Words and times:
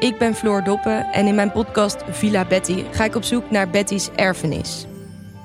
Ik 0.00 0.18
ben 0.18 0.34
Floor 0.34 0.64
Doppen 0.64 1.12
en 1.12 1.26
in 1.26 1.34
mijn 1.34 1.52
podcast 1.52 2.04
Villa 2.10 2.44
Betty 2.44 2.84
ga 2.90 3.04
ik 3.04 3.14
op 3.14 3.22
zoek 3.22 3.50
naar 3.50 3.70
Betty's 3.70 4.08
erfenis. 4.16 4.86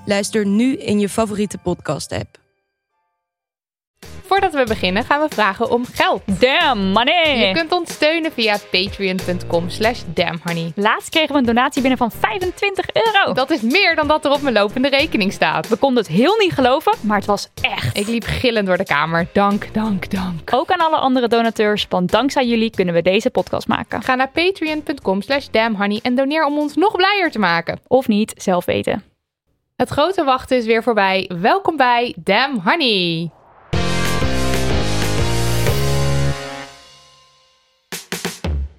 Luister 0.06 0.46
nu 0.46 0.76
in 0.76 1.00
je 1.00 1.10
favoriete 1.10 1.58
podcast-app. 1.58 2.45
Voordat 4.28 4.54
we 4.54 4.64
beginnen 4.64 5.04
gaan 5.04 5.22
we 5.22 5.28
vragen 5.30 5.70
om 5.70 5.86
geld. 5.94 6.22
Damn 6.40 6.82
money! 6.82 7.48
Je 7.48 7.54
kunt 7.54 7.72
ons 7.72 7.92
steunen 7.92 8.32
via 8.32 8.58
patreon.com 8.72 9.70
slash 9.70 10.02
damnhoney. 10.06 10.72
Laatst 10.76 11.10
kregen 11.10 11.34
we 11.34 11.40
een 11.40 11.46
donatie 11.46 11.82
binnen 11.82 11.98
van 11.98 12.12
25 12.12 12.86
euro. 12.94 13.34
Dat 13.34 13.50
is 13.50 13.62
meer 13.62 13.96
dan 13.96 14.08
dat 14.08 14.26
er 14.26 14.32
op 14.32 14.42
mijn 14.42 14.54
lopende 14.54 14.90
rekening 14.90 15.34
staat. 15.34 15.68
We 15.68 15.76
konden 15.76 16.04
het 16.04 16.12
heel 16.12 16.36
niet 16.38 16.52
geloven, 16.52 16.94
maar 17.02 17.18
het 17.18 17.26
was 17.26 17.50
echt. 17.62 17.98
Ik 17.98 18.08
liep 18.08 18.24
gillend 18.24 18.68
door 18.68 18.78
de 18.78 18.84
kamer. 18.84 19.28
Dank, 19.34 19.74
dank, 19.74 20.10
dank. 20.12 20.54
Ook 20.54 20.72
aan 20.72 20.88
alle 20.88 20.98
andere 20.98 21.28
donateurs, 21.28 21.86
want 21.90 22.12
dankzij 22.12 22.48
jullie 22.48 22.70
kunnen 22.70 22.94
we 22.94 23.02
deze 23.02 23.30
podcast 23.30 23.68
maken. 23.68 24.02
Ga 24.02 24.16
naar 24.16 24.30
patreon.com 24.30 25.22
slash 25.22 25.48
damnhoney 25.52 26.00
en 26.04 26.16
doneer 26.16 26.46
om 26.46 26.58
ons 26.58 26.76
nog 26.76 26.96
blijer 26.96 27.32
te 27.32 27.40
maken. 27.40 27.80
Of 27.88 28.08
niet, 28.08 28.34
zelf 28.38 28.66
weten. 28.66 29.04
Het 29.76 29.90
grote 29.90 30.24
wachten 30.24 30.58
is 30.58 30.66
weer 30.66 30.84
voorbij. 30.84 31.30
Welkom 31.40 31.78
bij 31.78 32.16
Damn 32.18 32.62
Honey. 32.64 33.32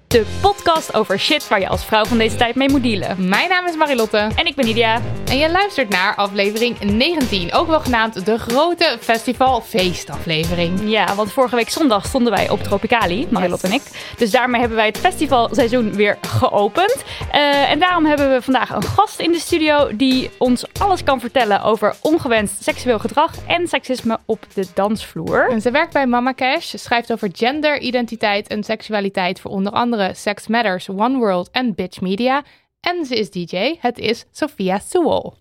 De 0.07 0.25
podcast 0.41 0.93
over 0.93 1.19
shit 1.19 1.47
waar 1.47 1.59
je 1.59 1.67
als 1.67 1.85
vrouw 1.85 2.05
van 2.05 2.17
deze 2.17 2.35
tijd 2.35 2.55
mee 2.55 2.69
moet 2.69 2.83
dealen. 2.83 3.29
Mijn 3.29 3.49
naam 3.49 3.65
is 3.65 3.75
Marilotte. 3.75 4.17
En 4.35 4.45
ik 4.45 4.55
ben 4.55 4.65
Nidia. 4.65 5.01
En 5.29 5.37
je 5.37 5.51
luistert 5.51 5.89
naar 5.89 6.15
aflevering 6.15 6.79
19, 6.81 7.53
ook 7.53 7.67
wel 7.67 7.79
genaamd 7.79 8.25
de 8.25 8.37
grote 8.37 8.97
festival 8.99 9.61
feestaflevering. 9.61 10.89
Ja, 10.89 11.15
want 11.15 11.31
vorige 11.31 11.55
week 11.55 11.69
zondag 11.69 12.05
stonden 12.05 12.33
wij 12.33 12.49
op 12.49 12.63
Tropicali, 12.63 13.27
Marilotte 13.29 13.67
Yes. 13.67 13.75
en 13.75 13.81
ik. 13.81 14.17
Dus 14.17 14.31
daarmee 14.31 14.59
hebben 14.59 14.77
wij 14.77 14.87
het 14.87 14.97
festivalseizoen 14.97 15.93
weer 15.93 16.17
geopend. 16.21 17.03
Eh, 17.31 17.71
en 17.71 17.79
daarom 17.79 18.05
hebben 18.05 18.31
we 18.33 18.41
vandaag 18.41 18.69
een 18.69 18.83
gast 18.83 19.19
in 19.19 19.31
de 19.31 19.39
studio 19.39 19.89
die 19.95 20.29
ons 20.37 20.65
alles 20.79 21.03
kan 21.03 21.19
vertellen 21.19 21.61
over 21.63 21.95
ongewenst 22.01 22.63
seksueel 22.63 22.99
gedrag 22.99 23.31
en 23.47 23.67
seksisme 23.67 24.19
op 24.25 24.45
de 24.53 24.67
dansvloer. 24.73 25.49
En 25.49 25.61
ze 25.61 25.71
werkt 25.71 25.93
bij 25.93 26.07
Mama 26.07 26.33
Cash, 26.33 26.75
schrijft 26.75 27.11
over 27.11 27.29
gender, 27.33 27.79
identiteit 27.79 28.47
en 28.47 28.63
seksualiteit 28.63 29.39
voor 29.39 29.51
onder 29.51 29.71
andere 29.71 29.95
Sex 30.13 30.47
Matters, 30.47 30.89
One 30.89 31.17
World 31.17 31.49
en 31.51 31.75
Bitch 31.75 32.01
Media. 32.01 32.43
En 32.79 33.05
ze 33.05 33.15
is 33.15 33.29
DJ. 33.29 33.75
Het 33.79 33.99
is 33.99 34.25
Sophia 34.31 34.79
Sewell. 34.79 35.31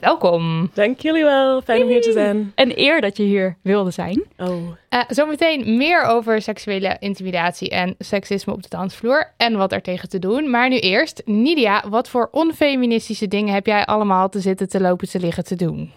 Welkom. 0.00 0.70
Dank 0.74 1.00
jullie 1.00 1.24
wel. 1.24 1.62
Fijn 1.62 1.82
om 1.82 1.88
hier 1.88 2.00
te 2.00 2.12
zijn. 2.12 2.52
Een 2.54 2.72
eer 2.78 3.00
dat 3.00 3.16
je 3.16 3.22
hier 3.22 3.56
wilde 3.62 3.90
zijn. 3.90 4.24
Oh. 4.36 4.52
Eh, 4.88 5.00
zometeen 5.08 5.76
meer 5.76 6.02
over 6.02 6.42
seksuele 6.42 6.96
intimidatie 6.98 7.70
en 7.70 7.94
seksisme 7.98 8.52
op 8.52 8.62
de 8.62 8.68
dansvloer 8.68 9.32
en 9.36 9.56
wat 9.56 9.72
er 9.72 9.82
tegen 9.82 10.08
te 10.08 10.18
doen. 10.18 10.50
Maar 10.50 10.68
nu 10.68 10.78
eerst, 10.78 11.22
Nidia, 11.24 11.84
wat 11.88 12.08
voor 12.08 12.28
onfeministische 12.30 13.28
dingen 13.28 13.54
heb 13.54 13.66
jij 13.66 13.84
allemaal 13.84 14.28
te 14.28 14.40
zitten, 14.40 14.68
te 14.68 14.80
lopen, 14.80 15.08
te 15.08 15.20
liggen, 15.20 15.44
te 15.44 15.56
doen? 15.56 15.92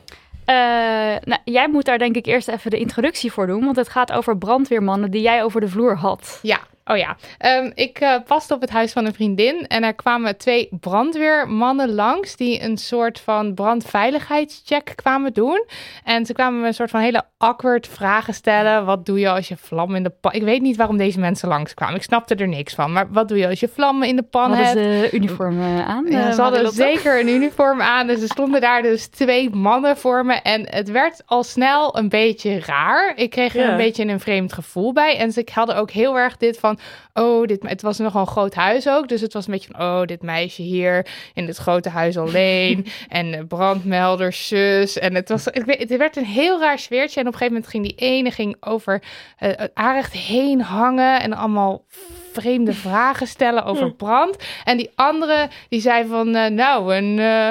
Eh, 0.45 0.55
nou, 1.23 1.41
jij 1.43 1.69
moet 1.69 1.85
daar 1.85 1.97
denk 1.97 2.15
ik 2.15 2.25
eerst 2.25 2.47
even 2.47 2.71
de 2.71 2.79
introductie 2.79 3.31
voor 3.31 3.47
doen, 3.47 3.63
want 3.63 3.75
het 3.75 3.89
gaat 3.89 4.11
over 4.11 4.37
brandweermannen 4.37 5.11
die 5.11 5.21
jij 5.21 5.43
over 5.43 5.61
de 5.61 5.67
vloer 5.67 5.95
had. 5.95 6.39
Ja, 6.41 6.59
oh 6.87 6.97
ja. 6.97 7.15
Ehm, 7.37 7.71
ik 7.73 7.99
eh, 7.99 8.15
paste 8.25 8.53
op 8.53 8.61
het 8.61 8.69
huis 8.69 8.91
van 8.91 9.05
een 9.05 9.13
vriendin 9.13 9.67
en 9.67 9.83
er 9.83 9.93
kwamen 9.93 10.37
twee 10.37 10.67
brandweermannen 10.79 11.93
langs 11.93 12.35
die 12.35 12.63
een 12.63 12.77
soort 12.77 13.19
van 13.19 13.53
brandveiligheidscheck 13.53 14.91
kwamen 14.95 15.33
doen. 15.33 15.65
En 16.03 16.25
ze 16.25 16.33
kwamen 16.33 16.61
me 16.61 16.67
een 16.67 16.73
soort 16.73 16.89
van 16.89 16.99
hele 16.99 17.23
awkward 17.37 17.87
vragen 17.87 18.33
stellen. 18.33 18.85
Wat 18.85 19.05
doe 19.05 19.19
je 19.19 19.29
als 19.29 19.47
je 19.47 19.57
vlam 19.57 19.95
in 19.95 20.03
de 20.03 20.09
pan... 20.09 20.31
Ik 20.33 20.43
weet 20.43 20.61
niet 20.61 20.75
waarom 20.77 20.97
deze 20.97 21.19
mensen 21.19 21.47
langskwamen. 21.47 21.95
Ik 21.95 22.03
snapte 22.03 22.35
er 22.35 22.47
niks 22.47 22.73
van. 22.73 22.91
Maar 22.91 23.11
wat 23.11 23.27
doe 23.27 23.37
je 23.37 23.47
als 23.47 23.59
je 23.59 23.67
vlammen 23.67 24.07
in 24.07 24.15
de 24.15 24.23
pan 24.23 24.53
Hadden 24.53 24.83
hebt? 24.83 25.09
ze 25.09 25.15
uniform 25.15 25.59
eh, 25.59 25.87
aan? 25.87 26.05
Ja, 26.09 26.27
eh, 26.27 26.33
ze 26.33 26.41
hadden 26.41 26.71
zeker 26.71 27.19
een 27.19 27.27
uniform 27.27 27.81
aan. 27.81 28.07
Dus 28.07 28.21
er 28.21 28.27
stonden 28.27 28.61
daar 28.61 28.81
dus 28.81 29.07
twee 29.07 29.49
mannen 29.49 29.97
voor 29.97 30.25
me. 30.25 30.33
En 30.33 30.67
het 30.69 30.91
werd 30.91 31.21
al 31.25 31.43
snel 31.43 31.97
een 31.97 32.09
beetje 32.09 32.59
raar. 32.59 33.13
Ik 33.15 33.29
kreeg 33.29 33.55
er 33.55 33.61
Ja. 33.61 33.71
een 33.71 33.77
beetje 33.77 34.05
een 34.05 34.19
vreemd 34.19 34.53
gevoel 34.53 34.93
bij. 34.93 35.17
En 35.17 35.31
ze 35.31 35.47
hadden 35.53 35.75
ook 35.75 35.91
heel 35.91 36.17
erg 36.17 36.37
dit 36.37 36.59
van... 36.59 36.76
Oh, 37.13 37.45
dit, 37.45 37.63
het 37.63 37.81
was 37.81 37.97
nogal 37.97 38.21
een 38.21 38.27
groot 38.27 38.53
huis 38.53 38.89
ook. 38.89 39.07
Dus 39.07 39.21
het 39.21 39.33
was 39.33 39.45
een 39.45 39.53
beetje 39.53 39.69
van... 39.71 39.81
Oh, 39.81 40.01
dit 40.05 40.21
meisje 40.21 40.61
hier 40.61 41.07
in 41.33 41.45
dit 41.45 41.57
grote 41.57 41.89
huis 41.89 42.17
alleen. 42.17 42.85
en 43.09 43.31
de 43.31 43.45
brandmelders, 43.45 44.47
zus. 44.47 44.99
En 44.99 45.15
het, 45.15 45.29
was, 45.29 45.47
ik 45.47 45.65
weet, 45.65 45.79
het 45.79 45.97
werd 45.97 46.15
een 46.15 46.25
heel 46.25 46.59
raar 46.59 46.79
sfeertje. 46.79 47.19
En 47.19 47.27
op 47.27 47.33
een 47.33 47.39
gegeven 47.39 47.53
moment 47.53 47.71
ging 47.71 47.83
die 47.83 48.07
ene 48.07 48.31
ging 48.31 48.55
over 48.59 49.03
eh, 49.37 49.49
het 49.55 49.71
aanrecht 49.73 50.13
heen 50.13 50.61
hangen. 50.61 51.21
En 51.21 51.33
allemaal 51.33 51.85
vreemde 52.33 52.73
vragen 52.73 53.27
stellen 53.27 53.63
over 53.63 53.93
brand. 53.93 54.35
En 54.63 54.77
die 54.77 54.89
andere, 54.95 55.49
die 55.69 55.81
zei 55.81 56.07
van... 56.07 56.35
eh, 56.35 56.51
nou, 56.51 56.95
en... 56.95 57.19
eh, 57.19 57.49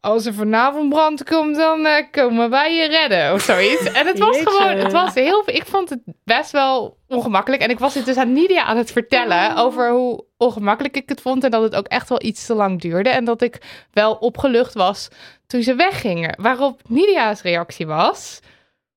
als 0.00 0.26
er 0.26 0.34
vanavond 0.34 0.88
brand 0.88 1.24
komt, 1.24 1.56
dan 1.56 1.86
eh, 1.86 2.04
komen 2.10 2.50
wij 2.50 2.74
je 2.74 2.88
redden 2.88 3.32
of 3.32 3.42
zoiets. 3.42 3.92
En 3.92 4.06
het 4.06 4.18
was 4.18 4.36
Jeetje. 4.36 4.50
gewoon, 4.50 4.76
het 4.76 4.92
was 4.92 5.14
heel, 5.14 5.42
ik 5.46 5.66
vond 5.66 5.90
het 5.90 6.00
best 6.24 6.50
wel 6.50 6.96
ongemakkelijk. 7.08 7.62
En 7.62 7.70
ik 7.70 7.78
was 7.78 7.94
het 7.94 8.04
dus 8.04 8.16
aan 8.16 8.32
Nidia 8.32 8.64
aan 8.64 8.76
het 8.76 8.92
vertellen 8.92 9.56
over 9.56 9.90
hoe 9.90 10.24
ongemakkelijk 10.36 10.96
ik 10.96 11.08
het 11.08 11.20
vond. 11.20 11.44
En 11.44 11.50
dat 11.50 11.62
het 11.62 11.74
ook 11.74 11.86
echt 11.86 12.08
wel 12.08 12.22
iets 12.22 12.46
te 12.46 12.54
lang 12.54 12.80
duurde. 12.80 13.08
En 13.08 13.24
dat 13.24 13.42
ik 13.42 13.84
wel 13.92 14.14
opgelucht 14.14 14.74
was 14.74 15.08
toen 15.46 15.62
ze 15.62 15.74
weggingen. 15.74 16.34
Waarop 16.40 16.80
Nidia's 16.88 17.42
reactie 17.42 17.86
was... 17.86 18.40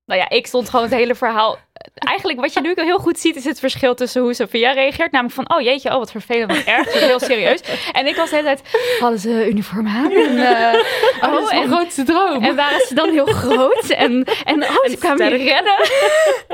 Nou 0.05 0.19
ja, 0.19 0.29
ik 0.29 0.47
stond 0.47 0.69
gewoon 0.69 0.85
het 0.85 0.93
hele 0.93 1.15
verhaal. 1.15 1.57
Eigenlijk 1.93 2.39
wat 2.39 2.53
je 2.53 2.61
nu 2.61 2.73
heel 2.75 2.99
goed 2.99 3.19
ziet 3.19 3.35
is 3.35 3.43
het 3.43 3.59
verschil 3.59 3.95
tussen 3.95 4.21
hoe 4.21 4.33
Sophia 4.33 4.71
reageert. 4.71 5.11
Namelijk 5.11 5.35
van, 5.35 5.57
oh 5.57 5.61
jeetje, 5.61 5.89
oh 5.89 5.97
wat 5.97 6.11
vervelend, 6.11 6.55
wat 6.55 6.63
erg. 6.65 6.93
Heel 6.93 7.19
serieus. 7.19 7.59
En 7.91 8.07
ik 8.07 8.15
was 8.15 8.29
de 8.29 8.35
hele 8.35 8.47
tijd, 8.47 8.61
hadden 8.99 9.19
ze 9.19 9.47
uniform 9.49 9.87
aan? 9.87 10.11
En, 10.11 10.37
eh, 10.37 10.79
Oh, 11.21 11.31
dat 11.31 11.41
is 11.43 11.49
mijn 11.49 11.63
en, 11.63 11.69
grootste 11.71 12.03
droom. 12.03 12.43
en 12.43 12.55
waren 12.55 12.87
ze 12.87 12.93
dan 12.95 13.09
heel 13.09 13.25
groot? 13.25 13.89
En, 13.89 14.25
en 14.45 14.63
oh, 14.63 14.85
ze 14.89 14.97
kwamen 14.99 15.29
je 15.29 15.37
redden. 15.37 15.77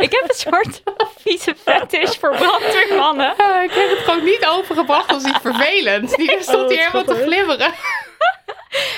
ik 0.05 0.11
heb 0.11 0.23
een 0.27 0.35
soort 0.35 0.83
vieze 1.23 1.55
fetish 1.63 2.15
voor 2.17 2.35
brandweermannen. 2.35 3.33
Eh, 3.37 3.63
ik 3.63 3.71
heb 3.71 3.89
het 3.89 3.99
gewoon 3.99 4.23
niet 4.23 4.45
overgebracht 4.45 5.13
als 5.13 5.23
iets 5.23 5.39
vervelends. 5.41 6.15
Die 6.15 6.37
stond 6.39 6.69
hier 6.69 6.79
helemaal 6.91 7.03
te 7.15 7.23
glibberen. 7.23 7.73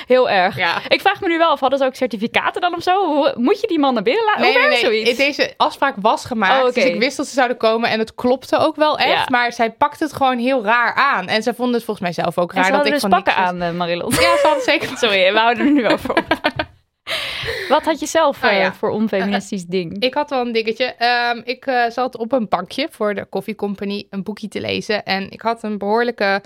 Heel 0.07 0.30
erg. 0.30 0.57
Ja. 0.57 0.81
Ik 0.88 1.01
vraag 1.01 1.22
me 1.22 1.27
nu 1.27 1.38
wel 1.38 1.50
af, 1.50 1.60
hadden 1.60 1.80
ze 1.80 1.86
ook 1.86 1.95
certificaten 1.95 2.62
dan 2.62 2.75
of 2.75 2.84
zo? 2.84 3.24
Moet 3.36 3.62
je 3.62 3.68
die 3.68 3.80
mannen 3.80 4.04
binnen 4.04 4.24
laten? 4.25 4.42
Nee, 4.42 4.57
nee, 4.57 4.68
nee. 4.68 4.80
zoiets? 4.80 5.16
Deze 5.18 5.54
afspraak 5.57 5.95
was 6.01 6.20
gemaakt. 6.25 6.68
Oh. 6.68 6.73
Dus 6.73 6.83
ik 6.83 7.00
wist 7.00 7.18
dat 7.18 7.27
ze 7.27 7.33
zouden 7.33 7.57
komen. 7.57 7.89
En 7.89 8.00
het 8.00 8.15
klopte 8.15 8.57
ook 8.57 8.75
wel 8.75 8.97
echt. 8.97 9.09
Ja. 9.12 9.25
Maar 9.29 9.53
zij 9.53 9.71
pakte 9.71 10.03
het 10.03 10.13
gewoon 10.13 10.38
heel 10.38 10.63
raar 10.63 10.94
aan. 10.94 11.27
En 11.27 11.44
ze 11.44 11.53
vonden 11.53 11.75
het 11.75 11.83
volgens 11.83 12.06
mij 12.06 12.23
zelf 12.23 12.38
ook 12.38 12.51
En 12.51 12.56
raar 12.56 12.65
ze 12.65 12.71
dat 12.71 12.85
ik 12.85 12.91
dus 12.91 13.01
van 13.01 13.09
pakken 13.09 13.35
aan, 13.35 13.62
eh, 13.62 13.71
Marilot. 13.71 14.13
Ja, 14.13 14.19
ze 14.19 14.39
hadden 14.44 14.63
zeker. 14.63 14.97
Sorry, 14.97 15.33
we 15.33 15.39
houden 15.39 15.65
er 15.65 15.71
nu 15.71 15.88
over 15.88 16.09
op. 16.09 16.25
Wat 17.69 17.83
had 17.83 18.00
je 18.00 18.06
zelf 18.06 18.44
Oh 18.44 18.50
eh, 18.50 18.59
ja. 18.59 18.73
voor 18.73 18.89
onfeministisch 18.89 19.65
ding? 19.65 20.03
Ik 20.03 20.13
had 20.13 20.29
wel 20.29 20.45
een 20.45 20.51
dingetje. 20.51 20.85
Ehm, 20.85 21.41
ik 21.44 21.65
eh, 21.65 21.89
zat 21.89 22.18
op 22.18 22.31
een 22.31 22.47
bankje 22.47 22.88
voor 22.91 23.13
de 23.13 23.25
koffiecompany 23.25 24.07
een 24.09 24.24
boekje 24.24 24.47
te 24.47 24.62
lezen. 24.62 25.03
En 25.03 25.31
ik 25.31 25.41
had 25.41 25.63
een 25.63 25.77
behoorlijke 25.77 26.41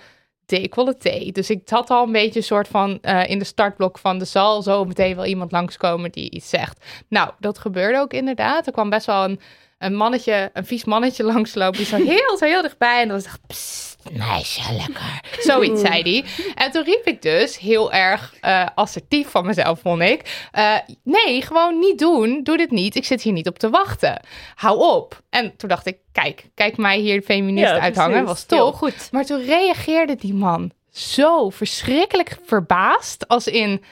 decolleté. 0.46 1.32
Dus 1.32 1.50
ik 1.50 1.70
had 1.70 1.90
al 1.90 2.06
een 2.06 2.12
beetje 2.12 2.40
een 2.40 2.46
soort 2.46 2.68
van 2.68 3.00
eh, 3.02 3.30
in 3.30 3.40
de 3.40 3.46
startblok 3.46 3.98
van... 3.98 4.20
er 4.20 4.26
zal 4.26 4.62
zo 4.62 4.86
meteen 4.86 5.16
wel 5.16 5.26
iemand 5.26 5.52
langskomen 5.52 6.12
die 6.12 6.32
iets 6.32 6.50
zegt. 6.50 6.86
Nou, 7.10 7.30
dat 7.40 7.58
gebeurde 7.58 8.00
ook 8.00 8.14
inderdaad. 8.14 8.66
Er 8.66 8.74
kwam 8.74 8.90
best 8.90 9.06
wel 9.06 9.24
een, 9.24 9.40
een 9.78 9.96
mannetje, 9.96 10.50
een 10.54 10.66
vies 10.66 10.84
mannetje 10.86 11.24
langslopen... 11.34 11.78
die 11.78 11.86
zo 11.86 11.96
heel, 11.98 12.38
zo 12.38 12.46
heel 12.46 12.62
dichtbij 12.62 13.02
en 13.02 13.08
dan 13.08 13.18
was 13.18 13.26
echt... 13.26 13.40
"Psst, 13.48 13.98
meisje, 14.12 14.74
lekker. 14.74 15.22
Zoiets 15.52 15.82
zei 15.82 16.02
hij. 16.02 16.26
En 16.56 16.72
toen 16.72 16.84
riep 16.84 17.06
ik 17.06 17.22
dus 17.22 17.58
heel 17.58 17.92
erg 17.94 18.34
eh, 18.42 18.66
assertief 18.76 19.28
van 19.30 19.46
mezelf, 19.46 19.80
vond 19.80 20.02
ik. 20.02 20.48
eh, 20.52 20.76
nee, 21.04 21.42
gewoon 21.42 21.80
niet 21.80 22.00
doen. 22.00 22.44
Doe 22.44 22.58
dit 22.58 22.72
niet. 22.72 22.96
Ik 22.96 23.06
zit 23.06 23.22
hier 23.22 23.34
niet 23.34 23.48
op 23.48 23.60
te 23.60 23.70
wachten. 23.70 24.20
Hou 24.56 24.80
op. 24.80 25.22
En 25.30 25.56
toen 25.58 25.70
dacht 25.70 25.86
ik, 25.86 25.98
kijk, 26.12 26.50
kijk 26.54 26.78
mij 26.78 26.98
hier 27.00 27.22
feminist 27.22 27.70
Ja, 27.70 27.80
uithangen. 27.80 28.26
Was 28.26 28.46
Heel 28.48 28.58
toch? 28.70 28.78
goed. 28.78 29.08
Maar 29.12 29.26
toen 29.26 29.46
reageerde 29.46 30.16
die 30.16 30.34
man 30.34 30.72
zo 30.92 31.50
verschrikkelijk 31.50 32.38
verbaasd. 32.46 33.28
Als 33.28 33.48
in, 33.48 33.84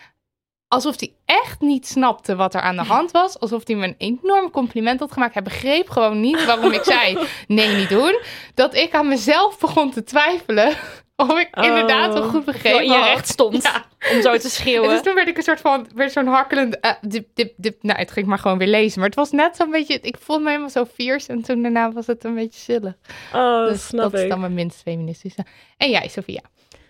alsof 0.73 0.99
hij 0.99 1.13
echt 1.25 1.61
niet 1.61 1.87
snapte 1.87 2.35
wat 2.35 2.53
er 2.53 2.61
aan 2.61 2.75
de 2.75 2.83
hand 2.83 3.11
was. 3.11 3.39
Alsof 3.39 3.67
hij 3.67 3.75
me 3.75 3.87
een 3.87 3.95
enorm 3.97 4.51
compliment 4.51 4.99
had 4.99 5.11
gemaakt. 5.11 5.33
Hij 5.33 5.43
begreep 5.43 5.89
gewoon 5.89 6.19
niet 6.19 6.45
waarom 6.45 6.71
ik 6.71 6.83
zei, 6.83 7.17
nee, 7.47 7.75
niet 7.75 7.89
doen. 7.89 8.19
Dat 8.53 8.75
ik 8.75 8.93
aan 8.93 9.07
mezelf 9.07 9.59
begon 9.59 9.91
te 9.91 10.03
twijfelen 10.03 10.73
of 11.15 11.39
ik 11.39 11.47
Oh. 11.57 11.63
inderdaad 11.65 12.13
wel 12.13 12.23
goed 12.23 12.45
begrepen 12.45 12.83
in 12.83 12.91
je 12.91 13.03
recht 13.03 13.27
stond 13.27 13.63
Ja. 13.63 13.85
om 14.15 14.21
zo 14.21 14.31
te 14.35 14.41
dus 14.41 14.55
schreeuwen. 14.55 15.01
toen 15.03 15.15
werd 15.15 15.27
ik 15.27 15.37
een 15.37 15.43
soort 15.43 15.61
van, 15.61 15.87
werd 15.95 16.11
zo'n 16.11 16.27
hakkelend, 16.27 16.79
eh, 16.79 16.91
dip, 17.01 17.27
dip, 17.33 17.53
dip. 17.57 17.83
Nou, 17.83 17.99
het 17.99 18.11
ging 18.11 18.25
maar 18.27 18.39
gewoon 18.39 18.57
weer 18.57 18.67
lezen. 18.67 18.99
Maar 18.99 19.07
het 19.07 19.17
was 19.17 19.31
net 19.31 19.55
zo'n 19.55 19.71
beetje, 19.71 19.99
ik 20.01 20.17
voelde 20.19 20.41
me 20.43 20.47
helemaal 20.49 20.69
zo 20.69 20.85
fierce. 20.85 21.31
En 21.31 21.41
toen 21.41 21.61
daarna 21.61 21.91
was 21.91 22.07
het 22.07 22.23
een 22.23 22.35
beetje 22.35 22.59
chillig. 22.73 22.93
Oh, 23.33 23.67
dus 23.67 23.85
snap 23.87 24.11
dat 24.11 24.21
is 24.21 24.29
dan 24.29 24.39
mijn 24.39 24.53
minst 24.53 24.81
feministische. 24.81 25.45
En 25.77 25.89
jij, 25.89 26.07
Sophia? 26.07 26.41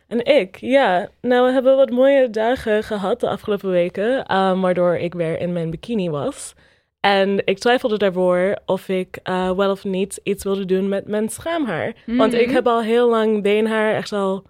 En 0.08 0.26
ik, 0.26 0.56
ja. 0.60 1.10
Nou, 1.22 1.46
we 1.48 1.52
hebben 1.54 1.76
wat 1.76 1.90
mooie 1.90 2.30
dagen 2.30 2.84
gehad 2.84 3.20
de 3.20 3.30
afgelopen 3.30 3.70
weken, 3.70 4.26
ehm, 4.26 4.60
waardoor 4.60 4.96
ik 4.98 5.14
weer 5.14 5.40
in 5.40 5.54
mijn 5.54 5.70
bikini 5.70 6.10
was. 6.10 6.54
En 7.00 7.42
ik 7.46 7.60
twijfelde 7.60 7.98
daarvoor 7.98 8.56
of 8.66 8.90
ik 8.90 9.20
eh, 9.24 9.52
wel 9.52 9.72
of 9.72 9.84
niet 9.84 10.20
iets 10.24 10.44
wilde 10.44 10.66
doen 10.66 10.90
met 10.90 11.08
mijn 11.08 11.30
schaamhaar. 11.30 11.94
Want 12.06 12.34
ik 12.34 12.46
Mhm. 12.46 12.56
heb 12.56 12.68
al 12.68 12.82
heel 12.82 13.10
lang 13.10 13.42
beenhaar, 13.42 13.94
echt 13.96 14.12
al 14.12 14.44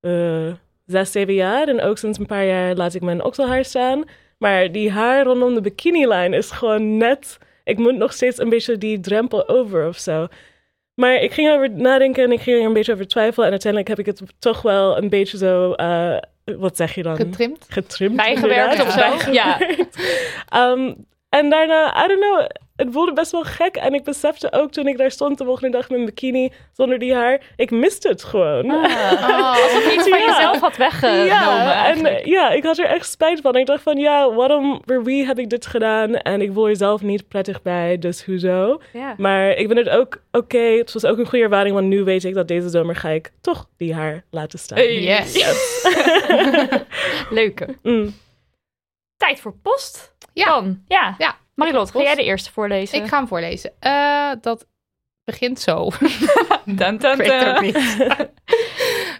eh, 0.00 0.52
zes, 0.86 1.12
zeven 1.12 1.34
jaar. 1.34 1.68
En 1.68 1.80
ook 1.80 1.98
sinds 1.98 2.18
een 2.18 2.26
paar 2.26 2.46
jaar 2.46 2.74
laat 2.74 2.94
ik 2.94 3.02
mijn 3.02 3.24
okselhaar 3.24 3.64
staan. 3.64 4.04
Maar 4.38 4.72
die 4.72 4.90
haar 4.90 5.24
rondom 5.24 5.54
de 5.54 5.60
bikinilijn 5.60 6.32
is 6.32 6.50
gewoon 6.50 6.96
net... 6.96 7.38
Ik 7.64 7.78
moet 7.78 7.96
nog 7.96 8.12
steeds 8.12 8.38
een 8.38 8.48
beetje 8.48 8.78
die 8.78 9.00
drempel 9.00 9.48
over 9.48 9.88
of 9.88 9.96
zo. 9.98 10.26
Maar 10.98 11.14
ik 11.14 11.32
ging 11.32 11.48
erover 11.48 11.70
nadenken 11.70 12.24
en 12.24 12.32
ik 12.32 12.40
ging 12.40 12.60
er 12.60 12.66
een 12.66 12.72
beetje 12.72 12.92
over 12.92 13.06
twijfelen. 13.06 13.44
En 13.44 13.50
uiteindelijk 13.50 13.90
heb 13.90 13.98
ik 13.98 14.06
het 14.06 14.22
toch 14.38 14.62
wel 14.62 14.98
een 14.98 15.08
beetje 15.08 15.36
zo... 15.36 15.72
eh, 15.72 16.16
wat 16.44 16.76
zeg 16.76 16.94
je 16.94 17.02
dan? 17.02 17.16
Getrimd? 17.16 17.66
Getrimd. 17.68 18.16
Bijgewerkt 18.16 18.80
of 18.80 18.90
zo? 18.90 19.30
Ja. 19.32 19.56
Bijgewerkt. 19.58 19.96
Ehm, 20.48 20.94
en 21.28 21.50
daarna, 21.50 22.04
I 22.04 22.08
don't 22.08 22.20
know, 22.20 22.46
het 22.78 22.88
voelde 22.92 23.12
best 23.12 23.32
wel 23.32 23.42
gek. 23.44 23.76
En 23.76 23.94
ik 23.94 24.04
besefte 24.04 24.52
ook 24.52 24.70
toen 24.72 24.86
ik 24.86 24.98
daar 24.98 25.10
stond 25.10 25.38
de 25.38 25.44
volgende 25.44 25.70
dag 25.76 25.80
met 25.88 25.90
mijn 25.98 26.04
bikini 26.04 26.52
zonder 26.72 26.98
die 26.98 27.14
haar, 27.14 27.40
ik 27.56 27.70
miste 27.70 28.08
het 28.08 28.24
gewoon. 28.24 28.70
Ah, 28.70 29.62
alsof 29.62 29.84
je 29.84 29.92
iets 29.94 30.08
van 30.08 30.18
Ja. 30.18 30.26
jezelf 30.26 30.60
had 30.60 30.76
weggenomen 30.76 31.26
ja, 31.26 31.62
en 31.62 31.84
eigenlijk. 31.84 32.18
eh, 32.18 32.24
ja, 32.24 32.50
ik 32.50 32.62
had 32.64 32.78
er 32.78 32.84
echt 32.84 33.10
spijt 33.10 33.40
van. 33.40 33.56
Ik 33.56 33.66
dacht 33.66 33.82
van, 33.82 33.96
ja, 33.96 34.32
waarom, 34.32 34.82
voor 34.84 35.04
wie 35.04 35.26
heb 35.26 35.38
ik 35.38 35.48
dit 35.50 35.66
gedaan? 35.66 36.14
En 36.14 36.40
ik 36.40 36.52
voel 36.52 36.68
er 36.68 36.76
zelf 36.76 37.02
niet 37.02 37.28
prettig 37.28 37.62
bij, 37.62 37.98
dus 37.98 38.24
hoezo? 38.24 38.80
Ja. 38.92 39.14
Maar 39.16 39.48
ik 39.50 39.66
vind 39.66 39.78
het 39.78 39.88
ook 39.88 40.22
oké. 40.32 40.58
Het 40.58 40.92
was 40.92 41.04
ook 41.04 41.18
een 41.18 41.26
goede 41.28 41.44
ervaring, 41.44 41.74
want 41.74 41.86
nu 41.86 42.04
weet 42.04 42.24
ik 42.24 42.34
dat 42.34 42.48
deze 42.48 42.68
zomer 42.68 42.96
ga 42.96 43.08
ik 43.08 43.30
toch 43.40 43.68
die 43.76 43.94
haar 43.94 44.24
laten 44.30 44.58
staan. 44.58 44.78
Hey. 44.78 45.02
Yes. 45.02 45.34
Leuke. 47.30 47.76
Mm. 47.82 48.14
Tijd 49.16 49.40
voor 49.40 49.54
post. 49.62 50.14
Ja. 50.32 50.44
Dan. 50.44 50.82
Ja. 50.88 51.14
Ja. 51.18 51.36
Marilot, 51.58 51.90
ga 51.90 52.00
jij 52.00 52.14
de 52.14 52.24
eerste 52.24 52.52
voorlezen? 52.52 53.02
Ik 53.02 53.08
ga 53.08 53.16
hem 53.16 53.28
voorlezen. 53.28 53.72
Eh, 53.78 54.30
dat 54.40 54.66
begint 55.24 55.60
zo. 55.60 55.88
Dun. 56.64 57.00
niet. 57.60 57.76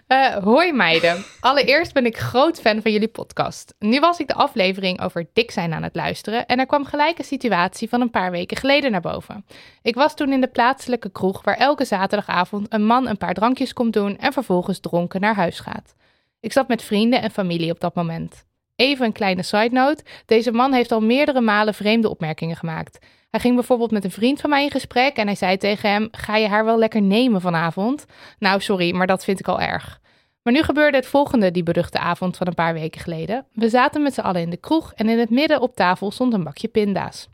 Eh, 0.07 0.35
hoi 0.35 0.73
meiden. 0.73 1.23
Allereerst 1.39 1.93
ben 1.93 2.05
ik 2.05 2.17
groot 2.17 2.61
fan 2.61 2.81
van 2.81 2.91
jullie 2.91 3.07
podcast. 3.07 3.73
Nu 3.79 3.99
was 3.99 4.19
ik 4.19 4.27
de 4.27 4.33
aflevering 4.33 5.01
over 5.01 5.29
dik 5.33 5.51
zijn 5.51 5.73
aan 5.73 5.83
het 5.83 5.95
luisteren 5.95 6.45
en 6.45 6.59
er 6.59 6.65
kwam 6.65 6.85
gelijk 6.85 7.17
een 7.17 7.23
situatie 7.25 7.89
van 7.89 8.01
een 8.01 8.09
paar 8.09 8.31
weken 8.31 8.57
geleden 8.57 8.91
naar 8.91 9.01
boven. 9.01 9.45
Ik 9.81 9.95
was 9.95 10.15
toen 10.15 10.31
in 10.31 10.41
de 10.41 10.47
plaatselijke 10.47 11.11
kroeg 11.11 11.43
waar 11.43 11.57
elke 11.57 11.85
zaterdagavond 11.85 12.73
een 12.73 12.85
man 12.85 13.07
een 13.07 13.17
paar 13.17 13.33
drankjes 13.33 13.73
komt 13.73 13.93
doen 13.93 14.17
en 14.17 14.33
vervolgens 14.33 14.79
dronken 14.79 15.21
naar 15.21 15.35
huis 15.35 15.59
gaat. 15.59 15.95
Ik 16.39 16.51
zat 16.51 16.67
met 16.67 16.83
vrienden 16.83 17.21
en 17.21 17.31
familie 17.31 17.71
op 17.71 17.79
dat 17.79 17.95
moment. 17.95 18.45
Even 18.79 19.05
een 19.05 19.11
kleine 19.11 19.43
side 19.43 19.69
note. 19.71 20.03
Deze 20.25 20.51
man 20.51 20.73
heeft 20.73 20.91
al 20.91 21.01
meerdere 21.01 21.41
malen 21.41 21.73
vreemde 21.73 22.09
opmerkingen 22.09 22.55
gemaakt. 22.55 23.05
Hij 23.29 23.39
ging 23.39 23.55
bijvoorbeeld 23.55 23.91
met 23.91 24.03
een 24.03 24.11
vriend 24.11 24.41
van 24.41 24.49
mij 24.49 24.63
in 24.63 24.71
gesprek 24.71 25.15
en 25.15 25.25
hij 25.25 25.35
zei 25.35 25.57
tegen 25.57 25.89
hem: 25.89 26.07
Ga 26.11 26.35
je 26.35 26.47
haar 26.47 26.65
wel 26.65 26.77
lekker 26.77 27.01
nemen 27.01 27.41
vanavond? 27.41 28.05
Nou, 28.37 28.61
sorry, 28.61 28.95
maar 28.95 29.07
dat 29.07 29.23
vind 29.23 29.39
ik 29.39 29.47
al 29.47 29.61
erg. 29.61 29.99
Maar 30.43 30.53
nu 30.53 30.61
gebeurde 30.61 30.97
het 30.97 31.05
volgende 31.05 31.51
die 31.51 31.63
beruchte 31.63 31.99
avond 31.99 32.37
van 32.37 32.47
een 32.47 32.53
paar 32.53 32.73
weken 32.73 33.01
geleden. 33.01 33.45
We 33.53 33.69
zaten 33.69 34.01
met 34.01 34.13
z'n 34.13 34.21
allen 34.21 34.41
in 34.41 34.49
de 34.49 34.57
kroeg 34.57 34.93
en 34.93 35.09
in 35.09 35.19
het 35.19 35.29
midden 35.29 35.61
op 35.61 35.75
tafel 35.75 36.11
stond 36.11 36.33
een 36.33 36.43
bakje 36.43 36.67
pinda's. 36.67 37.27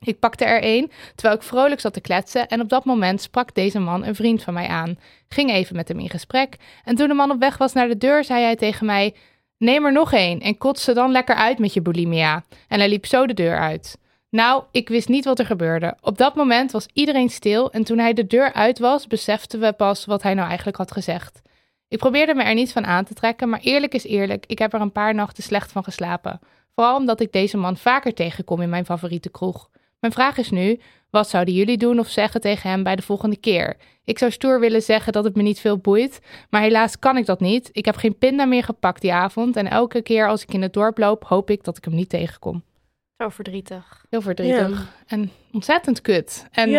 Ik 0.00 0.18
pakte 0.18 0.44
er 0.44 0.60
een, 0.62 0.90
terwijl 1.14 1.38
ik 1.38 1.46
vrolijk 1.46 1.80
zat 1.80 1.92
te 1.92 2.00
kletsen 2.00 2.48
en 2.48 2.60
op 2.60 2.68
dat 2.68 2.84
moment 2.84 3.20
sprak 3.20 3.54
deze 3.54 3.78
man 3.78 4.04
een 4.04 4.14
vriend 4.14 4.42
van 4.42 4.54
mij 4.54 4.68
aan. 4.68 4.98
Ging 5.28 5.50
even 5.50 5.76
met 5.76 5.88
hem 5.88 5.98
in 5.98 6.10
gesprek 6.10 6.56
en 6.84 6.94
toen 6.94 7.08
de 7.08 7.14
man 7.14 7.30
op 7.30 7.40
weg 7.40 7.58
was 7.58 7.72
naar 7.72 7.88
de 7.88 7.98
deur 7.98 8.24
zei 8.24 8.42
hij 8.42 8.56
tegen 8.56 8.86
mij... 8.86 9.14
Neem 9.58 9.84
er 9.84 9.92
nog 9.92 10.12
één 10.12 10.40
en 10.40 10.58
kots 10.58 10.84
ze 10.84 10.92
dan 10.92 11.10
lekker 11.10 11.34
uit 11.34 11.58
met 11.58 11.74
je 11.74 11.82
bulimia. 11.82 12.44
En 12.68 12.78
hij 12.78 12.88
liep 12.88 13.06
zo 13.06 13.26
de 13.26 13.34
deur 13.34 13.58
uit. 13.58 13.98
Nou, 14.30 14.64
ik 14.70 14.88
wist 14.88 15.08
niet 15.08 15.24
wat 15.24 15.38
er 15.38 15.46
gebeurde. 15.46 15.96
Op 16.00 16.18
dat 16.18 16.34
moment 16.34 16.70
was 16.70 16.88
iedereen 16.92 17.30
stil 17.30 17.70
en 17.70 17.84
toen 17.84 17.98
hij 17.98 18.12
de 18.12 18.26
deur 18.26 18.52
uit 18.52 18.78
was, 18.78 19.06
beseften 19.06 19.60
we 19.60 19.72
pas 19.72 20.04
wat 20.04 20.22
hij 20.22 20.34
nou 20.34 20.46
eigenlijk 20.46 20.76
had 20.76 20.92
gezegd. 20.92 21.42
Ik 21.88 21.98
probeerde 21.98 22.34
me 22.34 22.42
er 22.42 22.54
niet 22.54 22.72
van 22.72 22.86
aan 22.86 23.04
te 23.04 23.14
trekken, 23.14 23.48
maar 23.48 23.60
eerlijk 23.60 23.94
is 23.94 24.04
eerlijk, 24.04 24.44
ik 24.46 24.58
heb 24.58 24.72
er 24.72 24.80
een 24.80 24.92
paar 24.92 25.14
nachten 25.14 25.42
slecht 25.42 25.72
van 25.72 25.84
geslapen. 25.84 26.40
Vooral 26.74 26.96
omdat 26.96 27.20
ik 27.20 27.32
deze 27.32 27.56
man 27.56 27.76
vaker 27.76 28.14
tegenkom 28.14 28.60
in 28.60 28.68
mijn 28.68 28.84
favoriete 28.84 29.30
kroeg. 29.30 29.70
Mijn 30.00 30.12
vraag 30.12 30.36
is 30.36 30.50
nu, 30.50 30.80
wat 31.10 31.28
zouden 31.28 31.54
jullie 31.54 31.76
doen 31.76 31.98
of 31.98 32.08
zeggen 32.08 32.40
tegen 32.40 32.70
hem 32.70 32.82
bij 32.82 32.96
de 32.96 33.02
volgende 33.02 33.36
keer? 33.36 33.76
Ik 34.04 34.18
zou 34.18 34.30
stoer 34.30 34.60
willen 34.60 34.82
zeggen 34.82 35.12
dat 35.12 35.24
het 35.24 35.36
me 35.36 35.42
niet 35.42 35.60
veel 35.60 35.78
boeit, 35.78 36.20
maar 36.50 36.60
helaas 36.60 36.98
kan 36.98 37.16
ik 37.16 37.26
dat 37.26 37.40
niet. 37.40 37.68
Ik 37.72 37.84
heb 37.84 37.96
geen 37.96 38.18
pinda 38.18 38.44
meer 38.44 38.64
gepakt 38.64 39.00
die 39.00 39.12
avond 39.12 39.56
en 39.56 39.70
elke 39.70 40.02
keer 40.02 40.28
als 40.28 40.42
ik 40.42 40.52
in 40.52 40.62
het 40.62 40.72
dorp 40.72 40.98
loop, 40.98 41.24
hoop 41.24 41.50
ik 41.50 41.64
dat 41.64 41.76
ik 41.76 41.84
hem 41.84 41.94
niet 41.94 42.08
tegenkom. 42.08 42.62
Zo 43.16 43.28
verdrietig. 43.28 44.04
Heel 44.10 44.20
verdrietig 44.20 44.92
en 45.06 45.30
ontzettend 45.52 46.00
kut. 46.00 46.46
En, 46.50 46.74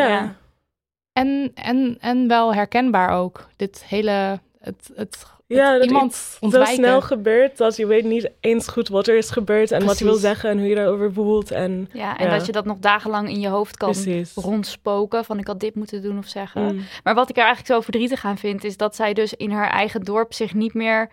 en, 1.14 1.52
en, 1.54 1.98
en 2.00 2.28
wel 2.28 2.54
herkenbaar 2.54 3.10
ook. 3.10 3.48
Dit 3.56 3.84
hele, 3.84 4.40
het, 4.60 4.92
het, 4.96 5.26
Ja, 5.48 5.72
het 5.72 5.80
dat 5.80 5.88
iemand 5.90 6.38
iets 6.42 6.56
zo 6.56 6.64
snel 6.64 7.02
gebeurt 7.02 7.58
dat 7.58 7.76
je 7.76 7.86
weet 7.86 8.04
niet 8.06 8.30
eens 8.40 8.68
goed 8.68 8.88
wat 8.88 9.08
er 9.08 9.18
is 9.18 9.30
gebeurd 9.30 9.72
en 9.72 9.86
wat 9.86 9.98
je 10.00 10.06
wil 10.06 10.16
zeggen 10.16 10.50
en 10.50 10.58
hoe 10.60 10.68
je 10.68 10.76
daarover 10.76 11.14
voelt. 11.14 11.52
En 11.52 11.90
Ja, 11.94 12.18
en 12.18 12.26
Ja. 12.26 12.38
dat 12.38 12.46
je 12.46 12.52
dat 12.52 12.66
nog 12.66 12.78
dagenlang 12.80 13.30
in 13.30 13.40
je 13.40 13.48
hoofd 13.48 13.78
kan 13.78 13.92
precies. 13.92 14.34
rondspoken 14.34 15.26
van 15.26 15.40
ik 15.40 15.48
had 15.48 15.60
dit 15.60 15.76
moeten 15.76 16.02
doen 16.02 16.18
of 16.18 16.28
zeggen. 16.28 16.76
Mm. 16.76 16.82
Maar 17.04 17.16
wat 17.16 17.30
ik 17.30 17.36
er 17.38 17.44
eigenlijk 17.44 17.74
zo 17.74 17.82
verdrietig 17.82 18.26
aan 18.26 18.38
vind, 18.38 18.64
is 18.64 18.78
dat 18.78 18.96
zij 18.96 19.14
dus 19.14 19.34
in 19.34 19.52
haar 19.52 19.70
eigen 19.70 20.02
dorp 20.02 20.34
zich 20.34 20.54
niet 20.54 20.74
meer 20.74 21.10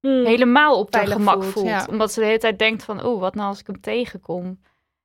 Mm. 0.00 0.24
helemaal 0.24 0.78
op 0.78 0.94
haar 0.94 1.06
gemak 1.06 1.40
voelt, 1.42 1.52
voelt. 1.52 1.66
ja. 1.66 1.86
Omdat 1.90 2.12
ze 2.12 2.20
de 2.20 2.26
hele 2.26 2.38
tijd 2.38 2.58
denkt 2.58 2.84
van, 2.84 3.06
oeh, 3.06 3.20
wat 3.20 3.34
nou 3.34 3.48
als 3.48 3.60
ik 3.60 3.66
hem 3.66 3.80
tegenkom? 3.80 4.60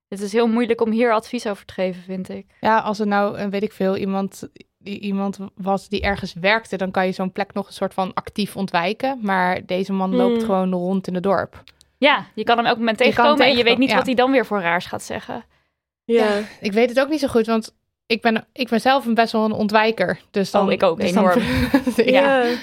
Het 0.08 0.22
is 0.22 0.32
heel 0.32 0.48
moeilijk 0.48 0.82
om 0.82 0.92
hier 0.92 1.14
advies 1.14 1.48
over 1.48 1.66
te 1.66 1.74
geven, 1.74 2.02
vind 2.04 2.30
ik. 2.30 2.46
Ja, 2.60 2.80
als 2.80 3.00
er 3.00 3.08
nou, 3.08 3.38
eh, 3.38 3.48
weet 3.48 3.64
ik 3.64 3.72
veel, 3.74 3.98
iemand, 3.98 4.50
die, 4.84 5.00
iemand 5.00 5.38
was 5.56 5.90
die 5.90 6.02
ergens 6.02 6.34
werkte, 6.34 6.78
dan 6.78 6.92
kan 6.92 7.06
je 7.06 7.12
zo'n 7.12 7.32
plek 7.32 7.54
nog 7.54 7.68
een 7.68 7.74
soort 7.74 7.94
van 7.94 8.14
actief 8.14 8.56
ontwijken. 8.58 9.20
Maar 9.22 9.66
deze 9.66 9.94
man 9.94 10.16
loopt 10.16 10.36
Hmm. 10.38 10.46
gewoon 10.46 10.72
rond 10.74 11.08
in 11.08 11.14
het 11.14 11.24
dorp. 11.24 11.64
Ja, 11.98 12.26
je 12.36 12.44
kan 12.44 12.58
hem 12.58 12.66
elk 12.66 12.78
moment 12.78 12.98
tegenkomen 12.98 13.46
en 13.46 13.58
je 13.58 13.64
weet 13.64 13.78
niet 13.78 13.90
ja. 13.90 13.96
wat 13.96 14.06
hij 14.06 14.16
dan 14.16 14.32
weer 14.32 14.46
voor 14.46 14.62
raars 14.62 14.86
gaat 14.86 15.04
zeggen. 15.04 15.44
Ja. 16.04 16.40
Ik 16.62 16.72
weet 16.72 16.90
het 16.90 17.00
ook 17.00 17.10
niet 17.10 17.20
zo 17.20 17.28
goed, 17.28 17.46
want 17.46 17.76
ik 18.06 18.22
ben, 18.22 18.48
ik 18.54 18.70
ben 18.70 18.82
zelf 18.82 19.06
een 19.06 19.14
best 19.14 19.32
wel 19.32 19.46
een 19.46 19.52
ontwijker. 19.52 20.20
Dus 20.32 20.52
dan, 20.52 20.66
Oh, 20.66 20.72
ik 20.72 20.84
ook, 20.84 21.00
dus 21.00 21.14
dan- 21.14 21.24
enorm. 21.24 21.42
ja. 21.96 22.44
Ja. 22.44 22.56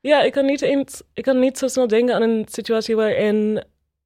ja, 0.00 0.22
ik 0.22 0.32
kan 0.32 0.44
niet 0.44 0.62
eens, 0.62 1.02
ik 1.14 1.22
kan 1.22 1.38
niet 1.38 1.58
zo 1.58 1.66
snel 1.68 1.86
denken 1.88 2.14
aan 2.14 2.22
een 2.22 2.46
situatie 2.50 2.96
waarin, 2.96 3.64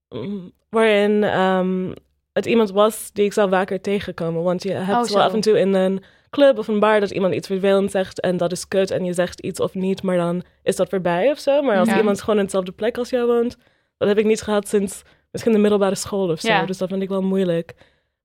mm, 0.08 0.52
waarin 0.70 1.25
ehm, 1.25 1.92
het 2.32 2.46
iemand 2.46 2.70
was 2.70 3.10
die 3.12 3.25
ik 3.25 3.32
zou 3.32 3.50
vaker 3.50 3.80
tegenkomen. 3.80 4.42
Want 4.42 4.62
je 4.62 4.70
hebt 4.72 4.82
Oh, 4.88 4.94
wel 4.94 5.04
zo. 5.04 5.18
af 5.18 5.32
en 5.32 5.40
toe 5.40 5.58
in 5.58 5.75
een 5.75 6.02
club 6.30 6.58
of 6.58 6.68
een 6.68 6.78
bar 6.80 7.00
dat 7.00 7.11
iemand 7.11 7.35
iets 7.35 7.47
vervelend 7.47 7.90
zegt 7.90 8.20
en 8.20 8.37
dat 8.37 8.52
is 8.52 8.68
kut 8.68 8.90
en 8.90 9.04
je 9.04 9.12
zegt 9.12 9.40
iets 9.40 9.61
of 9.61 9.75
niet, 9.75 10.02
maar 10.02 10.16
dan 10.16 10.42
is 10.62 10.76
dat 10.76 10.88
voorbij 10.88 11.30
of 11.30 11.38
zo. 11.38 11.62
Maar 11.62 11.78
als 11.78 11.88
Ja. 11.88 11.97
iemand 11.97 12.20
gewoon 12.20 12.38
in 12.38 12.44
dezelfde 12.44 12.73
plek 12.73 12.99
als 12.99 13.11
jou 13.11 13.26
woont, 13.26 13.56
dat 13.97 14.08
heb 14.08 14.18
ik 14.18 14.25
niet 14.25 14.42
gehad 14.42 14.68
sinds 14.68 15.02
misschien 15.32 15.52
de 15.52 15.58
middelbare 15.58 15.94
school 15.94 16.30
of 16.30 16.40
zo. 16.40 16.49
Ja. 16.49 16.64
Dus 16.66 16.78
dat 16.78 16.88
vind 16.88 17.02
ik 17.02 17.08
wel 17.08 17.23
moeilijk. 17.23 17.75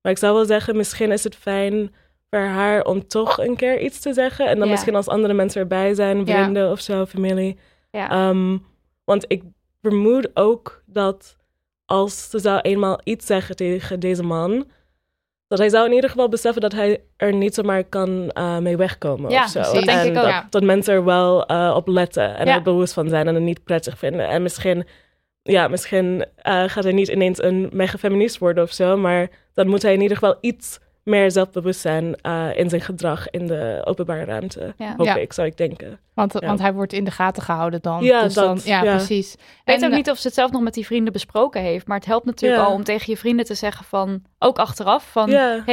Maar 0.02 0.12
ik 0.12 0.18
zou 0.18 0.34
wel 0.36 0.46
zeggen, 0.46 0.76
misschien 0.78 1.12
is 1.12 1.24
het 1.24 1.36
fijn 1.36 1.94
voor 2.30 2.40
haar 2.40 2.84
om 2.86 3.08
toch 3.08 3.38
een 3.40 3.56
keer 3.56 3.80
iets 3.82 4.00
te 4.00 4.14
zeggen. 4.14 4.48
En 4.48 4.56
dan 4.58 4.66
Ja. 4.66 4.72
misschien 4.72 4.96
als 4.96 5.08
andere 5.08 5.34
mensen 5.34 5.62
erbij 5.62 5.94
zijn, 5.94 6.26
vrienden 6.28 6.72
of 6.72 6.80
zo, 6.80 7.06
familie. 7.06 7.58
Ja. 7.92 8.10
Ehm, 8.10 8.58
want 9.04 9.26
ik 9.28 9.44
vermoed 9.82 10.30
ook 10.34 10.84
dat 10.86 11.36
als 11.86 12.30
ze 12.30 12.40
zou 12.40 12.60
eenmaal 12.60 13.00
iets 13.04 13.26
zeggen 13.26 13.56
tegen 13.56 14.00
deze 14.00 14.24
man, 14.24 14.66
dat 15.54 15.62
hij 15.62 15.72
zou 15.72 15.86
in 15.90 15.94
ieder 15.94 16.10
geval 16.10 16.30
beseffen 16.30 16.62
dat 16.62 16.72
hij 16.72 17.02
er 17.18 17.34
niet 17.34 17.54
zomaar 17.54 17.84
kan 17.84 18.30
eh, 18.32 18.58
mee 18.58 18.78
wegkomen 18.78 19.32
Ja, 19.32 19.44
of 19.44 19.50
zo. 19.50 19.62
dat 19.62 19.74
denk 19.74 19.88
En 19.90 20.02
ik 20.06 20.08
ook. 20.08 20.14
Dat, 20.16 20.26
Ja. 20.26 20.48
dat 20.50 20.64
mensen 20.64 20.94
er 20.94 21.04
wel 21.06 21.46
eh, 21.46 21.74
op 21.76 21.88
letten 21.88 22.36
en 22.38 22.46
Ja. 22.48 22.56
er 22.56 22.62
bewust 22.62 22.94
van 22.94 23.10
zijn 23.10 23.28
en 23.28 23.34
het 23.34 23.44
niet 23.44 23.64
prettig 23.64 23.98
vinden. 23.98 24.28
En 24.28 24.42
misschien, 24.42 24.86
ja, 25.42 25.68
misschien 25.68 26.26
eh, 26.36 26.64
gaat 26.68 26.84
hij 26.84 26.94
niet 26.94 27.08
ineens 27.08 27.44
een 27.44 27.70
mega 27.74 27.98
feminist 27.98 28.38
worden 28.38 28.64
of 28.64 28.72
zo, 28.72 28.98
maar 28.98 29.30
dan 29.54 29.68
moet 29.68 29.82
hij 29.82 29.94
in 29.94 30.02
ieder 30.02 30.18
geval 30.18 30.38
iets 30.42 30.80
meer 31.04 31.32
zelfbewust 31.32 31.80
zijn 31.80 32.16
eh, 32.16 32.50
in 32.56 32.70
zijn 32.70 32.82
gedrag 32.82 33.30
in 33.30 33.48
de 33.48 33.82
openbare 33.86 34.24
ruimte. 34.26 34.74
Ja. 34.78 34.94
Hoop 34.98 35.06
Ja. 35.06 35.16
ik, 35.16 35.34
zou 35.34 35.48
ik 35.48 35.58
denken. 35.58 36.00
Want, 36.14 36.34
Ja. 36.40 36.48
want 36.48 36.60
hij 36.60 36.74
wordt 36.74 36.94
in 36.94 37.04
de 37.04 37.12
gaten 37.12 37.44
gehouden 37.44 37.82
dan. 37.82 38.04
Ja, 38.04 38.24
dus 38.24 38.34
dat, 38.34 38.46
dan, 38.46 38.60
ja, 38.64 38.84
ja. 38.84 38.96
precies. 38.96 39.34
Ik 39.34 39.40
weet 39.66 39.82
En, 39.82 39.88
ook 39.90 39.96
niet 39.96 40.10
of 40.10 40.18
ze 40.18 40.28
het 40.28 40.36
zelf 40.36 40.52
nog 40.52 40.62
met 40.62 40.74
die 40.74 40.86
vrienden 40.86 41.14
besproken 41.14 41.62
heeft. 41.62 41.88
Maar 41.88 41.98
het 41.98 42.06
helpt 42.06 42.26
natuurlijk 42.26 42.62
Ja. 42.62 42.68
al 42.68 42.74
om 42.74 42.84
tegen 42.84 43.12
je 43.14 43.18
vrienden 43.18 43.46
te 43.46 43.54
zeggen 43.56 43.86
van... 43.86 44.24
Ook 44.40 44.58
achteraf 44.58 45.12
van... 45.12 45.30
Ja. 45.30 45.64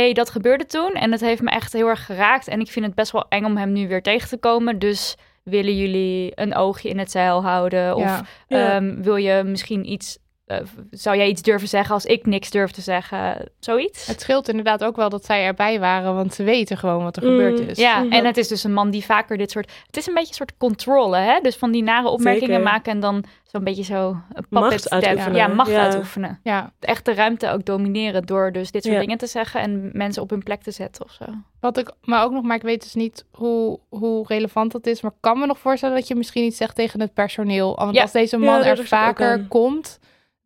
ja. 7.99 8.25
Ja. 8.49 8.75
ehm, 8.75 9.03
wil 9.03 9.17
je 9.17 9.43
misschien 9.45 9.93
iets... 9.93 10.19
eh, 10.51 10.67
zou 10.91 11.17
jij 11.17 11.29
iets 11.29 11.43
durven 11.43 11.69
zeggen 11.69 11.95
als 11.95 12.05
ik 12.05 12.27
niks 12.27 12.51
durf 12.51 12.71
te 12.71 12.81
zeggen? 12.81 13.49
Zoiets? 13.61 14.07
Het 14.07 14.21
scheelt 14.21 14.49
inderdaad 14.49 14.85
ook 14.85 14.97
wel 14.97 15.09
dat 15.09 15.25
zij 15.25 15.45
erbij 15.45 15.81
waren, 15.81 16.15
want 16.15 16.35
ze 16.35 16.43
weten 16.43 16.77
gewoon 16.79 17.03
wat 17.03 17.17
er 17.17 17.23
Mm, 17.25 17.29
gebeurd 17.31 17.61
is. 17.69 17.79
Ja, 17.79 17.99
Mhm. 18.03 18.13
en 18.13 18.25
het 18.25 18.37
is 18.37 18.49
dus 18.49 18.65
een 18.65 18.73
man 18.73 18.91
die 18.91 19.05
vaker 19.05 19.37
dit 19.37 19.51
soort... 19.51 19.73
Het 19.87 19.97
is 19.97 20.07
een 20.07 20.15
beetje 20.15 20.29
een 20.29 20.35
soort 20.35 20.57
controle, 20.59 21.17
hè? 21.17 21.39
Dus 21.43 21.57
van 21.57 21.71
die 21.71 21.83
nare 21.83 22.09
opmerkingen 22.09 22.49
Zeker. 22.49 22.63
maken 22.65 22.93
en 22.93 23.01
dan 23.01 23.25
zo'n 23.45 23.65
beetje 23.65 23.83
zo... 23.85 24.09
Een 24.33 24.45
Macht 24.49 24.91
uitoefenen. 24.91 25.35
Ja, 25.37 25.47
macht 25.47 25.71
Ja. 25.71 25.83
uitoefenen. 25.83 26.41
ja. 26.43 26.73
Echt 26.81 27.05
de 27.05 27.15
ruimte 27.15 27.51
ook 27.51 27.65
domineren 27.65 28.27
door 28.27 28.53
dus 28.53 28.71
dit 28.71 28.83
soort 28.83 28.95
Ja. 28.95 29.01
dingen 29.01 29.19
te 29.19 29.27
zeggen 29.27 29.61
en 29.61 29.91
mensen 29.93 30.23
op 30.23 30.31
hun 30.31 30.43
plek 30.43 30.63
te 30.63 30.71
zetten 30.71 31.05
of 31.05 31.11
zo. 31.13 31.25
Wat 31.61 31.79
ik 31.79 31.91
maar 32.05 32.25
ook 32.25 32.33
nog, 32.33 32.43
maar 32.43 32.57
ik 32.57 32.63
weet 32.63 32.83
dus 32.83 32.95
niet 32.95 33.25
hoe, 33.31 33.79
hoe 33.89 34.25
relevant 34.27 34.73
dat 34.73 34.87
is. 34.87 35.01
Maar 35.01 35.11
ik 35.11 35.17
kan 35.21 35.39
me 35.39 35.47
nog 35.47 35.59
voorstellen 35.59 35.95
dat 35.97 36.09
je 36.09 36.15
misschien 36.15 36.45
iets 36.45 36.57
zegt 36.57 36.75
tegen 36.75 37.01
het 37.01 37.15
personeel. 37.15 37.77
Want 37.77 37.95
Ja. 37.95 38.03
als 38.03 38.13
deze 38.13 38.37
man 38.39 38.63
er 38.63 38.87
vaker 38.87 39.31
aan. 39.33 39.49
komt, 39.49 39.99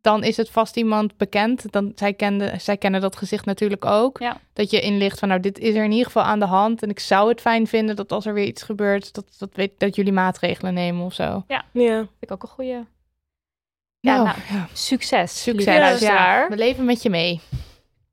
dan 0.05 0.23
is 0.23 0.37
het 0.37 0.49
vast 0.49 0.75
iemand 0.75 1.17
bekend. 1.17 1.71
Dan, 1.71 1.91
zij, 1.95 2.13
kende, 2.13 2.53
zij 2.57 2.77
kennen 2.77 3.01
dat 3.01 3.15
gezicht 3.15 3.45
natuurlijk 3.45 3.85
ook. 3.85 4.19
Ja. 4.19 4.37
Dat 4.53 4.71
je 4.71 4.81
inlicht 4.81 5.19
van, 5.19 5.27
nou, 5.27 5.39
dit 5.41 5.59
is 5.59 5.75
er 5.75 5.83
in 5.83 5.91
ieder 5.91 6.05
geval 6.05 6.23
aan 6.23 6.39
de 6.39 6.45
hand. 6.45 6.83
En 6.83 6.89
ik 6.89 6.99
zou 6.99 7.29
het 7.29 7.41
fijn 7.41 7.67
vinden 7.67 7.95
dat 7.95 8.11
als 8.11 8.25
er 8.25 8.33
weer 8.33 8.45
iets 8.45 8.63
gebeurt, 8.63 9.13
dat, 9.13 9.35
dat, 9.37 9.49
weet, 9.53 9.71
dat 9.77 9.95
jullie 9.95 10.11
maatregelen 10.11 10.73
nemen 10.73 11.05
of 11.05 11.13
zo. 11.13 11.43
Ja. 11.47 11.65
Vind 11.73 12.09
ik 12.19 12.31
ook 12.31 12.43
een 12.43 12.49
goede. 12.49 12.85
Ja, 13.99 14.15
Nou, 14.15 14.25
nou, 14.25 14.37
ja. 14.49 14.67
Succes, 14.73 15.43
Succes. 15.43 15.99
Ja, 15.99 16.47
we 16.49 16.57
leven 16.57 16.85
met 16.85 17.01
je 17.01 17.09
mee. 17.09 17.41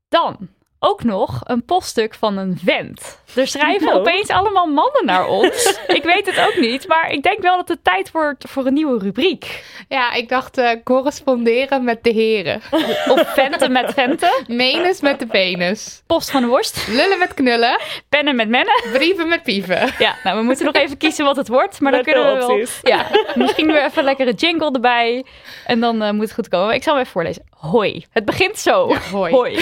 Dan 0.08 0.49
ook 0.85 1.05
nog 1.05 1.41
een 1.45 1.65
poststuk 1.65 2.15
van 2.15 2.37
een 2.37 2.61
vent. 2.65 3.21
Er 3.35 3.47
schrijven 3.47 3.87
Nou. 3.87 3.99
opeens 4.01 4.29
allemaal 4.29 4.67
mannen 4.67 5.05
naar 5.05 5.27
ons. 5.27 5.79
ik 5.99 6.03
weet 6.03 6.27
het 6.27 6.41
ook 6.47 6.57
niet, 6.57 6.89
maar 6.89 7.11
ik 7.11 7.23
denk 7.23 7.39
wel 7.43 7.57
dat 7.57 7.69
het 7.69 7.85
tijd 7.85 8.11
wordt 8.11 8.45
voor 8.49 8.67
een 8.67 8.73
nieuwe 8.75 8.99
rubriek. 8.99 9.65
Ja, 9.89 10.12
ik 10.12 10.29
dacht 10.29 10.59
eh, 10.59 10.71
corresponderen 10.85 11.85
met 11.85 12.05
de 12.05 12.11
heren. 12.11 12.61
Of 13.09 13.33
venten 13.35 13.73
met 13.73 13.93
venten, 13.95 14.31
Menus 14.47 15.01
met 15.01 15.19
de 15.19 15.27
penis. 15.27 16.03
post 16.07 16.31
van 16.31 16.43
de 16.43 16.49
worst, 16.49 16.87
Lullen 16.89 17.19
met 17.19 17.35
knullen. 17.35 17.81
pennen 18.09 18.37
met 18.37 18.49
mennen. 18.49 18.83
Brieven 18.93 19.29
met 19.29 19.43
pieven. 19.43 19.91
Ja, 19.99 20.15
nou, 20.25 20.39
we 20.39 20.45
moeten 20.45 20.65
nog 20.65 20.75
even 20.75 20.97
kiezen 20.97 21.25
wat 21.25 21.37
het 21.37 21.49
wordt, 21.49 21.81
maar 21.81 21.93
dan 21.93 22.03
kunnen 22.03 22.33
we 22.33 22.39
wel... 22.47 22.67
Ja, 22.83 23.07
misschien 23.35 23.67
weer 23.67 23.85
even 23.85 23.99
een 23.99 24.05
lekkere 24.05 24.33
jingle 24.33 24.71
erbij. 24.73 25.25
En 25.67 25.81
dan 25.81 26.03
eh, 26.03 26.11
moet 26.11 26.25
het 26.25 26.35
goed 26.35 26.49
komen. 26.49 26.75
Ik 26.75 26.83
zal 26.83 26.93
hem 26.93 27.01
even 27.03 27.12
voorlezen. 27.12 27.45
Hoi. 27.71 28.04
Het 28.11 28.25
begint 28.25 28.59
zo. 28.59 28.95
hoi. 29.11 29.52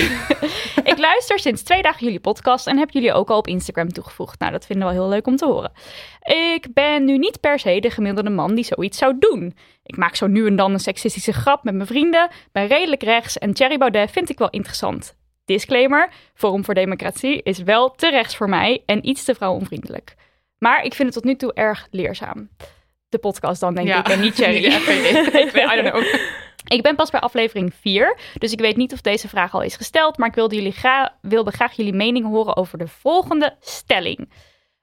ik 0.84 0.98
luister 0.98 1.38
sinds 1.38 1.62
twee 1.62 1.82
dagen 1.82 2.04
jullie 2.04 2.20
podcast 2.20 2.66
en 2.66 2.78
heb 2.78 2.90
jullie 2.90 3.12
ook 3.12 3.30
al 3.30 3.38
op 3.38 3.46
Instagram 3.46 3.92
toegevoegd. 3.92 4.38
Nou, 4.38 4.52
dat 4.52 4.66
vinden 4.66 4.86
we 4.86 4.92
wel 4.94 5.02
heel 5.02 5.12
leuk 5.12 5.26
om 5.26 5.36
te 5.36 5.46
horen. 5.46 5.72
Ik 6.54 6.66
ben 6.74 7.04
nu 7.04 7.18
niet 7.18 7.40
per 7.40 7.58
se 7.58 7.80
de 7.80 7.90
gemiddelde 7.90 8.30
man 8.30 8.54
die 8.54 8.64
zoiets 8.64 8.98
zou 8.98 9.16
doen. 9.18 9.56
Ik 9.84 9.96
maak 9.96 10.14
zo 10.16 10.26
nu 10.26 10.46
en 10.46 10.56
dan 10.56 10.72
een 10.72 10.80
seksistische 10.80 11.32
grap 11.32 11.64
met 11.64 11.74
mijn 11.74 11.86
vrienden, 11.86 12.28
ben 12.52 12.66
redelijk 12.66 13.02
rechts 13.02 13.38
en 13.38 13.52
Thierry 13.54 13.78
Baudet 13.78 14.10
vind 14.10 14.30
ik 14.30 14.38
wel 14.38 14.50
interessant. 14.50 15.16
Disclaimer, 15.44 16.08
Forum 16.34 16.64
voor 16.64 16.74
Democratie 16.74 17.42
is 17.42 17.58
wel 17.58 17.90
te 17.90 18.10
rechts 18.10 18.36
voor 18.36 18.48
mij 18.48 18.82
en 18.86 19.08
iets 19.08 19.24
te 19.24 19.34
vrouwonvriendelijk. 19.34 20.14
Maar 20.58 20.84
ik 20.84 20.94
vind 20.94 21.14
het 21.14 21.16
tot 21.22 21.24
nu 21.32 21.36
toe 21.36 21.52
erg 21.54 21.86
leerzaam. 21.90 22.48
De 23.08 23.18
podcast 23.18 23.60
dan, 23.60 23.74
denk 23.74 23.86
Ja. 23.88 23.98
ik, 23.98 24.08
en 24.08 24.20
niet 24.20 24.34
Thierry. 24.36 24.62
Ja, 24.62 24.76
ik 24.76 24.84
weet 24.84 25.10
het. 25.10 25.34
ik 25.34 25.50
weet, 25.50 25.64
I 25.72 25.82
don't 25.82 25.90
know. 25.90 26.04
Ik 26.64 26.82
ben 26.82 26.96
pas 26.96 27.10
bij 27.10 27.20
aflevering 27.20 27.74
4, 27.74 28.18
dus 28.38 28.52
ik 28.52 28.60
weet 28.60 28.76
niet 28.76 28.92
of 28.92 29.00
deze 29.00 29.28
vraag 29.28 29.54
al 29.54 29.62
is 29.62 29.76
gesteld, 29.76 30.18
maar 30.18 30.28
ik 30.28 30.34
wilde, 30.34 30.54
jullie 30.54 30.72
graag 31.52 31.72
jullie 31.72 31.92
mening 31.92 32.26
horen 32.26 32.56
over 32.56 32.78
de 32.78 32.88
volgende 32.88 33.56
stelling. 33.60 34.28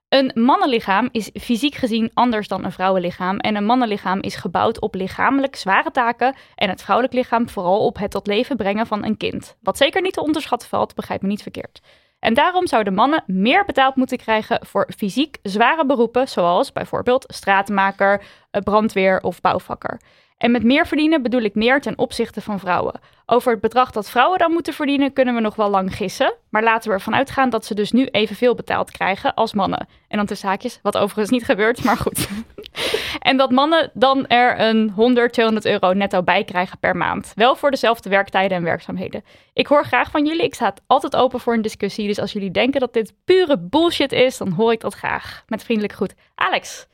Een 0.10 0.32
mannenlichaam 0.34 1.10
is 1.12 1.30
fysiek 1.34 1.76
gezien 1.76 2.12
anders 2.14 2.48
dan 2.48 2.64
een 2.64 2.72
vrouwenlichaam 2.72 3.38
en 3.38 3.56
een 3.56 3.66
mannenlichaam 3.66 4.22
is 4.22 4.36
gebouwd 4.36 4.82
op 4.82 4.96
lichamelijk 4.96 5.56
zware 5.56 5.92
taken 5.92 6.36
en 6.56 6.70
het 6.70 6.82
vrouwelijk 6.82 7.16
lichaam 7.16 7.50
vooral 7.50 7.86
op 7.86 7.98
het 7.98 8.12
tot 8.12 8.28
leven 8.28 8.56
brengen 8.56 8.88
van 8.88 9.06
een 9.06 9.18
kind. 9.18 9.58
Wat 9.62 9.78
zeker 9.78 10.02
niet 10.02 10.14
te 10.14 10.22
onderschatten 10.22 10.70
valt, 10.70 10.96
begrijp 10.96 11.22
me 11.22 11.28
niet 11.28 11.42
verkeerd. 11.42 11.82
En 12.20 12.34
daarom 12.34 12.68
zouden 12.68 12.94
mannen 12.94 13.24
meer 13.26 13.66
betaald 13.66 13.96
moeten 13.96 14.18
krijgen 14.18 14.66
voor 14.66 14.90
fysiek 14.98 15.38
zware 15.44 15.86
beroepen, 15.86 16.28
zoals 16.28 16.72
bijvoorbeeld 16.72 17.26
straatmaker, 17.28 18.22
eh, 18.52 18.62
brandweer 18.62 19.22
of 19.22 19.42
bouwvakker. 19.42 20.00
En 20.38 20.52
met 20.52 20.64
meer 20.64 20.88
verdienen 20.88 21.22
bedoel 21.22 21.42
ik 21.42 21.56
meer 21.56 21.82
ten 21.82 21.98
opzichte 21.98 22.42
van 22.42 22.60
vrouwen. 22.60 23.00
Over 23.26 23.52
het 23.52 23.62
bedrag 23.62 23.92
dat 23.92 24.10
vrouwen 24.10 24.40
dan 24.40 24.52
moeten 24.52 24.74
verdienen 24.74 25.14
kunnen 25.14 25.36
we 25.36 25.42
nog 25.42 25.56
wel 25.56 25.70
lang 25.70 25.96
gissen. 25.96 26.34
Maar 26.50 26.64
laten 26.64 26.90
we 26.90 26.96
ervan 26.96 27.16
uitgaan 27.16 27.50
dat 27.50 27.66
ze 27.66 27.76
dus 27.76 27.92
nu 27.92 28.06
evenveel 28.06 28.56
betaald 28.56 28.92
krijgen 28.92 29.34
als 29.34 29.54
mannen. 29.54 29.88
En 30.08 30.18
dan 30.18 30.26
tussen 30.26 30.48
haakjes, 30.48 30.80
wat 30.82 30.98
overigens 30.98 31.30
niet 31.30 31.46
gebeurt, 31.46 31.84
maar 31.84 31.98
goed. 31.98 32.28
en 33.20 33.38
dat 33.38 33.52
mannen 33.52 33.92
dan 33.94 34.28
er 34.28 34.60
een 34.60 34.90
100, 34.90 35.34
200 35.34 35.66
euro 35.66 35.94
netto 35.94 36.24
bij 36.24 36.44
krijgen 36.44 36.80
per 36.80 36.96
maand. 36.96 37.32
Wel 37.36 37.56
voor 37.56 37.72
dezelfde 37.72 38.10
werktijden 38.10 38.58
en 38.58 38.64
werkzaamheden. 38.64 39.24
Ik 39.54 39.68
hoor 39.68 39.86
graag 39.86 40.12
van 40.12 40.26
jullie. 40.26 40.44
Ik 40.44 40.56
sta 40.56 40.74
altijd 40.88 41.16
open 41.16 41.40
voor 41.40 41.54
een 41.54 41.62
discussie. 41.62 42.08
Dus 42.08 42.20
als 42.20 42.32
jullie 42.32 42.52
denken 42.52 42.80
dat 42.80 42.94
dit 42.94 43.14
pure 43.26 43.60
bullshit 43.60 44.12
is, 44.12 44.38
dan 44.38 44.52
hoor 44.52 44.72
ik 44.72 44.82
dat 44.82 44.94
graag. 44.94 45.44
Met 45.48 45.64
vriendelijk 45.64 45.94
groet. 45.94 46.14
Alex. 46.36 46.88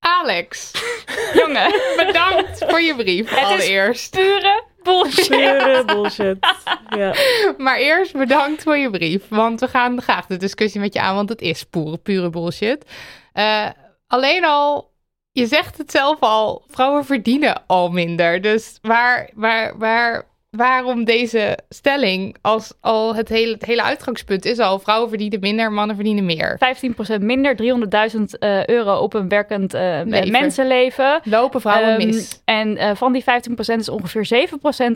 Alex, 0.00 0.72
Jongen. 1.34 1.72
bedankt 2.06 2.64
voor 2.68 2.80
je 2.80 2.94
brief 2.96 3.30
Het 3.30 3.38
is- 3.38 3.44
allereerst. 3.44 4.10
Pure 4.10 4.62
bullshit. 4.82 5.28
Pure 5.28 5.82
bullshit. 5.86 6.36
Ja. 6.96 7.14
Maar 7.58 7.76
eerst 7.76 8.12
bedankt 8.12 8.62
voor 8.62 8.76
je 8.76 8.90
brief, 8.90 9.28
want 9.28 9.60
we 9.60 9.68
gaan 9.68 10.02
graag 10.02 10.26
de 10.26 10.36
discussie 10.36 10.80
met 10.80 10.94
je 10.94 11.00
aan, 11.00 11.14
want 11.14 11.28
het 11.28 11.40
is 11.40 11.62
pure, 11.64 11.96
pure 11.98 12.30
bullshit. 12.30 12.84
Eh, 13.32 13.68
alleen 14.06 14.44
al, 14.44 14.90
je 15.32 15.46
zegt 15.46 15.78
het 15.78 15.90
zelf 15.90 16.20
al, 16.20 16.64
vrouwen 16.68 17.04
verdienen 17.04 17.62
al 17.66 17.90
minder. 17.90 18.40
Dus 18.40 18.78
waar, 18.82 19.30
waar, 19.34 19.78
waar, 19.78 20.24
waarom 20.50 21.04
deze 21.04 21.58
stelling 21.68 22.36
als 22.40 22.72
al 22.80 23.14
het 23.14 23.28
hele, 23.28 23.52
het 23.52 23.64
hele 23.64 23.82
uitgangspunt 23.82 24.44
is 24.44 24.58
al, 24.58 24.78
vrouwen 24.78 25.08
verdienen 25.08 25.40
minder, 25.40 25.72
mannen 25.72 25.96
verdienen 25.96 26.24
meer. 26.24 26.58
15% 27.18 27.20
minder, 27.20 27.56
300.000 28.16 28.22
eh, 28.38 28.66
euro 28.66 28.96
op 28.96 29.14
een 29.14 29.28
werkend 29.28 29.74
eh, 29.74 30.00
Leven. 30.04 30.30
mensenleven. 30.30 31.20
Lopen 31.24 31.60
vrouwen 31.60 31.98
Ehm, 31.98 32.06
mis. 32.06 32.42
En 32.44 32.76
eh, 32.76 32.94
van 32.94 33.12
die 33.12 33.22
15% 33.22 33.78
is 33.78 33.88
ongeveer 33.88 34.48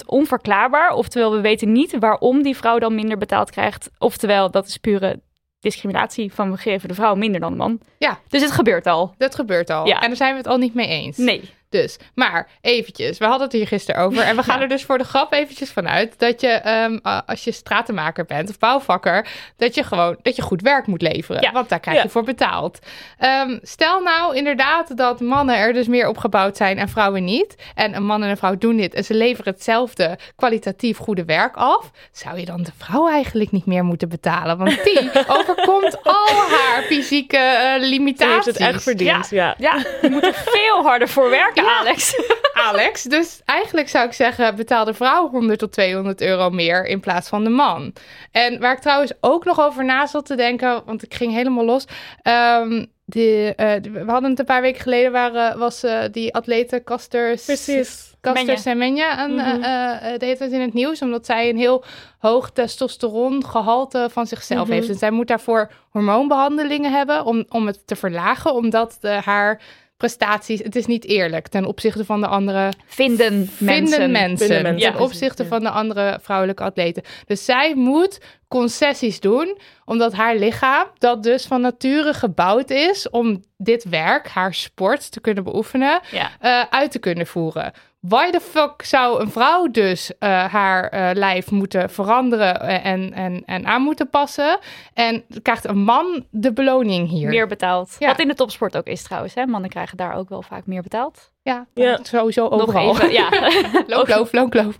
7% 0.02 0.06
onverklaarbaar. 0.06 0.92
Oftewel, 0.92 1.32
we 1.32 1.40
weten 1.40 1.72
niet 1.72 1.98
waarom 1.98 2.42
die 2.42 2.56
vrouw 2.56 2.78
dan 2.78 2.94
minder 2.94 3.18
betaald 3.18 3.50
krijgt. 3.50 3.90
Oftewel, 3.98 4.50
dat 4.50 4.66
is 4.66 4.76
pure 4.76 5.20
discriminatie 5.60 6.32
van 6.32 6.50
we 6.50 6.56
geven 6.56 6.88
de 6.88 6.94
vrouw 6.94 7.14
minder 7.14 7.40
dan 7.40 7.50
de 7.50 7.58
man. 7.58 7.80
Ja. 7.98 8.18
Dus 8.28 8.42
het 8.42 8.50
gebeurt 8.50 8.86
al. 8.86 9.14
Dat 9.18 9.34
gebeurt 9.34 9.70
al. 9.70 9.86
Ja. 9.86 10.00
En 10.00 10.06
daar 10.08 10.16
zijn 10.16 10.30
we 10.32 10.38
het 10.38 10.46
al 10.46 10.58
niet 10.58 10.74
mee 10.74 10.88
eens. 10.88 11.16
Nee. 11.16 11.50
Dus, 11.82 11.96
maar 12.14 12.48
eventjes, 12.60 13.18
we 13.18 13.24
hadden 13.24 13.42
het 13.42 13.52
hier 13.52 13.66
gisteren 13.66 14.00
over. 14.02 14.22
En 14.22 14.36
we 14.36 14.42
gaan 14.42 14.60
er 14.60 14.68
dus 14.68 14.84
voor 14.84 14.98
de 14.98 15.04
grap 15.04 15.32
eventjes 15.32 15.70
vanuit 15.72 16.18
dat 16.18 16.40
je, 16.40 16.48
ehm, 16.48 16.98
uh, 17.02 17.20
als 17.26 17.44
je 17.44 17.52
stratenmaker 17.52 18.24
bent 18.24 18.48
of 18.50 18.58
bouwvakker, 18.58 19.26
dat 19.56 19.74
je 19.74 19.84
gewoon 19.84 20.16
dat 20.22 20.36
je 20.36 20.42
goed 20.42 20.60
werk 20.62 20.86
moet 20.86 21.02
leveren. 21.02 21.42
Ja. 21.42 21.52
Want 21.52 21.68
daar 21.68 21.80
krijg 21.80 21.96
je 21.96 22.02
Ja. 22.04 22.08
voor 22.10 22.22
betaald. 22.24 22.78
Ehm, 23.18 23.58
stel 23.62 24.00
nou 24.00 24.36
inderdaad 24.36 24.96
dat 24.96 25.20
mannen 25.20 25.56
er 25.56 25.72
dus 25.72 25.86
meer 25.86 26.08
opgebouwd 26.08 26.56
zijn 26.56 26.78
en 26.78 26.88
vrouwen 26.88 27.24
niet. 27.24 27.54
En 27.74 27.94
een 27.94 28.04
man 28.06 28.22
en 28.22 28.28
een 28.28 28.36
vrouw 28.36 28.56
doen 28.58 28.76
dit 28.76 28.94
en 28.94 29.04
ze 29.04 29.14
leveren 29.14 29.52
hetzelfde 29.52 30.18
kwalitatief 30.36 30.98
goede 30.98 31.24
werk 31.24 31.56
af. 31.56 31.90
Zou 32.12 32.38
je 32.38 32.44
dan 32.44 32.62
de 32.62 32.72
vrouw 32.78 33.08
eigenlijk 33.08 33.50
niet 33.50 33.66
meer 33.66 33.84
moeten 33.84 34.08
betalen? 34.08 34.58
Want 34.58 34.84
die 34.84 35.10
overkomt 35.38 36.02
al 36.02 36.26
haar 36.48 36.82
fysieke 36.82 37.36
eh, 37.36 37.62
Ze 37.62 37.68
heeft 37.78 37.84
limitaties. 37.90 38.44
het 38.46 38.56
echt 38.56 38.82
verdiend. 38.82 39.30
Ja. 39.30 39.54
Ja, 39.58 39.76
je 40.02 40.08
moet 40.10 40.24
er 40.24 40.34
veel 40.34 40.82
harder 40.82 41.08
voor 41.08 41.30
werken, 41.30 41.63
Alex. 41.66 42.14
Alex. 42.68 43.02
Dus 43.02 43.40
eigenlijk 43.44 43.88
zou 43.88 44.06
ik 44.06 44.12
zeggen, 44.12 44.56
betaal 44.56 44.84
de 44.84 44.94
vrouw 44.94 45.28
100 45.30 45.58
tot 45.58 45.72
200 45.72 46.20
euro 46.20 46.50
meer 46.50 46.86
in 46.86 47.00
plaats 47.00 47.28
van 47.28 47.44
de 47.44 47.50
man. 47.50 47.92
En 48.32 48.60
waar 48.60 48.72
ik 48.72 48.78
trouwens 48.80 49.12
ook 49.20 49.44
nog 49.44 49.60
over 49.60 49.84
na 49.84 50.06
zat 50.06 50.26
te 50.26 50.34
denken, 50.36 50.82
want 50.86 51.02
ik 51.02 51.14
ging 51.14 51.32
helemaal 51.32 51.64
los. 51.64 51.84
Ehm, 52.22 52.84
de, 53.04 53.52
eh, 53.56 53.92
we 53.92 54.10
hadden 54.10 54.30
het 54.30 54.38
een 54.38 54.44
paar 54.44 54.62
weken 54.62 54.80
geleden, 54.82 55.12
waren, 55.12 55.58
was 55.58 55.82
eh, 55.82 55.98
die 56.10 56.34
atlete 56.34 56.82
Caster 56.84 57.38
Precies. 57.44 58.12
Caster 58.20 58.44
Menja. 58.44 58.60
Semenya 58.60 59.24
een, 59.24 59.34
Mhm. 59.34 59.62
eh, 59.62 60.12
eh, 60.12 60.18
de 60.18 60.24
hele 60.24 60.36
tijd 60.36 60.52
in 60.52 60.60
het 60.60 60.72
nieuws, 60.74 61.02
omdat 61.02 61.26
zij 61.26 61.48
een 61.48 61.56
heel 61.56 61.84
hoog 62.18 62.50
testosterongehalte 62.50 64.08
van 64.10 64.26
zichzelf 64.26 64.62
Mhm. 64.66 64.72
heeft. 64.72 64.88
En 64.88 64.94
zij 64.94 65.10
moet 65.10 65.28
daarvoor 65.28 65.70
hormoonbehandelingen 65.90 66.92
hebben 66.92 67.24
om, 67.24 67.44
om 67.48 67.66
het 67.66 67.86
te 67.86 67.96
verlagen, 67.96 68.54
omdat 68.54 68.96
de, 69.00 69.08
haar 69.24 69.60
prestaties, 69.96 70.58
het 70.62 70.76
is 70.76 70.86
niet 70.86 71.04
eerlijk 71.04 71.48
ten 71.48 71.64
opzichte 71.64 72.04
van 72.04 72.20
de 72.20 72.26
andere 72.26 72.72
Vinden 72.86 73.38
mensen. 73.38 73.56
vinden 73.66 74.10
mensen, 74.10 74.46
Vinden 74.46 74.62
mensen, 74.62 74.92
ten 74.92 75.00
opzichte 75.00 75.42
ja. 75.42 75.48
van 75.48 75.60
de 75.60 75.70
andere 75.70 76.18
vrouwelijke 76.22 76.62
atleten. 76.62 77.02
Dus 77.26 77.44
zij 77.44 77.74
moet 77.74 78.20
concessies 78.48 79.20
doen, 79.20 79.58
omdat 79.84 80.12
haar 80.12 80.36
lichaam, 80.36 80.86
dat 80.98 81.22
dus 81.22 81.46
van 81.46 81.60
nature 81.60 82.14
gebouwd 82.14 82.70
is 82.70 83.10
om 83.10 83.42
dit 83.56 83.84
werk, 83.84 84.28
haar 84.28 84.54
sport, 84.54 85.10
te 85.10 85.20
kunnen 85.20 85.44
beoefenen, 85.44 86.00
Ja. 86.10 86.30
eh, 86.40 86.62
uit 86.70 86.90
te 86.90 86.98
kunnen 86.98 87.26
voeren. 87.26 87.72
Why 88.08 88.30
the 88.30 88.40
fuck 88.40 88.82
zou 88.82 89.20
een 89.20 89.30
vrouw 89.30 89.70
dus 89.70 90.12
eh, 90.18 90.44
haar 90.44 90.88
eh, 90.88 91.10
lijf 91.14 91.50
moeten 91.50 91.90
veranderen 91.90 92.60
eh, 92.60 92.86
en, 92.86 93.12
en, 93.12 93.42
en 93.46 93.66
aan 93.66 93.82
moeten 93.82 94.10
passen? 94.10 94.58
En 94.94 95.24
krijgt 95.42 95.64
een 95.68 95.78
man 95.78 96.26
de 96.30 96.52
beloning 96.52 97.08
hier? 97.08 97.28
Meer 97.28 97.46
betaald. 97.46 97.96
Ja. 97.98 98.06
Wat 98.06 98.18
in 98.20 98.28
de 98.28 98.34
topsport 98.34 98.76
ook 98.76 98.86
is 98.86 99.02
trouwens. 99.02 99.34
Hè? 99.34 99.46
Mannen 99.46 99.70
krijgen 99.70 99.96
daar 99.96 100.14
ook 100.14 100.28
wel 100.28 100.42
vaak 100.42 100.66
meer 100.66 100.82
betaald. 100.82 101.30
Ja, 101.42 101.66
Ja. 101.74 101.98
sowieso 102.02 102.48
overal. 102.48 102.84
Nog 102.86 103.00
even, 103.00 103.12
ja. 103.12 103.28
Loonkloof, 103.96 104.32
loonkloof. 104.32 104.74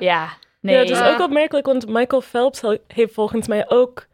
ja. 0.00 0.28
Nee. 0.60 0.74
Ja, 0.74 0.80
het 0.80 0.90
is 0.90 0.98
Ja. 0.98 1.12
ook 1.12 1.20
opmerkelijk, 1.20 1.66
want 1.66 1.88
Michael 1.88 2.20
Phelps 2.22 2.60
he- 2.60 2.78
heeft 2.86 3.14
volgens 3.14 3.46
mij 3.46 3.64
ook 3.68 4.06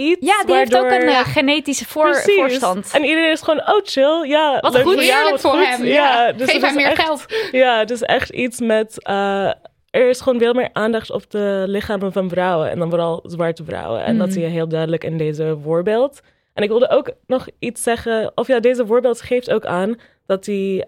iets 0.00 0.26
Ja, 0.26 0.42
die 0.46 0.54
heeft 0.54 0.76
ook 0.76 0.88
waardoor- 0.88 1.08
een 1.08 1.14
eh, 1.14 1.20
genetische 1.26 1.84
voor, 1.86 2.10
Precies. 2.10 2.34
voorstand. 2.34 2.90
En 2.94 3.04
iedereen 3.04 3.30
is 3.30 3.40
gewoon, 3.40 3.60
oh 3.68 3.80
chill, 3.84 4.24
ja, 4.28 4.58
Wat 4.60 4.72
leuk 4.72 4.82
goed. 4.82 4.92
voor 4.94 5.02
jou, 5.04 5.30
wat 5.30 5.40
voor 5.40 5.50
goed. 5.50 5.66
hem. 5.66 5.84
Ja. 5.84 6.32
dus 6.32 6.50
Geef 6.50 6.60
hem 6.62 6.74
meer 6.74 6.86
echt- 6.86 7.02
geld. 7.02 7.24
Ja, 7.52 7.78
het 7.78 7.90
is 7.90 8.02
echt 8.02 8.30
iets 8.30 8.60
met, 8.60 9.02
eh, 9.02 9.46
er 9.90 10.08
is 10.08 10.20
gewoon 10.20 10.38
veel 10.38 10.52
meer 10.54 10.68
aandacht 10.72 11.10
op 11.10 11.30
de 11.30 11.64
lichamen 11.66 12.12
van 12.12 12.28
vrouwen 12.28 12.70
en 12.70 12.78
dan 12.78 12.88
vooral 12.90 13.22
zwarte 13.26 13.64
vrouwen. 13.64 14.04
En 14.04 14.18
dat 14.18 14.26
Mhm. 14.26 14.34
zie 14.34 14.44
je 14.44 14.50
heel 14.50 14.68
duidelijk 14.68 15.04
in 15.04 15.16
deze 15.18 15.58
voorbeeld. 15.62 16.20
En 16.54 16.62
ik 16.62 16.68
wilde 16.68 16.90
ook 16.90 17.10
nog 17.26 17.46
iets 17.58 17.82
zeggen, 17.82 18.32
of 18.34 18.46
ja, 18.46 18.60
deze 18.60 18.86
voorbeeld 18.86 19.20
geeft 19.22 19.50
ook 19.50 19.64
aan 19.66 19.96
dat 20.26 20.44
die, 20.44 20.84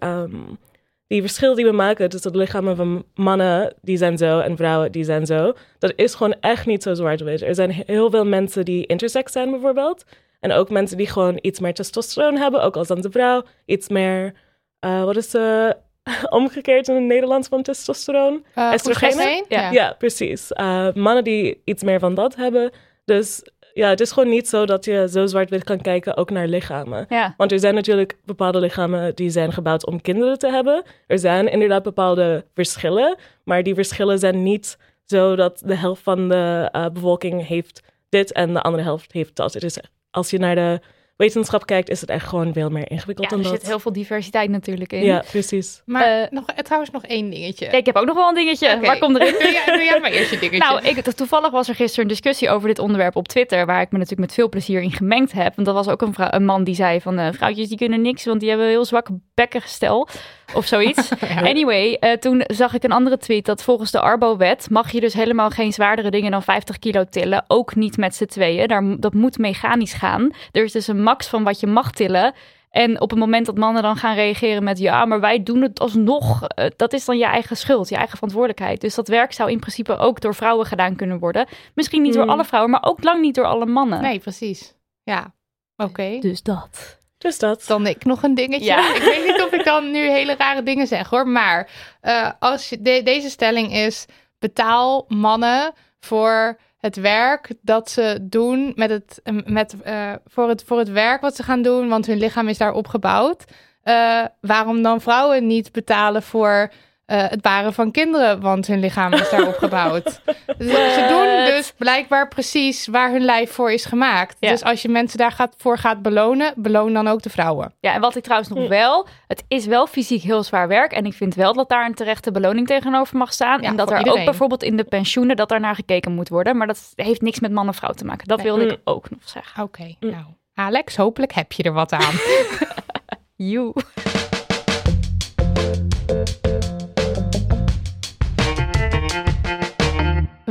die 1.12 1.20
verschil 1.20 1.54
die 1.54 1.64
we 1.64 1.72
maken 1.72 2.08
tussen 2.08 2.32
de 2.32 2.38
lichamen 2.38 2.76
van 2.76 3.04
mannen, 3.14 3.74
die 3.82 3.96
zijn 3.96 4.18
zo, 4.18 4.38
en 4.38 4.56
vrouwen, 4.56 4.92
die 4.92 5.04
zijn 5.04 5.26
zo, 5.26 5.52
dat 5.78 5.92
is 5.96 6.14
gewoon 6.14 6.34
echt 6.40 6.66
niet 6.66 6.82
zo 6.82 6.94
zwart-wit. 6.94 7.42
Er 7.42 7.54
zijn 7.54 7.70
heel 7.70 8.10
veel 8.10 8.24
mensen 8.24 8.64
die 8.64 8.86
intersex 8.86 9.32
zijn 9.32 9.50
bijvoorbeeld. 9.50 10.04
En 10.40 10.52
ook 10.52 10.70
mensen 10.70 10.96
die 10.96 11.06
gewoon 11.06 11.38
iets 11.40 11.60
meer 11.60 11.74
testosteron 11.74 12.36
hebben, 12.36 12.62
ook 12.62 12.76
als 12.76 12.88
dan 12.88 13.00
de 13.00 13.10
vrouw. 13.10 13.42
Iets 13.66 13.88
meer, 13.88 14.32
eh, 14.78 15.04
wat 15.04 15.16
is 15.16 15.34
eh 15.34 15.70
omgekeerd 16.40 16.88
in 16.88 16.94
het 16.94 17.04
Nederlands 17.04 17.48
van 17.48 17.62
testosteron? 17.62 18.44
Uh, 18.58 18.72
Estrogenen? 18.72 19.44
Ja. 19.48 19.70
Ja, 19.70 19.94
precies. 19.98 20.52
Eh, 20.52 20.92
mannen 20.94 21.24
die 21.24 21.62
iets 21.64 21.82
meer 21.82 21.98
van 21.98 22.14
dat 22.14 22.36
hebben. 22.36 22.70
Dus 23.04 23.42
ja, 23.74 23.88
het 23.88 24.00
is 24.00 24.12
gewoon 24.12 24.28
niet 24.28 24.48
zo 24.48 24.66
dat 24.66 24.84
je 24.84 25.08
zo 25.10 25.26
zwart-wit 25.26 25.64
kan 25.64 25.80
kijken 25.80 26.16
ook 26.16 26.30
naar 26.30 26.46
lichamen. 26.46 27.06
Ja. 27.08 27.34
Want 27.36 27.52
er 27.52 27.58
zijn 27.58 27.74
natuurlijk 27.74 28.16
bepaalde 28.24 28.60
lichamen 28.60 29.14
die 29.14 29.30
zijn 29.30 29.52
gebouwd 29.52 29.86
om 29.86 30.00
kinderen 30.00 30.38
te 30.38 30.50
hebben. 30.50 30.82
Er 31.06 31.18
zijn 31.18 31.50
inderdaad 31.50 31.82
bepaalde 31.82 32.44
verschillen, 32.54 33.16
maar 33.44 33.62
die 33.62 33.74
verschillen 33.74 34.18
zijn 34.18 34.42
niet 34.42 34.78
zo 35.04 35.36
dat 35.36 35.62
de 35.64 35.74
helft 35.74 36.02
van 36.02 36.28
de 36.28 36.68
eh, 36.72 36.86
bevolking 36.92 37.46
heeft 37.46 37.82
dit 38.08 38.32
en 38.32 38.52
de 38.52 38.62
andere 38.62 38.82
helft 38.82 39.12
heeft 39.12 39.36
dat. 39.36 39.54
Het 39.54 39.62
is, 39.62 39.78
als 40.10 40.30
je 40.30 40.38
naar 40.38 40.54
de 40.54 40.80
wetenschap 41.16 41.66
kijkt, 41.66 41.88
is 41.88 42.00
het 42.00 42.10
echt 42.10 42.26
gewoon 42.26 42.52
veel 42.52 42.68
meer 42.70 42.90
ingewikkeld 42.90 43.30
Ja, 43.30 43.36
dan 43.36 43.44
er 43.44 43.50
dat. 43.50 43.60
zit 43.60 43.68
heel 43.70 43.78
veel 43.78 43.92
diversiteit 43.92 44.50
natuurlijk 44.50 44.92
in. 44.92 45.04
Ja, 45.04 45.22
precies. 45.30 45.82
Maar 45.84 46.04
Eh, 46.22 46.30
nog, 46.30 46.46
eh, 46.46 46.56
trouwens 46.58 46.90
nog 46.92 47.04
één 47.04 47.30
dingetje. 47.30 47.64
Ja, 47.64 47.72
ik 47.72 47.86
heb 47.86 47.96
ook 47.96 48.06
nog 48.06 48.16
wel 48.16 48.28
een 48.28 48.34
dingetje. 48.34 48.78
Waar 48.80 48.98
komt 48.98 49.16
erin? 49.20 49.32
Doe 49.42 49.52
jij, 49.52 49.64
doe 49.76 49.84
jij 49.84 50.00
maar 50.00 50.10
eerst 50.10 50.30
je 50.30 50.38
dingetje. 50.38 50.58
Nou, 50.58 50.80
ik, 50.86 51.00
toevallig 51.02 51.50
was 51.50 51.68
er 51.68 51.74
gisteren 51.74 52.02
een 52.04 52.10
discussie 52.10 52.50
over 52.50 52.68
dit 52.68 52.78
onderwerp 52.78 53.16
op 53.16 53.28
Twitter, 53.28 53.66
waar 53.66 53.80
ik 53.80 53.90
me 53.92 53.98
natuurlijk 53.98 54.26
met 54.26 54.34
veel 54.34 54.48
plezier 54.48 54.80
in 54.82 54.90
gemengd 54.92 55.32
heb. 55.32 55.52
Want 55.54 55.66
dat 55.66 55.76
was 55.76 55.88
ook 55.88 56.02
een, 56.02 56.12
vrou- 56.14 56.30
een 56.32 56.44
man 56.44 56.64
die 56.64 56.74
zei 56.74 57.00
van, 57.00 57.18
eh, 57.18 57.32
vrouwtjes 57.32 57.68
die 57.68 57.78
kunnen 57.78 58.00
niks, 58.02 58.24
want 58.24 58.40
die 58.40 58.48
hebben 58.48 58.66
een 58.66 58.72
heel 58.72 58.84
zwak 58.84 59.08
bekkengestel. 59.34 60.08
Of 60.54 60.66
zoiets. 60.66 61.08
Anyway, 61.52 61.94
eh, 62.00 62.12
toen 62.12 62.44
zag 62.46 62.74
ik 62.74 62.82
een 62.84 62.92
andere 62.92 63.16
tweet 63.18 63.44
dat 63.44 63.62
volgens 63.62 63.90
de 63.90 64.00
Arbo-wet 64.00 64.66
mag 64.70 64.90
je 64.92 65.00
dus 65.00 65.14
helemaal 65.14 65.50
geen 65.50 65.72
zwaardere 65.72 66.10
dingen 66.10 66.30
dan 66.30 66.42
50 66.42 66.78
kilo 66.78 67.04
tillen. 67.10 67.44
Ook 67.48 67.74
niet 67.74 67.96
met 67.96 68.14
z'n 68.14 68.24
tweeën. 68.24 68.68
Daar, 68.68 68.96
dat 69.00 69.14
moet 69.14 69.38
mechanisch 69.38 69.92
gaan. 69.92 70.30
Er 70.52 70.64
is 70.64 70.72
dus 70.72 70.86
een 70.86 71.01
max 71.02 71.26
van 71.28 71.44
wat 71.44 71.60
je 71.60 71.66
mag 71.66 71.92
tillen. 71.92 72.34
En 72.70 73.00
op 73.00 73.10
het 73.10 73.18
moment 73.18 73.46
dat 73.46 73.56
mannen 73.58 73.82
dan 73.82 73.96
gaan 73.96 74.14
reageren 74.14 74.64
met 74.64 74.78
ja, 74.78 75.04
maar 75.04 75.20
wij 75.20 75.42
doen 75.42 75.62
het 75.62 75.80
alsnog, 75.80 76.46
eh, 76.46 76.66
dat 76.76 76.92
is 76.92 77.04
dan 77.04 77.18
je 77.18 77.24
eigen 77.24 77.56
schuld, 77.56 77.88
je 77.88 77.96
eigen 77.96 78.14
verantwoordelijkheid. 78.14 78.80
Dus 78.80 78.94
dat 78.94 79.08
werk 79.08 79.32
zou 79.32 79.50
in 79.50 79.58
principe 79.60 79.96
ook 79.96 80.20
door 80.20 80.34
vrouwen 80.34 80.66
gedaan 80.66 80.96
kunnen 80.96 81.18
worden. 81.18 81.46
Misschien 81.74 82.02
niet 82.02 82.12
door 82.14 82.22
Hmm. 82.22 82.30
alle 82.32 82.44
vrouwen, 82.44 82.70
maar 82.70 82.82
ook 82.84 83.02
lang 83.04 83.20
niet 83.20 83.34
door 83.34 83.44
alle 83.44 83.66
mannen. 83.66 84.00
Nee, 84.02 84.18
precies. 84.18 84.74
Ja, 85.02 85.34
oké. 85.76 86.18
Dus 86.20 86.42
dat. 86.42 86.98
Dus 87.18 87.38
dat. 87.38 87.64
Dan 87.66 87.86
ik 87.86 88.04
nog 88.04 88.22
een 88.22 88.34
dingetje. 88.34 88.64
Ja. 88.64 88.94
Ik 88.94 89.02
weet 89.02 89.24
niet 89.26 89.42
of 89.42 89.52
ik 89.52 89.64
dan 89.64 89.90
nu 89.90 89.98
hele 90.10 90.34
rare 90.38 90.62
dingen 90.62 90.86
zeg 90.86 91.08
hoor. 91.10 91.28
Maar 91.28 91.70
eh, 92.00 92.30
als 92.38 92.68
je, 92.68 92.82
de- 92.82 93.02
deze 93.04 93.30
stelling 93.30 93.72
is: 93.72 94.06
betaal 94.38 95.04
mannen 95.08 95.72
voor 96.00 96.58
het 96.82 96.96
werk 96.96 97.52
dat 97.60 97.90
ze 97.90 98.18
doen 98.20 98.72
met 98.74 98.90
het, 98.90 99.22
met, 99.46 99.82
eh, 99.82 100.12
voor, 100.26 100.48
het, 100.48 100.62
voor 100.66 100.78
het 100.78 100.88
werk 100.88 101.20
wat 101.20 101.36
ze 101.36 101.42
gaan 101.42 101.62
doen, 101.62 101.88
want 101.88 102.06
hun 102.06 102.18
lichaam 102.18 102.48
is 102.48 102.58
daar 102.58 102.72
opgebouwd. 102.72 103.44
Eh, 103.82 104.24
waarom 104.40 104.82
dan 104.82 105.00
vrouwen 105.00 105.46
niet 105.46 105.72
betalen 105.72 106.22
voor 106.22 106.72
eh, 107.12 107.28
het 107.28 107.40
baren 107.40 107.72
van 107.72 107.90
kinderen, 107.90 108.40
want 108.40 108.66
hun 108.66 108.80
lichaam 108.80 109.12
is 109.12 109.30
daar 109.30 109.46
opgebouwd? 109.48 110.02
Dus 110.58 110.70
ze 110.94 111.06
doen 111.08 111.54
dus 111.56 111.72
blijkbaar 111.78 112.28
precies 112.28 112.86
waar 112.86 113.10
hun 113.10 113.24
lijf 113.24 113.52
voor 113.52 113.72
is 113.72 113.84
gemaakt. 113.84 114.36
Ja. 114.40 114.50
Dus 114.50 114.62
als 114.62 114.82
je 114.82 114.88
mensen 114.88 115.18
daar 115.18 115.32
gaat, 115.32 115.54
voor 115.58 115.78
gaat 115.78 116.02
belonen, 116.02 116.52
beloon 116.56 116.92
dan 116.92 117.08
ook 117.08 117.22
de 117.22 117.30
vrouwen. 117.30 117.74
Ja, 117.80 117.94
en 117.94 118.00
wat 118.00 118.16
ik 118.16 118.22
trouwens 118.22 118.50
nog 118.50 118.68
wel, 118.68 119.06
het 119.26 119.44
is 119.48 119.66
wel 119.66 119.86
fysiek 119.86 120.22
heel 120.22 120.42
zwaar 120.42 120.68
werk. 120.68 120.92
En 120.92 121.04
ik 121.04 121.12
vind 121.12 121.34
wel 121.34 121.52
dat 121.52 121.68
daar 121.68 121.86
een 121.86 121.94
terechte 121.94 122.30
beloning 122.32 122.66
tegenover 122.66 123.16
mag 123.16 123.32
staan. 123.32 123.60
Ja, 123.62 123.68
en 123.68 123.76
dat 123.76 123.90
er 123.90 123.98
ook 124.10 124.24
bijvoorbeeld 124.24 124.62
in 124.62 124.76
de 124.76 124.84
pensioenen, 124.84 125.36
dat 125.36 125.48
daar 125.48 125.60
naar 125.60 125.74
gekeken 125.74 126.12
moet 126.12 126.28
worden. 126.28 126.56
Maar 126.56 126.66
dat 126.66 126.92
heeft 126.94 127.20
niks 127.20 127.40
met 127.40 127.52
man 127.52 127.66
en 127.66 127.74
vrouw 127.74 127.92
te 127.92 128.04
maken. 128.04 128.28
Dat 128.28 128.36
Nee. 128.38 128.46
wilde 128.46 128.64
ik 128.64 128.70
Mm. 128.70 128.80
ook 128.84 129.10
nog 129.10 129.20
zeggen. 129.24 129.62
Oké, 129.62 129.94
nou. 130.00 130.24
Alex, 130.54 130.96
hopelijk 130.96 131.32
heb 131.32 131.52
je 131.52 131.62
er 131.62 131.72
wat 131.72 131.92
aan. 131.92 132.14
Joe. 133.50 133.72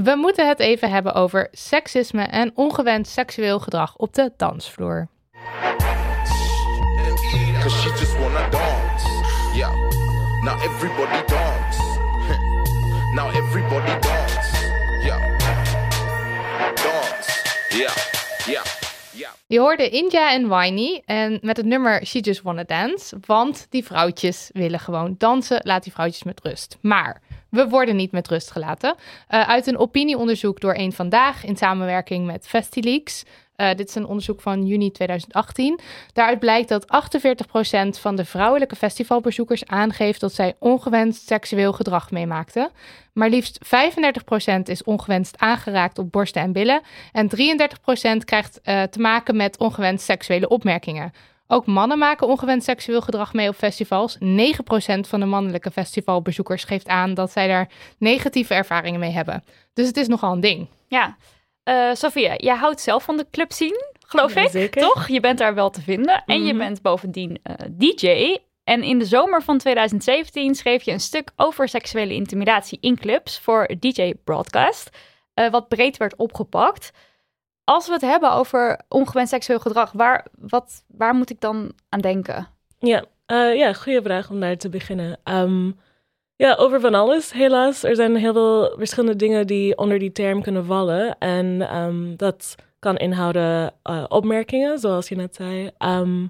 We 0.04 0.16
moeten 0.16 0.48
het 0.48 0.60
even 0.60 0.90
hebben 0.90 1.14
over 1.14 1.48
seksisme 1.52 2.24
en 2.24 2.52
ongewenst 2.56 3.12
seksueel 3.12 3.60
gedrag 3.60 3.96
op 3.96 4.14
de 4.14 4.32
dansvloer. 4.38 5.08
Je 19.48 19.60
hoorde 19.60 19.90
India 19.90 20.32
en 20.32 20.50
Winey 20.50 21.02
en 21.06 21.40
met 21.42 21.58
het 21.58 21.66
nummer 21.66 22.06
She 22.06 22.20
Just 22.20 22.42
Wanna 22.42 22.64
Dance, 22.64 23.18
want 23.26 23.68
die 23.70 23.84
vrouwtjes 23.84 24.50
willen 24.54 24.80
gewoon 24.80 25.16
dansen. 25.18 25.60
Laat 25.64 25.84
die 25.84 25.94
vrouwtjes 25.94 26.24
met 26.24 26.42
rust. 26.44 26.78
Maar 26.82 27.22
we 27.52 27.68
worden 27.68 27.96
niet 27.96 28.12
met 28.12 28.28
rust 28.28 28.52
gelaten. 28.52 28.96
Eh, 29.28 29.50
uit 29.50 29.68
een 29.68 29.78
opinieonderzoek 29.78 30.60
door 30.60 30.76
Eén 30.76 30.94
Vandaag 30.94 31.46
in 31.46 31.58
samenwerking 31.58 32.26
met 32.26 32.48
Festileaks. 32.48 33.24
Eh, 33.56 33.76
dit 33.76 33.88
is 33.88 33.96
een 33.96 34.06
onderzoek 34.06 34.42
van 34.42 34.66
juni 34.66 34.92
2018. 34.92 35.80
Daaruit 36.14 36.40
blijkt 36.40 36.70
dat 36.70 36.88
48% 36.88 38.00
van 38.00 38.16
de 38.16 38.26
vrouwelijke 38.26 38.76
festivalbezoekers 38.76 39.66
aangeeft 39.66 40.20
dat 40.20 40.34
zij 40.34 40.56
ongewenst 40.60 41.28
seksueel 41.28 41.74
gedrag 41.74 42.12
meemaakten. 42.12 42.72
Maar 43.14 43.30
liefst 43.30 43.58
35% 43.66 44.70
is 44.70 44.84
ongewenst 44.84 45.38
aangeraakt 45.38 45.98
op 45.98 46.12
borsten 46.12 46.42
en 46.42 46.52
billen. 46.52 46.82
En 47.12 47.30
33% 47.30 48.26
krijgt 48.26 48.62
eh, 48.62 48.84
te 48.84 49.00
maken 49.00 49.36
met 49.36 49.58
ongewenst 49.58 50.06
seksuele 50.06 50.48
opmerkingen. 50.48 51.12
Ook 51.54 51.66
mannen 51.66 51.98
maken 51.98 52.28
ongewenst 52.28 52.66
seksueel 52.66 53.02
gedrag 53.02 53.34
mee 53.34 53.48
op 53.50 53.56
festivals. 53.56 54.18
9% 54.20 54.24
van 55.08 55.20
de 55.20 55.26
mannelijke 55.26 55.72
festivalbezoekers 55.72 56.64
geeft 56.64 56.88
aan 56.88 57.14
dat 57.14 57.32
zij 57.32 57.48
daar 57.48 57.70
negatieve 57.98 58.54
ervaringen 58.54 59.00
mee 59.00 59.12
hebben. 59.12 59.44
Dus 59.74 59.88
het 59.88 59.98
is 59.98 60.08
nogal 60.08 60.32
een 60.34 60.40
ding. 60.40 60.68
Ja. 60.88 61.18
Eh 61.64 61.90
Sophia, 61.94 62.34
jij 62.38 62.56
houdt 62.56 62.82
zelf 62.82 63.04
van 63.04 63.18
de 63.18 63.26
club 63.32 63.52
zien, 63.52 63.84
geloof 64.08 64.34
Ja, 64.34 64.42
ik, 64.42 64.50
zeker. 64.50 64.82
toch? 64.82 65.08
Je 65.08 65.20
bent 65.20 65.38
daar 65.38 65.54
wel 65.56 65.70
te 65.70 65.82
vinden. 65.82 66.24
En 66.26 66.44
je 66.46 66.54
Mhm. 66.54 66.58
bent 66.58 66.82
bovendien 66.82 67.40
eh, 67.44 67.56
DJ. 67.72 68.38
En 68.64 68.84
in 68.84 69.00
de 69.00 69.06
zomer 69.06 69.42
van 69.44 69.58
2017 69.58 70.56
schreef 70.56 70.84
je 70.84 70.92
een 70.92 71.00
stuk 71.00 71.30
over 71.36 71.68
seksuele 71.70 72.14
intimidatie 72.14 72.78
in 72.82 72.98
clubs 73.00 73.40
voor 73.40 73.70
DJ 73.80 74.14
Broadcast, 74.24 74.90
eh, 75.34 75.50
wat 75.50 75.68
breed 75.68 75.98
werd 75.98 76.16
opgepakt. 76.16 76.92
Als 77.64 77.88
we 77.88 77.94
het 77.94 78.02
hebben 78.02 78.32
over 78.32 78.80
ongewenst 78.90 79.32
seksueel 79.32 79.60
gedrag, 79.60 79.92
waar, 79.92 80.26
wat, 80.40 80.84
waar 80.88 81.16
moet 81.16 81.30
ik 81.30 81.40
dan 81.40 81.72
aan 81.90 82.02
denken? 82.02 82.48
Ja, 82.80 83.04
eh, 83.26 83.56
ja 83.56 83.74
goede 83.74 84.02
vraag 84.02 84.30
om 84.30 84.40
daar 84.40 84.58
te 84.58 84.70
beginnen. 84.70 85.20
Ehm, 85.24 85.72
ja, 86.36 86.56
over 86.56 86.80
van 86.80 86.94
alles, 86.94 87.32
helaas. 87.32 87.84
Er 87.84 87.96
zijn 87.96 88.16
heel 88.16 88.34
veel 88.34 88.74
verschillende 88.78 89.16
dingen 89.16 89.48
die 89.48 89.78
onder 89.78 90.00
die 90.00 90.12
term 90.12 90.42
kunnen 90.42 90.66
vallen. 90.66 91.18
En 91.18 91.62
ehm, 91.62 92.16
dat 92.16 92.56
kan 92.80 92.98
inhouden 92.98 93.74
eh, 93.84 94.04
opmerkingen, 94.08 94.80
zoals 94.80 95.10
je 95.10 95.16
net 95.16 95.36
zei. 95.36 95.72
Ehm, 95.78 96.26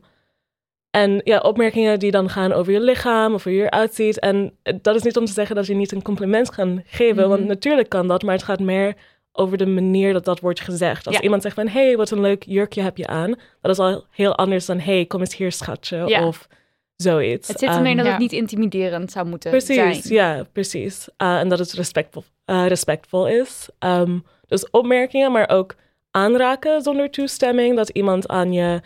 en 0.92 1.22
ja, 1.24 1.40
opmerkingen 1.40 2.00
die 2.00 2.12
dan 2.12 2.30
gaan 2.30 2.54
over 2.54 2.74
je 2.74 2.80
lichaam 2.80 3.34
of 3.34 3.44
hoe 3.44 3.54
je 3.54 3.64
eruit 3.64 3.96
ziet. 3.96 4.20
En 4.20 4.58
dat 4.82 4.96
is 4.96 5.02
niet 5.02 5.18
om 5.18 5.26
te 5.26 5.32
zeggen 5.32 5.56
dat 5.56 5.66
je 5.66 5.74
niet 5.74 5.92
een 5.92 6.02
compliment 6.02 6.50
kan 6.50 6.82
geven, 6.86 7.30
want 7.30 7.46
natuurlijk 7.46 7.90
kan 7.90 8.08
dat, 8.08 8.24
maar 8.24 8.34
het 8.34 8.44
gaat 8.44 8.60
meer 8.60 8.96
over 9.34 9.58
de 9.58 9.66
manier 9.66 10.14
dat 10.14 10.26
dat 10.26 10.40
wordt 10.40 10.60
gezegd. 10.60 11.06
Als 11.08 11.16
Ja. 11.16 11.22
iemand 11.22 11.42
zegt 11.42 11.56
van, 11.56 11.68
hey, 11.68 11.98
wat 11.98 12.12
een 12.12 12.22
leuk 12.22 12.44
jurkje 12.44 12.82
heb 12.82 12.98
je 12.98 13.08
aan, 13.08 13.36
dat 13.62 13.72
is 13.72 13.80
al 13.80 14.04
heel 14.12 14.36
anders 14.36 14.66
dan, 14.66 14.80
hey, 14.80 15.06
kom 15.06 15.20
eens 15.20 15.36
hier, 15.36 15.52
schatje, 15.52 16.04
Ja. 16.08 16.28
of 16.28 16.48
zoiets. 16.96 17.48
Het 17.48 17.60
zit 17.60 17.70
Ehm, 17.70 17.78
ermee 17.78 17.96
dat 17.96 18.06
ja. 18.06 18.12
het 18.12 18.20
niet 18.20 18.32
intimiderend 18.32 19.12
zou 19.12 19.28
moeten 19.28 19.50
Precies, 19.52 19.76
zijn. 19.76 20.02
ja, 20.04 20.46
precies. 20.52 21.08
Uh, 21.18 21.40
en 21.40 21.50
dat 21.50 21.60
het 21.60 21.72
respectvol, 21.72 22.24
uh, 22.46 22.68
respectvol 22.68 23.28
is. 23.28 23.70
Ehm, 23.80 24.20
dus 24.48 24.70
opmerkingen, 24.70 25.32
maar 25.32 25.50
ook 25.50 25.76
aanraken 26.12 26.82
zonder 26.82 27.10
toestemming. 27.10 27.76
Dat 27.76 27.90
iemand 27.90 28.28
aan 28.28 28.54
je 28.54 28.82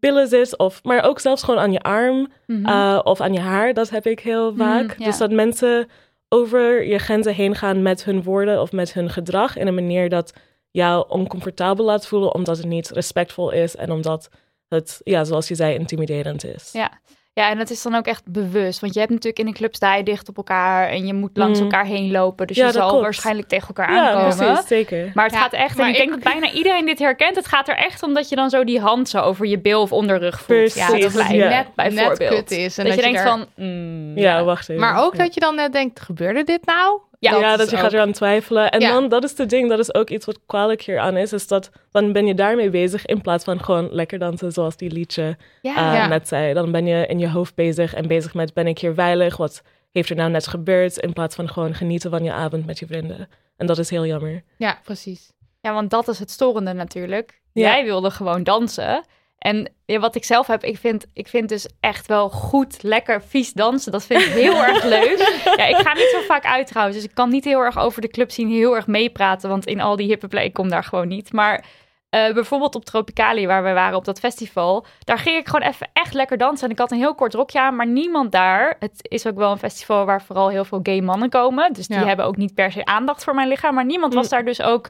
billen 0.00 0.28
zit, 0.28 0.58
of, 0.58 0.82
maar 0.84 1.04
ook 1.04 1.20
zelfs 1.20 1.42
gewoon 1.42 1.60
aan 1.60 1.72
je 1.72 1.80
arm 1.80 2.28
Mhm. 2.46 2.68
uh, 2.68 3.00
of 3.04 3.20
aan 3.20 3.32
je 3.32 3.40
haar. 3.40 3.74
Dat 3.74 3.90
heb 3.90 4.06
ik 4.06 4.20
heel 4.20 4.54
vaak. 4.56 4.94
ja. 4.98 5.04
Dus 5.04 5.18
dat 5.18 5.30
mensen 5.30 5.88
over 6.28 6.84
je 6.84 6.98
grenzen 6.98 7.34
heen 7.34 7.54
gaan 7.54 7.82
met 7.82 8.04
hun 8.04 8.22
woorden 8.22 8.60
of 8.60 8.72
met 8.72 8.92
hun 8.92 9.10
gedrag 9.10 9.56
in 9.56 9.66
een 9.66 9.74
manier 9.74 10.08
dat 10.08 10.32
jou 10.70 11.08
oncomfortabel 11.08 11.84
laat 11.84 12.06
voelen, 12.06 12.34
omdat 12.34 12.56
het 12.56 12.66
niet 12.66 12.90
respectvol 12.90 13.50
is 13.50 13.76
en 13.76 13.90
omdat 13.90 14.28
het, 14.68 15.00
ja, 15.04 15.24
zoals 15.24 15.48
je 15.48 15.54
zei, 15.54 15.74
intimiderend 15.74 16.44
is. 16.44 16.72
Ja. 16.72 17.00
Ja, 17.38 17.50
en 17.50 17.58
dat 17.58 17.70
is 17.70 17.82
dan 17.82 17.94
ook 17.94 18.06
echt 18.06 18.22
bewust. 18.26 18.80
Want 18.80 18.92
je 18.94 18.98
hebt 19.00 19.10
natuurlijk 19.12 19.38
in 19.38 19.46
een 19.46 19.52
club 19.54 19.74
sta 19.74 19.94
je 19.94 20.02
dicht 20.02 20.28
op 20.28 20.36
elkaar 20.36 20.88
en 20.88 21.06
je 21.06 21.14
moet 21.14 21.30
langs 21.36 21.58
Mm. 21.58 21.64
elkaar 21.64 21.84
heen 21.84 22.10
lopen. 22.10 22.46
Dus 22.46 22.56
Ja, 22.56 22.66
je 22.66 22.72
zal 22.72 22.88
klopt. 22.88 23.02
waarschijnlijk 23.02 23.48
tegen 23.48 23.68
elkaar 23.68 23.94
Ja, 23.94 24.10
aankomen. 24.10 24.36
precies, 24.46 24.66
zeker. 24.66 25.10
Maar 25.14 25.24
het 25.24 25.34
Ja, 25.34 25.40
gaat 25.40 25.52
echt, 25.52 25.78
en 25.78 25.88
ik 25.88 25.96
denk 25.96 26.10
dat 26.10 26.20
bijna 26.22 26.50
iedereen 26.50 26.86
dit 26.86 26.98
herkent. 26.98 27.36
Het 27.36 27.46
gaat 27.46 27.68
er 27.68 27.76
echt 27.76 28.02
om 28.02 28.14
dat 28.14 28.28
je 28.28 28.36
dan 28.36 28.50
zo 28.50 28.64
die 28.64 28.80
hand 28.80 29.08
zo 29.08 29.18
over 29.20 29.46
je 29.46 29.58
bil 29.58 29.80
of 29.80 29.92
onderrug 29.92 30.34
voelt. 30.40 30.58
Precies, 30.58 30.74
Ja, 30.74 30.86
dat 30.98 31.12
het 31.12 31.28
net, 31.36 31.66
bijvoorbeeld. 31.74 32.18
net 32.18 32.28
kut 32.28 32.50
is. 32.50 32.78
En 32.78 32.84
dat, 32.84 32.94
je 32.94 33.00
je 33.00 33.06
denkt 33.12 33.28
van, 33.28 33.46
mm, 33.56 34.18
Ja, 34.18 34.44
wacht 34.44 34.68
even. 34.68 34.82
Maar 34.82 35.04
ook 35.04 35.16
Ja. 35.16 35.22
dat 35.24 35.34
je 35.34 35.40
dan 35.40 35.54
net 35.54 35.72
denkt, 35.72 36.00
gebeurde 36.00 36.44
dit 36.44 36.66
nou? 36.66 37.00
Ja, 37.20 37.36
ja, 37.38 37.56
dat 37.56 37.70
je 37.70 37.76
gaat 37.76 37.84
ook- 37.84 37.92
eraan 37.92 38.12
twijfelen. 38.12 38.70
En 38.70 38.80
Ja. 38.80 38.92
dan, 38.92 39.08
dat 39.08 39.24
is 39.24 39.34
de 39.34 39.46
ding, 39.46 39.68
dat 39.68 39.78
is 39.78 39.94
ook 39.94 40.10
iets 40.10 40.26
wat 40.26 40.38
kwalijk 40.46 40.82
hier 40.82 40.98
aan 40.98 41.16
is, 41.16 41.32
is 41.32 41.46
dat 41.46 41.70
dan 41.90 42.12
ben 42.12 42.26
je 42.26 42.34
daarmee 42.34 42.70
bezig 42.70 43.06
in 43.06 43.20
plaats 43.20 43.44
van 43.44 43.64
gewoon 43.64 43.88
lekker 43.90 44.18
dansen 44.18 44.52
zoals 44.52 44.76
die 44.76 44.90
liedje 44.90 45.36
ja. 45.62 45.70
eh, 45.76 45.94
Ja. 45.98 46.06
net 46.06 46.28
zei. 46.28 46.54
Dan 46.54 46.72
ben 46.72 46.86
je 46.86 47.06
in 47.06 47.18
je 47.18 47.28
hoofd 47.30 47.54
bezig 47.54 47.94
en 47.94 48.06
bezig 48.06 48.34
met 48.34 48.54
ben 48.54 48.66
ik 48.66 48.78
hier 48.78 48.94
veilig, 48.94 49.36
wat 49.36 49.62
heeft 49.92 50.10
er 50.10 50.16
nou 50.16 50.30
net 50.30 50.46
gebeurd, 50.46 50.96
in 50.96 51.12
plaats 51.12 51.34
van 51.34 51.48
gewoon 51.48 51.74
genieten 51.74 52.10
van 52.10 52.24
je 52.24 52.32
avond 52.32 52.66
met 52.66 52.78
je 52.78 52.86
vrienden. 52.86 53.28
En 53.56 53.66
dat 53.66 53.78
is 53.78 53.90
heel 53.90 54.06
jammer. 54.06 54.42
Ja, 54.56 54.78
precies. 54.84 55.32
Ja, 55.60 55.72
want 55.74 55.90
dat 55.90 56.08
is 56.08 56.18
het 56.18 56.30
storende 56.30 56.72
natuurlijk. 56.72 57.40
Jij 57.52 57.84
wilde 57.84 58.10
gewoon 58.10 58.42
dansen. 58.42 59.04
En 59.38 59.72
ja, 59.86 59.98
wat 59.98 60.14
ik 60.14 60.24
zelf 60.24 60.46
heb, 60.46 60.64
ik 60.64 60.78
vind, 60.78 61.06
ik 61.12 61.28
vind 61.28 61.48
dus 61.48 61.68
echt 61.80 62.06
wel 62.06 62.28
goed, 62.30 62.82
lekker, 62.82 63.22
vies 63.22 63.52
dansen. 63.52 63.92
Dat 63.92 64.04
vind 64.04 64.20
ik 64.22 64.32
heel 64.32 64.64
erg 64.64 64.84
leuk. 64.84 65.42
Ja, 65.56 65.66
ik 65.66 65.76
ga 65.76 65.92
niet 65.94 66.10
zo 66.12 66.20
vaak 66.20 66.44
uit 66.44 66.66
trouwens. 66.66 66.96
Dus 66.96 67.06
ik 67.06 67.14
kan 67.14 67.28
niet 67.28 67.44
heel 67.44 67.60
erg 67.60 67.78
over 67.78 68.00
de 68.00 68.08
club 68.08 68.30
zien, 68.30 68.48
heel 68.50 68.76
erg 68.76 68.86
meepraten. 68.86 69.48
Want 69.48 69.66
in 69.66 69.80
al 69.80 69.96
die 69.96 70.06
hippe 70.08 70.28
play, 70.28 70.44
ik 70.44 70.52
kom 70.52 70.68
daar 70.68 70.84
gewoon 70.84 71.08
niet. 71.08 71.32
Maar 71.32 71.64
eh, 72.10 72.32
bijvoorbeeld 72.34 72.74
op 72.74 72.84
Tropicali, 72.84 73.46
waar 73.46 73.62
we 73.64 73.72
waren 73.72 73.96
op 73.96 74.04
dat 74.04 74.18
festival. 74.18 74.86
Daar 75.04 75.18
ging 75.18 75.36
ik 75.38 75.48
gewoon 75.48 75.68
even 75.68 75.88
echt 75.92 76.14
lekker 76.14 76.36
dansen. 76.38 76.66
En 76.66 76.72
ik 76.72 76.78
had 76.78 76.90
een 76.92 76.98
heel 76.98 77.14
kort 77.14 77.34
rokje 77.34 77.60
aan, 77.60 77.76
maar 77.76 77.86
niemand 77.86 78.32
daar. 78.32 78.76
Het 78.78 78.98
is 79.02 79.26
ook 79.26 79.36
wel 79.36 79.50
een 79.50 79.58
festival 79.58 80.04
waar 80.04 80.22
vooral 80.22 80.48
heel 80.48 80.64
veel 80.64 80.80
gay 80.82 81.00
mannen 81.00 81.28
komen. 81.30 81.72
Dus 81.72 81.86
die 81.86 81.98
Ja. 81.98 82.06
hebben 82.06 82.24
ook 82.26 82.36
niet 82.36 82.54
per 82.54 82.72
se 82.72 82.84
aandacht 82.84 83.24
voor 83.24 83.34
mijn 83.34 83.48
lichaam. 83.48 83.74
Maar 83.74 83.84
niemand 83.84 84.14
was 84.14 84.24
Mm. 84.24 84.30
daar 84.30 84.44
dus 84.44 84.62
ook 84.62 84.88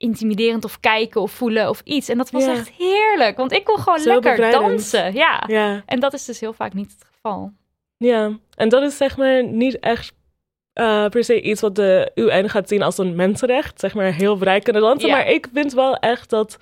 intimiderend 0.00 0.64
of 0.64 0.80
kijken 0.80 1.20
of 1.20 1.30
voelen 1.32 1.68
of 1.68 1.80
iets. 1.84 2.08
En 2.08 2.18
dat 2.18 2.30
was 2.30 2.44
Ja. 2.44 2.52
echt 2.52 2.68
heerlijk, 2.70 3.36
want 3.36 3.52
ik 3.52 3.64
kon 3.64 3.78
gewoon 3.78 3.98
Zo 3.98 4.12
lekker 4.12 4.30
bevrijdend. 4.30 4.62
dansen. 4.66 5.14
Ja. 5.14 5.44
Ja, 5.46 5.82
En 5.86 6.00
dat 6.00 6.12
is 6.12 6.24
dus 6.24 6.40
heel 6.40 6.52
vaak 6.52 6.72
niet 6.74 6.90
het 6.98 7.04
geval. 7.14 7.52
ja. 7.96 8.38
En 8.54 8.68
dat 8.68 8.82
is 8.82 8.96
zeg 8.96 9.16
maar 9.16 9.44
niet 9.46 9.78
echt 9.78 10.12
eh, 10.72 11.06
per 11.08 11.24
se 11.24 11.40
iets 11.40 11.60
wat 11.60 11.74
de 11.74 12.10
UN 12.14 12.48
gaat 12.48 12.68
zien 12.68 12.82
als 12.82 12.98
een 12.98 13.14
mensenrecht, 13.16 13.80
zeg 13.80 13.94
maar 13.94 14.12
heel 14.12 14.36
vrij 14.36 14.60
kunnen 14.60 14.82
dansen. 14.82 15.08
Ja. 15.08 15.16
Maar 15.16 15.26
ik 15.28 15.48
vind 15.52 15.72
wel 15.72 15.94
echt 15.96 16.30
dat 16.30 16.58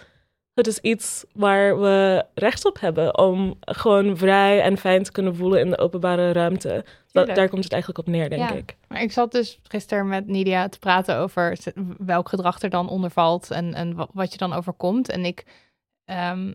het 0.55 0.67
is 0.67 0.79
iets 0.79 1.25
waar 1.33 1.81
we 1.81 2.25
recht 2.35 2.65
op 2.65 2.81
hebben 2.81 3.19
om 3.19 3.59
gewoon 3.61 4.17
vrij 4.17 4.61
en 4.61 4.79
fijn 4.79 5.03
te 5.03 5.13
kunnen 5.13 5.37
voelen 5.37 5.61
in 5.61 5.71
de 5.71 5.79
openbare 5.79 6.33
ruimte. 6.33 6.85
Daar 7.27 7.49
komt 7.49 7.65
het 7.65 7.73
eigenlijk 7.73 8.07
op 8.07 8.13
neer, 8.15 8.29
denk 8.31 8.49
Ja. 8.49 8.55
ik. 8.57 8.77
Maar 8.89 9.03
ik 9.03 9.13
zat 9.13 9.33
dus 9.33 9.59
gisteren 9.63 10.09
met 10.09 10.27
Nidia 10.27 10.69
te 10.69 10.79
praten 10.79 11.17
over 11.17 11.59
welk 11.99 12.29
gedrag 12.29 12.61
er 12.63 12.71
dan 12.71 12.89
onder 12.89 13.11
valt 13.11 13.51
en, 13.51 13.75
en 13.75 13.95
wa- 13.95 14.09
wat 14.13 14.33
je 14.33 14.39
dan 14.39 14.53
overkomt. 14.53 15.09
En 15.09 15.25
ik 15.25 15.45
ehm, 16.05 16.53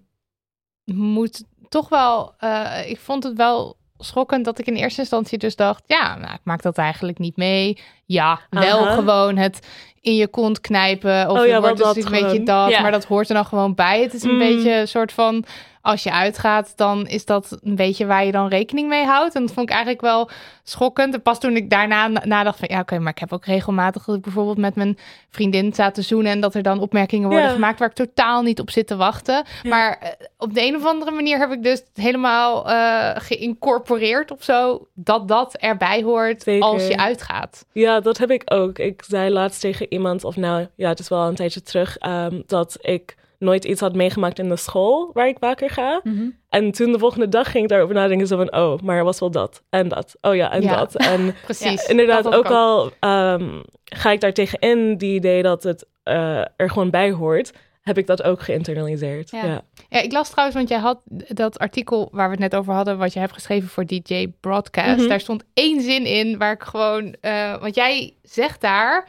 moet 0.86 1.43
toch 1.69 1.89
wel, 1.89 2.34
eh, 2.38 2.89
ik 2.89 2.99
vond 2.99 3.23
het 3.23 3.38
wel 3.38 3.78
schokkend 3.97 4.45
dat 4.45 4.60
ik 4.60 4.65
in 4.67 4.76
eerste 4.76 4.99
instantie 5.02 5.38
dus 5.38 5.56
dacht, 5.56 5.84
ja, 5.88 6.15
nou, 6.15 6.34
ik 6.34 6.39
maak 6.43 6.62
dat 6.62 6.78
eigenlijk 6.78 7.17
niet 7.19 7.38
mee. 7.38 7.78
Ja, 8.06 8.39
wel 8.49 8.86
Aha. 8.86 8.93
gewoon 8.93 9.38
het 9.38 9.67
in 10.02 10.15
je 10.15 10.28
kont 10.28 10.62
knijpen 10.62 11.30
of 11.30 11.38
Oh 11.39 11.43
je 11.45 11.49
ja, 11.52 11.60
wordt 11.62 11.78
dus 11.93 12.06
een 12.06 12.12
beetje 12.12 12.43
dat, 12.43 12.69
Ja. 12.69 12.82
maar 12.82 12.91
dat 12.91 13.06
hoort 13.06 13.30
er 13.30 13.36
dan 13.36 13.45
gewoon 13.45 13.76
bij. 13.76 14.02
Het 14.02 14.13
is 14.13 14.23
een 14.23 14.32
Mm. 14.34 14.39
beetje 14.39 14.73
een 14.73 14.88
soort 14.88 15.12
van, 15.12 15.45
als 15.84 16.04
je 16.04 16.12
uitgaat, 16.12 16.74
dan 16.78 17.08
is 17.08 17.26
dat 17.26 17.58
een 17.63 17.76
beetje 17.76 18.06
waar 18.06 18.26
je 18.26 18.32
dan 18.32 18.48
rekening 18.48 18.88
mee 18.89 19.06
houdt. 19.06 19.36
En 19.36 19.41
dat 19.41 19.54
vond 19.54 19.65
ik 19.69 19.74
eigenlijk 19.76 20.02
wel 20.04 20.30
schokkend. 20.63 21.13
En 21.13 21.22
pas 21.22 21.39
toen 21.39 21.56
ik 21.56 21.69
daarna 21.69 22.08
na- 22.08 22.22
nadacht 22.26 22.60
van, 22.60 22.67
ja 22.72 22.80
oké, 22.80 23.00
maar 23.00 23.12
ik 23.12 23.17
heb 23.19 23.34
ook 23.34 23.46
regelmatig 23.46 24.04
dat 24.06 24.15
ik 24.15 24.22
bijvoorbeeld 24.22 24.58
met 24.58 24.76
mijn 24.76 24.98
vriendin 25.30 25.72
te 25.72 26.02
zoenen 26.02 26.32
en 26.32 26.39
dat 26.39 26.56
er 26.56 26.63
dan 26.63 26.80
opmerkingen 26.80 27.30
worden 27.30 27.48
Ja. 27.48 27.54
gemaakt 27.54 27.80
waar 27.80 27.89
ik 27.89 27.96
totaal 27.96 28.41
niet 28.41 28.60
op 28.60 28.69
zit 28.69 28.88
te 28.88 28.96
wachten. 28.96 29.43
Ja. 29.63 29.69
Maar 29.69 29.98
eh, 30.02 30.10
op 30.38 30.54
de 30.54 30.62
een 30.65 30.76
of 30.76 30.86
andere 30.86 31.12
manier 31.12 31.39
heb 31.39 31.52
ik 31.52 31.63
dus 31.63 31.84
helemaal 31.93 32.69
eh 32.69 33.12
geïncorporeerd 33.15 34.32
of 34.32 34.43
zo, 34.43 34.88
dat 34.93 35.28
dat 35.28 35.56
erbij 35.58 36.02
hoort 36.04 36.41
Zeker. 36.43 36.63
als 36.63 36.88
je 36.88 36.98
uitgaat. 36.98 37.65
Ja, 37.72 38.00
dat 38.00 38.17
heb 38.17 38.32
ik 38.32 38.41
ook. 38.46 38.80
Ik 38.80 39.04
zei 39.08 39.30
laatst 39.30 39.62
tegen 39.62 39.86
iemand, 39.93 40.24
of 40.24 40.36
nou 40.36 40.67
ja, 40.76 40.89
het 40.89 41.00
is 41.00 41.08
wel 41.10 41.28
een 41.28 41.36
tijdje 41.36 41.62
terug, 41.62 41.98
ehm, 41.98 42.41
dat 42.48 42.78
ik 42.82 43.15
nooit 43.43 43.65
iets 43.65 43.82
had 43.82 43.95
meegemaakt 43.95 44.39
in 44.39 44.49
de 44.49 44.56
school 44.56 45.10
waar 45.13 45.27
ik 45.27 45.38
vaker 45.39 45.69
ga. 45.69 46.01
En 46.49 46.71
toen 46.71 46.91
de 46.91 46.99
volgende 46.99 47.29
dag 47.29 47.51
ging 47.51 47.63
ik 47.63 47.69
daarover 47.69 47.95
nadenken, 47.95 48.27
zo 48.27 48.38
van, 48.38 48.56
oh, 48.56 48.79
maar 48.82 48.97
er 48.97 49.03
was 49.03 49.19
wel 49.19 49.32
dat 49.32 49.63
en 49.69 49.88
dat. 49.88 50.15
Oh 50.21 50.36
ja, 50.36 50.51
en 50.51 50.62
Ja. 50.62 50.75
dat. 50.75 50.95
En 50.95 51.36
Precies. 51.45 51.86
inderdaad, 51.88 52.23
Dat 52.23 52.34
ook 52.36 52.45
al 52.51 52.91
ehm, 52.99 53.62
ga 53.84 54.12
ik 54.12 54.19
daar 54.21 54.34
tegenin, 54.34 54.97
die 54.97 55.15
idee 55.15 55.41
dat 55.43 55.63
het 55.63 55.86
eh, 56.03 56.38
er 56.56 56.69
gewoon 56.69 56.89
bij 56.89 57.12
hoort, 57.12 57.51
heb 57.82 57.97
ik 57.97 58.08
dat 58.08 58.23
ook 58.23 58.41
geïnternaliseerd. 58.41 59.29
Ja. 59.32 59.45
Ja. 59.45 59.62
Ja, 59.89 59.99
ik 60.01 60.12
las 60.12 60.29
trouwens, 60.29 60.58
want 60.58 60.69
jij 60.69 60.79
had 60.79 61.01
dat 61.27 61.60
artikel 61.60 62.10
waar 62.12 62.25
we 62.25 62.32
het 62.32 62.39
net 62.51 62.56
over 62.56 62.73
hadden, 62.73 62.97
wat 62.97 63.13
je 63.13 63.19
hebt 63.19 63.34
geschreven 63.34 63.69
voor 63.69 63.86
DJ 63.86 64.27
Broadcast. 64.39 64.97
Mhm. 64.99 65.08
Daar 65.08 65.19
stond 65.19 65.43
één 65.53 65.82
zin 65.82 66.06
in 66.06 66.38
waar 66.38 66.51
ik 66.53 66.63
gewoon, 66.63 67.15
eh, 67.21 67.62
want 67.62 67.75
jij 67.75 68.13
zegt 68.21 68.62
daar, 68.62 69.08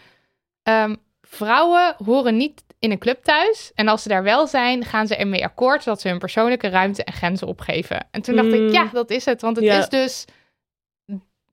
ehm, 0.62 0.94
vrouwen 1.23 1.94
horen 2.05 2.37
niet 2.37 2.63
in 2.85 2.90
een 2.90 2.99
club 2.99 3.23
thuis. 3.25 3.70
En 3.75 3.88
als 3.88 4.03
ze 4.03 4.09
daar 4.09 4.23
wel 4.23 4.47
zijn, 4.47 4.85
gaan 4.85 5.07
ze 5.07 5.16
ermee 5.16 5.44
akkoord, 5.44 5.83
zodat 5.83 6.01
ze 6.01 6.09
hun 6.09 6.18
persoonlijke 6.18 6.68
ruimte 6.68 7.05
en 7.05 7.12
grenzen 7.12 7.47
opgeven. 7.47 8.07
En 8.11 8.23
toen 8.23 8.37
dacht 8.37 8.49
Mm. 8.49 8.66
ik, 8.66 8.73
ja, 8.73 8.88
dat 8.92 9.11
is 9.11 9.25
het. 9.25 9.40
Want 9.40 9.57
het 9.57 9.64
Ja. 9.64 9.79
is 9.79 9.88
dus 9.88 10.25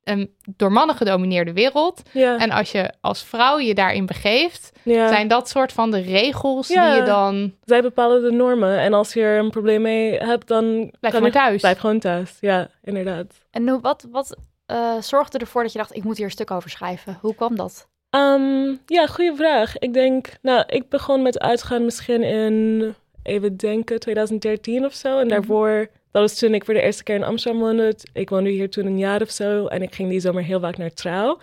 een 0.03 0.35
door 0.55 0.71
mannen 0.71 0.95
gedomineerde 0.95 1.53
wereld. 1.53 2.01
Ja. 2.11 2.37
En 2.37 2.51
als 2.51 2.71
je 2.71 2.91
als 3.01 3.23
vrouw 3.23 3.59
je 3.59 3.73
daarin 3.73 4.05
begeeft, 4.05 4.71
ja. 4.83 5.07
zijn 5.07 5.27
dat 5.27 5.49
soort 5.49 5.71
van 5.73 5.91
de 5.91 5.99
regels 6.01 6.67
Ja. 6.67 6.89
die 6.91 6.99
je 6.99 7.05
dan... 7.05 7.53
Zij 7.65 7.81
bepalen 7.81 8.21
de 8.23 8.31
normen. 8.31 8.79
En 8.79 8.93
als 8.93 9.13
je 9.13 9.21
er 9.21 9.39
een 9.39 9.49
probleem 9.49 9.81
mee 9.81 10.17
hebt, 10.17 10.47
dan 10.47 10.93
Blijf 10.99 11.19
je- 11.23 11.31
thuis. 11.31 11.61
Blijf 11.61 11.77
gewoon 11.79 11.99
thuis. 11.99 12.37
Ja, 12.39 12.67
inderdaad. 12.83 13.33
En 13.51 13.69
hoe- 13.69 13.81
wat, 13.81 14.07
wat 14.11 14.35
eh, 14.65 14.97
zorgde 15.01 15.37
ervoor 15.37 15.61
dat 15.63 15.71
je 15.71 15.77
dacht, 15.77 15.95
ik 15.95 16.03
moet 16.03 16.15
hier 16.17 16.25
een 16.25 16.31
stuk 16.31 16.51
over 16.51 16.69
schrijven? 16.69 17.17
Hoe 17.21 17.35
kwam 17.35 17.55
dat? 17.55 17.89
Ehm, 18.11 18.75
ja, 18.85 19.07
goede 19.07 19.35
vraag. 19.35 19.77
Ik 19.77 19.93
denk, 19.93 20.27
nou, 20.41 20.63
ik 20.67 20.89
begon 20.89 21.21
met 21.21 21.39
uitgaan 21.39 21.85
misschien 21.85 22.23
in, 22.23 22.93
even 23.23 23.57
denken, 23.57 23.99
2013 23.99 24.85
of 24.85 24.93
zo. 24.93 25.19
En 25.19 25.27
daarvoor, 25.27 25.87
dat 26.11 26.21
was 26.21 26.39
toen 26.39 26.53
ik 26.53 26.65
voor 26.65 26.73
de 26.73 26.81
eerste 26.81 27.03
keer 27.03 27.15
in 27.15 27.23
Amsterdam 27.23 27.61
woonde. 27.61 27.95
Ik 28.13 28.29
woonde 28.29 28.49
hier 28.49 28.69
toen 28.69 28.85
een 28.85 28.97
jaar 28.97 29.21
of 29.21 29.29
zo. 29.29 29.67
En 29.67 29.81
ik 29.81 29.95
ging 29.95 30.09
die 30.09 30.19
zomer 30.19 30.43
heel 30.43 30.59
vaak 30.59 30.77
naar 30.77 30.93
trouw. 30.93 31.39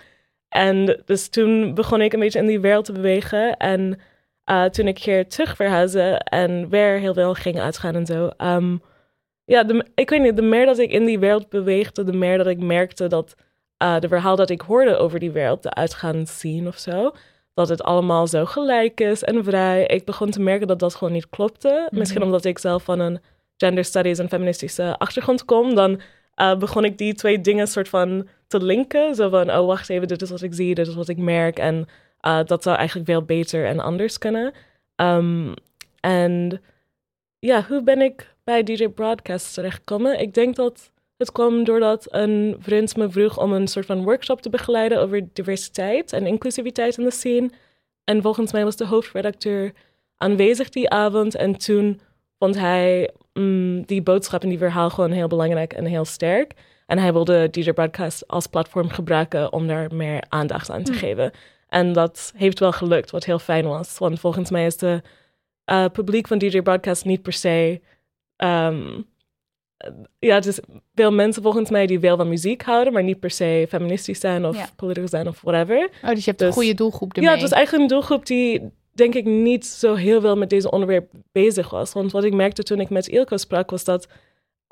En 0.48 1.02
dus 1.04 1.28
toen 1.28 1.74
begon 1.74 2.00
ik 2.00 2.12
een 2.12 2.20
beetje 2.20 2.38
in 2.38 2.46
die 2.46 2.60
wereld 2.60 2.84
te 2.84 2.92
bewegen. 2.92 3.56
En 3.56 4.00
eh, 4.44 4.64
toen 4.64 4.86
ik 4.88 4.98
hier 4.98 5.28
terug 5.28 5.56
verhuisde 5.56 6.20
en 6.24 6.68
weer 6.68 6.98
heel 6.98 7.14
veel 7.14 7.34
ging 7.34 7.60
uitgaan 7.60 7.94
en 7.94 8.06
zo. 8.06 8.30
ehm, 8.36 8.76
ja, 9.44 9.64
de, 9.64 9.86
ik 9.94 10.10
weet 10.10 10.22
niet, 10.22 10.36
de 10.36 10.42
meer 10.42 10.66
dat 10.66 10.78
ik 10.78 10.90
in 10.90 11.04
die 11.04 11.18
wereld 11.18 11.48
beweegde, 11.48 12.04
de 12.04 12.12
meer 12.12 12.38
dat 12.38 12.46
ik 12.46 12.60
merkte 12.60 13.06
dat 13.06 13.34
uh, 13.82 13.98
de 13.98 14.08
verhaal 14.08 14.36
dat 14.36 14.50
ik 14.50 14.60
hoorde 14.60 14.96
over 14.96 15.18
die 15.18 15.30
wereld, 15.30 15.62
de 15.62 15.74
uitgaan 15.74 16.26
zien 16.26 16.66
of 16.66 16.78
zo, 16.78 17.12
dat 17.54 17.68
het 17.68 17.82
allemaal 17.82 18.26
zo 18.26 18.44
gelijk 18.44 19.00
is 19.00 19.22
en 19.22 19.44
vrij. 19.44 19.86
Ik 19.86 20.04
begon 20.04 20.30
te 20.30 20.40
merken 20.40 20.66
dat 20.66 20.78
dat 20.78 20.94
gewoon 20.94 21.12
niet 21.12 21.28
klopte. 21.28 21.88
Misschien 21.90 22.22
omdat 22.22 22.44
ik 22.44 22.58
zelf 22.58 22.82
van 22.82 23.00
een 23.00 23.20
gender 23.56 23.84
studies 23.84 24.18
en 24.18 24.28
feministische 24.28 24.98
achtergrond 24.98 25.44
kom, 25.44 25.74
dan 25.74 26.00
uh, 26.36 26.56
begon 26.56 26.84
ik 26.84 26.98
die 26.98 27.14
twee 27.14 27.40
dingen 27.40 27.66
soort 27.66 27.88
van 27.88 28.28
te 28.46 28.64
linken. 28.64 29.14
Zo 29.14 29.28
van, 29.28 29.50
oh 29.50 29.66
wacht 29.66 29.88
even, 29.88 30.08
dit 30.08 30.22
is 30.22 30.30
wat 30.30 30.42
ik 30.42 30.54
zie, 30.54 30.74
dit 30.74 30.86
is 30.86 30.94
wat 30.94 31.08
ik 31.08 31.16
merk. 31.16 31.58
En 31.58 31.86
uh, 32.26 32.40
dat 32.44 32.62
zou 32.62 32.76
eigenlijk 32.76 33.08
veel 33.08 33.22
beter 33.22 33.66
en 33.66 33.80
anders 33.80 34.18
kunnen. 34.18 34.52
Um, 34.96 35.54
en 36.00 36.62
ja, 37.38 37.64
hoe 37.68 37.82
ben 37.82 38.00
ik 38.00 38.34
bij 38.44 38.62
DJ 38.62 38.88
Broadcast 38.88 39.54
terechtgekomen? 39.54 40.20
Ik 40.20 40.34
denk 40.34 40.56
dat 40.56 40.90
het 41.18 41.32
kwam 41.32 41.64
doordat 41.64 42.06
een 42.14 42.56
vriend 42.58 42.96
me 42.96 43.10
vroeg 43.10 43.38
om 43.38 43.52
een 43.52 43.68
soort 43.68 43.86
van 43.86 44.04
workshop 44.04 44.40
te 44.40 44.50
begeleiden 44.50 45.00
over 45.00 45.28
diversiteit 45.32 46.12
en 46.12 46.26
inclusiviteit 46.26 46.98
in 46.98 47.04
de 47.04 47.10
scene. 47.10 47.50
En 48.04 48.22
volgens 48.22 48.52
mij 48.52 48.64
was 48.64 48.76
de 48.76 48.86
hoofdredacteur 48.86 49.72
aanwezig 50.16 50.68
die 50.68 50.90
avond. 50.90 51.34
En 51.34 51.58
toen 51.58 52.00
vond 52.38 52.58
hij 52.58 53.10
mm, 53.32 53.82
die 53.82 54.02
boodschap 54.02 54.42
en 54.42 54.48
die 54.48 54.58
verhaal 54.58 54.90
gewoon 54.90 55.10
heel 55.10 55.28
belangrijk 55.28 55.72
en 55.72 55.84
heel 55.84 56.04
sterk. 56.04 56.54
En 56.86 56.98
hij 56.98 57.12
wilde 57.12 57.50
DJ 57.50 57.72
Broadcast 57.72 58.28
als 58.28 58.46
platform 58.46 58.88
gebruiken 58.88 59.52
om 59.52 59.66
daar 59.66 59.94
meer 59.94 60.24
aandacht 60.28 60.70
aan 60.70 60.82
te 60.82 60.92
geven. 60.92 61.32
En 61.68 61.92
dat 61.92 62.32
heeft 62.36 62.58
wel 62.58 62.72
gelukt, 62.72 63.10
wat 63.10 63.24
heel 63.24 63.38
fijn 63.38 63.66
was. 63.66 63.98
Want 63.98 64.20
volgens 64.20 64.50
mij 64.50 64.66
is 64.66 64.76
de 64.76 65.02
uh, 65.70 65.84
publiek 65.92 66.26
van 66.26 66.38
DJ 66.38 66.60
Broadcast 66.60 67.04
niet 67.04 67.22
per 67.22 67.32
se. 67.32 67.80
Um, 68.36 69.06
ja, 70.18 70.36
is 70.42 70.60
veel 70.94 71.12
mensen 71.12 71.42
volgens 71.42 71.70
mij 71.70 71.86
die 71.86 72.00
wel 72.00 72.16
van 72.16 72.28
muziek 72.28 72.62
houden, 72.62 72.92
maar 72.92 73.02
niet 73.02 73.20
per 73.20 73.30
se 73.30 73.66
feministisch 73.68 74.20
zijn 74.20 74.44
of 74.46 74.56
Ja. 74.56 74.68
politisch 74.76 75.10
zijn 75.10 75.28
of 75.28 75.40
whatever. 75.40 75.88
Oh, 76.02 76.08
dus 76.10 76.18
je 76.24 76.24
hebt 76.24 76.38
Dus- 76.38 76.48
een 76.48 76.52
goede 76.54 76.74
doelgroep 76.74 77.12
ermee. 77.12 77.28
Ja, 77.28 77.34
het 77.34 77.42
was 77.42 77.52
eigenlijk 77.52 77.82
een 77.84 77.96
doelgroep 77.96 78.26
die 78.26 78.70
denk 78.92 79.14
ik 79.14 79.24
niet 79.24 79.66
zo 79.66 79.94
heel 79.94 80.20
veel 80.20 80.36
met 80.36 80.50
deze 80.50 80.70
onderwerp 80.70 81.10
bezig 81.32 81.70
was. 81.70 81.92
Want 81.92 82.12
wat 82.12 82.24
ik 82.24 82.32
merkte 82.34 82.62
toen 82.62 82.80
ik 82.80 82.90
met 82.90 83.08
Ilko 83.08 83.36
sprak 83.36 83.70
was 83.70 83.84
dat 83.84 84.08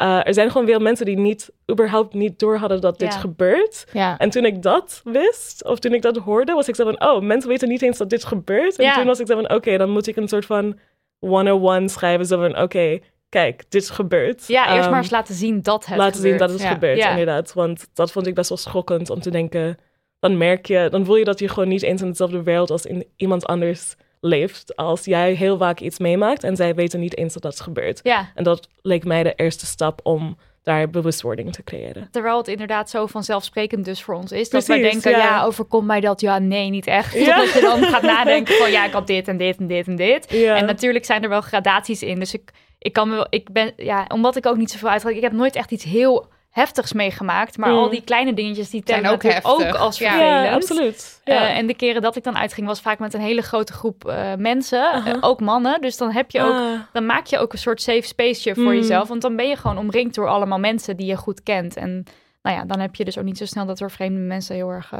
uh, 0.02 0.26
er 0.26 0.34
zijn 0.34 0.50
gewoon 0.50 0.66
veel 0.66 0.78
mensen 0.78 1.06
die 1.06 1.18
niet 1.18 1.50
überhaupt 1.70 2.14
niet 2.14 2.38
door 2.38 2.56
hadden 2.56 2.80
dat 2.80 2.98
dit 2.98 3.12
Ja. 3.12 3.18
gebeurt. 3.18 3.86
Ja. 3.92 4.18
En 4.18 4.30
toen 4.30 4.44
ik 4.44 4.62
dat 4.62 5.00
wist, 5.04 5.64
of 5.64 5.78
toen 5.78 5.94
ik 5.94 6.02
dat 6.02 6.16
hoorde, 6.16 6.52
was 6.52 6.68
ik 6.68 6.74
zo 6.74 6.84
van, 6.84 7.02
oh, 7.08 7.22
mensen 7.22 7.48
weten 7.50 7.68
niet 7.68 7.82
eens 7.82 7.98
dat 7.98 8.10
dit 8.10 8.24
gebeurt. 8.24 8.78
En 8.78 8.92
toen 8.94 9.04
was 9.06 9.20
ik 9.20 9.26
zo 9.26 9.34
van, 9.34 9.50
oké, 9.52 9.76
dan 9.76 9.90
moet 9.90 10.06
ik 10.06 10.16
een 10.16 10.28
soort 10.28 10.46
van 10.46 10.78
101 11.18 11.88
schrijven. 11.88 12.26
Zo 12.26 12.36
van, 12.40 12.58
oké, 12.58 12.98
kijk, 13.28 13.64
dit 13.68 13.90
gebeurt. 13.90 14.46
Ja, 14.46 14.66
eerst 14.68 14.80
Ehm, 14.82 14.90
maar 14.90 15.00
eens 15.02 15.10
laten 15.10 15.34
zien 15.34 15.62
dat 15.62 15.86
het 15.86 15.96
laten 15.96 16.20
zien 16.20 16.32
gebeurt. 16.32 16.38
dat 16.50 16.50
het 16.50 16.68
Ja. 16.68 16.72
gebeurt, 16.74 16.98
Ja. 16.98 17.10
inderdaad. 17.10 17.52
Want 17.52 17.86
dat 17.94 18.12
vond 18.12 18.26
ik 18.26 18.34
best 18.34 18.48
wel 18.48 18.58
schokkend 18.58 19.10
om 19.10 19.20
te 19.20 19.30
denken. 19.30 19.78
Dan 20.20 20.36
merk 20.38 20.66
je, 20.66 20.88
dan 20.90 21.04
voel 21.04 21.16
je 21.16 21.24
dat 21.24 21.38
je 21.38 21.48
gewoon 21.48 21.68
niet 21.68 21.82
eens 21.82 22.02
in 22.02 22.08
dezelfde 22.08 22.42
wereld 22.42 22.70
als 22.70 22.86
in 22.86 23.06
iemand 23.16 23.46
anders 23.46 23.94
leeft. 24.20 24.76
Als 24.76 25.04
jij 25.04 25.32
heel 25.32 25.56
vaak 25.58 25.80
iets 25.80 25.98
meemaakt 25.98 26.44
en 26.44 26.56
zij 26.56 26.74
weten 26.74 27.00
niet 27.00 27.16
eens 27.16 27.32
dat 27.34 27.42
dat 27.42 27.60
gebeurt. 27.60 28.00
Ja, 28.02 28.30
En 28.34 28.44
dat 28.44 28.68
leek 28.82 29.04
mij 29.04 29.22
de 29.22 29.32
eerste 29.36 29.66
stap 29.66 30.00
om 30.02 30.36
daar 30.62 30.90
bewustwording 30.90 31.52
te 31.52 31.62
creëren. 31.64 32.08
terwijl 32.10 32.36
het 32.36 32.48
inderdaad 32.48 32.90
zo 32.90 33.06
vanzelfsprekend 33.06 33.84
dus 33.84 34.02
voor 34.02 34.14
ons 34.14 34.32
is. 34.32 34.50
dat 34.50 34.66
wij 34.66 34.80
denken, 34.80 35.10
ja. 35.10 35.18
ja. 35.18 35.44
overkomt 35.44 35.86
mij 35.86 36.00
dat? 36.00 36.20
Ja, 36.20 36.38
nee, 36.38 36.70
niet 36.70 36.86
echt. 36.86 37.14
Ja. 37.14 37.24
Totdat 37.36 37.54
je 37.54 37.60
dan 37.60 37.82
gaat 37.82 38.02
nadenken 38.02 38.54
van, 38.54 38.70
ja, 38.70 38.84
ik 38.86 38.92
had 38.92 39.06
dit 39.06 39.28
en 39.28 39.36
dit 39.36 39.56
en 39.58 39.66
dit 39.66 39.86
en 39.86 39.96
dit. 39.96 40.26
Ja. 40.30 40.56
En 40.56 40.66
natuurlijk 40.66 41.04
zijn 41.04 41.22
er 41.22 41.28
wel 41.28 41.40
gradaties 41.40 42.02
in. 42.02 42.18
Dus 42.18 42.34
ik, 42.34 42.50
ik 42.86 42.92
kan 42.92 43.08
me 43.08 43.14
wel, 43.14 43.26
ik 43.30 43.52
ben, 43.52 43.72
ja, 43.76 44.04
omdat 44.08 44.36
ik 44.36 44.46
ook 44.46 44.56
niet 44.56 44.70
zoveel 44.70 44.88
uitga, 44.88 45.08
ik 45.08 45.20
heb 45.20 45.32
nooit 45.32 45.56
echt 45.56 45.70
iets 45.70 45.84
heel 45.84 46.26
heftigs 46.50 46.92
meegemaakt. 46.92 47.58
Maar 47.58 47.70
Mm. 47.70 47.76
al 47.78 47.90
die 47.90 48.02
kleine 48.04 48.34
dingetjes, 48.34 48.70
die 48.70 48.82
Zijn 48.84 49.02
tellen 49.02 49.14
ook 49.42 49.60
ook 49.62 49.74
als 49.74 49.98
Ja. 49.98 50.10
vervelend. 50.10 50.46
Ja, 50.46 50.52
absoluut. 50.54 51.20
Ja. 51.24 51.34
Eh, 51.48 51.58
en 51.58 51.66
de 51.66 51.74
keren 51.74 52.02
dat 52.02 52.16
ik 52.16 52.24
dan 52.24 52.36
uitging, 52.36 52.66
was 52.66 52.80
vaak 52.80 52.98
met 52.98 53.14
een 53.14 53.20
hele 53.20 53.42
grote 53.42 53.72
groep 53.72 54.04
eh, 54.08 54.34
mensen, 54.34 54.92
eh, 55.04 55.14
ook 55.20 55.40
mannen. 55.40 55.80
Dus 55.80 55.96
dan 55.96 56.10
heb 56.12 56.30
je 56.30 56.42
ook 56.42 56.54
Ah, 56.54 56.80
dan 56.92 57.06
maak 57.06 57.26
je 57.26 57.38
ook 57.38 57.52
een 57.52 57.58
soort 57.58 57.82
safe 57.82 58.02
spaceje 58.06 58.54
voor 58.54 58.64
Mm. 58.72 58.74
jezelf. 58.78 59.08
Want 59.08 59.22
dan 59.22 59.36
ben 59.36 59.48
je 59.48 59.56
gewoon 59.56 59.78
omringd 59.78 60.14
door 60.14 60.28
allemaal 60.28 60.58
mensen 60.58 60.96
die 60.96 61.06
je 61.06 61.16
goed 61.16 61.42
kent. 61.42 61.76
En 61.76 62.04
nou 62.42 62.56
ja, 62.56 62.64
dan 62.64 62.80
heb 62.80 62.94
je 62.94 63.04
dus 63.04 63.18
ook 63.18 63.24
niet 63.24 63.38
zo 63.38 63.44
snel 63.46 63.66
dat 63.66 63.80
er 63.80 63.90
vreemde 63.90 64.20
mensen 64.20 64.54
heel 64.54 64.68
erg 64.70 64.92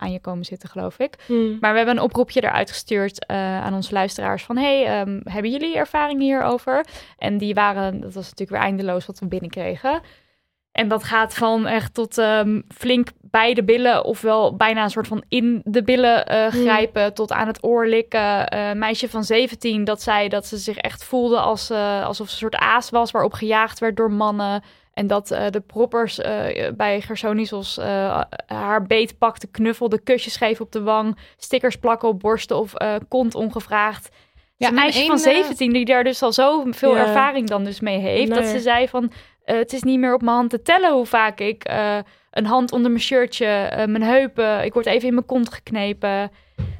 aan 0.00 0.12
je 0.12 0.20
komen 0.20 0.44
zitten, 0.44 0.68
geloof 0.68 0.98
ik. 0.98 1.14
hmm. 1.26 1.56
Maar 1.60 1.70
we 1.70 1.76
hebben 1.76 1.96
een 1.96 2.02
oproepje 2.02 2.42
eruit 2.42 2.70
gestuurd 2.70 3.26
eh, 3.26 3.36
aan 3.62 3.74
onze 3.74 3.92
luisteraars 3.92 4.42
van... 4.42 4.56
hey, 4.56 4.86
ehm, 4.86 5.20
hebben 5.24 5.50
jullie 5.50 5.76
ervaringen 5.76 6.22
hierover? 6.22 6.84
En 7.18 7.38
die 7.38 7.54
waren, 7.54 8.00
dat 8.00 8.14
was 8.14 8.24
natuurlijk 8.24 8.50
weer 8.50 8.60
eindeloos 8.60 9.06
wat 9.06 9.18
we 9.18 9.26
binnenkregen. 9.26 10.00
En 10.72 10.88
dat 10.88 11.04
gaat 11.04 11.34
van 11.34 11.66
echt 11.66 11.94
tot 11.94 12.18
ehm, 12.18 12.60
flink 12.74 13.08
bij 13.20 13.54
de 13.54 13.64
billen... 13.64 14.04
ofwel 14.04 14.56
bijna 14.56 14.82
een 14.82 14.90
soort 14.90 15.06
van 15.06 15.24
in 15.28 15.60
de 15.64 15.82
billen 15.82 16.26
eh, 16.26 16.46
Hmm. 16.46 16.60
grijpen... 16.60 17.14
tot 17.14 17.32
aan 17.32 17.46
het 17.46 17.64
oor 17.64 17.86
likken. 17.86 18.56
Een 18.56 18.78
meisje 18.78 19.08
van 19.08 19.24
17 19.24 19.84
dat 19.84 20.02
zei 20.02 20.28
dat 20.28 20.46
ze 20.46 20.56
zich 20.56 20.76
echt 20.76 21.04
voelde... 21.04 21.38
Als, 21.38 21.70
alsof 21.70 22.26
ze 22.26 22.32
een 22.32 22.50
soort 22.50 22.56
aas 22.56 22.90
was 22.90 23.10
waarop 23.10 23.32
gejaagd 23.32 23.78
werd 23.78 23.96
door 23.96 24.12
mannen... 24.12 24.62
En 25.00 25.06
dat 25.06 25.30
eh, 25.30 25.50
de 25.50 25.60
proppers 25.60 26.18
eh, 26.18 26.72
bij 26.76 27.00
Gersonisos 27.00 27.78
eh 27.78 28.20
haar 28.46 28.82
beet 28.82 29.18
pakte, 29.18 29.46
knuffelde, 29.46 30.00
kusjes 30.02 30.36
geven 30.36 30.64
op 30.64 30.72
de 30.72 30.82
wang, 30.82 31.18
stickers 31.36 31.76
plakken 31.76 32.08
op 32.08 32.20
borsten 32.20 32.58
of 32.58 32.72
kont 33.08 33.34
ongevraagd. 33.34 34.08
Ja, 34.56 34.68
een 34.68 34.76
en 34.76 34.80
meisje 34.80 35.04
van 35.06 35.16
eh, 35.16 35.22
17 35.22 35.72
die 35.72 35.84
daar 35.84 36.04
dus 36.04 36.22
al 36.22 36.32
zoveel 36.32 36.94
Ja. 36.94 37.06
ervaring 37.06 37.48
dan 37.48 37.64
dus 37.64 37.80
mee 37.80 37.98
heeft, 37.98 38.34
dat 38.34 38.46
ze 38.46 38.60
zei 38.60 38.88
van, 38.88 39.12
het 39.44 39.72
is 39.72 39.82
niet 39.82 39.98
meer 39.98 40.14
op 40.14 40.22
mijn 40.22 40.36
hand 40.36 40.50
te 40.50 40.62
tellen 40.62 40.92
hoe 40.92 41.06
vaak 41.06 41.40
ik 41.40 41.64
een 42.30 42.46
hand 42.46 42.72
onder 42.72 42.90
mijn 42.90 43.02
shirtje, 43.02 43.46
eh, 43.46 43.86
mijn 43.86 44.02
heupen, 44.02 44.64
ik 44.64 44.72
word 44.72 44.86
even 44.86 45.08
in 45.08 45.14
mijn 45.14 45.26
kont 45.26 45.52
geknepen. 45.52 46.30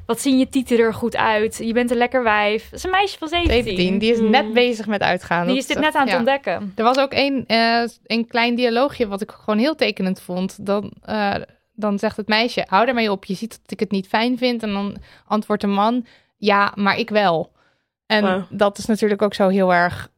Wat 0.05 0.21
zien 0.21 0.37
je 0.37 0.49
tieten 0.49 0.79
er 0.79 0.93
goed 0.93 1.15
uit? 1.15 1.57
Je 1.63 1.73
bent 1.73 1.91
een 1.91 1.97
lekker 1.97 2.23
wijf. 2.23 2.63
Dat 2.63 2.73
is 2.73 2.83
een 2.83 2.91
meisje 2.91 3.17
van 3.17 3.27
17. 3.27 3.63
17, 3.63 3.97
die 3.97 4.11
is 4.11 4.19
Mm. 4.19 4.29
net 4.29 4.53
bezig 4.53 4.87
met 4.87 5.01
uitgaan. 5.01 5.47
Die 5.47 5.57
is 5.57 5.67
dit 5.67 5.79
net 5.79 5.95
aan 5.95 6.01
het 6.01 6.11
ja. 6.11 6.17
ontdekken. 6.17 6.71
Er 6.75 6.83
was 6.83 6.97
ook 6.97 7.13
een, 7.13 7.43
eh, 7.47 7.83
een 8.03 8.27
klein 8.27 8.55
dialoogje 8.55 9.07
wat 9.07 9.21
ik 9.21 9.31
gewoon 9.31 9.59
heel 9.59 9.75
tekenend 9.75 10.21
vond. 10.21 10.65
Dan, 10.65 10.91
eh, 11.01 11.35
dan 11.73 11.99
zegt 11.99 12.17
het 12.17 12.27
meisje, 12.27 12.65
hou 12.67 12.85
daarmee 12.85 13.11
op. 13.11 13.25
Je 13.25 13.33
ziet 13.35 13.59
dat 13.61 13.71
ik 13.71 13.79
het 13.79 13.91
niet 13.91 14.07
fijn 14.07 14.37
vind. 14.37 14.63
En 14.63 14.73
dan 14.73 14.97
antwoordt 15.27 15.61
de 15.61 15.67
man, 15.67 16.05
ja, 16.37 16.71
maar 16.75 16.97
ik 16.97 17.09
wel. 17.09 17.51
En 18.05 18.47
dat 18.49 18.77
is 18.77 18.85
natuurlijk 18.85 19.21
ook 19.21 19.33
zo 19.33 19.47
heel 19.47 19.73
erg... 19.73 20.09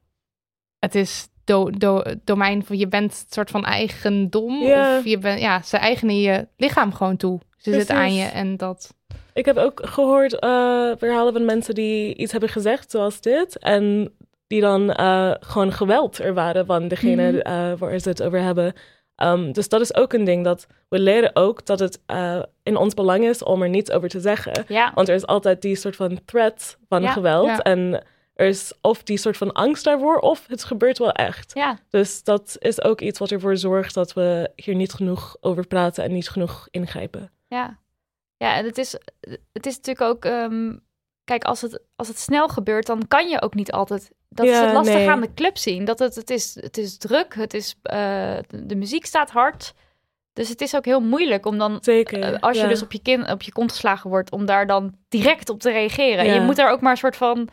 Het 0.79 0.95
is 0.95 1.27
do, 1.43 1.69
do, 1.69 2.01
domein 2.23 2.65
van 2.65 2.77
je 2.77 2.87
bent 2.87 3.11
een 3.11 3.25
soort 3.33 3.49
van 3.51 3.63
eigendom. 3.65 4.63
Ja. 4.63 4.97
Of 4.97 5.05
je 5.05 5.17
bent, 5.17 5.39
ja, 5.39 5.61
ze 5.61 5.77
eigenen 5.77 6.19
je 6.21 6.47
lichaam 6.57 6.93
gewoon 6.93 7.17
toe. 7.17 7.39
Ze 7.57 7.71
zitten 7.73 7.95
aan 7.95 8.13
je 8.13 8.19
Precies. 8.21 8.39
en 8.39 8.57
dat... 8.57 8.93
Ik 9.33 9.45
heb 9.45 9.57
ook 9.57 9.81
gehoord 9.83 10.39
eh, 10.39 10.91
verhalen 10.97 11.33
van 11.33 11.45
mensen 11.45 11.73
die 11.75 12.15
iets 12.15 12.31
hebben 12.31 12.49
gezegd 12.49 12.91
zoals 12.91 13.21
dit. 13.21 13.57
En 13.59 14.13
die 14.47 14.61
dan 14.61 14.91
eh, 14.91 15.31
gewoon 15.39 15.71
geweld 15.71 16.19
ervaren 16.19 16.65
van 16.65 16.87
degene 16.87 17.31
Mhm. 17.31 17.37
eh, 17.39 17.71
waar 17.77 17.99
ze 17.99 18.09
het 18.09 18.23
over 18.23 18.39
hebben. 18.41 18.73
Um, 19.23 19.51
dus 19.51 19.69
dat 19.69 19.81
is 19.81 19.95
ook 19.95 20.13
een 20.13 20.23
ding 20.23 20.43
dat 20.43 20.67
we 20.89 20.99
leren 20.99 21.31
ook 21.35 21.65
dat 21.65 21.79
het 21.79 22.01
eh, 22.05 22.39
in 22.63 22.75
ons 22.77 22.93
belang 22.93 23.23
is 23.25 23.43
om 23.43 23.61
er 23.61 23.69
niets 23.69 23.91
over 23.91 24.09
te 24.09 24.19
zeggen. 24.19 24.65
Ja, 24.67 24.91
Want 24.95 25.07
er 25.09 25.15
is 25.15 25.25
altijd 25.25 25.61
die 25.61 25.75
soort 25.75 25.95
van 25.95 26.19
threat 26.25 26.77
van 26.89 27.01
Ja, 27.01 27.11
geweld. 27.11 27.47
ja. 27.47 27.59
En 27.59 28.03
er 28.33 28.47
is 28.47 28.73
of 28.81 29.03
die 29.03 29.17
soort 29.17 29.37
van 29.37 29.51
angst 29.51 29.83
daarvoor, 29.83 30.17
of 30.17 30.47
het 30.47 30.63
gebeurt 30.63 30.97
wel 30.97 31.11
echt. 31.11 31.51
ja. 31.53 31.77
Dus 31.89 32.23
dat 32.23 32.55
is 32.59 32.81
ook 32.81 33.01
iets 33.01 33.19
wat 33.19 33.31
ervoor 33.31 33.57
zorgt 33.57 33.93
dat 33.93 34.13
we 34.13 34.51
hier 34.55 34.75
niet 34.75 34.93
genoeg 34.93 35.37
over 35.41 35.67
praten 35.67 36.03
en 36.03 36.11
niet 36.11 36.29
genoeg 36.29 36.67
ingrijpen. 36.71 37.31
Ja, 37.47 37.79
ja 38.37 38.55
en 38.55 38.65
het 38.65 38.77
is, 38.77 38.95
het 39.53 39.65
is 39.65 39.75
natuurlijk 39.75 40.09
ook... 40.09 40.25
ehm, 40.25 40.75
kijk, 41.23 41.43
als 41.43 41.61
het, 41.61 41.81
als 41.95 42.07
het 42.07 42.19
snel 42.19 42.47
gebeurt, 42.47 42.85
dan 42.85 43.07
kan 43.07 43.29
je 43.29 43.41
ook 43.41 43.53
niet 43.53 43.71
altijd... 43.71 44.11
Dat 44.29 44.45
is 44.45 44.59
het 44.59 44.73
lastige 44.73 44.97
nee. 44.97 45.09
aan 45.09 45.21
de 45.21 45.33
club 45.33 45.57
zien. 45.57 45.85
Dat 45.85 45.99
het, 45.99 46.15
het, 46.15 46.29
is, 46.29 46.55
het 46.59 46.77
is 46.77 46.97
druk, 46.97 47.35
het 47.35 47.53
is, 47.53 47.75
eh, 47.81 48.37
de, 48.47 48.75
muziek 48.75 49.05
staat 49.05 49.31
hard. 49.31 49.73
Dus 50.33 50.49
het 50.49 50.61
is 50.61 50.75
ook 50.75 50.85
heel 50.85 51.01
moeilijk 51.01 51.45
om 51.45 51.57
dan... 51.57 51.77
Zeker. 51.81 52.21
eh, 52.21 52.39
als 52.39 52.57
je 52.57 52.63
ja. 52.63 52.69
dus 52.69 52.81
op 52.81 52.91
je, 52.91 53.01
kin, 53.01 53.29
op 53.29 53.41
je 53.41 53.51
kont 53.51 53.71
geslagen 53.71 54.09
wordt, 54.09 54.31
om 54.31 54.45
daar 54.45 54.67
dan 54.67 54.95
direct 55.09 55.49
op 55.49 55.59
te 55.59 55.71
reageren. 55.71 56.25
Ja. 56.25 56.33
Je 56.33 56.41
moet 56.41 56.55
daar 56.55 56.71
ook 56.71 56.81
maar 56.81 56.91
een 56.91 56.97
soort 56.97 57.15
van 57.15 57.49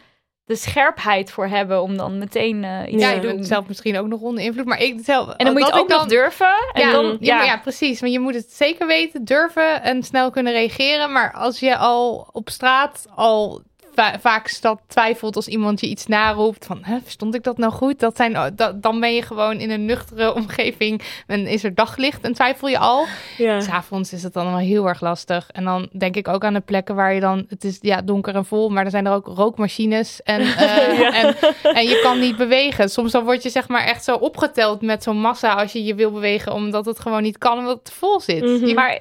de 0.51 0.57
scherpheid 0.57 1.31
voor 1.31 1.47
hebben 1.47 1.83
om 1.83 1.97
dan 1.97 2.19
meteen 2.19 2.65
eh, 2.65 2.93
iets 2.93 3.03
Ja, 3.03 3.11
te 3.11 3.15
je 3.27 3.35
doen. 3.35 3.45
zelf 3.45 3.69
misschien 3.69 3.99
ook 3.99 4.07
nog 4.07 4.21
onder 4.21 4.45
invloed. 4.45 4.65
Maar 4.65 4.81
ik 4.83 5.01
zelf... 5.05 5.29
en 5.37 5.45
dan 5.45 5.55
moet 5.55 5.67
je 5.67 5.73
ook 5.73 5.89
nog 5.89 6.07
durven. 6.07 6.55
En 6.73 6.87
ja, 6.87 6.93
dan, 6.93 7.17
ja. 7.21 7.37
ja, 7.39 7.45
ja, 7.45 7.59
precies. 7.59 8.01
Maar 8.01 8.11
je 8.11 8.21
moet 8.21 8.35
het 8.35 8.53
zeker 8.53 8.87
weten, 8.87 9.25
durven 9.25 9.83
en 9.83 10.03
snel 10.03 10.31
kunnen 10.31 10.53
reageren. 10.53 11.13
Maar 11.13 11.33
als 11.33 11.61
je 11.61 11.77
al 11.77 12.29
op 12.33 12.49
straat 12.49 13.07
al 13.15 13.63
va- 14.01 14.19
vaak 14.19 14.47
sta- 14.49 14.79
twijfelt 14.87 15.37
als 15.37 15.49
iemand 15.49 15.81
je 15.81 15.87
iets 15.87 16.07
naroept. 16.07 16.67
Van, 16.67 16.79
hè, 16.83 16.99
verstond 17.03 17.35
ik 17.35 17.43
dat 17.43 17.59
nou 17.59 17.73
goed? 17.73 17.99
Dat 18.01 18.17
zijn, 18.17 18.37
oh, 18.37 18.47
dat, 18.53 18.83
dan 18.83 19.01
ben 19.01 19.15
je 19.15 19.23
gewoon 19.23 19.61
in 19.61 19.71
een 19.71 19.85
nuchtere 19.85 20.35
omgeving. 20.41 21.03
En 21.27 21.47
is 21.47 21.65
er 21.65 21.75
daglicht 21.75 22.25
en 22.25 22.33
twijfel 22.33 22.69
je 22.69 22.79
al. 22.79 23.07
Ja. 23.37 23.61
S'avonds 23.61 24.13
is 24.13 24.23
het 24.23 24.33
dan 24.33 24.47
wel 24.47 24.59
heel 24.59 24.89
erg 24.89 25.01
lastig. 25.01 25.51
En 25.51 25.65
dan 25.65 25.89
denk 25.99 26.17
ik 26.17 26.29
ook 26.29 26.45
aan 26.45 26.55
de 26.55 26.61
plekken 26.61 26.95
waar 26.95 27.15
je 27.15 27.21
dan... 27.21 27.45
Het 27.49 27.65
is 27.65 27.79
ja, 27.81 28.03
donker 28.03 28.35
en 28.35 28.45
vol, 28.45 28.69
maar 28.69 28.85
er 28.85 28.91
zijn 28.91 29.07
er 29.07 29.13
ook 29.13 29.27
rookmachines. 29.27 30.23
En, 30.23 30.41
eh, 30.67 31.25
en, 31.25 31.37
en 31.63 31.85
je 31.89 32.01
kan 32.03 32.19
niet 32.21 32.37
bewegen. 32.37 32.89
Soms 32.89 33.13
dan 33.13 33.25
word 33.25 33.43
je 33.43 33.51
zeg 33.51 33.69
maar 33.69 33.85
echt 33.85 34.05
zo 34.05 34.15
opgeteld 34.15 34.83
met 34.83 35.03
zo'n 35.03 35.21
massa... 35.21 35.53
als 35.53 35.73
je 35.73 35.85
je 35.85 35.95
wil 35.95 36.11
bewegen, 36.11 36.53
omdat 36.53 36.87
het 36.87 37.01
gewoon 37.01 37.23
niet 37.23 37.39
kan... 37.39 37.59
omdat 37.59 37.79
het 37.79 37.93
vol 37.93 38.21
zit. 38.21 38.43
Mhm. 38.43 38.75
Maar 38.75 38.99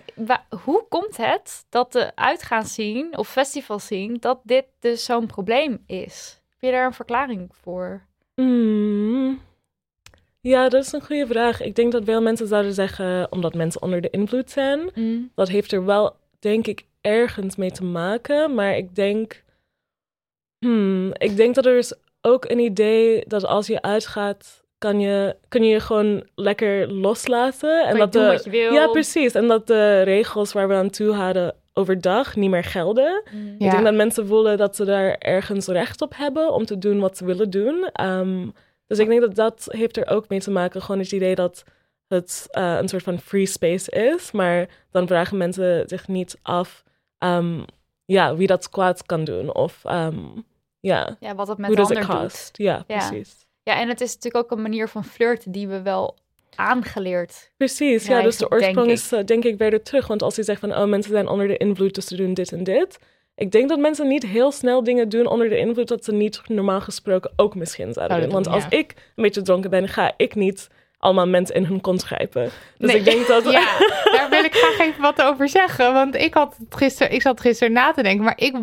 hoe 0.64 0.86
komt 0.90 1.18
het 1.18 1.66
dat 1.70 1.92
de 1.92 2.12
uitgaansscene 2.16 3.18
of 3.18 3.28
festivalscene 3.28 4.18
dat 4.20 4.40
dit 4.44 4.66
dus 4.90 5.04
zo'n 5.04 5.26
probleem 5.26 5.84
is? 5.86 6.42
Heb 6.50 6.62
je 6.62 6.72
daar 6.72 6.86
een 6.86 6.94
verklaring 6.94 7.50
voor? 7.62 8.02
Mm. 8.36 9.40
Ja, 10.42 10.70
dat 10.70 10.84
is 10.84 10.92
een 10.92 11.02
goede 11.02 11.28
vraag. 11.28 11.62
Ik 11.62 11.76
denk 11.76 11.92
dat 11.92 12.04
veel 12.04 12.22
mensen 12.22 12.48
zouden 12.48 12.74
zeggen 12.74 13.32
omdat 13.32 13.54
mensen 13.54 13.82
onder 13.82 14.02
de 14.02 14.10
invloed 14.10 14.52
zijn. 14.52 14.90
Dat 15.36 15.50
heeft 15.50 15.72
er 15.72 15.86
wel, 15.86 16.16
denk 16.40 16.68
ik, 16.68 16.86
ergens 17.02 17.56
mee 17.56 17.72
te 17.72 17.84
maken. 17.84 18.54
Maar 18.54 18.78
ik 18.78 18.96
denk. 18.96 19.44
Hmm, 20.60 21.12
ik 21.14 21.36
denk 21.36 21.56
dat 21.56 21.66
er 21.66 21.78
is 21.78 21.94
ook 22.22 22.50
een 22.50 22.60
idee 22.60 23.24
dat 23.28 23.46
als 23.46 23.68
je 23.68 23.82
uitgaat, 23.82 24.64
kan 24.78 25.00
je, 25.00 25.36
kun 25.48 25.64
je 25.64 25.70
je 25.70 25.80
gewoon 25.80 26.28
lekker 26.36 26.92
loslaten. 26.92 27.88
Je 27.88 27.98
dat 27.98 28.12
doen 28.12 28.52
de. 28.52 28.52
Ja, 28.52 28.88
precies. 28.88 29.34
En 29.34 29.48
dat 29.48 29.68
de 29.68 30.02
regels 30.02 30.54
waar 30.54 30.68
we 30.68 30.74
aan 30.74 30.90
toe 30.90 31.12
hadden 31.12 31.56
overdag 31.80 32.36
niet 32.36 32.50
meer 32.50 32.64
gelden. 32.64 33.24
Mm. 33.32 33.56
Ja. 33.58 33.66
Ik 33.66 33.72
denk 33.72 33.84
dat 33.84 33.94
mensen 33.94 34.28
voelen 34.28 34.58
dat 34.58 34.76
ze 34.76 34.86
daar 34.86 35.16
ergens 35.18 35.68
recht 35.68 36.02
op 36.02 36.14
hebben 36.16 36.54
om 36.54 36.66
te 36.66 36.78
doen 36.78 37.00
wat 37.00 37.18
ze 37.18 37.26
willen 37.26 37.50
doen. 37.50 37.90
Ehm, 37.94 38.48
dus 38.88 39.00
ik 39.00 39.08
denk 39.08 39.22
dat 39.22 39.36
dat 39.36 39.68
heeft 39.70 39.98
er 39.98 40.08
ook 40.08 40.30
mee 40.30 40.40
te 40.40 40.52
maken. 40.52 40.82
Gewoon 40.82 41.02
het 41.02 41.12
idee 41.12 41.36
dat 41.36 41.64
het 42.08 42.48
eh, 42.52 42.78
een 42.80 42.88
soort 42.88 43.04
van 43.04 43.20
free 43.20 43.46
space 43.46 43.92
is. 43.92 44.32
Maar 44.32 44.68
dan 44.92 45.08
vragen 45.08 45.38
mensen 45.38 45.88
zich 45.88 46.08
niet 46.08 46.40
af 46.42 46.84
ehm, 47.18 47.62
ja, 48.06 48.36
wie 48.36 48.48
dat 48.48 48.70
kwaad 48.70 49.06
kan 49.06 49.24
doen. 49.24 49.54
Of 49.54 49.86
ehm, 49.86 50.20
ja, 50.80 51.18
Ja, 51.20 51.36
wat 51.36 51.48
het 51.48 51.58
met 51.58 51.68
hoe 51.68 51.76
de 51.76 51.82
ander 51.82 52.22
doet. 52.22 52.50
Ja. 52.54 52.84
precies. 52.88 53.48
Ja, 53.64 53.80
en 53.80 53.88
het 53.88 54.02
is 54.02 54.14
natuurlijk 54.14 54.44
ook 54.44 54.52
een 54.52 54.64
manier 54.64 54.88
van 54.88 55.04
flirten 55.04 55.52
die 55.52 55.68
we 55.68 55.82
wel 55.82 56.18
aangeleerd. 56.56 57.52
Precies, 57.58 58.08
ja, 58.08 58.22
dus 58.22 58.38
de 58.38 58.48
denk 58.50 58.62
oorsprong 58.62 58.92
is 58.92 59.12
eh, 59.12 59.26
denk 59.26 59.44
ik 59.44 59.58
weer 59.58 59.84
terug. 59.84 60.08
Want 60.08 60.22
als 60.22 60.36
je 60.36 60.44
zegt 60.44 60.60
van, 60.60 60.76
oh, 60.76 60.86
mensen 60.86 61.12
zijn 61.12 61.28
onder 61.28 61.48
de 61.48 61.58
invloed, 61.58 61.96
dus 61.96 62.06
ze 62.06 62.16
doen 62.16 62.34
dit 62.34 62.52
en 62.52 62.64
dit. 62.64 63.00
Ik 63.36 63.52
denk 63.52 63.70
dat 63.70 63.80
mensen 63.80 64.08
niet 64.08 64.26
heel 64.26 64.52
snel 64.52 64.84
dingen 64.84 65.10
doen 65.10 65.28
onder 65.28 65.50
de 65.50 65.58
invloed 65.58 65.88
dat 65.88 66.04
ze 66.04 66.12
niet 66.12 66.42
normaal 66.48 66.82
gesproken 66.82 67.32
ook 67.36 67.56
misschien 67.56 67.94
zouden 67.94 68.22
doen. 68.22 68.30
Want 68.32 68.48
als 68.48 68.66
ik 68.70 68.94
een 69.16 69.24
beetje 69.24 69.42
dronken 69.42 69.70
ben, 69.70 69.88
ga 69.88 70.14
ik 70.18 70.36
niet 70.36 70.68
allemaal 70.98 71.28
mensen 71.28 71.56
in 71.56 71.66
hun 71.66 71.82
kont 71.82 72.04
grijpen. 72.04 72.50
Dus 72.78 72.92
Nee. 72.92 72.98
ik 72.98 73.06
denk 73.06 73.28
dat... 73.28 73.44
Ja, 73.52 73.78
daar 74.12 74.28
wil 74.30 74.44
ik 74.44 74.54
graag 74.56 74.88
even 74.88 75.02
wat 75.02 75.22
over 75.22 75.50
zeggen. 75.50 75.94
Want 75.94 76.16
ik, 76.16 76.34
had 76.34 76.56
gisteren, 76.70 77.14
ik 77.14 77.22
zat 77.22 77.42
gisteren 77.42 77.74
na 77.74 77.92
te 77.92 78.04
denken, 78.04 78.24
maar 78.24 78.38
ik, 78.38 78.56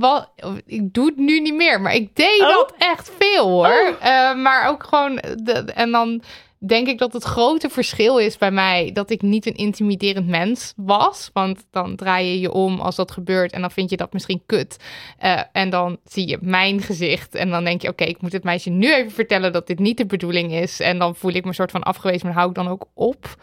ik 0.67 0.93
doe 0.95 1.07
het 1.07 1.17
nu 1.17 1.41
niet 1.41 1.55
meer. 1.55 1.81
Maar 1.81 1.95
ik 1.95 2.17
deed 2.17 2.41
Oh. 2.41 2.49
dat 2.49 2.75
echt 2.79 3.11
veel 3.19 3.49
hoor. 3.49 3.97
Eh, 4.01 4.35
maar 4.35 4.69
ook 4.69 4.85
gewoon, 4.85 5.21
de, 5.43 5.53
en 5.75 5.91
dan 5.91 6.23
denk 6.59 6.89
ik 6.89 6.99
dat 6.99 7.13
het 7.13 7.23
grote 7.23 7.69
verschil 7.69 8.19
is 8.19 8.39
bij 8.39 8.51
mij 8.51 8.91
dat 8.93 9.11
ik 9.11 9.23
niet 9.23 9.47
een 9.47 9.55
intimiderend 9.55 10.27
mens 10.27 10.73
was. 10.77 11.31
Want 11.33 11.67
dan 11.71 11.97
draai 11.97 12.27
je 12.27 12.41
je 12.41 12.53
om 12.53 12.81
als 12.81 12.97
dat 12.97 13.11
gebeurt 13.11 13.53
en 13.53 13.61
dan 13.61 13.71
vind 13.71 13.91
je 13.91 13.97
dat 13.97 14.13
misschien 14.13 14.43
kut. 14.47 14.77
Eh, 15.19 15.41
en 15.53 15.71
dan 15.71 15.99
zie 16.05 16.29
je 16.29 16.39
mijn 16.41 16.81
gezicht 16.81 17.35
en 17.35 17.51
dan 17.51 17.65
denk 17.65 17.83
je, 17.83 17.89
oké, 17.89 18.05
ik 18.05 18.21
moet 18.21 18.33
het 18.33 18.45
meisje 18.45 18.71
nu 18.71 18.95
even 18.95 19.13
vertellen 19.13 19.53
dat 19.53 19.67
dit 19.67 19.79
niet 19.79 19.97
de 19.97 20.07
bedoeling 20.07 20.53
is. 20.53 20.81
En 20.81 20.99
dan 20.99 21.17
voel 21.17 21.33
ik 21.33 21.45
me 21.45 21.53
soort 21.53 21.71
van 21.71 21.83
afgewezen, 21.83 22.27
maar 22.27 22.37
hou 22.37 22.49
ik 22.49 22.55
dan 22.55 22.69
ook 22.69 22.87
op. 22.95 23.37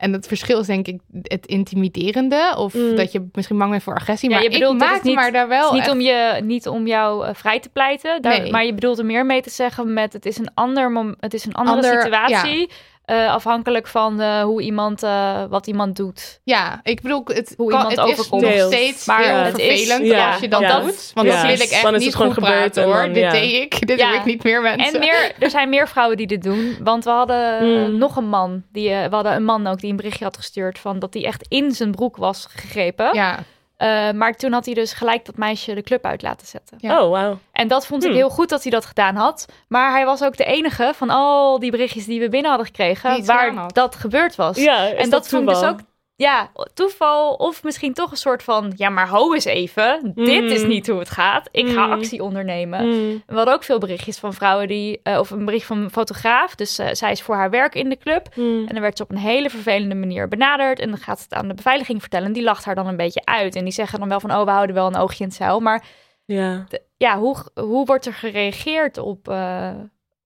En 0.00 0.12
het 0.12 0.26
verschil 0.26 0.60
is 0.60 0.66
denk 0.66 0.86
ik 0.86 1.00
het 1.22 1.46
intimiderende. 1.46 2.54
Of 2.56 2.74
Mm. 2.74 2.96
dat 2.96 3.12
je 3.12 3.28
misschien 3.32 3.58
bang 3.58 3.70
bent 3.70 3.82
voor 3.82 3.94
agressie. 3.94 4.28
Ja, 4.28 4.34
maar 4.34 4.44
je 4.44 4.50
bedoelt, 4.50 4.82
ik 4.82 5.02
niet- 5.02 5.14
maar 5.14 5.32
daar 5.32 5.48
wel 5.48 5.72
niet 5.72 5.80
echt- 5.82 5.90
om, 5.90 6.00
je, 6.00 6.40
niet 6.44 6.68
om 6.68 6.86
jou 6.86 7.26
eh, 7.26 7.34
vrij 7.34 7.60
te 7.60 7.68
pleiten, 7.68 8.22
daar, 8.22 8.40
Nee. 8.40 8.50
maar 8.50 8.64
je 8.64 8.74
bedoelt 8.74 8.98
er 8.98 9.04
meer 9.06 9.26
mee 9.26 9.42
te 9.42 9.50
zeggen 9.50 9.92
met 9.92 10.12
het 10.12 10.26
is 10.26 10.38
een, 10.38 10.50
ander 10.54 10.90
het 11.20 11.34
is 11.34 11.44
een 11.44 11.54
andere 11.54 11.76
Ander- 11.76 12.00
situatie. 12.02 12.70
Eh, 13.10 13.32
afhankelijk 13.32 13.86
van 13.86 14.20
eh, 14.20 14.42
hoe 14.42 14.62
iemand, 14.62 15.02
eh, 15.02 15.44
wat 15.48 15.66
iemand 15.66 15.96
doet. 15.96 16.40
Ja, 16.44 16.80
ik 16.82 17.00
bedoel, 17.02 17.22
het, 17.24 17.54
Hoe 17.56 17.70
kan, 17.70 17.78
iemand 17.80 17.96
het 18.00 18.08
is 18.08 18.12
overkomt. 18.18 18.42
nog 18.42 18.52
steeds 18.66 19.06
Maar 19.06 19.22
heel 19.24 19.34
het 19.36 19.58
is- 19.58 19.66
vervelend 19.66 20.06
ja, 20.06 20.30
als 20.32 20.40
je 20.40 20.48
dat 20.48 20.60
ja. 20.60 20.80
doet. 20.80 21.10
Want 21.14 21.26
Ja. 21.26 21.32
dan 21.36 21.46
wil 21.46 21.60
ik 21.60 21.70
echt 21.70 21.92
is 21.92 22.04
niet 22.04 22.14
goed 22.14 22.34
praten 22.34 22.84
hoor. 22.84 22.94
dan, 22.94 23.12
dit 23.12 23.22
ja. 23.22 23.30
deed 23.30 23.52
ik, 23.52 23.86
dit 23.86 23.98
Ja. 23.98 24.08
doe 24.10 24.18
ik 24.18 24.24
niet 24.24 24.42
meer 24.42 24.62
mensen. 24.62 24.94
En 24.94 25.00
meer, 25.00 25.32
er 25.38 25.50
zijn 25.50 25.68
meer 25.68 25.88
vrouwen 25.88 26.16
die 26.16 26.26
dit 26.26 26.42
doen. 26.42 26.76
Want 26.82 27.04
we 27.04 27.10
hadden 27.10 27.58
eh, 27.58 27.66
Mm. 27.66 27.98
nog 27.98 28.16
een 28.16 28.28
man. 28.28 28.62
Die, 28.72 28.90
eh, 28.90 29.08
we 29.08 29.14
hadden 29.14 29.34
een 29.34 29.44
man 29.44 29.66
ook 29.66 29.80
die 29.80 29.90
een 29.90 29.96
berichtje 29.96 30.24
had 30.24 30.36
gestuurd 30.36 30.78
van 30.78 30.98
dat 30.98 31.14
hij 31.14 31.24
echt 31.24 31.46
in 31.48 31.72
zijn 31.72 31.90
broek 31.90 32.16
was 32.16 32.46
gegrepen. 32.50 33.10
Ja, 33.14 33.38
Eh, 33.80 34.10
maar 34.10 34.36
toen 34.36 34.52
had 34.52 34.64
hij 34.64 34.74
dus 34.74 34.92
gelijk 34.92 35.24
dat 35.24 35.36
meisje 35.36 35.74
de 35.74 35.82
club 35.82 36.04
uit 36.04 36.22
laten 36.22 36.46
zetten. 36.46 36.76
Ja. 36.80 37.02
Oh, 37.02 37.10
wauw. 37.10 37.38
En 37.52 37.68
dat 37.68 37.86
vond 37.86 38.02
ik 38.02 38.08
Hmm. 38.08 38.18
heel 38.18 38.30
goed 38.30 38.48
dat 38.48 38.62
hij 38.62 38.70
dat 38.72 38.86
gedaan 38.86 39.16
had. 39.16 39.46
Maar 39.68 39.90
hij 39.90 40.04
was 40.04 40.22
ook 40.22 40.36
de 40.36 40.44
enige 40.44 40.92
van 40.96 41.10
al 41.10 41.58
die 41.58 41.70
berichtjes 41.70 42.04
die 42.04 42.20
we 42.20 42.28
binnen 42.28 42.48
hadden 42.50 42.66
gekregen, 42.66 43.24
waar 43.24 43.54
had. 43.54 43.74
dat 43.74 43.94
gebeurd 43.96 44.36
was. 44.36 44.56
Ja, 44.56 44.88
en 44.88 45.10
dat, 45.10 45.28
vond 45.28 45.42
ik 45.42 45.48
dus 45.48 45.64
ook, 45.64 45.78
ja, 46.20 46.50
toeval 46.74 47.34
of 47.34 47.62
misschien 47.62 47.92
toch 47.94 48.10
een 48.10 48.16
soort 48.16 48.42
van, 48.42 48.72
ja, 48.76 48.88
maar 48.88 49.08
ho 49.08 49.34
eens 49.34 49.44
even, 49.44 50.12
dit 50.14 50.50
is 50.50 50.62
Mm. 50.62 50.68
niet 50.68 50.86
hoe 50.88 50.98
het 50.98 51.10
gaat. 51.10 51.48
Ik 51.52 51.68
ga 51.68 51.86
Mm. 51.86 51.92
actie 51.92 52.22
ondernemen. 52.22 52.86
Mm. 52.86 53.22
We 53.26 53.34
hadden 53.34 53.54
ook 53.54 53.64
veel 53.64 53.78
berichtjes 53.78 54.18
van 54.18 54.32
vrouwen 54.34 54.68
die, 54.68 55.00
eh, 55.02 55.18
of 55.18 55.30
een 55.30 55.44
bericht 55.44 55.66
van 55.66 55.78
een 55.78 55.90
fotograaf. 55.90 56.54
Dus 56.54 56.78
eh, 56.78 56.88
zij 56.92 57.10
is 57.10 57.22
voor 57.22 57.34
haar 57.34 57.50
werk 57.50 57.74
in 57.74 57.88
de 57.88 57.96
club. 57.98 58.28
Mm. 58.34 58.60
En 58.66 58.72
dan 58.74 58.80
werd 58.80 58.96
ze 58.96 59.02
op 59.02 59.10
een 59.10 59.16
hele 59.18 59.50
vervelende 59.50 59.94
manier 59.94 60.28
benaderd. 60.28 60.78
En 60.78 60.88
dan 60.88 60.98
gaat 60.98 61.18
ze 61.18 61.24
het 61.28 61.34
aan 61.34 61.48
de 61.48 61.54
beveiliging 61.54 62.00
vertellen. 62.00 62.32
Die 62.32 62.42
lacht 62.42 62.64
haar 62.64 62.74
dan 62.74 62.86
een 62.86 62.96
beetje 62.96 63.24
uit. 63.24 63.56
En 63.56 63.64
die 63.64 63.72
zeggen 63.72 63.98
dan 63.98 64.08
wel 64.08 64.20
van, 64.20 64.32
oh, 64.32 64.44
we 64.44 64.50
houden 64.50 64.74
wel 64.74 64.86
een 64.86 64.96
oogje 64.96 65.22
in 65.22 65.28
het 65.28 65.36
zeil. 65.38 65.60
Maar 65.60 65.84
Ja. 66.24 66.66
ja, 66.96 67.18
hoe, 67.18 67.36
hoe 67.54 67.86
wordt 67.86 68.06
er 68.06 68.14
gereageerd 68.14 68.98
op, 68.98 69.28
eh, 69.28 69.70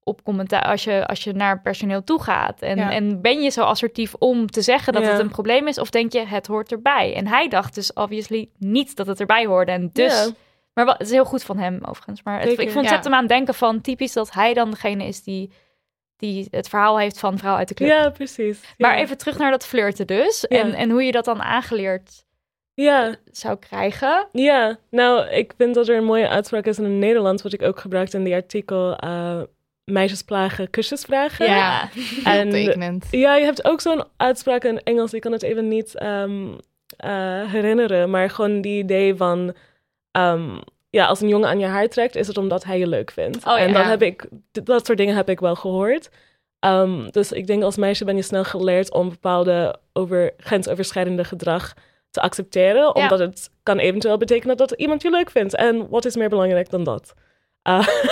op 0.05 0.23
commentaar 0.25 0.63
als 0.63 0.85
je, 0.85 1.07
als 1.07 1.25
je 1.25 1.33
naar 1.33 1.61
personeel 1.61 2.05
toe 2.05 2.23
gaat? 2.23 2.61
En, 2.63 2.77
Ja. 2.77 2.91
en 2.93 3.21
ben 3.21 3.43
je 3.43 3.51
zo 3.51 3.63
assertief 3.63 4.15
om 4.15 4.47
te 4.51 4.63
zeggen 4.63 4.93
dat 4.93 5.03
Ja. 5.03 5.11
het 5.11 5.21
een 5.21 5.29
probleem 5.31 5.69
is? 5.69 5.79
Of 5.79 5.91
denk 5.91 6.13
je, 6.13 6.27
het 6.27 6.47
hoort 6.47 6.73
erbij? 6.73 7.15
En 7.15 7.27
hij 7.27 7.49
dacht 7.49 7.75
dus 7.75 7.93
obviously 7.93 8.49
niet 8.59 8.97
dat 8.97 9.07
het 9.07 9.21
erbij 9.21 9.47
hoorde. 9.47 9.73
En 9.73 9.91
dus... 9.93 10.25
Ja. 10.25 10.31
Maar 10.75 10.85
wat, 10.85 10.99
het 10.99 11.07
is 11.07 11.13
heel 11.13 11.25
goed 11.25 11.43
van 11.43 11.59
hem 11.59 11.79
overigens. 11.85 12.23
Maar 12.23 12.41
het, 12.41 12.59
ik 12.59 12.71
vond 12.71 12.91
het 12.91 13.05
hem 13.05 13.13
aan 13.15 13.21
het 13.21 13.29
denken 13.29 13.55
van 13.55 13.81
typisch 13.81 14.13
dat 14.13 14.33
hij 14.33 14.55
dan 14.55 14.71
degene 14.71 15.05
is 15.07 15.23
die, 15.23 15.51
die 16.17 16.49
het 16.51 16.69
verhaal 16.69 16.99
heeft 16.99 17.19
van 17.19 17.39
vrouw 17.39 17.57
uit 17.57 17.69
de 17.69 17.75
club. 17.75 17.89
Ja, 17.89 18.11
precies. 18.11 18.61
Maar 18.79 18.97
even 18.97 19.19
terug 19.19 19.39
naar 19.39 19.51
dat 19.51 19.67
flirten 19.67 20.07
dus. 20.07 20.47
En, 20.47 20.73
en 20.75 20.91
hoe 20.91 21.03
je 21.05 21.13
dat 21.13 21.25
dan 21.25 21.43
aangeleerd 21.43 22.25
Ja, 22.75 23.15
zou 23.31 23.57
krijgen. 23.59 24.29
ja. 24.33 24.79
Nou, 24.91 25.29
ik 25.29 25.53
vind 25.57 25.75
dat 25.75 25.89
er 25.89 25.97
een 25.97 26.05
mooie 26.05 26.29
uitspraak 26.29 26.67
is 26.67 26.79
in 26.79 26.85
het 26.85 26.93
Nederlands, 26.93 27.43
wat 27.43 27.53
ik 27.53 27.63
ook 27.63 27.81
gebruikte 27.81 28.17
in 28.17 28.25
die 28.25 28.35
artikel. 28.35 28.97
eh 28.97 29.41
meisjes 29.85 30.23
plagen, 30.23 30.71
kusjes 30.71 31.03
vragen. 31.03 31.47
Ja. 31.47 31.89
En- 32.25 32.51
tekenend. 32.51 33.07
Ja, 33.11 33.37
je 33.37 33.45
hebt 33.45 33.65
ook 33.65 33.81
zo'n 33.81 34.05
uitspraak 34.17 34.65
in 34.65 34.83
Engels. 34.83 35.13
Ik 35.13 35.21
kan 35.21 35.33
het 35.33 35.43
even 35.43 35.69
niet 35.69 35.95
ehm, 35.95 36.47
eh, 36.97 37.43
herinneren. 37.51 38.11
Maar 38.11 38.31
gewoon 38.31 38.61
die 38.61 38.79
idee 38.83 39.15
van... 39.15 39.55
ehm, 40.11 40.57
ja, 40.91 41.07
als 41.07 41.21
een 41.21 41.29
jongen 41.29 41.49
aan 41.49 41.59
je 41.59 41.67
haar 41.67 41.89
trekt, 41.89 42.17
is 42.17 42.27
het 42.27 42.39
omdat 42.39 42.65
hij 42.65 42.79
je 42.79 42.87
leuk 42.87 43.11
vindt. 43.11 43.37
Oh, 43.37 43.43
ja. 43.43 43.59
en 43.59 43.73
dat, 43.73 43.85
heb 43.85 44.03
ik, 44.03 44.29
dat 44.53 44.87
soort 44.87 44.99
dingen 44.99 45.15
heb 45.15 45.29
ik 45.29 45.41
wel 45.41 45.55
gehoord. 45.55 46.11
Ehm, 46.61 47.11
dus 47.11 47.33
ik 47.33 47.47
denk 47.47 47.63
als 47.63 47.77
meisje 47.77 48.05
ben 48.05 48.17
je 48.17 48.23
snel 48.23 48.45
geleerd 48.45 48.93
om 48.93 49.09
bepaalde 49.09 49.77
over, 49.93 50.33
grensoverschrijdende 50.37 51.25
gedrag 51.25 51.75
te 52.11 52.21
accepteren. 52.21 52.95
Omdat 52.95 53.19
het 53.19 53.51
kan 53.63 53.79
eventueel 53.79 54.17
betekenen 54.19 54.57
dat 54.57 54.71
iemand 54.71 55.03
je 55.03 55.11
leuk 55.11 55.31
vindt. 55.31 55.55
En 55.55 55.89
wat 55.89 56.05
is 56.05 56.17
meer 56.17 56.29
belangrijk 56.29 56.71
dan 56.71 56.85
dat? 56.85 57.15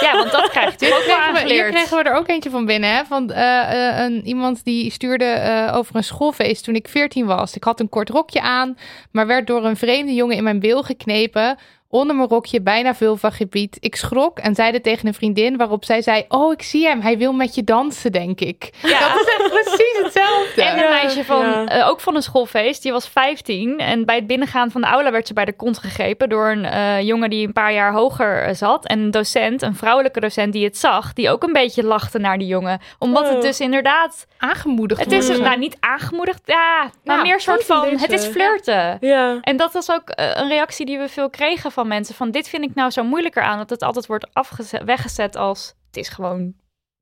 Ja, 0.01 0.17
want 0.17 0.31
dat 0.33 0.49
krijg 0.49 0.71
je 0.71 0.79
Dit 0.87 0.93
ook 0.93 1.33
wel 1.33 1.45
hier 1.45 1.71
kregen 1.71 1.97
we 1.97 2.03
er 2.03 2.15
ook 2.15 2.29
eentje 2.29 2.51
van 2.51 2.65
binnen. 2.65 2.95
Hè? 2.95 3.05
Van, 3.05 3.31
eh, 3.31 3.99
eh, 3.99 4.05
een, 4.05 4.27
iemand 4.27 4.65
die 4.65 4.91
stuurde 4.91 5.25
eh, 5.25 5.77
over 5.77 5.97
een 5.97 6.05
schoolfeest 6.05 6.65
toen 6.65 6.75
ik 6.75 6.89
14 6.89 7.27
was. 7.27 7.57
Ik 7.57 7.65
had 7.65 7.81
een 7.81 7.89
kort 7.89 8.09
rokje 8.09 8.41
aan, 8.41 8.77
maar 9.11 9.27
werd 9.27 9.47
door 9.47 9.65
een 9.65 9.77
vreemde 9.77 10.15
jongen 10.15 10.37
in 10.37 10.43
mijn 10.43 10.61
bil 10.61 10.83
geknepen. 10.83 11.59
Onder 11.95 12.17
mijn 12.17 12.29
rokje, 12.29 12.61
bijna 12.63 12.95
vulva-gebied. 12.95 13.77
Ik 13.81 13.97
schrok 13.97 14.39
en 14.39 14.55
zeide 14.55 14.81
tegen 14.81 15.07
een 15.07 15.15
vriendin, 15.15 15.57
waarop 15.57 15.85
zij 15.85 16.03
zei... 16.03 16.25
Oh, 16.29 16.53
ik 16.53 16.63
zie 16.63 16.87
hem, 16.87 17.01
hij 17.01 17.19
wil 17.19 17.33
met 17.33 17.55
je 17.55 17.65
dansen, 17.65 18.13
denk 18.13 18.41
ik. 18.41 18.71
Ja. 18.83 18.99
Dat 19.09 19.21
is 19.27 19.35
echt 19.39 19.49
precies 19.51 19.99
hetzelfde. 20.03 20.63
En 20.63 20.85
een 20.85 20.91
meisje 20.91 21.25
van, 21.25 21.39
ja. 21.41 21.67
eh, 21.67 21.89
ook 21.89 22.01
van 22.01 22.15
een 22.15 22.23
schoolfeest, 22.23 22.83
die 22.83 22.93
was 22.93 23.09
15. 23.09 23.79
En 23.79 24.05
bij 24.05 24.15
het 24.17 24.27
binnengaan 24.27 24.71
van 24.71 24.81
de 24.81 24.87
aula 24.87 25.11
werd 25.11 25.27
ze 25.27 25.33
bij 25.33 25.45
de 25.45 25.53
kont 25.53 25.79
gegrepen 25.79 26.29
door 26.29 26.51
een 26.51 26.65
eh, 26.65 27.01
jongen 27.01 27.31
die 27.31 27.47
een 27.47 27.53
paar 27.53 27.73
jaar 27.73 27.93
hoger 27.93 28.43
eh, 28.43 28.55
zat. 28.55 28.87
En 28.87 28.99
een 28.99 29.11
docent, 29.11 29.63
een 29.63 29.77
vrouwelijke 29.77 30.21
docent 30.21 30.53
die 30.53 30.65
het 30.65 30.79
zag, 30.79 31.13
die 31.13 31.31
ook 31.31 31.43
een 31.43 31.53
beetje 31.53 31.85
lachte 31.85 32.19
naar 32.19 32.39
die 32.39 32.49
jongen. 32.49 32.81
Omdat 32.99 33.29
het 33.29 33.37
Oh. 33.37 33.43
dus 33.43 33.61
inderdaad, 33.61 34.27
Aangemoedigd 34.39 35.01
het 35.01 35.13
is 35.13 35.39
nou 35.39 35.59
niet 35.59 35.77
aangemoedigd, 35.81 36.41
ja, 36.45 36.81
maar 36.83 37.17
Nou, 37.17 37.23
meer 37.23 37.41
soort 37.41 37.65
van, 37.65 37.89
het 37.89 38.13
is 38.13 38.27
flirten. 38.27 38.97
ja. 39.01 39.39
En 39.41 39.57
dat 39.57 39.73
was 39.73 39.91
ook 39.91 40.03
een 40.15 40.49
reactie 40.49 40.87
die 40.87 40.99
we 40.99 41.09
veel 41.09 41.31
kregen 41.31 41.73
van 41.73 41.82
van 41.83 41.91
mensen 41.91 42.15
van 42.15 42.31
dit 42.31 42.49
vind 42.49 42.65
ik 42.65 42.75
nou 42.75 42.91
zo 42.91 43.05
moeilijker 43.05 43.43
aan. 43.43 43.59
Dat 43.59 43.71
het 43.71 43.83
altijd 43.83 44.07
wordt 44.07 44.27
afgezet, 44.33 44.85
weggezet 44.85 45.37
als 45.37 45.75
het 45.87 45.97
is 45.97 46.09
gewoon 46.09 46.55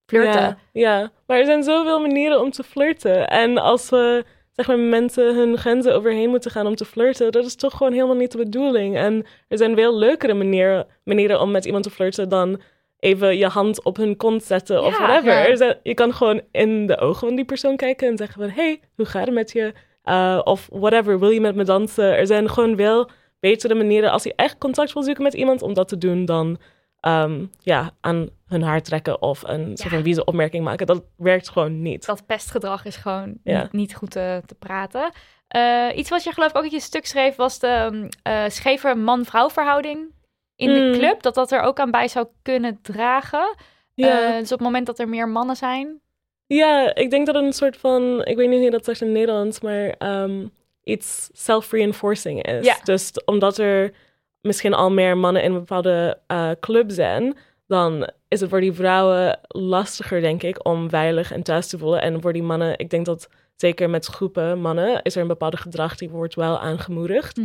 flirten. 0.07 0.41
Ja, 0.41 0.57
ja, 0.73 1.11
maar 1.27 1.39
er 1.39 1.45
zijn 1.45 1.63
zoveel 1.63 2.01
manieren 2.01 2.41
om 2.41 2.51
te 2.51 2.63
flirten. 2.63 3.29
En 3.29 3.59
als 3.59 3.91
we 3.91 4.25
zeg 4.53 4.67
maar, 4.67 4.79
mensen 4.79 5.35
hun 5.35 5.59
grenzen 5.59 5.95
overheen 5.95 6.31
moeten 6.31 6.51
gaan 6.51 6.67
om 6.67 6.75
te 6.75 6.85
flirten, 6.85 7.33
dat 7.33 7.45
is 7.45 7.55
toch 7.55 7.77
gewoon 7.77 7.93
helemaal 7.93 8.17
niet 8.17 8.33
de 8.33 8.39
bedoeling. 8.39 8.97
En 8.97 9.27
er 9.49 9.59
zijn 9.59 9.75
veel 9.75 9.99
leukere 9.99 10.35
manieren, 10.35 10.87
manieren 11.05 11.41
om 11.41 11.51
met 11.51 11.65
iemand 11.65 11.85
te 11.85 11.91
flirten 11.91 12.29
dan 12.29 12.61
even 12.99 13.37
je 13.37 13.47
hand 13.47 13.85
op 13.85 13.97
hun 13.97 14.17
kont 14.17 14.43
zetten 14.43 14.85
of 14.85 14.99
whatever. 14.99 15.33
ja. 15.33 15.47
Er 15.47 15.79
je 15.83 15.95
kan 15.95 16.15
gewoon 16.15 16.41
in 16.51 16.87
de 16.87 16.99
ogen 16.99 17.27
van 17.27 17.37
die 17.37 17.45
persoon 17.45 17.77
kijken 17.77 18.09
en 18.09 18.17
zeggen 18.17 18.41
van, 18.41 18.51
hey, 18.51 18.81
hoe 18.97 19.07
gaat 19.07 19.27
het 19.27 19.35
met 19.35 19.53
je? 19.53 19.73
Uh, 20.05 20.41
of 20.45 20.69
whatever, 20.73 21.19
wil 21.19 21.31
je 21.31 21.41
met 21.41 21.55
me 21.55 21.65
dansen? 21.65 22.17
Er 22.17 22.27
zijn 22.27 22.51
gewoon 22.51 22.77
wel 22.77 23.11
betere 23.41 23.75
manieren 23.75 24.11
als 24.11 24.23
je 24.23 24.33
echt 24.37 24.59
contact 24.59 24.93
wil 24.93 25.03
zoeken 25.03 25.23
met 25.23 25.35
iemand 25.35 25.63
om 25.63 25.75
dat 25.75 25.89
te 25.89 25.99
doen 25.99 26.25
dan 26.25 26.59
ehm, 27.01 27.45
ja, 27.59 27.91
aan 28.01 28.29
hun 28.47 28.63
haar 28.63 28.83
trekken 28.83 29.23
of 29.23 29.43
een 29.43 29.77
soort 29.77 29.93
van 29.95 30.03
wieze 30.03 30.25
opmerking 30.25 30.65
maken. 30.65 30.87
Dat 30.87 31.03
werkt 31.17 31.49
gewoon 31.49 31.83
niet. 31.83 32.07
Dat 32.07 32.27
pestgedrag 32.27 32.85
is 32.85 32.97
gewoon 32.97 33.35
Ja. 33.45 33.63
niet, 33.63 33.73
niet 33.73 33.95
goed 33.95 34.11
te, 34.11 34.43
te 34.47 34.55
praten. 34.55 35.11
Eh, 35.49 35.87
iets 35.95 36.11
wat 36.11 36.25
je 36.25 36.33
geloof 36.33 36.51
ik 36.51 36.57
ook 36.57 36.65
in 36.65 36.71
je 36.71 36.81
stuk 36.81 37.07
schreef 37.07 37.37
was 37.37 37.59
de 37.59 38.09
eh, 38.23 38.45
scheve 38.49 38.95
man-vrouw 38.95 39.51
verhouding 39.51 40.15
in 40.57 40.75
de 40.75 40.81
Mm. 40.81 40.93
club. 40.93 41.23
Dat 41.23 41.35
dat 41.35 41.53
er 41.53 41.61
ook 41.61 41.79
aan 41.81 41.91
bij 41.91 42.09
zou 42.09 42.27
kunnen 42.43 42.79
dragen. 42.83 43.55
Ja. 43.95 44.29
Eh, 44.29 44.39
dus 44.39 44.53
op 44.53 44.59
het 44.59 44.67
moment 44.67 44.87
dat 44.87 44.99
er 44.99 45.09
meer 45.09 45.29
mannen 45.29 45.57
zijn. 45.57 46.01
Ja, 46.47 46.95
ik 46.95 47.11
denk 47.11 47.27
dat 47.27 47.35
een 47.35 47.53
soort 47.53 47.77
van, 47.77 48.25
ik 48.25 48.37
weet 48.37 48.47
niet 48.49 48.57
hoe 48.57 48.65
je 48.65 48.71
dat 48.71 48.85
zegt 48.85 49.01
in 49.01 49.07
het 49.07 49.17
Nederlands, 49.17 49.61
maar 49.61 49.89
ehm, 49.99 50.47
iets 50.85 51.29
self-reinforcing 51.33 52.43
is. 52.43 52.65
Ja. 52.65 52.77
Dus 52.85 53.13
omdat 53.25 53.59
er 53.59 53.93
misschien 54.41 54.75
al 54.75 54.91
meer 54.91 55.17
mannen 55.17 55.43
in 55.43 55.53
een 55.53 55.59
bepaalde 55.59 56.19
eh, 56.27 56.51
club 56.61 56.91
zijn, 56.91 57.37
dan 57.67 58.11
is 58.29 58.41
het 58.41 58.51
voor 58.51 58.61
die 58.61 58.73
vrouwen 58.73 59.39
lastiger, 59.49 60.21
denk 60.21 60.43
ik, 60.43 60.67
om 60.67 60.89
veilig 60.89 61.33
en 61.33 61.43
thuis 61.43 61.67
te 61.67 61.79
voelen. 61.79 62.03
En 62.03 62.21
voor 62.21 62.33
die 62.33 62.43
mannen, 62.43 62.79
ik 62.79 62.91
denk 62.91 63.07
dat 63.07 63.29
zeker 63.57 63.91
met 63.91 64.07
groepen 64.07 64.61
mannen, 64.61 65.03
is 65.03 65.15
er 65.15 65.23
een 65.23 65.29
bepaalde 65.29 65.57
gedrag 65.57 65.97
die 65.97 66.11
wordt 66.11 66.35
wel 66.35 66.59
aangemoedigd. 66.59 67.41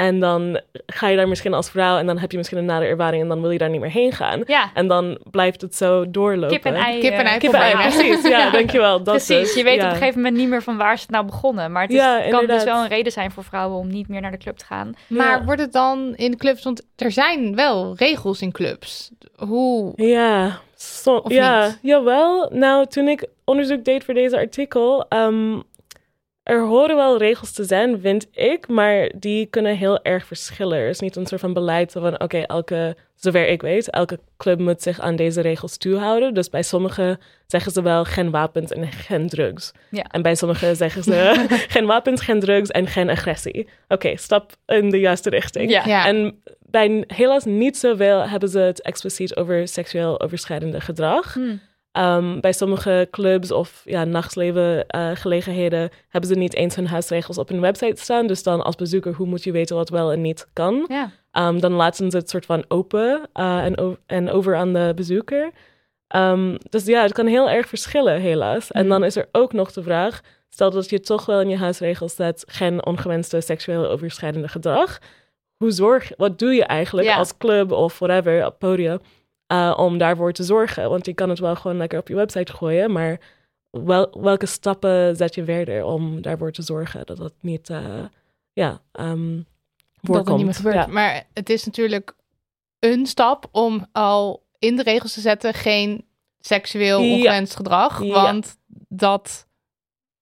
En 0.00 0.20
dan 0.20 0.60
ga 0.86 1.08
je 1.08 1.16
daar 1.16 1.28
misschien 1.28 1.54
als 1.54 1.70
vrouw 1.70 1.98
en 1.98 2.06
dan 2.06 2.18
heb 2.18 2.30
je 2.30 2.36
misschien 2.36 2.58
een 2.58 2.64
nare 2.64 2.84
ervaring 2.84 3.22
en 3.22 3.28
dan 3.28 3.40
wil 3.40 3.50
je 3.50 3.58
daar 3.58 3.70
niet 3.70 3.80
meer 3.80 3.90
heen 3.90 4.12
gaan. 4.12 4.42
Ja, 4.46 4.70
En 4.74 4.88
dan 4.88 5.18
blijft 5.30 5.60
het 5.60 5.76
zo 5.76 6.10
doorlopen. 6.10 6.48
kip 6.56 6.64
en 6.64 6.74
ei. 6.74 7.00
Kip 7.00 7.12
en 7.12 7.24
ei 7.26 7.38
Kip 7.38 7.52
en 7.52 7.60
ei, 7.60 7.72
precies. 7.74 8.22
Ja, 8.28 8.50
dankjewel. 8.50 9.02
Dat 9.02 9.14
Precies, 9.14 9.36
dus. 9.46 9.54
je 9.54 9.62
weet 9.64 9.76
ja. 9.80 9.84
op 9.86 9.90
een 9.90 9.96
gegeven 9.96 10.20
moment 10.20 10.36
niet 10.40 10.48
meer 10.48 10.62
van 10.62 10.76
waar 10.76 10.92
is 10.92 11.00
het 11.00 11.10
nou 11.10 11.24
begonnen. 11.24 11.72
Maar 11.72 11.82
het 11.82 11.90
is, 11.90 11.96
Ja, 11.96 12.20
kan 12.30 12.46
dus 12.46 12.64
wel 12.64 12.82
een 12.82 12.88
reden 12.88 13.12
zijn 13.12 13.30
voor 13.30 13.44
vrouwen 13.44 13.78
om 13.78 13.88
niet 13.88 14.08
meer 14.08 14.20
naar 14.20 14.30
de 14.30 14.36
club 14.38 14.56
te 14.56 14.64
gaan. 14.64 14.92
Maar 15.06 15.38
Ja. 15.38 15.44
wordt 15.44 15.60
het 15.60 15.72
dan 15.72 16.12
in 16.16 16.30
de 16.30 16.36
clubs, 16.36 16.62
want 16.64 16.82
er 16.96 17.12
zijn 17.12 17.54
wel 17.54 17.94
regels 17.96 18.40
in 18.42 18.52
clubs. 18.52 19.10
Hoe? 19.36 19.92
Ja, 19.96 20.58
so- 20.76 21.16
Of 21.16 21.32
ja 21.32 21.66
niet? 21.66 21.78
jawel. 21.82 22.50
Nou, 22.52 22.86
toen 22.86 23.08
ik 23.08 23.26
onderzoek 23.44 23.84
deed 23.84 24.04
voor 24.04 24.14
deze 24.14 24.36
artikel, 24.36 25.04
ehm, 25.08 25.58
er 26.50 26.66
horen 26.66 26.96
wel 26.96 27.18
regels 27.18 27.52
te 27.52 27.64
zijn, 27.64 28.00
vind 28.00 28.26
ik, 28.32 28.68
maar 28.68 29.10
die 29.16 29.46
kunnen 29.46 29.76
heel 29.76 30.02
erg 30.02 30.26
verschillen. 30.26 30.78
Er 30.78 30.88
is 30.88 31.00
niet 31.00 31.16
een 31.16 31.26
soort 31.26 31.40
van 31.40 31.52
beleid 31.52 31.92
van, 31.92 32.20
oké, 32.20 32.38
elke, 32.38 32.96
zover 33.14 33.48
ik 33.48 33.62
weet, 33.62 33.90
elke 33.90 34.18
club 34.36 34.58
moet 34.58 34.82
zich 34.82 35.00
aan 35.00 35.16
deze 35.16 35.40
regels 35.40 35.76
toehouden. 35.76 36.34
Dus 36.34 36.48
bij 36.48 36.62
sommigen 36.62 37.18
zeggen 37.46 37.72
ze 37.72 37.82
wel 37.82 38.04
geen 38.04 38.30
wapens 38.30 38.70
en 38.72 38.92
geen 38.92 39.28
drugs. 39.28 39.72
Ja. 39.90 40.02
En 40.02 40.22
bij 40.22 40.34
sommigen 40.34 40.76
zeggen 40.76 41.02
ze 41.02 41.46
geen 41.74 41.86
wapens, 41.86 42.20
geen 42.20 42.40
drugs 42.40 42.70
en 42.70 42.86
geen 42.86 43.10
agressie. 43.10 43.68
Oké, 43.88 44.16
stap 44.16 44.52
in 44.66 44.90
de 44.90 44.98
juiste 44.98 45.30
richting. 45.30 45.70
Ja. 45.70 45.82
Ja. 45.86 46.06
En 46.06 46.42
bij 46.60 47.04
helaas 47.06 47.44
niet 47.44 47.76
zoveel 47.76 48.28
hebben 48.28 48.48
ze 48.48 48.58
het 48.58 48.82
expliciet 48.82 49.36
over 49.36 49.68
seksueel 49.68 50.20
overschrijdende 50.20 50.80
gedrag. 50.80 51.34
Hm. 51.34 51.56
Ehm, 51.92 52.40
bij 52.40 52.52
sommige 52.52 53.08
clubs 53.10 53.50
of 53.50 53.82
ja, 53.84 54.04
nachtleven 54.04 54.86
eh, 54.86 55.10
gelegenheden 55.14 55.90
hebben 56.08 56.30
ze 56.30 56.36
niet 56.36 56.54
eens 56.54 56.76
hun 56.76 56.86
huisregels 56.86 57.38
op 57.38 57.48
hun 57.48 57.60
website 57.60 58.02
staan. 58.02 58.26
Dus 58.26 58.42
dan 58.42 58.62
als 58.62 58.76
bezoeker, 58.76 59.14
hoe 59.14 59.26
moet 59.26 59.44
je 59.44 59.52
weten 59.52 59.76
wat 59.76 59.88
wel 59.88 60.12
en 60.12 60.20
niet 60.20 60.46
kan? 60.52 60.84
Ja. 60.88 61.10
Ehm, 61.30 61.58
dan 61.58 61.72
laten 61.72 62.10
ze 62.10 62.16
het 62.16 62.30
soort 62.30 62.46
van 62.46 62.64
open 62.68 63.28
eh, 63.32 63.64
en, 63.64 63.98
en 64.06 64.30
over 64.30 64.56
aan 64.56 64.72
de 64.72 64.92
bezoeker. 64.94 65.50
Ehm, 66.06 66.56
dus 66.68 66.84
ja, 66.84 67.02
het 67.02 67.12
kan 67.12 67.26
heel 67.26 67.50
erg 67.50 67.68
verschillen, 67.68 68.20
helaas. 68.20 68.70
En 68.70 68.88
dan 68.88 69.04
is 69.04 69.16
er 69.16 69.28
ook 69.32 69.52
nog 69.52 69.72
de 69.72 69.82
vraag: 69.82 70.20
stel 70.48 70.70
dat 70.70 70.90
je 70.90 71.00
toch 71.00 71.26
wel 71.26 71.40
in 71.40 71.48
je 71.48 71.56
huisregels 71.56 72.14
zet 72.14 72.44
geen 72.48 72.86
ongewenste 72.86 73.40
seksueel 73.40 73.88
overschrijdende 73.88 74.48
gedrag. 74.48 74.98
Hoe 75.56 75.70
zorg, 75.70 76.12
wat 76.16 76.38
doe 76.38 76.54
je 76.54 76.64
eigenlijk 76.64 77.08
Ja. 77.08 77.16
als 77.16 77.36
club 77.36 77.72
of 77.72 77.98
whatever, 77.98 78.46
op 78.46 78.58
podium, 78.58 78.98
eh, 79.50 79.74
om 79.76 79.98
daarvoor 79.98 80.32
te 80.32 80.42
zorgen? 80.42 80.90
Want 80.90 81.06
je 81.06 81.14
kan 81.14 81.28
het 81.28 81.38
wel 81.38 81.56
gewoon 81.56 81.76
lekker 81.76 81.98
op 81.98 82.08
je 82.08 82.14
website 82.14 82.52
gooien, 82.52 82.92
maar 82.92 83.20
wel, 83.70 84.20
welke 84.20 84.46
stappen 84.46 85.16
zet 85.16 85.34
je 85.34 85.44
verder 85.44 85.84
om 85.84 86.22
daarvoor 86.22 86.52
te 86.52 86.62
zorgen 86.62 87.06
dat 87.06 87.16
dat 87.16 87.32
niet, 87.40 87.70
eh, 87.70 88.04
ja, 88.52 88.80
ehm 88.92 89.36
dat 89.36 89.44
voorkomt? 90.02 90.28
er 90.28 90.34
niet 90.34 90.44
meer 90.44 90.54
gebeurt. 90.54 90.74
Ja. 90.74 90.86
Maar 90.86 91.26
het 91.32 91.50
is 91.50 91.64
natuurlijk 91.64 92.14
een 92.78 93.06
stap 93.06 93.48
om 93.52 93.86
al 93.92 94.42
in 94.58 94.76
de 94.76 94.82
regels 94.82 95.12
te 95.12 95.20
zetten 95.20 95.54
geen 95.54 96.04
seksueel 96.38 97.00
Ja. 97.00 97.14
ongewenst 97.14 97.56
gedrag. 97.56 98.02
Ja. 98.02 98.12
Want 98.12 98.56
dat 98.88 99.46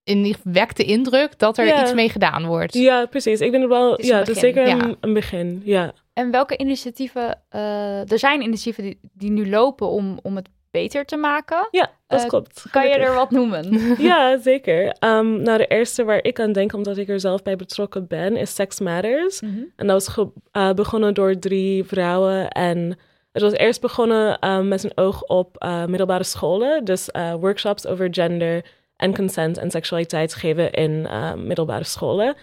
in 0.03 0.35
wekt 0.43 0.77
de 0.77 0.83
indruk 0.83 1.39
dat 1.39 1.57
er 1.57 1.81
iets 1.81 1.93
mee 1.93 2.09
gedaan 2.09 2.45
wordt. 2.45 2.73
Ja, 2.73 3.05
precies. 3.05 3.39
Ik 3.41 3.51
vind 3.51 3.61
het 3.61 3.71
wel, 3.71 3.91
Het 3.91 4.05
ja, 4.05 4.17
het 4.17 4.27
is 4.27 4.39
zeker 4.39 4.67
een, 4.67 4.97
een 4.99 5.13
begin. 5.13 5.61
Ja. 5.65 5.93
En 6.19 6.31
welke 6.31 6.57
initiatieven, 6.57 7.41
eh, 7.49 8.11
er 8.11 8.19
zijn 8.19 8.41
initiatieven 8.41 8.83
die, 8.83 8.99
die 9.13 9.31
nu 9.31 9.49
lopen 9.49 9.87
om, 9.89 10.19
om 10.21 10.35
het 10.35 10.49
beter 10.71 11.05
te 11.05 11.15
maken. 11.17 11.67
Ja, 11.71 11.91
dat 12.07 12.21
Eh, 12.21 12.27
klopt. 12.27 12.65
Kan 12.71 12.87
je 12.87 12.93
er 12.93 13.13
wat 13.13 13.31
noemen? 13.31 13.77
Ja, 14.09 14.37
zeker. 14.37 14.95
Ehm, 14.99 15.41
nou, 15.41 15.57
de 15.57 15.67
eerste 15.67 16.03
waar 16.03 16.23
ik 16.23 16.39
aan 16.39 16.51
denk, 16.51 16.73
omdat 16.73 16.97
ik 16.97 17.09
er 17.09 17.19
zelf 17.19 17.43
bij 17.43 17.55
betrokken 17.55 18.07
ben, 18.07 18.37
is 18.37 18.55
Sex 18.55 18.79
Matters. 18.79 19.41
Mhm. 19.41 19.59
En 19.75 19.87
dat 19.87 20.05
was 20.05 20.27
eh, 20.51 20.73
begonnen 20.73 21.13
door 21.13 21.39
drie 21.39 21.83
vrouwen. 21.83 22.49
En 22.49 22.97
het 23.31 23.41
was 23.41 23.53
eerst 23.53 23.81
begonnen 23.81 24.39
eh, 24.39 24.59
met 24.59 24.83
een 24.83 24.97
oog 24.97 25.23
op 25.23 25.65
middelbare 25.87 26.23
scholen. 26.23 26.85
Dus 26.85 27.09
workshops 27.39 27.87
over 27.87 28.07
gender 28.11 28.65
en 28.95 29.15
consent 29.15 29.57
en 29.57 29.71
seksualiteit 29.71 30.33
geven 30.33 30.71
in 30.71 31.07
middelbare 31.45 31.83
scholen. 31.83 32.35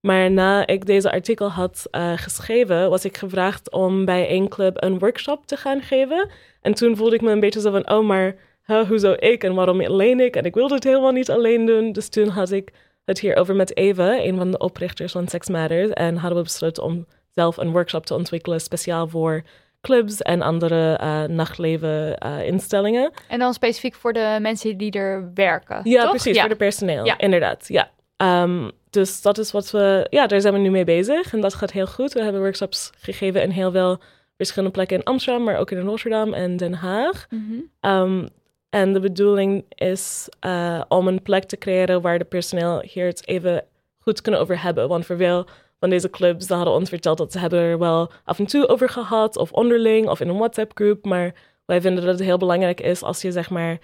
Maar 0.00 0.30
na 0.30 0.66
ik 0.66 0.86
deze 0.86 1.10
artikel 1.12 1.50
had 1.50 1.86
eh, 1.90 2.12
geschreven, 2.16 2.90
was 2.90 3.04
ik 3.04 3.16
gevraagd 3.16 3.70
om 3.72 4.04
bij 4.04 4.28
één 4.28 4.48
club 4.48 4.82
een 4.82 4.98
workshop 4.98 5.46
te 5.46 5.56
gaan 5.56 5.82
geven. 5.82 6.28
En 6.62 6.74
toen 6.74 6.96
voelde 6.96 7.14
ik 7.14 7.20
me 7.20 7.30
een 7.30 7.40
beetje 7.40 7.60
zo 7.60 7.70
van, 7.70 7.90
oh, 7.90 8.06
maar 8.06 8.34
huh, 8.64 8.88
hoezo 8.88 9.14
ik 9.18 9.44
en 9.44 9.54
waarom 9.54 9.80
alleen 9.80 10.20
ik? 10.20 10.36
En 10.36 10.44
ik 10.44 10.54
wilde 10.54 10.74
het 10.74 10.84
helemaal 10.84 11.12
niet 11.12 11.30
alleen 11.30 11.66
doen. 11.66 11.92
Dus 11.92 12.08
toen 12.08 12.28
had 12.28 12.50
ik 12.50 12.72
het 13.04 13.20
hierover 13.20 13.54
met 13.54 13.76
Eva, 13.76 14.18
een 14.18 14.36
van 14.36 14.50
de 14.50 14.58
oprichters 14.58 15.12
van 15.12 15.28
Sex 15.28 15.48
Matters. 15.48 15.90
En 15.90 16.16
hadden 16.16 16.38
we 16.38 16.44
besloten 16.44 16.82
om 16.82 17.06
zelf 17.34 17.56
een 17.56 17.70
workshop 17.70 18.06
te 18.06 18.14
ontwikkelen, 18.14 18.60
speciaal 18.60 19.08
voor 19.08 19.42
clubs 19.80 20.22
en 20.22 20.42
andere 20.42 20.92
eh 20.96 21.22
nachtleven 21.24 22.18
eh, 22.18 22.46
instellingen. 22.46 23.12
En 23.28 23.38
dan 23.38 23.54
specifiek 23.54 23.94
voor 23.94 24.12
de 24.12 24.38
mensen 24.40 24.76
die 24.76 24.92
er 24.92 25.30
werken. 25.34 25.80
Ja, 25.84 26.00
toch? 26.00 26.10
precies, 26.10 26.34
Ja. 26.34 26.40
voor 26.40 26.50
de 26.50 26.56
personeel. 26.56 27.04
Ja. 27.04 27.18
Inderdaad, 27.18 27.68
ja. 27.68 27.90
Ehm, 28.20 28.70
dus 28.90 29.22
dat 29.22 29.38
is 29.38 29.50
wat 29.50 29.70
we... 29.70 30.06
Ja, 30.10 30.26
daar 30.26 30.40
zijn 30.40 30.54
we 30.54 30.60
nu 30.60 30.70
mee 30.70 30.84
bezig. 30.84 31.32
En 31.32 31.40
dat 31.40 31.54
gaat 31.54 31.72
heel 31.72 31.86
goed. 31.86 32.12
We 32.12 32.22
hebben 32.22 32.40
workshops 32.40 32.90
gegeven 32.98 33.42
in 33.42 33.50
heel 33.50 33.70
veel 33.70 33.98
verschillende 34.36 34.74
plekken 34.74 34.96
in 34.96 35.04
Amsterdam, 35.04 35.44
maar 35.44 35.56
ook 35.56 35.70
in 35.70 35.80
Rotterdam 35.80 36.34
en 36.34 36.56
Den 36.56 36.74
Haag. 36.74 37.26
Mhm. 37.30 37.92
Um, 37.92 38.28
en 38.70 38.92
de 38.92 39.00
bedoeling 39.00 39.64
is 39.68 40.28
eh, 40.40 40.80
om 40.88 41.08
een 41.08 41.22
plek 41.22 41.44
te 41.44 41.58
creëren 41.58 42.00
waar 42.00 42.18
de 42.18 42.24
personeel 42.24 42.82
hier 42.86 43.06
het 43.06 43.26
even 43.26 43.64
goed 43.98 44.20
kunnen 44.20 44.40
over 44.40 44.62
hebben. 44.62 44.88
Want 44.88 45.06
voor 45.06 45.16
veel 45.16 45.46
van 45.78 45.90
deze 45.90 46.10
clubs 46.10 46.46
ze 46.46 46.54
hadden 46.54 46.74
ons 46.74 46.88
verteld 46.88 47.18
dat 47.18 47.32
ze 47.32 47.38
hebben 47.38 47.58
er 47.58 47.78
wel 47.78 48.10
af 48.24 48.38
en 48.38 48.46
toe 48.46 48.68
over 48.68 48.88
gehad, 48.88 49.36
of 49.36 49.52
onderling, 49.52 50.08
of 50.08 50.20
in 50.20 50.28
een 50.28 50.38
WhatsApp-groep. 50.38 51.04
Maar 51.04 51.34
wij 51.64 51.80
vinden 51.80 52.04
dat 52.04 52.18
het 52.18 52.26
heel 52.26 52.38
belangrijk 52.38 52.80
is 52.80 53.02
als 53.02 53.22
je 53.22 53.32
zeg 53.32 53.50
maar 53.50 53.78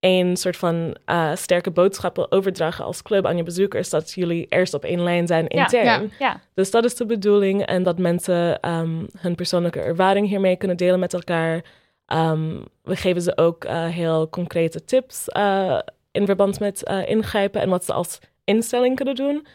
één 0.00 0.36
soort 0.36 0.56
van 0.56 0.96
eh, 1.04 1.34
sterke 1.34 1.70
boodschap 1.70 2.16
wil 2.16 2.30
overdragen 2.30 2.84
als 2.84 3.02
club 3.02 3.26
aan 3.26 3.36
je 3.36 3.42
bezoekers, 3.42 3.90
dat 3.90 4.12
jullie 4.12 4.46
eerst 4.48 4.74
op 4.74 4.84
één 4.84 5.02
lijn 5.02 5.26
zijn 5.26 5.46
intern. 5.46 5.84
ja. 5.84 6.02
Ja, 6.18 6.40
Dus 6.54 6.70
dat 6.70 6.84
is 6.84 6.94
de 6.94 7.06
bedoeling. 7.06 7.66
En 7.66 7.82
dat 7.82 7.98
mensen 7.98 8.60
ehm, 8.60 9.04
hun 9.18 9.34
persoonlijke 9.34 9.80
ervaring 9.80 10.28
hiermee 10.28 10.56
kunnen 10.56 10.76
delen 10.76 10.98
met 11.00 11.14
elkaar. 11.14 11.64
Ehm, 12.06 12.60
we 12.82 12.96
geven 12.96 13.22
ze 13.22 13.36
ook 13.36 13.64
eh, 13.64 13.86
heel 13.86 14.28
concrete 14.28 14.84
tips 14.84 15.28
eh, 15.28 15.78
in 16.12 16.26
verband 16.26 16.60
met 16.60 16.82
ingrijpen 17.06 17.60
en 17.60 17.68
wat 17.68 17.84
ze 17.84 17.92
als 17.92 18.18
instelling 18.44 18.96
kunnen 18.96 19.14
doen. 19.14 19.46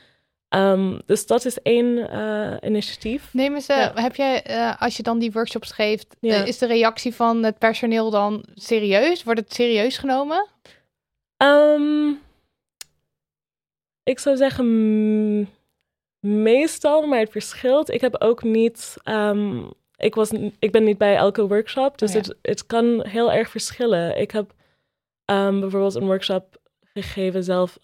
Ehm, 0.52 1.00
dus 1.06 1.26
dat 1.28 1.46
is 1.46 1.62
één 1.62 2.10
eh, 2.10 2.70
initiatief. 2.70 3.34
Nemen 3.34 3.62
ze, 3.62 3.74
Ja. 3.74 3.92
heb 3.96 4.16
jij, 4.16 4.44
eh, 4.44 4.82
als 4.82 4.98
je 4.98 5.04
dan 5.04 5.20
die 5.20 5.32
workshops 5.32 5.72
geeft, 5.72 6.16
Ja. 6.20 6.34
eh, 6.42 6.48
is 6.48 6.58
de 6.58 6.66
reactie 6.66 7.16
van 7.16 7.44
het 7.44 7.58
personeel 7.58 8.10
dan 8.10 8.46
serieus? 8.54 9.24
Wordt 9.24 9.40
het 9.40 9.54
serieus 9.54 9.98
genomen? 9.98 10.48
Ehm, 11.38 12.08
ik 14.04 14.20
zou 14.20 14.38
zeggen, 14.38 14.66
Meestal, 16.20 17.08
maar 17.08 17.20
het 17.20 17.32
verschilt. 17.32 17.90
Ik 17.90 18.02
heb 18.02 18.16
ook 18.22 18.44
niet. 18.44 18.96
ehm, 19.04 19.64
ik, 19.98 20.16
was, 20.16 20.30
ik 20.60 20.72
ben 20.72 20.84
niet 20.84 20.98
bij 20.98 21.16
elke 21.16 21.48
workshop, 21.48 21.98
dus 21.98 22.10
Oh 22.10 22.16
ja. 22.16 22.22
het, 22.22 22.38
het 22.42 22.66
kan 22.66 23.06
heel 23.08 23.32
erg 23.32 23.50
verschillen. 23.50 24.18
Ik 24.20 24.32
heb 24.32 24.52
bijvoorbeeld 25.26 25.96
een 25.96 26.06
workshop 26.06 26.58
gegeven 26.94 27.44
zelf, 27.44 27.78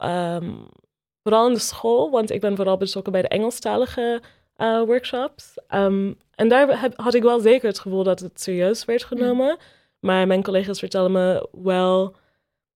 vooral 1.27 1.47
in 1.47 1.53
de 1.53 1.59
school, 1.59 2.09
want 2.11 2.31
ik 2.31 2.41
ben 2.41 2.55
vooral 2.55 2.77
betrokken 2.77 3.11
bij 3.11 3.21
de 3.21 3.27
Engelstalige 3.27 4.21
eh, 4.55 4.81
workshops. 4.81 5.53
Ehm, 5.67 6.13
en 6.35 6.47
daar 6.49 6.81
heb, 6.81 6.93
had 6.95 7.13
ik 7.13 7.23
wel 7.23 7.39
zeker 7.39 7.67
het 7.67 7.79
gevoel 7.79 8.03
dat 8.03 8.19
het 8.19 8.41
serieus 8.41 8.85
werd 8.85 9.03
genomen. 9.03 9.57
Maar 9.99 10.27
mijn 10.27 10.43
collega's 10.43 10.79
vertellen 10.79 11.11
me 11.11 11.47
wel. 11.51 12.15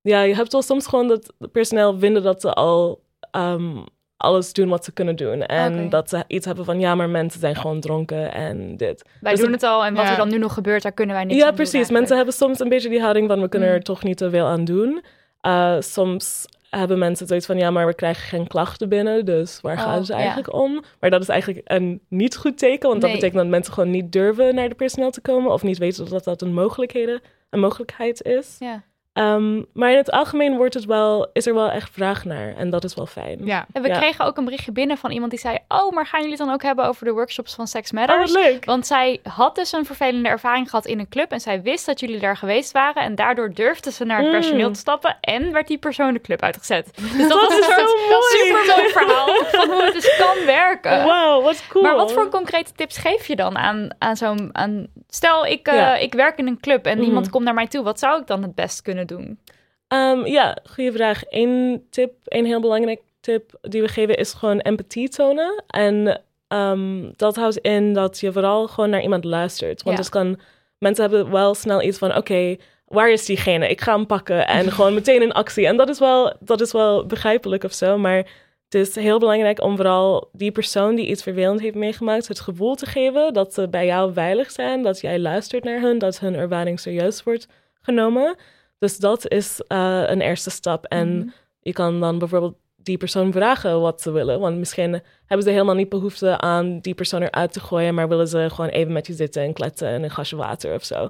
Ja, 0.01 0.21
je 0.21 0.35
hebt 0.35 0.51
wel 0.51 0.61
soms 0.61 0.87
gewoon 0.87 1.07
dat 1.07 1.31
het 1.37 1.51
personeel 1.51 1.99
vinden 1.99 2.23
dat 2.23 2.41
ze 2.41 2.53
al 2.53 3.01
ehm, 3.31 3.77
alles 4.17 4.53
doen 4.53 4.69
wat 4.69 4.85
ze 4.85 4.91
kunnen 4.91 5.15
doen. 5.15 5.41
En 5.45 5.89
dat 5.89 6.09
ze 6.09 6.23
iets 6.27 6.45
hebben 6.45 6.65
van 6.65 6.79
ja, 6.79 6.95
maar 6.95 7.09
mensen 7.09 7.39
zijn 7.39 7.55
gewoon 7.55 7.79
dronken 7.79 8.33
en 8.33 8.77
dit. 8.77 9.05
Wij 9.21 9.31
Dus 9.31 9.41
doen 9.41 9.51
het- 9.51 9.63
al 9.63 9.85
en 9.85 9.93
wat 9.93 10.05
Ja. 10.05 10.11
er 10.11 10.17
dan 10.17 10.29
nu 10.29 10.37
nog 10.37 10.53
gebeurt, 10.53 10.83
daar 10.83 10.91
kunnen 10.91 11.15
wij 11.15 11.23
niks 11.23 11.35
Ja, 11.37 11.41
aan 11.41 11.47
doen 11.47 11.55
precies. 11.57 11.73
eigenlijk. 11.73 11.99
Mensen 11.99 12.15
hebben 12.25 12.35
soms 12.47 12.59
een 12.59 12.69
beetje 12.69 12.89
die 12.89 13.01
houding 13.01 13.27
van 13.27 13.41
we 13.41 13.49
kunnen 13.49 13.69
Mm. 13.69 13.75
er 13.75 13.81
toch 13.83 14.03
niet 14.03 14.17
te 14.17 14.29
veel 14.29 14.45
aan 14.45 14.65
doen. 14.65 15.03
Uh, 15.41 15.75
soms 15.79 16.45
hebben 16.79 16.99
mensen 16.99 17.27
zoiets 17.27 17.45
van 17.45 17.57
ja, 17.57 17.71
maar 17.71 17.85
we 17.85 17.93
krijgen 17.93 18.23
geen 18.23 18.47
klachten 18.47 18.89
binnen, 18.89 19.25
dus 19.25 19.61
waar 19.61 19.77
Oh, 19.77 19.83
gaan 19.83 20.05
ze 20.05 20.11
ja. 20.11 20.17
eigenlijk 20.17 20.53
om? 20.53 20.83
Maar 20.99 21.09
dat 21.09 21.21
is 21.21 21.27
eigenlijk 21.27 21.71
een 21.71 22.01
niet 22.07 22.37
goed 22.37 22.57
teken, 22.57 22.89
want 22.89 23.01
dat 23.01 23.11
betekent 23.11 23.37
dat 23.37 23.47
mensen 23.47 23.73
gewoon 23.73 23.89
niet 23.89 24.11
durven 24.11 24.55
naar 24.55 24.69
de 24.69 24.75
personeel 24.75 25.11
te 25.11 25.21
komen 25.21 25.51
of 25.51 25.63
niet 25.63 25.77
weten 25.77 26.09
dat 26.09 26.23
dat 26.23 26.41
een, 26.41 26.53
mogelijkheden, 26.53 27.21
een 27.49 27.59
mogelijkheid 27.59 28.21
is. 28.23 28.55
Ja. 28.59 28.83
Um, 29.13 29.65
maar 29.73 29.91
in 29.91 29.97
het 29.97 30.11
algemeen 30.11 30.55
wordt 30.57 30.73
het 30.73 30.85
wel, 30.85 31.29
is 31.33 31.47
er 31.47 31.53
wel 31.53 31.69
echt 31.71 31.89
vraag 31.91 32.25
naar 32.25 32.55
en 32.55 32.69
dat 32.69 32.83
is 32.83 32.93
wel 32.95 33.05
fijn. 33.05 33.45
Ja. 33.45 33.65
En 33.73 33.81
we 33.81 33.87
Ja. 33.87 33.97
kregen 33.97 34.25
ook 34.25 34.37
een 34.37 34.43
berichtje 34.43 34.71
binnen 34.71 34.97
van 34.97 35.11
iemand 35.11 35.31
die 35.31 35.39
zei: 35.39 35.57
Oh, 35.67 35.91
maar 35.91 36.05
gaan 36.05 36.19
jullie 36.21 36.35
het 36.35 36.45
dan 36.45 36.53
ook 36.55 36.63
hebben 36.63 36.85
over 36.85 37.05
de 37.05 37.11
workshops 37.11 37.55
van 37.55 37.67
Sex 37.67 37.91
Oh, 37.91 37.97
Matters? 37.97 38.31
wat 38.33 38.43
leuk. 38.43 38.65
Want 38.65 38.87
zij 38.87 39.19
had 39.23 39.55
dus 39.55 39.71
een 39.71 39.85
vervelende 39.85 40.29
ervaring 40.29 40.69
gehad 40.69 40.85
in 40.85 40.99
een 40.99 41.09
club 41.09 41.31
en 41.31 41.39
zij 41.39 41.61
wist 41.61 41.85
dat 41.85 41.99
jullie 41.99 42.19
daar 42.19 42.37
geweest 42.37 42.71
waren 42.71 43.01
en 43.03 43.15
daardoor 43.15 43.53
durfde 43.53 43.91
ze 43.91 44.05
naar 44.05 44.17
het 44.17 44.25
Mm. 44.27 44.31
personeel 44.33 44.71
te 44.71 44.79
stappen 44.79 45.17
en 45.21 45.51
werd 45.51 45.67
die 45.67 45.77
persoon 45.77 46.13
de 46.13 46.21
club 46.21 46.41
uitgezet. 46.41 46.91
Dus 47.17 47.27
dat, 47.27 47.41
was 47.41 47.53
een 47.53 47.59
is 47.59 47.65
soort 47.65 47.89
zo 47.89 47.95
mooi. 48.09 48.23
super 48.31 48.75
mooi 48.77 48.89
verhaal 48.89 49.43
van 49.45 49.69
hoe 49.69 49.83
het 49.83 49.93
dus 49.93 50.17
kan 50.17 50.45
werken. 50.45 51.05
Wauw, 51.05 51.41
wat 51.41 51.63
cool. 51.69 51.83
Maar 51.83 51.95
wat 51.95 52.11
voor 52.13 52.29
concrete 52.29 52.71
tips 52.75 52.97
geef 52.97 53.27
je 53.27 53.35
dan 53.35 53.57
aan, 53.57 53.89
aan 53.99 54.15
zo'n... 54.17 54.49
Aan... 54.51 54.87
Stel, 55.13 55.45
ik, 55.45 55.67
eh, 55.67 55.75
Ja. 55.75 55.95
ik 55.97 56.13
werk 56.13 56.37
in 56.37 56.47
een 56.47 56.59
club 56.59 56.85
en 56.85 56.97
Mhm. 56.97 57.05
iemand 57.07 57.29
komt 57.29 57.43
naar 57.43 57.53
mij 57.53 57.67
toe. 57.67 57.83
Wat 57.83 57.99
zou 57.99 58.21
ik 58.21 58.27
dan 58.27 58.41
het 58.41 58.55
best 58.55 58.81
kunnen 58.81 59.07
doen? 59.07 59.39
Um, 59.87 60.25
ja, 60.25 60.57
goede 60.69 60.91
vraag. 60.91 61.21
Eén 61.29 61.85
tip, 61.89 62.13
één 62.25 62.45
heel 62.45 62.61
belangrijk 62.61 63.01
tip 63.21 63.51
die 63.61 63.81
we 63.81 63.87
geven 63.87 64.15
is 64.17 64.33
gewoon 64.33 64.59
empathie 64.59 65.09
tonen. 65.09 65.63
En 65.67 66.21
um, 66.47 67.13
dat 67.15 67.35
houdt 67.35 67.57
in 67.57 67.93
dat 67.93 68.19
je 68.19 68.31
vooral 68.31 68.67
gewoon 68.67 68.89
naar 68.89 69.01
iemand 69.01 69.23
luistert. 69.23 69.83
Want 69.83 69.97
Ja. 69.97 70.03
het 70.03 70.11
kan, 70.11 70.39
mensen 70.77 71.03
hebben 71.09 71.31
wel 71.31 71.53
snel 71.55 71.81
iets 71.81 71.97
van, 71.97 72.15
oké, 72.15 72.55
waar 72.85 73.09
is 73.11 73.25
diegene? 73.25 73.67
Ik 73.69 73.81
ga 73.81 73.95
hem 73.95 74.05
pakken 74.05 74.47
en 74.47 74.71
gewoon 74.71 74.93
meteen 74.93 75.21
in 75.21 75.31
actie. 75.33 75.67
En 75.67 75.77
dat 75.77 75.89
is 75.89 75.99
wel, 75.99 76.33
dat 76.39 76.61
is 76.61 76.71
wel 76.71 77.05
begrijpelijk 77.05 77.63
of 77.63 77.73
zo, 77.73 77.97
maar 77.97 78.25
het 78.73 78.87
is 78.87 78.95
heel 78.95 79.19
belangrijk 79.19 79.61
om 79.61 79.75
vooral 79.75 80.29
die 80.33 80.51
persoon 80.51 80.95
die 80.95 81.07
iets 81.07 81.23
vervelend 81.23 81.59
heeft 81.59 81.75
meegemaakt, 81.75 82.27
het 82.27 82.39
gevoel 82.39 82.75
te 82.75 82.85
geven 82.85 83.33
dat 83.33 83.53
ze 83.53 83.69
bij 83.69 83.85
jou 83.85 84.13
veilig 84.13 84.51
zijn, 84.51 84.83
dat 84.83 85.01
jij 85.01 85.19
luistert 85.19 85.63
naar 85.63 85.81
hun, 85.81 85.97
dat 85.97 86.19
hun 86.19 86.35
ervaring 86.35 86.79
serieus 86.79 87.23
wordt 87.23 87.47
genomen. 87.81 88.35
Dus 88.79 88.97
dat 88.97 89.27
is 89.29 89.61
eh, 89.67 90.03
een 90.05 90.21
eerste 90.21 90.49
stap. 90.49 90.85
En 90.85 91.17
Mhm. 91.17 91.27
je 91.59 91.73
kan 91.73 91.99
dan 91.99 92.19
bijvoorbeeld 92.19 92.55
die 92.75 92.97
persoon 92.97 93.31
vragen 93.31 93.81
wat 93.81 94.01
ze 94.01 94.11
willen. 94.11 94.39
Want 94.39 94.57
misschien 94.57 95.01
hebben 95.25 95.45
ze 95.45 95.51
helemaal 95.51 95.75
niet 95.75 95.89
behoefte 95.89 96.37
aan 96.37 96.79
die 96.79 96.93
persoon 96.95 97.21
eruit 97.21 97.53
te 97.53 97.59
gooien, 97.59 97.93
maar 97.93 98.07
willen 98.09 98.27
ze 98.27 98.47
gewoon 98.49 98.69
even 98.69 98.93
met 98.93 99.07
je 99.07 99.13
zitten 99.13 99.41
en 99.43 99.53
kletsen 99.53 99.87
en 99.87 100.03
een 100.03 100.09
glasje 100.09 100.35
water 100.35 100.73
of 100.73 100.83
zo. 100.83 101.09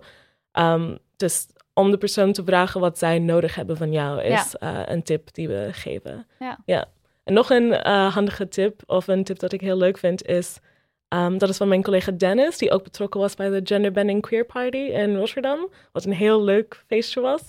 Ehm, 0.51 0.95
dus 1.17 1.47
om 1.73 1.91
de 1.91 1.97
persoon 1.97 2.31
te 2.33 2.43
vragen 2.43 2.79
wat 2.79 2.97
zij 2.97 3.19
nodig 3.19 3.55
hebben 3.55 3.77
van 3.77 3.91
jou 3.91 4.21
is 4.21 4.55
eh, 4.59 4.79
een 4.85 5.03
tip 5.03 5.33
die 5.33 5.47
we 5.47 5.67
geven. 5.71 6.27
Ja. 6.65 6.85
En 7.31 7.37
nog 7.37 7.49
een 7.49 7.73
eh, 7.73 8.13
handige 8.13 8.47
tip, 8.47 8.81
of 8.85 9.07
een 9.07 9.23
tip 9.23 9.39
dat 9.39 9.51
ik 9.53 9.61
heel 9.61 9.77
leuk 9.77 9.97
vind, 9.97 10.25
is 10.25 10.57
ehm, 11.07 11.37
dat 11.37 11.49
is 11.49 11.57
van 11.57 11.67
mijn 11.67 11.83
collega 11.83 12.11
Dennis, 12.11 12.57
die 12.57 12.71
ook 12.71 12.83
betrokken 12.83 13.19
was 13.19 13.35
bij 13.35 13.49
de 13.49 13.61
Gender 13.63 13.91
Bending 13.91 14.21
Queer 14.21 14.45
Party 14.45 14.77
in 14.77 15.15
Rotterdam, 15.17 15.69
wat 15.91 16.05
een 16.05 16.13
heel 16.13 16.43
leuk 16.43 16.83
feestje 16.87 17.21
was. 17.21 17.41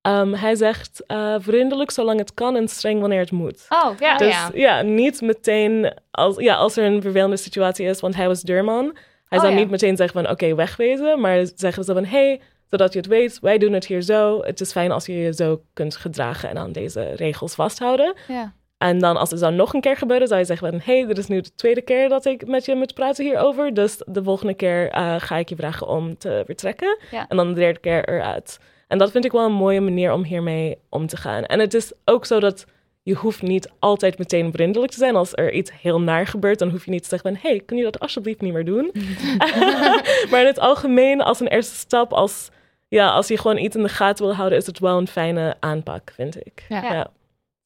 Ehm, 0.00 0.32
hij 0.32 0.54
zegt 0.54 1.04
eh, 1.06 1.34
vriendelijk 1.38 1.90
zolang 1.90 2.18
het 2.18 2.34
kan 2.34 2.56
en 2.56 2.68
streng 2.68 3.00
wanneer 3.00 3.20
het 3.20 3.30
moet. 3.30 3.66
Oh, 3.68 3.90
ja. 3.98 4.16
Dus 4.16 4.28
ja. 4.34 4.50
ja. 4.54 4.82
niet 4.82 5.20
meteen 5.20 5.94
als, 6.10 6.36
ja, 6.36 6.54
als 6.54 6.76
er 6.76 6.84
een 6.84 7.02
vervelende 7.02 7.36
situatie 7.36 7.86
is, 7.86 8.00
want 8.00 8.14
hij 8.16 8.26
was 8.26 8.40
deurman. 8.42 8.84
Hij 9.28 9.38
Oh, 9.38 9.44
zou 9.44 9.54
ja. 9.54 9.60
niet 9.60 9.70
meteen 9.70 9.96
zeggen 9.96 10.22
van 10.22 10.32
oké, 10.32 10.54
wegwezen, 10.54 11.20
maar 11.20 11.46
zeggen 11.54 11.84
ze 11.84 11.92
van 11.92 12.04
hey, 12.04 12.40
zodat 12.70 12.92
je 12.92 12.98
het 12.98 13.08
weet, 13.08 13.38
wij 13.40 13.58
doen 13.58 13.72
het 13.72 13.86
hier 13.86 14.02
zo. 14.02 14.42
Het 14.42 14.60
is 14.60 14.72
fijn 14.72 14.90
als 14.90 15.06
je 15.06 15.12
je 15.12 15.32
zo 15.34 15.62
kunt 15.72 15.96
gedragen 15.96 16.48
en 16.48 16.58
aan 16.58 16.72
deze 16.72 17.12
regels 17.14 17.54
vasthouden. 17.54 18.14
ja. 18.28 18.58
En 18.80 18.98
dan 18.98 19.16
als 19.16 19.30
het 19.30 19.40
dan 19.40 19.56
nog 19.56 19.74
een 19.74 19.80
keer 19.80 19.96
gebeuren, 19.96 20.28
zou 20.28 20.40
je 20.40 20.46
zeggen 20.46 20.70
van... 20.70 20.80
hey, 20.84 21.06
dit 21.06 21.18
is 21.18 21.26
nu 21.26 21.40
de 21.40 21.54
tweede 21.54 21.82
keer 21.82 22.08
dat 22.08 22.24
ik 22.24 22.46
met 22.46 22.64
je 22.64 22.74
moet 22.74 22.94
praten 22.94 23.24
hierover. 23.24 23.74
Dus 23.74 24.02
de 24.06 24.22
volgende 24.22 24.54
keer 24.54 24.90
eh, 24.90 25.14
ga 25.18 25.36
ik 25.36 25.48
je 25.48 25.56
vragen 25.56 25.88
om 25.88 26.18
te 26.18 26.42
vertrekken. 26.46 26.98
Ja. 27.10 27.26
En 27.28 27.36
dan 27.36 27.48
de 27.48 27.60
derde 27.60 27.78
keer 27.78 28.08
eruit. 28.08 28.58
En 28.88 28.98
dat 28.98 29.10
vind 29.10 29.24
ik 29.24 29.32
wel 29.32 29.44
een 29.44 29.52
mooie 29.52 29.80
manier 29.80 30.12
om 30.12 30.24
hiermee 30.24 30.78
om 30.88 31.06
te 31.06 31.16
gaan. 31.16 31.44
En 31.44 31.58
het 31.58 31.74
is 31.74 31.92
ook 32.04 32.26
zo 32.26 32.40
dat 32.40 32.66
je 33.02 33.14
hoeft 33.14 33.42
niet 33.42 33.70
altijd 33.78 34.18
meteen 34.18 34.52
vriendelijk 34.52 34.92
te 34.92 34.98
zijn. 34.98 35.16
Als 35.16 35.32
er 35.34 35.52
iets 35.52 35.72
heel 35.80 36.00
naar 36.00 36.26
gebeurt, 36.26 36.58
dan 36.58 36.70
hoef 36.70 36.84
je 36.84 36.90
niet 36.90 37.02
te 37.02 37.08
zeggen 37.08 37.34
van... 37.34 37.50
hey, 37.50 37.60
kun 37.60 37.76
je 37.76 37.82
dat 37.82 38.00
alsjeblieft 38.00 38.40
niet 38.40 38.52
meer 38.52 38.64
doen? 38.64 38.90
maar 40.30 40.40
in 40.40 40.46
het 40.46 40.58
algemeen, 40.58 41.20
als 41.20 41.40
een 41.40 41.48
eerste 41.48 41.76
stap... 41.76 42.12
als, 42.12 42.48
ja, 42.88 43.10
als 43.10 43.28
je 43.28 43.38
gewoon 43.38 43.58
iets 43.58 43.76
in 43.76 43.82
de 43.82 43.88
gaten 43.88 44.24
wil 44.24 44.34
houden... 44.34 44.58
is 44.58 44.66
het 44.66 44.78
wel 44.78 44.98
een 44.98 45.08
fijne 45.08 45.56
aanpak, 45.58 46.12
vind 46.14 46.46
ik. 46.46 46.64
Ja. 46.68 46.92
Ja. 46.92 47.10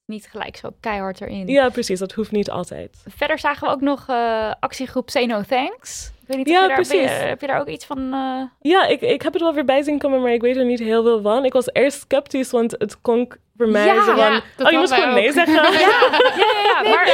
Niet 0.07 0.27
gelijk 0.31 0.57
zo 0.57 0.69
keihard 0.81 1.21
erin. 1.21 1.47
Ja, 1.47 1.69
precies. 1.69 1.99
Dat 1.99 2.13
hoeft 2.13 2.31
niet 2.31 2.51
altijd. 2.51 3.05
Verder 3.17 3.39
zagen 3.39 3.67
we 3.69 3.75
ook 3.75 3.81
nog 3.81 4.05
eh, 4.09 4.51
actiegroep 4.61 5.11
Say 5.11 5.25
No 5.25 5.43
Thanks. 5.49 6.13
Ik 6.21 6.27
weet 6.29 6.37
niet 6.37 6.49
Ja, 6.49 6.55
of 6.57 6.63
je 6.63 6.69
daar, 6.69 6.77
precies. 6.77 7.11
je- 7.19 7.25
heb 7.27 7.41
je 7.41 7.47
daar 7.47 7.61
ook 7.61 7.69
iets 7.69 7.85
van... 7.87 7.99
eh, 8.13 8.71
Ja, 8.73 8.87
ik, 8.87 9.01
ik 9.01 9.23
heb 9.23 9.33
het 9.33 9.43
wel 9.43 9.55
voorbij 9.55 9.83
zien 9.83 9.99
komen, 9.99 10.23
maar 10.23 10.33
ik 10.33 10.41
weet 10.41 10.57
er 10.57 10.65
niet 10.65 10.79
heel 10.79 11.03
veel 11.03 11.23
van. 11.23 11.45
Ik 11.45 11.53
was 11.53 11.69
eerst 11.73 12.01
sceptisch, 12.01 12.51
want 12.51 12.71
het 12.79 13.01
klonk 13.01 13.37
voor 13.57 13.69
mij 13.69 13.87
Ja, 13.87 13.95
zo 13.95 14.15
van... 14.15 14.17
ja, 14.17 14.37
oh, 14.59 14.71
je 14.71 14.89
wij 14.89 14.99
gewoon 14.99 15.15
nee 15.15 15.33
zeggen. 15.33 15.55
Ja, 15.73 15.79
ja, 15.81 16.83
ja. 16.83 16.91
maar 16.91 17.09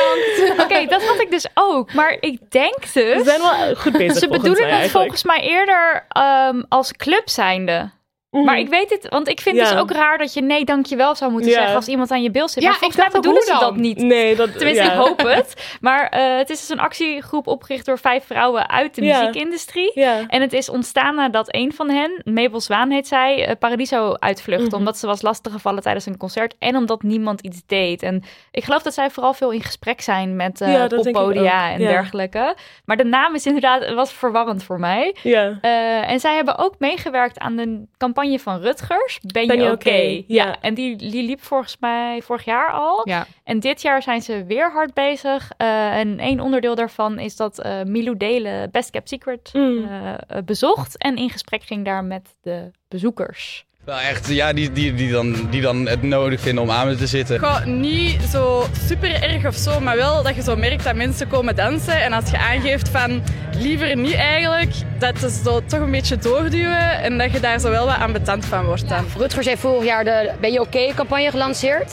Oké, 0.64 0.86
dat 0.86 1.06
had 1.06 1.20
ik 1.20 1.30
dus 1.30 1.46
ook. 1.54 1.92
Maar 1.92 2.16
ik 2.20 2.50
denk 2.50 2.80
dus... 2.92 2.92
We 2.92 3.20
zijn 3.24 3.40
wel 3.40 3.74
goed 3.76 3.92
bezig 3.92 4.18
Ze 4.18 4.28
bedoelen 4.28 4.52
het 4.62 4.70
eigenlijk. 4.70 4.90
volgens 4.90 5.24
mij 5.24 5.40
eerder 5.40 6.06
ehm, 6.08 6.62
als 6.68 6.92
club 6.92 7.28
zijnde. 7.28 7.90
Mhm. 8.30 8.44
Maar 8.44 8.58
ik 8.58 8.68
weet 8.68 8.90
het, 8.90 9.08
want 9.08 9.28
ik 9.28 9.40
vind 9.40 9.56
Ja. 9.56 9.62
dus 9.70 9.74
ook 9.80 9.90
raar 9.90 10.18
dat 10.18 10.34
je 10.34 10.42
nee 10.42 10.64
dankjewel 10.64 11.14
zou 11.14 11.30
moeten 11.32 11.50
Ja. 11.50 11.56
zeggen 11.56 11.74
als 11.74 11.88
iemand 11.88 12.10
aan 12.10 12.22
je 12.22 12.30
beeld 12.30 12.50
zit. 12.50 12.62
Ja, 12.62 12.68
maar 12.68 12.78
volgens 12.78 13.00
mij 13.00 13.10
bedoelen 13.12 13.42
ze 13.42 13.56
dat 13.60 13.76
niet. 13.76 13.98
Nee, 13.98 14.36
dat... 14.36 14.52
Tenminste, 14.56 14.84
ja. 14.84 14.92
ik 14.92 14.98
hoop 14.98 15.18
het. 15.22 15.76
Maar 15.80 16.06
eh, 16.08 16.36
het 16.36 16.50
is 16.50 16.58
dus 16.60 16.68
een 16.68 16.80
actiegroep 16.80 17.46
opgericht 17.46 17.86
door 17.86 17.98
vijf 17.98 18.24
vrouwen 18.24 18.68
uit 18.68 18.94
de 18.94 19.00
muziekindustrie. 19.00 19.90
Ja. 19.94 20.24
En 20.26 20.40
het 20.40 20.52
is 20.52 20.68
ontstaan 20.68 21.14
nadat 21.14 21.54
een 21.54 21.72
van 21.72 21.90
hen, 21.90 22.20
Mabel 22.24 22.60
Zwaan 22.60 22.90
heet 22.90 23.08
zij, 23.08 23.46
eh, 23.46 23.56
Paradiso 23.58 24.14
uitvluchtte. 24.18 24.66
Mhm. 24.66 24.76
Omdat 24.76 24.98
ze 24.98 25.06
was 25.06 25.22
lastiggevallen 25.22 25.82
tijdens 25.82 26.06
een 26.06 26.16
concert 26.16 26.54
en 26.58 26.76
omdat 26.76 27.02
niemand 27.02 27.40
iets 27.40 27.62
deed. 27.66 28.02
En 28.02 28.22
ik 28.50 28.64
geloof 28.64 28.82
dat 28.82 28.94
zij 28.94 29.10
vooral 29.10 29.34
veel 29.34 29.50
in 29.50 29.62
gesprek 29.62 30.00
zijn 30.00 30.36
met 30.36 30.60
ik 30.60 30.88
poppodia 30.90 31.70
en 31.70 31.78
dergelijke. 31.78 32.54
Maar 32.84 32.96
de 32.96 33.04
naam 33.04 33.34
is 33.34 33.46
inderdaad, 33.46 33.92
was 33.94 34.12
verwarrend 34.12 34.64
voor 34.64 34.78
mij. 34.80 35.16
Ja. 35.22 35.58
En 36.02 36.20
zij 36.20 36.34
hebben 36.34 36.58
ook 36.58 36.74
meegewerkt 36.78 37.38
aan 37.38 37.56
de 37.56 37.84
campagne 37.96 38.18
van 38.38 38.60
Rutgers. 38.60 39.20
Ben, 39.32 39.46
je 39.46 39.52
oké? 39.62 39.70
oké? 39.72 40.22
Ja. 40.26 40.60
En 40.60 40.74
die, 40.74 40.96
die 40.96 41.22
liep 41.22 41.42
volgens 41.42 41.76
mij 41.80 42.22
vorig 42.22 42.44
jaar 42.44 42.70
al. 42.72 43.00
Ja. 43.08 43.26
En 43.44 43.60
dit 43.60 43.82
jaar 43.82 44.02
zijn 44.02 44.22
ze 44.22 44.44
weer 44.44 44.72
hard 44.72 44.94
bezig. 44.94 45.50
Eh, 45.56 45.96
en 45.98 46.18
één 46.18 46.40
onderdeel 46.40 46.74
daarvan 46.74 47.18
is 47.18 47.36
dat 47.36 47.58
eh 47.60 47.82
Milou 47.82 48.16
Delen 48.16 48.70
Best 48.70 48.90
Kept 48.90 49.08
Secret 49.08 49.50
Mm. 49.52 49.88
eh, 49.88 50.38
bezocht. 50.44 50.98
En 50.98 51.16
in 51.16 51.30
gesprek 51.30 51.62
ging 51.62 51.84
daar 51.84 52.04
met 52.04 52.34
de 52.42 52.70
bezoekers. 52.88 53.64
Wel 53.84 53.98
echt, 53.98 54.28
ja, 54.28 54.52
die, 54.52 54.72
die, 54.72 54.94
die, 54.94 55.10
dan, 55.12 55.48
die 55.50 55.60
dan 55.60 55.88
het 55.88 56.02
nodig 56.02 56.40
vinden 56.40 56.62
om 56.62 56.70
aan 56.70 56.86
me 56.86 56.96
te 56.96 57.06
zitten. 57.06 57.38
Goh, 57.38 57.64
niet 57.64 58.22
zo 58.22 58.66
super 58.86 59.22
erg 59.22 59.46
of 59.46 59.54
zo, 59.54 59.80
maar 59.80 59.96
wel 59.96 60.22
dat 60.22 60.34
je 60.34 60.42
zo 60.42 60.56
merkt 60.56 60.84
dat 60.84 60.94
mensen 60.94 61.28
komen 61.28 61.56
dansen. 61.56 62.02
En 62.02 62.12
als 62.12 62.30
je 62.30 62.38
aangeeft 62.38 62.88
van 62.88 63.22
liever 63.56 63.96
niet 63.96 64.14
eigenlijk, 64.14 64.72
dat 64.98 65.18
ze 65.18 65.40
zo 65.44 65.60
toch 65.66 65.80
een 65.80 65.90
beetje 65.90 66.16
doorduwen 66.16 67.00
en 67.02 67.18
dat 67.18 67.32
je 67.32 67.40
daar 67.40 67.58
zo 67.60 67.70
wel 67.70 67.86
wat 67.86 67.94
aan 67.96 68.12
betand 68.12 68.44
van 68.44 68.64
wordt 68.64 68.88
dan. 68.88 69.04
Rutgers 69.16 69.46
heeft 69.46 69.60
vorig 69.60 69.84
jaar 69.84 70.04
de 70.04 70.30
Ben 70.40 70.52
je 70.52 70.60
oké 70.60 70.94
campagne 70.94 71.30
gelanceerd. 71.30 71.92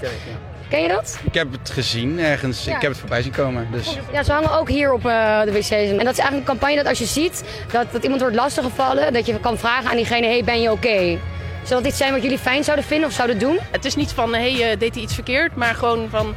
Ken 0.70 0.82
je 0.82 0.88
dat? 0.88 1.20
Ik 1.24 1.34
heb 1.34 1.52
het 1.52 1.70
gezien 1.70 2.20
ergens, 2.20 2.66
Ja. 2.66 2.76
ik 2.76 2.82
heb 2.82 2.92
het 2.92 3.00
voorbij 3.00 3.22
zien 3.22 3.32
komen. 3.32 3.68
Dus 3.72 3.98
Ja, 4.12 4.24
ze 4.24 4.32
hangen 4.32 4.60
ook 4.60 4.70
hier 4.70 4.94
op 4.94 5.06
eh, 5.06 5.42
de 5.42 5.52
wc's. 5.52 5.70
En 5.72 5.98
dat 5.98 6.14
is 6.14 6.20
eigenlijk 6.20 6.36
een 6.38 6.44
campagne 6.44 6.76
dat 6.76 6.86
als 6.88 7.00
je 7.00 7.06
ziet 7.06 7.44
dat, 7.72 7.86
dat 7.92 8.04
iemand 8.04 8.22
wordt 8.22 8.36
lastiggevallen, 8.36 9.14
dat 9.14 9.26
je 9.26 9.40
kan 9.40 9.58
vragen 9.58 9.90
aan 9.90 9.96
diegene, 9.96 10.28
hey, 10.28 10.44
ben 10.44 10.62
je 10.62 10.72
oké? 10.72 11.18
Dat 11.76 11.86
iets 11.86 11.98
zijn 11.98 12.14
wat 12.14 12.22
jullie 12.24 12.38
fijn 12.38 12.64
zouden 12.64 12.86
vinden 12.86 13.08
of 13.08 13.16
zouden 13.16 13.40
doen? 13.40 13.60
Het 13.72 13.86
is 13.86 13.96
niet 13.96 14.12
van, 14.12 14.34
hé, 14.34 14.40
hey, 14.40 14.70
je 14.70 14.78
deed 14.78 14.94
hij 14.94 15.04
iets 15.04 15.14
verkeerd, 15.14 15.56
maar 15.56 15.76
gewoon 15.76 16.10
van, 16.10 16.36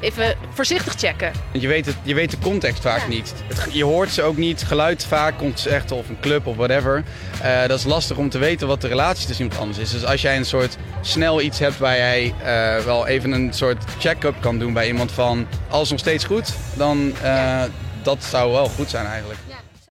even 0.00 0.36
voorzichtig 0.52 0.94
checken. 0.94 1.32
Want 1.50 1.62
Je 1.62 1.68
weet, 1.68 1.86
het, 1.86 1.96
je 2.02 2.14
weet 2.14 2.30
de 2.30 2.38
context 2.38 2.82
vaak 2.82 3.08
niet. 3.08 3.34
Het, 3.46 3.74
je 3.74 3.84
hoort 3.84 4.10
ze 4.10 4.22
ook 4.22 4.36
niet. 4.36 4.62
Geluid 4.62 5.04
vaak, 5.04 5.38
concert 5.38 5.92
of 5.92 6.08
een 6.08 6.20
club 6.20 6.46
of 6.46 6.56
whatever. 6.56 7.04
Eh, 7.42 7.66
dat 7.66 7.78
is 7.78 7.84
lastig 7.84 8.16
om 8.16 8.28
te 8.28 8.38
weten 8.38 8.66
wat 8.66 8.80
de 8.80 8.88
relatie 8.88 9.26
tussen 9.26 9.44
iemand 9.44 9.62
anders 9.62 9.80
is. 9.80 9.90
Dus 9.90 10.04
als 10.04 10.22
jij 10.22 10.36
een 10.36 10.44
soort 10.44 10.76
snel 11.00 11.40
iets 11.40 11.58
hebt 11.58 11.78
waar 11.78 11.96
jij 11.96 12.34
eh, 12.42 12.84
wel 12.84 13.06
even 13.06 13.32
een 13.32 13.52
soort 13.52 13.84
check-up 13.98 14.34
kan 14.40 14.58
doen 14.58 14.72
bij 14.72 14.86
iemand 14.86 15.12
van... 15.12 15.46
Alles 15.68 15.90
nog 15.90 15.98
steeds 15.98 16.24
goed? 16.24 16.54
Dan 16.76 17.12
eh, 17.22 17.62
dat 18.02 18.24
zou 18.24 18.52
wel 18.52 18.68
goed 18.68 18.90
zijn 18.90 19.06
eigenlijk. 19.06 19.40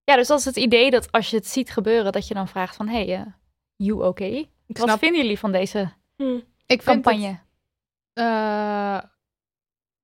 Ja, 0.04 0.16
dus 0.16 0.26
dat 0.26 0.38
is 0.38 0.44
het 0.44 0.56
idee 0.56 0.90
dat 0.90 1.12
als 1.12 1.30
je 1.30 1.36
het 1.36 1.46
ziet 1.46 1.70
gebeuren, 1.70 2.12
dat 2.12 2.28
je 2.28 2.34
dan 2.34 2.48
vraagt 2.48 2.76
van, 2.76 2.88
hey, 2.88 3.14
eh, 3.14 3.20
you 3.76 4.06
okay? 4.06 4.48
Wat 4.66 4.76
snap- 4.76 4.98
vinden 4.98 5.20
jullie 5.22 5.38
van 5.38 5.52
deze 5.52 5.92
Hm. 6.16 6.22
Ik 6.66 6.82
vind 6.82 6.84
campagne? 6.84 7.26
het 7.26 7.38
eh, 8.12 8.98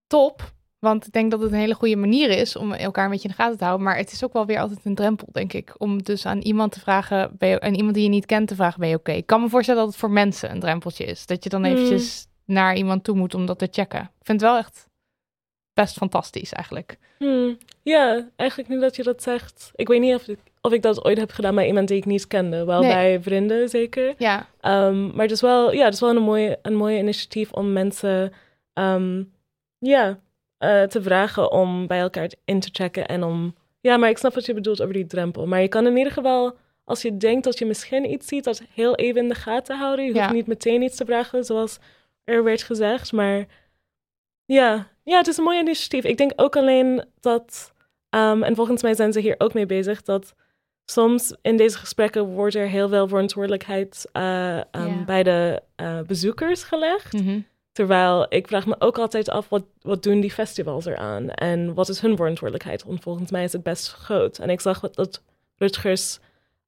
top. 0.07 0.53
Want 0.79 1.07
ik 1.07 1.13
denk 1.13 1.31
dat 1.31 1.41
het 1.41 1.53
een 1.53 1.59
hele 1.59 1.75
goede 1.75 1.97
manier 1.97 2.31
is 2.31 2.57
om 2.57 2.73
elkaar 2.73 3.05
een 3.05 3.11
beetje 3.11 3.29
in 3.29 3.35
de 3.37 3.43
gaten 3.43 3.59
te 3.59 3.65
houden. 3.65 3.87
Maar 3.87 3.97
het 3.97 4.13
is 4.13 4.25
ook 4.25 4.33
wel 4.33 4.47
weer 4.47 4.61
altijd 4.61 4.81
een 4.85 4.95
drempel, 4.95 5.29
denk 5.33 5.53
ik. 5.53 5.75
Om 5.79 6.03
dus 6.03 6.27
aan 6.27 6.39
iemand 6.39 6.73
te 6.73 6.81
vragen, 6.81 7.35
ben 7.39 7.49
je, 7.49 7.61
aan 7.61 7.75
iemand 7.75 7.95
die 7.95 8.03
je 8.03 8.09
niet 8.09 8.27
kent 8.27 8.49
te 8.49 8.55
vragen, 8.55 8.81
ben 8.81 8.89
je 8.89 8.95
oké? 8.97 9.13
Ik 9.13 9.27
kan 9.27 9.41
me 9.41 9.49
voorstellen 9.49 9.81
dat 9.81 9.91
het 9.91 9.99
voor 10.01 10.11
mensen 10.11 10.51
een 10.51 10.61
drempeltje 10.61 11.05
is. 11.05 11.27
Dat 11.27 11.45
je 11.45 11.51
dan 11.51 11.65
Hmm. 11.65 11.73
eventjes 11.75 12.27
naar 12.45 12.77
iemand 12.77 13.05
toe 13.05 13.17
moet 13.17 13.35
om 13.35 13.47
dat 13.47 13.59
te 13.59 13.69
checken. 13.71 14.01
Ik 14.01 14.27
vind 14.27 14.41
het 14.41 14.51
wel 14.51 14.59
echt 14.59 14.89
best 15.73 15.97
fantastisch 15.97 16.53
eigenlijk. 16.53 16.99
Hmm. 17.19 17.59
Ja, 17.83 18.29
eigenlijk 18.37 18.69
nu 18.71 18.81
dat 18.81 18.97
je 18.97 19.03
dat 19.03 19.23
zegt. 19.23 19.71
Ik 19.75 19.89
weet 19.89 20.01
niet 20.01 20.15
of 20.15 20.29
ik, 20.29 20.39
of 20.61 20.73
ik 20.73 20.83
dat 20.83 21.05
ooit 21.05 21.19
heb 21.19 21.31
gedaan 21.31 21.55
bij 21.55 21.67
iemand 21.67 21.89
die 21.89 21.97
ik 21.97 22.05
niet 22.05 22.27
kende. 22.27 22.65
Wel 22.65 22.81
Nee. 22.81 22.91
bij 22.93 23.23
vrienden 23.23 23.69
zeker. 23.69 24.15
Ja, 24.19 24.47
Ehm, 24.61 25.07
maar 25.07 25.23
het 25.23 25.31
is 25.31 25.41
wel, 25.41 25.73
ja, 25.73 25.85
het 25.85 25.95
is 25.95 26.01
wel 26.01 26.11
een 26.11 26.23
mooie, 26.23 26.59
een 26.63 26.75
mooie 26.77 26.99
initiatief 26.99 27.53
om 27.53 27.73
mensen 27.73 28.33
ehm, 28.73 29.23
ja, 29.79 30.19
eh, 30.59 30.83
te 30.83 31.03
vragen 31.03 31.53
om 31.53 31.87
bij 31.87 32.01
elkaar 32.01 32.31
in 32.45 32.61
te 32.61 32.69
checken. 32.73 33.07
En 33.09 33.23
om, 33.25 33.55
ja, 33.81 33.97
maar 33.97 34.09
ik 34.11 34.19
snap 34.19 34.35
wat 34.35 34.47
je 34.47 34.55
bedoelt 34.55 34.83
over 34.83 34.95
die 34.95 35.07
drempel. 35.07 35.47
Maar 35.47 35.61
je 35.61 35.69
kan 35.69 35.87
in 35.87 35.97
ieder 35.97 36.13
geval, 36.13 36.57
als 36.85 37.03
je 37.03 37.17
denkt 37.17 37.45
dat 37.45 37.59
je 37.59 37.67
misschien 37.67 38.11
iets 38.11 38.27
ziet, 38.27 38.45
dat 38.45 38.63
heel 38.75 38.95
even 38.95 39.21
in 39.23 39.29
de 39.29 39.35
gaten 39.35 39.79
houden. 39.79 40.05
Je 40.05 40.13
hoeft 40.13 40.25
Ja. 40.25 40.33
niet 40.33 40.47
meteen 40.47 40.83
iets 40.83 40.97
te 40.97 41.05
vragen, 41.05 41.45
zoals 41.45 41.79
er 42.25 42.45
werd 42.45 42.63
gezegd. 42.63 43.13
Maar 43.13 43.47
ja, 44.45 44.87
ja, 45.05 45.17
het 45.17 45.27
is 45.27 45.37
een 45.37 45.45
mooi 45.45 45.59
initiatief. 45.59 46.05
Ik 46.05 46.17
denk 46.17 46.33
ook 46.37 46.57
alleen 46.57 47.05
dat, 47.21 47.73
ehm, 48.11 48.43
en 48.43 48.55
volgens 48.55 48.83
mij 48.83 48.95
zijn 48.95 49.13
ze 49.13 49.21
hier 49.21 49.35
ook 49.39 49.55
mee 49.55 49.67
bezig, 49.67 50.03
dat 50.03 50.35
soms 50.91 51.35
in 51.43 51.57
deze 51.57 51.79
gesprekken 51.79 52.25
wordt 52.25 52.55
er 52.55 52.69
heel 52.69 52.89
veel 52.89 53.09
verantwoordelijkheid 53.09 54.09
eh, 54.13 54.59
ehm, 54.59 55.05
bij 55.05 55.23
de 55.23 55.63
eh, 55.77 56.01
bezoekers 56.01 56.63
gelegd. 56.63 57.13
Mhm. 57.13 57.41
Terwijl 57.73 58.27
ik 58.29 58.47
vraag 58.47 58.67
me 58.67 58.77
ook 58.79 58.99
altijd 58.99 59.31
af, 59.31 59.49
wat, 59.49 59.65
wat 59.81 60.03
doen 60.03 60.21
die 60.21 60.31
festivals 60.31 60.85
eraan? 60.85 61.31
En 61.31 61.75
wat 61.75 61.89
is 61.89 62.01
hun 62.01 62.17
verantwoordelijkheid? 62.17 62.85
Want 62.85 63.03
volgens 63.03 63.31
mij 63.31 63.45
is 63.45 63.53
het 63.53 63.63
best 63.63 63.93
groot. 63.93 64.39
En 64.39 64.51
ik 64.51 64.61
zag 64.61 64.81
wat, 64.81 64.95
dat 64.95 65.23
Rutgers 65.57 66.19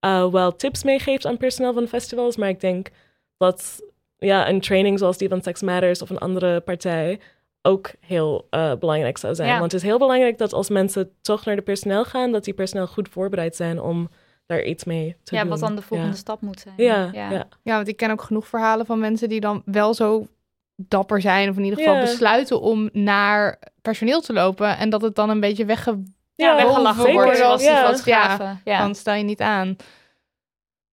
eh, 0.00 0.30
wel 0.30 0.56
tips 0.56 0.82
meegeeft 0.82 1.26
aan 1.26 1.36
personeel 1.36 1.72
van 1.72 1.86
festivals. 1.86 2.36
Maar 2.36 2.48
ik 2.48 2.60
denk 2.60 2.88
dat 3.36 3.82
ja, 4.18 4.48
een 4.48 4.60
training 4.60 4.98
zoals 4.98 5.18
die 5.18 5.28
van 5.28 5.42
Sex 5.42 5.62
Matters 5.62 6.02
of 6.02 6.10
een 6.10 6.18
andere 6.18 6.60
partij 6.60 7.20
ook 7.62 7.90
heel 8.00 8.46
eh, 8.50 8.72
belangrijk 8.78 9.18
zou 9.18 9.34
zijn. 9.34 9.48
Ja. 9.48 9.58
Want 9.58 9.72
het 9.72 9.80
is 9.82 9.88
heel 9.88 9.98
belangrijk 9.98 10.38
dat 10.38 10.52
als 10.52 10.68
mensen 10.68 11.10
toch 11.20 11.44
naar 11.44 11.56
de 11.56 11.62
personeel 11.62 12.04
gaan, 12.04 12.32
dat 12.32 12.44
die 12.44 12.54
personeel 12.54 12.86
goed 12.86 13.08
voorbereid 13.08 13.56
zijn 13.56 13.80
om 13.80 14.08
daar 14.46 14.62
iets 14.62 14.84
mee 14.84 15.16
te 15.22 15.34
Ja, 15.34 15.40
doen. 15.40 15.50
wat 15.50 15.60
dan 15.60 15.76
de 15.76 15.82
volgende 15.82 16.12
Ja. 16.12 16.18
stap 16.18 16.40
moet 16.40 16.60
zijn. 16.60 16.74
Ja, 16.76 17.08
ja. 17.12 17.30
Ja, 17.62 17.74
want 17.74 17.88
ik 17.88 17.96
ken 17.96 18.10
ook 18.10 18.22
genoeg 18.22 18.46
verhalen 18.46 18.86
van 18.86 18.98
mensen 18.98 19.28
die 19.28 19.40
dan 19.40 19.62
wel 19.64 19.94
zo 19.94 20.26
dapper 20.76 21.20
zijn. 21.20 21.48
Of 21.50 21.56
in 21.56 21.64
ieder 21.64 21.78
geval 21.78 21.94
Ja. 21.94 22.00
besluiten 22.00 22.60
om 22.60 22.88
naar 22.92 23.58
personeel 23.82 24.20
te 24.20 24.32
lopen. 24.32 24.76
En 24.78 24.90
dat 24.90 25.02
het 25.02 25.14
dan 25.14 25.30
een 25.30 25.40
beetje 25.40 25.64
wegge... 25.64 26.02
Ja, 26.34 26.56
weggelachen 26.56 27.12
wordt 27.12 27.36
zoals 27.36 27.60
die 27.60 27.70
Ja. 27.70 27.86
fotografen. 27.88 28.60
Ja. 28.64 28.78
Dan 28.78 28.94
stel 28.94 29.14
je 29.14 29.24
niet 29.24 29.40
aan. 29.40 29.76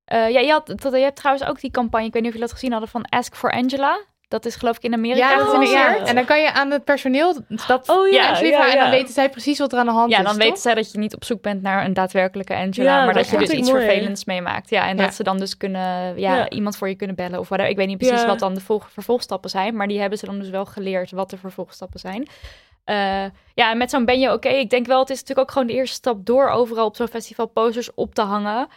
Eh, 0.06 0.30
ja, 0.30 0.40
je, 0.40 0.52
had, 0.52 0.68
dat, 0.68 0.94
je 0.94 0.98
hebt 1.00 1.16
trouwens 1.16 1.48
ook 1.48 1.60
die 1.60 1.72
campagne, 1.72 2.06
ik 2.08 2.14
weet 2.14 2.22
niet 2.22 2.32
of 2.32 2.38
jullie 2.38 2.48
dat 2.54 2.58
gezien 2.60 2.72
hadden, 2.72 2.90
van 2.90 3.06
Ask 3.10 3.36
for 3.36 3.52
Angela. 3.52 4.00
Dat 4.30 4.46
is 4.46 4.56
geloof 4.56 4.76
ik 4.76 4.84
in 4.84 4.94
Amerika 4.94 5.30
Ja, 5.30 5.38
dat 5.38 5.62
is 5.62 5.70
in- 5.70 5.76
ja, 5.78 5.98
en 6.06 6.16
dan 6.16 6.26
kan 6.26 6.42
je 6.42 6.52
aan 6.54 6.72
het 6.72 6.84
personeel 6.84 7.36
dat 7.68 7.90
Oh 7.90 8.08
ja, 8.08 8.22
ja. 8.22 8.42
En 8.42 8.52
dan 8.52 8.70
ja. 8.72 8.90
weten 8.90 9.14
zij 9.14 9.30
precies 9.30 9.60
wat 9.60 9.74
er 9.74 9.80
aan 9.80 9.86
de 9.86 9.92
hand 9.92 10.12
Ja, 10.12 10.18
is. 10.18 10.24
dan 10.24 10.34
toch? 10.34 10.44
weten 10.44 10.62
zij 10.62 10.74
dat 10.76 10.92
je 10.92 10.98
niet 10.98 11.16
op 11.16 11.24
zoek 11.24 11.42
bent 11.42 11.62
naar 11.62 11.86
een 11.86 11.94
daadwerkelijke 11.94 12.56
Angela, 12.56 12.90
Ja, 12.98 13.06
maar 13.06 13.14
dat 13.14 13.24
dat 13.24 13.32
je 13.32 13.38
dus 13.48 13.50
iets 13.50 13.72
mooi. 13.72 13.86
vervelends 13.86 14.26
meemaakt. 14.26 14.70
Ja, 14.70 14.88
en 14.88 14.98
Ja. 14.98 15.04
dat 15.04 15.14
ze 15.14 15.24
dan 15.24 15.38
dus 15.40 15.58
kunnen, 15.58 16.20
ja, 16.20 16.36
Ja. 16.36 16.50
iemand 16.50 16.78
voor 16.78 16.88
je 16.90 16.96
kunnen 16.96 17.16
bellen 17.16 17.40
of 17.40 17.48
whatever. 17.48 17.72
Ik 17.72 17.78
weet 17.78 17.88
niet 17.88 17.98
precies 17.98 18.22
Ja. 18.22 18.28
wat 18.28 18.40
dan 18.40 18.54
de 18.54 18.62
volg- 18.62 18.90
vervolgstappen 18.92 19.50
zijn, 19.50 19.76
maar 19.76 19.88
die 19.88 20.00
hebben 20.00 20.18
ze 20.20 20.26
dan 20.26 20.40
dus 20.40 20.50
wel 20.50 20.66
geleerd 20.66 21.12
wat 21.12 21.30
de 21.30 21.38
vervolgstappen 21.38 22.00
zijn. 22.00 22.28
Eh, 22.84 22.96
ja, 23.54 23.72
en 23.72 23.78
met 23.78 23.90
zo'n 23.90 24.06
ben 24.06 24.20
je 24.20 24.34
oké. 24.34 24.50
Ik 24.50 24.70
denk 24.70 24.86
wel, 24.86 25.00
het 25.00 25.10
is 25.10 25.20
natuurlijk 25.20 25.48
ook 25.48 25.54
gewoon 25.54 25.68
de 25.68 25.74
eerste 25.74 25.96
stap 25.96 26.26
door 26.26 26.50
overal 26.50 26.86
op 26.86 26.96
zo'n 26.96 27.08
festival 27.08 27.46
posters 27.48 27.94
op 27.94 28.14
te 28.16 28.22
hangen. 28.22 28.68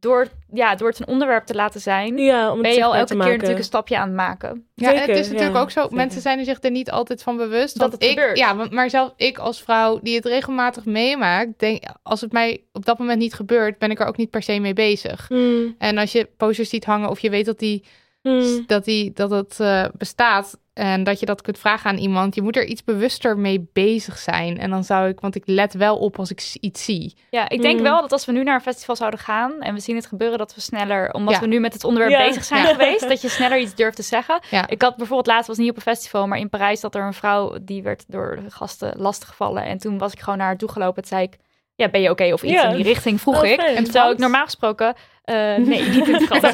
Door, 0.00 0.28
ja, 0.52 0.74
door 0.74 0.88
het 0.88 1.00
een 1.00 1.06
onderwerp 1.06 1.46
te 1.46 1.54
laten 1.54 1.80
zijn, 1.80 2.16
Ja, 2.16 2.52
om 2.52 2.62
ben 2.62 2.72
je 2.72 2.84
al 2.84 2.94
elke 2.94 3.06
keer 3.06 3.16
maken. 3.16 3.32
natuurlijk 3.32 3.58
een 3.58 3.64
stapje 3.64 3.98
aan 3.98 4.06
het 4.06 4.16
maken. 4.16 4.66
Ja, 4.74 4.92
en 4.92 5.00
het 5.00 5.08
is 5.08 5.28
natuurlijk 5.28 5.54
ja, 5.54 5.60
ook 5.60 5.70
zo, 5.70 5.80
zeker. 5.80 5.96
mensen 5.96 6.20
zijn 6.20 6.38
er 6.38 6.44
zich 6.44 6.62
er 6.62 6.70
niet 6.70 6.90
altijd 6.90 7.22
van 7.22 7.36
bewust. 7.36 7.78
Dat 7.78 8.02
ik, 8.02 8.08
gebeurt. 8.08 8.38
Ja, 8.38 8.56
want, 8.56 8.70
maar 8.70 8.90
zelfs 8.90 9.12
ik 9.16 9.38
als 9.38 9.62
vrouw 9.62 9.98
die 10.02 10.16
het 10.16 10.24
regelmatig 10.24 10.84
meemaakt, 10.84 11.58
denk, 11.58 11.82
als 12.02 12.20
het 12.20 12.32
mij 12.32 12.64
op 12.72 12.84
dat 12.84 12.98
moment 12.98 13.18
niet 13.18 13.34
gebeurt, 13.34 13.78
ben 13.78 13.90
ik 13.90 14.00
er 14.00 14.06
ook 14.06 14.16
niet 14.16 14.30
per 14.30 14.42
se 14.42 14.58
mee 14.58 14.74
bezig. 14.74 15.28
Hmm, 15.28 15.74
En 15.78 15.98
als 15.98 16.12
je 16.12 16.28
posters 16.36 16.68
ziet 16.68 16.84
hangen 16.84 17.10
of 17.10 17.18
je 17.18 17.30
weet 17.30 17.46
dat, 17.46 17.58
die, 17.58 17.84
hmm. 18.22 18.64
dat, 18.66 18.84
die, 18.84 19.12
dat 19.12 19.30
het 19.30 19.60
eh, 19.60 19.84
bestaat 19.92 20.58
en 20.78 21.04
dat 21.04 21.20
je 21.20 21.26
dat 21.26 21.42
kunt 21.42 21.58
vragen 21.58 21.90
aan 21.90 21.96
iemand, 21.96 22.34
je 22.34 22.42
moet 22.42 22.56
er 22.56 22.64
iets 22.64 22.84
bewuster 22.84 23.38
mee 23.38 23.68
bezig 23.72 24.18
zijn. 24.18 24.58
En 24.58 24.70
dan 24.70 24.84
zou 24.84 25.08
ik, 25.08 25.20
want 25.20 25.34
ik 25.34 25.42
let 25.46 25.72
wel 25.74 25.98
op 25.98 26.18
als 26.18 26.30
ik 26.30 26.54
iets 26.60 26.84
zie. 26.84 27.16
Ja, 27.30 27.48
ik 27.48 27.62
denk 27.62 27.76
Mm. 27.76 27.82
wel 27.82 28.00
dat 28.00 28.12
als 28.12 28.24
we 28.24 28.32
nu 28.32 28.42
naar 28.42 28.54
een 28.54 28.60
festival 28.60 28.96
zouden 28.96 29.20
gaan 29.20 29.60
en 29.60 29.74
we 29.74 29.80
zien 29.80 29.96
het 29.96 30.06
gebeuren, 30.06 30.38
dat 30.38 30.54
we 30.54 30.60
sneller, 30.60 31.12
omdat 31.12 31.34
Ja. 31.34 31.40
we 31.40 31.46
nu 31.46 31.60
met 31.60 31.72
het 31.72 31.84
onderwerp 31.84 32.12
Ja. 32.12 32.26
bezig 32.26 32.44
zijn 32.44 32.62
Ja. 32.62 32.68
geweest, 32.72 33.08
dat 33.08 33.20
je 33.20 33.28
sneller 33.28 33.58
iets 33.58 33.74
durft 33.74 33.96
te 33.96 34.02
zeggen. 34.02 34.40
Ja. 34.50 34.68
Ik 34.68 34.82
had 34.82 34.96
bijvoorbeeld 34.96 35.26
laatst, 35.26 35.48
was 35.48 35.56
niet 35.58 35.70
op 35.70 35.76
een 35.76 35.82
festival, 35.82 36.26
maar 36.26 36.38
in 36.38 36.48
Parijs 36.48 36.80
dat 36.80 36.94
er 36.94 37.02
een 37.02 37.12
vrouw, 37.14 37.56
die 37.62 37.82
werd 37.82 38.04
door 38.08 38.40
de 38.44 38.50
gasten 38.50 38.92
lastiggevallen. 38.96 39.64
En 39.64 39.78
toen 39.78 39.98
was 39.98 40.12
ik 40.12 40.20
gewoon 40.20 40.38
naar 40.38 40.46
haar 40.46 40.56
toe 40.56 40.70
gelopen. 40.70 41.02
Toen 41.02 41.10
zei 41.18 41.22
ik, 41.22 41.36
ja, 41.78 41.88
ben 41.88 42.00
je 42.00 42.10
oké? 42.10 42.32
Of 42.32 42.42
iets 42.42 42.62
in 42.62 42.74
die 42.74 42.84
richting 42.84 43.20
vroeg 43.20 43.38
Oh, 43.42 43.48
ik. 43.48 43.60
En 43.60 43.84
terwijl 43.84 44.10
ik 44.10 44.18
normaal 44.18 44.44
gesproken, 44.44 44.94
eh, 45.24 45.34
nee, 45.56 45.82
niet 45.88 46.06
in 46.08 46.14
het 46.14 46.22
Frans. 46.22 46.52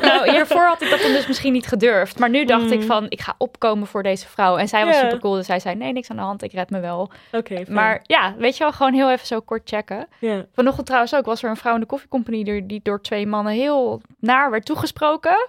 Nou, 0.00 0.30
hiervoor 0.30 0.64
had 0.66 0.82
ik 0.82 0.90
dat 0.90 1.00
dan 1.00 1.12
dus 1.12 1.26
misschien 1.26 1.52
niet 1.52 1.66
gedurfd. 1.66 2.18
Maar 2.18 2.30
nu 2.30 2.44
dacht 2.44 2.70
ik 2.70 2.80
Mm. 2.80 2.86
van, 2.86 3.06
ik 3.08 3.20
ga 3.20 3.34
opkomen 3.38 3.86
voor 3.86 4.02
deze 4.02 4.28
vrouw. 4.28 4.56
En 4.56 4.68
zij 4.68 4.84
was 4.86 4.98
super 4.98 5.18
cool, 5.18 5.34
dus 5.34 5.46
zij 5.46 5.58
zei, 5.60 5.74
nee, 5.74 5.92
niks 5.92 6.10
aan 6.10 6.16
de 6.16 6.22
hand, 6.22 6.42
ik 6.42 6.52
red 6.52 6.70
me 6.70 6.80
wel. 6.80 7.10
Maar 7.68 8.00
ja, 8.02 8.34
weet 8.38 8.56
je 8.56 8.62
wel, 8.62 8.72
gewoon 8.72 8.92
heel 8.92 9.10
even 9.10 9.26
zo 9.26 9.40
kort 9.40 9.68
checken. 9.68 10.06
ja. 10.18 10.44
Vanochtend 10.52 10.86
trouwens 10.86 11.14
ook 11.14 11.24
was 11.24 11.42
er 11.42 11.50
een 11.50 11.56
vrouw 11.56 11.74
in 11.74 11.80
de 11.80 11.86
koffiecompagnie 11.86 12.44
die- 12.44 12.66
die 12.66 12.80
door 12.82 13.00
twee 13.02 13.26
mannen 13.26 13.52
heel 13.52 14.00
naar 14.20 14.50
werd 14.50 14.64
toegesproken. 14.64 15.48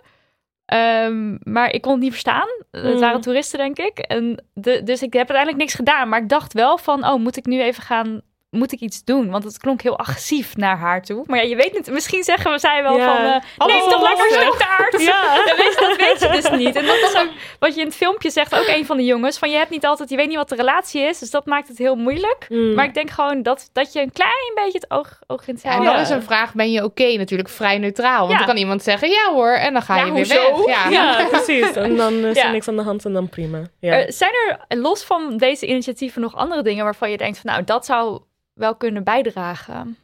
Ehm, 0.66 1.36
maar 1.44 1.70
ik 1.72 1.82
kon 1.82 1.92
het 1.92 2.02
niet 2.02 2.12
verstaan. 2.12 2.48
Het 2.72 2.94
Mm. 2.94 3.00
waren 3.00 3.22
toeristen, 3.22 3.60
denk 3.60 3.78
ik. 3.78 3.98
En 4.00 4.44
de, 4.54 4.84
dus 4.84 5.02
ik 5.02 5.14
heb 5.14 5.22
uiteindelijk 5.30 5.58
niks 5.58 5.74
gedaan. 5.74 6.10
Maar 6.10 6.22
ik 6.22 6.30
dacht 6.30 6.54
wel 6.54 6.78
van, 6.78 7.08
oh, 7.08 7.20
moet 7.20 7.38
ik 7.38 7.46
nu 7.46 7.62
even 7.62 7.84
gaan... 7.84 8.22
Moet 8.54 8.72
ik 8.72 8.80
iets 8.80 9.04
doen? 9.04 9.30
Want 9.30 9.44
het 9.44 9.58
klonk 9.58 9.82
heel 9.82 9.98
agressief 9.98 10.56
naar 10.56 10.78
haar 10.78 11.02
toe. 11.02 11.24
Maar 11.28 11.38
ja, 11.44 11.50
je 11.50 11.56
weet 11.56 11.74
niet. 11.74 11.92
Misschien 11.92 12.24
zeggen 12.24 12.52
we 12.52 12.60
zij 12.60 12.84
wel 12.84 12.98
Ja. 12.98 13.06
van... 13.16 13.42
Alles 13.58 13.82
neem 13.82 13.90
toch 13.92 14.02
lekker 14.02 14.42
stoktaart. 14.42 15.02
Ja. 15.02 15.36
Dat, 15.46 15.58
weet, 15.58 15.78
dat 15.80 15.96
weet 15.98 16.20
je 16.20 16.30
dus 16.42 16.50
niet. 16.66 16.76
En 16.76 16.86
dat 16.86 16.96
is 16.96 17.16
ook 17.16 17.30
wat 17.60 17.74
je 17.76 17.80
in 17.82 17.88
het 17.88 17.96
filmpje 17.96 18.30
zegt. 18.30 18.56
Ook 18.56 18.68
een 18.68 18.86
van 18.86 18.98
de 18.98 19.04
jongens. 19.06 19.38
Van 19.38 19.50
je 19.50 19.58
hebt 19.58 19.70
niet 19.70 19.86
altijd... 19.86 20.10
Je 20.10 20.16
weet 20.16 20.28
niet 20.28 20.36
wat 20.38 20.50
de 20.50 20.56
relatie 20.56 21.02
is. 21.02 21.20
Dus 21.20 21.30
dat 21.32 21.46
maakt 21.46 21.68
het 21.68 21.78
heel 21.78 21.96
moeilijk. 21.96 22.46
Hmm. 22.48 22.74
Maar 22.74 22.86
ik 22.86 22.94
denk 22.94 23.10
gewoon 23.10 23.42
dat, 23.44 23.70
dat 23.74 23.94
je 23.94 24.02
een 24.02 24.12
klein 24.12 24.52
beetje 24.56 24.80
het 24.80 24.92
oog, 24.92 25.20
oog 25.28 25.48
in 25.48 25.54
het 25.54 25.64
Ja, 25.64 25.72
en 25.76 25.84
dan 25.84 25.96
is 26.00 26.10
een 26.10 26.24
vraag, 26.24 26.54
ben 26.54 26.72
je 26.72 26.84
oké? 26.84 27.16
Natuurlijk 27.18 27.50
vrij 27.50 27.78
neutraal. 27.78 28.20
Want 28.20 28.32
Ja. 28.32 28.38
dan 28.38 28.48
kan 28.48 28.58
iemand 28.58 28.84
zeggen, 28.84 29.10
ja 29.10 29.32
hoor, 29.34 29.52
en 29.54 29.74
dan 29.74 29.82
ga 29.82 29.96
je 29.98 30.04
weer 30.04 30.14
hoezo? 30.14 30.66
weg. 30.66 30.90
Ja. 30.90 30.90
Ja, 30.90 31.26
precies. 31.32 31.72
En 31.72 31.96
dan 31.96 32.14
is 32.14 32.38
er 32.38 32.52
niks 32.52 32.68
aan 32.68 32.76
de 32.76 32.84
hand 32.84 33.06
en 33.06 33.14
dan 33.14 33.30
prima. 33.30 33.62
Ja. 33.80 34.12
Zijn 34.12 34.32
er 34.68 34.78
los 34.78 35.04
van 35.04 35.38
deze 35.38 35.66
initiatieven 35.66 36.22
nog 36.22 36.36
andere 36.36 36.62
dingen 36.62 36.84
waarvan 36.84 37.12
je 37.12 37.18
denkt 37.18 37.40
van 37.40 37.52
nou 37.52 37.64
dat 37.64 37.86
zou 37.86 38.22
wel 38.54 38.76
kunnen 38.76 39.04
bijdragen? 39.04 39.98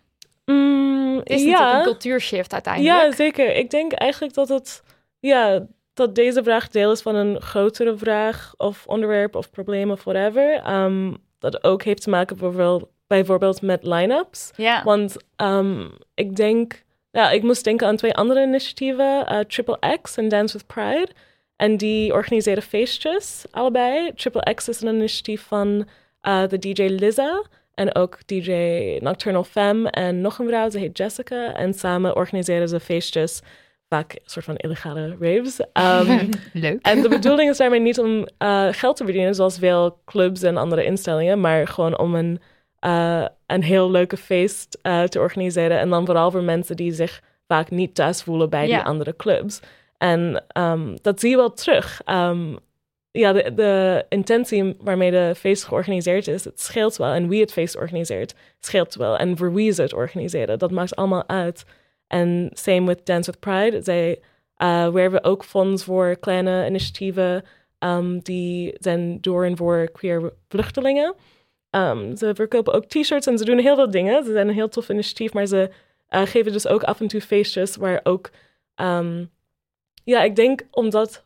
Mm, 0.45 1.17
Het 1.17 1.29
is 1.29 1.43
ja. 1.43 1.77
een 1.77 1.83
cultuurshift 1.83 2.53
uiteindelijk. 2.53 2.95
ja, 2.95 3.11
zeker. 3.11 3.55
Ik 3.55 3.69
denk 3.69 3.91
eigenlijk 3.91 4.33
dat 4.33 4.49
het... 4.49 4.83
Ja, 5.19 5.67
dat 5.93 6.15
deze 6.15 6.43
vraag 6.43 6.69
deel 6.69 6.91
is 6.91 7.01
van 7.01 7.15
een 7.15 7.41
grotere 7.41 7.97
vraag 7.97 8.53
of 8.57 8.87
onderwerp 8.87 9.35
of 9.35 9.49
probleem 9.49 9.91
of 9.91 10.03
whatever. 10.03 10.53
Ehm, 10.53 11.13
dat 11.39 11.63
ook 11.63 11.83
heeft 11.83 12.01
te 12.01 12.09
maken 12.09 12.37
bijvoorbeeld, 12.37 12.89
bijvoorbeeld 13.07 13.61
met 13.61 13.83
line-ups. 13.83 14.51
Ja. 14.55 14.83
Want 14.83 15.15
ehm, 15.35 15.87
ik 16.13 16.35
denk, 16.35 16.83
ja, 17.11 17.31
ik 17.31 17.43
moest 17.43 17.63
denken 17.63 17.87
aan 17.87 17.95
twee 17.95 18.15
andere 18.15 18.43
initiatieven, 18.43 19.27
eh, 19.27 19.39
Triple 19.39 19.97
X 20.01 20.17
en 20.17 20.29
Dance 20.29 20.57
with 20.57 20.67
Pride. 20.67 21.09
En 21.55 21.77
die 21.77 22.13
organiseren 22.13 22.63
feestjes, 22.63 23.45
allebei. 23.51 24.13
Triple 24.13 24.53
X 24.53 24.69
is 24.69 24.81
een 24.81 24.95
initiatief 24.95 25.41
van 25.41 25.87
eh, 26.21 26.47
de 26.47 26.59
DJ 26.59 26.83
Lizza 26.83 27.43
en 27.79 27.95
ook 27.95 28.17
DJ 28.25 28.51
Nocturnal 29.01 29.43
Femme 29.43 29.89
en 29.89 30.21
nog 30.21 30.39
een 30.39 30.47
vrouw, 30.47 30.69
ze 30.69 30.79
heet 30.79 30.97
Jessica. 30.97 31.53
En 31.55 31.73
samen 31.73 32.15
organiseren 32.15 32.69
ze 32.69 32.79
feestjes 32.79 33.41
vaak 33.89 34.13
een 34.13 34.19
soort 34.25 34.45
van 34.45 34.55
illegale 34.55 35.15
raves. 35.19 35.59
Ehm, 35.73 36.29
Leuk. 36.53 36.79
en 36.81 37.01
de 37.01 37.09
bedoeling 37.09 37.49
is 37.49 37.57
daarmee 37.57 37.79
niet 37.79 37.99
om 37.99 38.27
eh, 38.37 38.67
geld 38.71 38.97
te 38.97 39.03
verdienen, 39.03 39.35
zoals 39.35 39.57
veel 39.57 40.01
clubs 40.05 40.41
en 40.41 40.57
andere 40.57 40.83
instellingen, 40.85 41.41
maar 41.41 41.67
gewoon 41.67 41.97
om 41.99 42.15
een, 42.15 42.39
eh, 42.79 43.25
een 43.47 43.63
heel 43.63 43.91
leuke 43.91 44.17
feest 44.17 44.79
eh, 44.81 45.03
te 45.03 45.19
organiseren. 45.19 45.79
En 45.79 45.89
dan 45.89 46.05
vooral 46.05 46.31
voor 46.31 46.43
mensen 46.43 46.75
die 46.75 46.91
zich 46.93 47.21
vaak 47.47 47.69
niet 47.69 47.95
thuis 47.95 48.23
voelen 48.23 48.49
bij 48.49 48.67
Ja. 48.67 48.75
die 48.77 48.85
andere 48.85 49.15
clubs. 49.15 49.59
En 49.97 50.43
ehm, 50.47 50.95
dat 51.01 51.19
zie 51.19 51.29
je 51.29 51.35
wel 51.35 51.53
terug. 51.53 52.01
Ehm, 52.05 52.55
ja, 53.11 53.33
de, 53.33 54.05
intentie 54.09 54.75
waarmee 54.79 55.11
de 55.11 55.33
feest 55.37 55.63
georganiseerd 55.63 56.27
is, 56.27 56.45
het 56.45 56.59
scheelt 56.59 56.97
wel. 56.97 57.13
En 57.13 57.27
wie 57.27 57.41
het 57.41 57.51
feest 57.51 57.77
organiseert, 57.77 58.35
scheelt 58.59 58.95
wel. 58.95 59.17
En 59.17 59.37
voor 59.37 59.53
wie 59.53 59.71
ze 59.71 59.81
het 59.81 59.93
organiseren, 59.93 60.59
dat 60.59 60.71
maakt 60.71 60.95
allemaal 60.95 61.27
uit. 61.27 61.65
En 62.07 62.49
same 62.53 62.85
with 62.85 63.05
Dance 63.05 63.31
with 63.31 63.39
Pride. 63.39 63.81
Zij 63.81 64.21
uh, 64.57 64.87
werven 64.89 65.23
ook 65.23 65.43
fonds 65.43 65.83
voor 65.83 66.17
kleine 66.19 66.65
initiatieven 66.67 67.43
um, 67.79 68.19
die 68.19 68.75
zijn 68.79 69.21
door 69.21 69.45
en 69.45 69.57
voor 69.57 69.89
queer 69.91 70.33
vluchtelingen. 70.47 71.15
Um, 71.71 72.17
ze 72.17 72.35
verkopen 72.35 72.73
ook 72.73 72.85
t-shirts 72.85 73.27
en 73.27 73.37
ze 73.37 73.45
doen 73.45 73.57
heel 73.57 73.75
veel 73.75 73.91
dingen. 73.91 74.23
Ze 74.23 74.31
zijn 74.31 74.47
een 74.47 74.53
heel 74.53 74.69
tof 74.69 74.89
initiatief, 74.89 75.33
maar 75.33 75.45
ze 75.45 75.69
uh, 76.09 76.21
geven 76.21 76.51
dus 76.51 76.67
ook 76.67 76.83
af 76.83 76.99
en 76.99 77.07
toe 77.07 77.21
feestjes 77.21 77.75
waar 77.75 77.99
ook... 78.03 78.29
Um, 78.75 79.29
ja, 80.03 80.23
ik 80.23 80.35
denk 80.35 80.61
omdat 80.71 81.25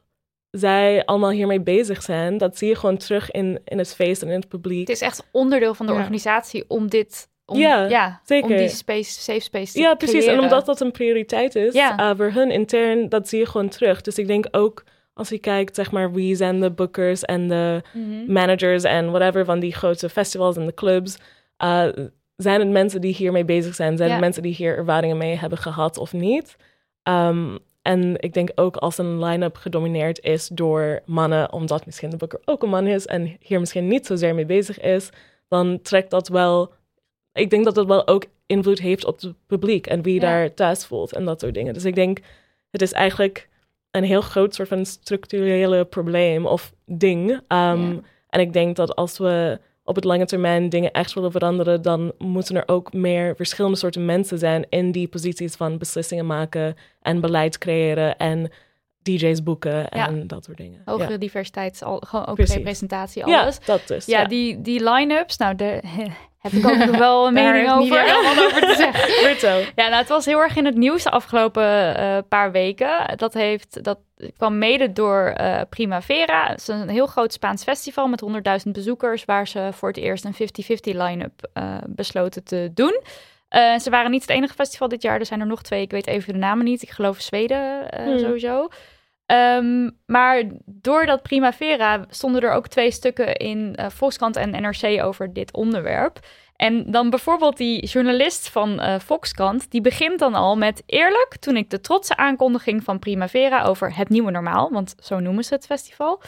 zij 0.58 1.06
allemaal 1.06 1.30
hiermee 1.30 1.62
bezig 1.62 2.02
zijn, 2.02 2.38
dat 2.38 2.58
zie 2.58 2.68
je 2.68 2.76
gewoon 2.76 2.98
terug 2.98 3.32
in, 3.32 3.60
in 3.66 3.78
het 3.78 3.94
feest 3.96 4.22
en 4.22 4.28
in 4.28 4.40
het 4.40 4.48
publiek. 4.48 4.80
Het 4.88 4.96
is 4.98 5.02
echt 5.02 5.28
onderdeel 5.32 5.74
van 5.74 5.86
de 5.86 5.92
Ja. 5.92 5.98
organisatie 5.98 6.64
om 6.68 6.90
dit... 6.90 7.32
Om, 7.46 7.58
Ja, 7.60 7.84
ja, 7.90 8.22
zeker. 8.26 8.50
om 8.52 8.58
die 8.58 8.70
space, 8.70 9.22
safe 9.22 9.40
space 9.40 9.74
te 9.74 9.80
Ja, 9.80 9.94
precies. 9.96 10.16
creëren. 10.18 10.38
En 10.38 10.44
omdat 10.44 10.66
dat 10.66 10.82
een 10.82 10.92
prioriteit 10.92 11.56
is 11.56 11.74
Ja. 11.74 12.00
uh, 12.12 12.18
voor 12.18 12.32
hun 12.32 12.52
intern, 12.52 13.10
dat 13.10 13.28
zie 13.30 13.40
je 13.40 13.46
gewoon 13.46 13.70
terug. 13.70 14.02
Dus 14.02 14.18
ik 14.18 14.28
denk 14.28 14.48
ook 14.52 14.84
als 15.14 15.30
je 15.30 15.38
kijkt, 15.40 15.76
zeg 15.76 15.92
maar, 15.92 16.12
wie 16.14 16.36
zijn 16.36 16.60
de 16.60 16.72
bookers 16.72 17.22
en 17.24 17.48
de 17.48 17.82
Mhm. 17.94 18.32
managers 18.34 18.84
en 18.84 19.12
whatever 19.12 19.46
van 19.46 19.60
die 19.60 19.74
grote 19.74 20.10
festivals 20.10 20.58
en 20.58 20.66
de 20.66 20.74
clubs. 20.74 21.18
uh, 21.64 21.86
zijn 22.36 22.60
het 22.60 22.70
mensen 22.70 23.02
die 23.02 23.14
hiermee 23.16 23.46
bezig 23.46 23.76
zijn? 23.76 23.98
Zijn 23.98 24.12
het 24.12 24.20
mensen 24.20 24.42
die 24.44 24.54
hier 24.54 24.78
ervaringen 24.78 25.18
mee 25.18 25.38
hebben 25.38 25.58
gehad 25.58 25.98
of 25.98 26.14
niet? 26.14 26.56
Um, 27.10 27.60
en 27.84 28.16
ik 28.20 28.34
denk 28.34 28.50
ook 28.56 28.76
als 28.78 28.98
een 28.98 29.24
line-up 29.24 29.56
gedomineerd 29.56 30.20
is 30.20 30.48
door 30.48 31.02
mannen, 31.06 31.52
omdat 31.54 31.86
misschien 31.86 32.10
de 32.10 32.18
booker 32.18 32.40
ook 32.46 32.64
een 32.64 32.70
man 32.70 32.88
is 32.88 33.06
en 33.06 33.38
hier 33.40 33.60
misschien 33.60 33.88
niet 33.88 34.06
zozeer 34.06 34.36
mee 34.36 34.46
bezig 34.46 34.80
is, 34.80 35.10
dan 35.48 35.82
trekt 35.82 36.10
dat 36.10 36.28
wel. 36.28 36.74
Ik 37.34 37.50
denk 37.50 37.64
dat 37.66 37.76
dat 37.76 37.86
wel 37.86 38.08
ook 38.08 38.26
invloed 38.46 38.80
heeft 38.80 39.06
op 39.06 39.22
het 39.22 39.34
publiek 39.48 39.88
en 39.88 40.02
wie 40.02 40.14
Ja. 40.14 40.20
daar 40.20 40.54
thuis 40.54 40.86
voelt 40.86 41.14
en 41.14 41.26
dat 41.26 41.40
soort 41.40 41.54
dingen. 41.54 41.74
Dus 41.74 41.86
ik 41.86 41.96
denk, 41.96 42.20
het 42.72 42.82
is 42.82 42.92
eigenlijk 42.92 43.50
een 43.92 44.04
heel 44.04 44.22
groot 44.22 44.56
soort 44.56 44.68
van 44.68 44.86
structurele 44.86 45.86
probleem 45.86 46.46
of 46.46 46.74
ding. 46.86 47.30
Um, 47.32 47.40
Ja. 47.48 48.00
En 48.30 48.40
ik 48.40 48.54
denk 48.54 48.76
dat 48.76 48.96
als 48.96 49.18
we 49.18 49.60
op 49.84 49.96
het 49.96 50.04
lange 50.04 50.26
termijn 50.26 50.70
dingen 50.70 50.92
echt 50.92 51.14
willen 51.14 51.32
veranderen, 51.32 51.82
dan 51.82 52.14
moeten 52.18 52.56
er 52.56 52.64
ook 52.66 52.94
meer 52.94 53.36
verschillende 53.36 53.78
soorten 53.78 54.06
mensen 54.06 54.38
zijn 54.38 54.66
in 54.70 54.92
die 54.92 55.08
posities 55.08 55.56
van 55.56 55.78
beslissingen 55.78 56.26
maken 56.26 56.76
en 57.02 57.22
beleid 57.22 57.58
creëren 57.58 58.18
en 58.18 58.52
DJ's 59.02 59.44
boeken 59.44 59.78
Ja. 59.90 60.08
en 60.08 60.28
dat 60.28 60.44
soort 60.44 60.58
dingen. 60.58 60.82
Hogere 60.86 61.12
ja. 61.12 61.18
diversiteit, 61.18 61.84
al, 61.84 62.00
gewoon 62.08 62.26
ook 62.26 62.36
Precies. 62.36 62.56
representatie, 62.56 63.28
Ja, 63.28 63.42
alles. 63.42 63.60
dat 63.60 63.88
dus. 63.88 64.06
Ja, 64.06 64.20
Ja, 64.22 64.28
die, 64.28 64.62
die 64.62 64.84
line-ups, 64.92 65.38
nou, 65.38 65.56
daar 65.56 65.82
heb 66.44 66.52
ik 66.52 66.68
ook 66.68 66.86
nog 66.86 66.98
wel 66.98 67.28
een 67.28 67.34
mening 67.44 67.72
over. 67.72 67.84
iedereen 67.84 68.24
wat 68.24 68.46
over 68.46 68.62
te 68.62 68.76
zeggen. 68.76 69.12
Ja, 69.76 69.88
nou, 69.88 69.96
het 69.96 70.08
was 70.10 70.26
heel 70.26 70.40
erg 70.40 70.56
in 70.56 70.66
het 70.66 70.76
nieuws 70.76 71.04
de 71.04 71.10
afgelopen 71.10 71.98
eh, 71.98 72.18
paar 72.28 72.52
weken. 72.52 73.18
Dat, 73.18 73.34
heeft, 73.34 73.84
dat 73.84 74.00
kwam 74.38 74.58
mede 74.58 74.94
door 74.94 75.26
eh, 75.26 75.62
Primavera. 75.70 76.48
Het 76.48 76.60
is 76.60 76.68
een 76.68 76.90
heel 76.90 77.08
groot 77.08 77.34
Spaans 77.34 77.64
festival 77.64 78.08
met 78.08 78.24
100.000 78.66 78.72
bezoekers... 78.72 79.26
waar 79.26 79.48
ze 79.48 79.70
voor 79.72 79.88
het 79.90 79.98
eerst 79.98 80.26
een 80.26 80.34
50-50 80.34 80.98
line-up 80.98 81.50
eh, 81.54 81.76
besloten 81.88 82.44
te 82.44 82.72
doen. 82.74 83.02
Eh, 83.54 83.80
ze 83.80 83.90
waren 83.90 84.12
niet 84.12 84.22
het 84.22 84.30
enige 84.30 84.54
festival 84.54 84.88
dit 84.88 85.02
jaar. 85.02 85.20
Er 85.20 85.26
zijn 85.26 85.40
er 85.40 85.46
nog 85.48 85.62
twee. 85.62 85.82
Ik 85.82 85.92
weet 85.92 86.08
even 86.08 86.34
de 86.34 86.40
namen 86.40 86.66
niet. 86.66 86.82
Ik 86.82 86.90
geloof 86.90 87.22
Zweden 87.22 87.92
eh, 87.92 88.06
Hmm. 88.06 88.20
sowieso. 88.20 88.68
Ehm, 89.26 89.90
maar 90.06 90.44
door 90.66 91.06
dat 91.06 91.22
Primavera 91.22 92.06
stonden 92.10 92.42
er 92.42 92.52
ook 92.52 92.68
twee 92.68 92.92
stukken 92.92 93.36
in 93.36 93.76
eh, 93.76 93.90
Volkskrant 93.90 94.36
en 94.36 94.50
NRC 94.50 95.04
over 95.04 95.34
dit 95.34 95.54
onderwerp. 95.54 96.20
En 96.56 96.92
dan 96.92 97.10
bijvoorbeeld 97.10 97.58
die 97.58 97.86
journalist 97.86 98.50
van 98.50 98.80
eh 98.80 99.00
Volkskrant, 99.00 99.72
die 99.72 99.82
begint 99.82 100.20
dan 100.20 100.34
al 100.34 100.58
met 100.58 100.84
eerlijk, 100.86 101.36
toen 101.40 101.58
ik 101.58 101.70
de 101.70 101.82
trotse 101.82 102.16
aankondiging 102.16 102.84
van 102.84 103.00
Primavera 103.00 103.64
over 103.64 103.96
het 103.96 104.10
nieuwe 104.10 104.32
normaal, 104.32 104.72
want 104.72 104.96
zo 105.00 105.20
noemen 105.20 105.44
ze 105.44 105.54
het 105.54 105.66
festival, 105.66 106.22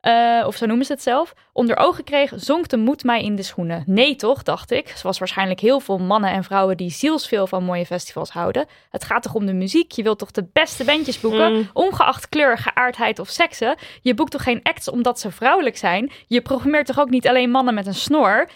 eh, 0.00 0.42
of 0.46 0.56
zo 0.56 0.66
noemen 0.66 0.86
ze 0.86 0.92
het 0.92 1.02
zelf, 1.02 1.34
onder 1.52 1.76
ogen 1.76 2.04
kreeg, 2.04 2.32
zonk 2.36 2.68
de 2.68 2.76
moed 2.76 3.04
mij 3.04 3.22
in 3.22 3.36
de 3.36 3.42
schoenen. 3.42 3.82
Nee 3.86 4.16
toch, 4.16 4.42
dacht 4.42 4.70
ik, 4.70 4.88
zoals 4.88 5.18
waarschijnlijk 5.18 5.60
heel 5.60 5.80
veel 5.80 5.98
mannen 5.98 6.30
en 6.30 6.44
vrouwen 6.44 6.76
die 6.76 6.90
zielsveel 6.90 7.46
van 7.46 7.64
mooie 7.64 7.86
festivals 7.86 8.30
houden. 8.30 8.66
Het 8.90 9.04
gaat 9.04 9.22
toch 9.22 9.34
om 9.34 9.46
de 9.46 9.52
muziek, 9.52 9.92
je 9.92 10.02
wilt 10.02 10.18
toch 10.18 10.30
de 10.30 10.48
beste 10.52 10.84
bandjes 10.84 11.20
boeken, 11.20 11.52
Mm. 11.52 11.70
ongeacht 11.72 12.28
kleur, 12.28 12.58
geaardheid 12.58 13.18
of 13.18 13.28
seksen. 13.28 13.76
Je 14.02 14.14
boekt 14.14 14.30
toch 14.30 14.42
geen 14.42 14.62
acts 14.62 14.88
omdat 14.90 15.20
ze 15.20 15.30
vrouwelijk 15.30 15.76
zijn? 15.76 16.10
Je 16.26 16.40
programmeert 16.42 16.86
toch 16.86 16.98
ook 17.00 17.10
niet 17.10 17.28
alleen 17.28 17.50
mannen 17.50 17.74
met 17.74 17.86
een 17.86 17.94
snor? 17.94 18.48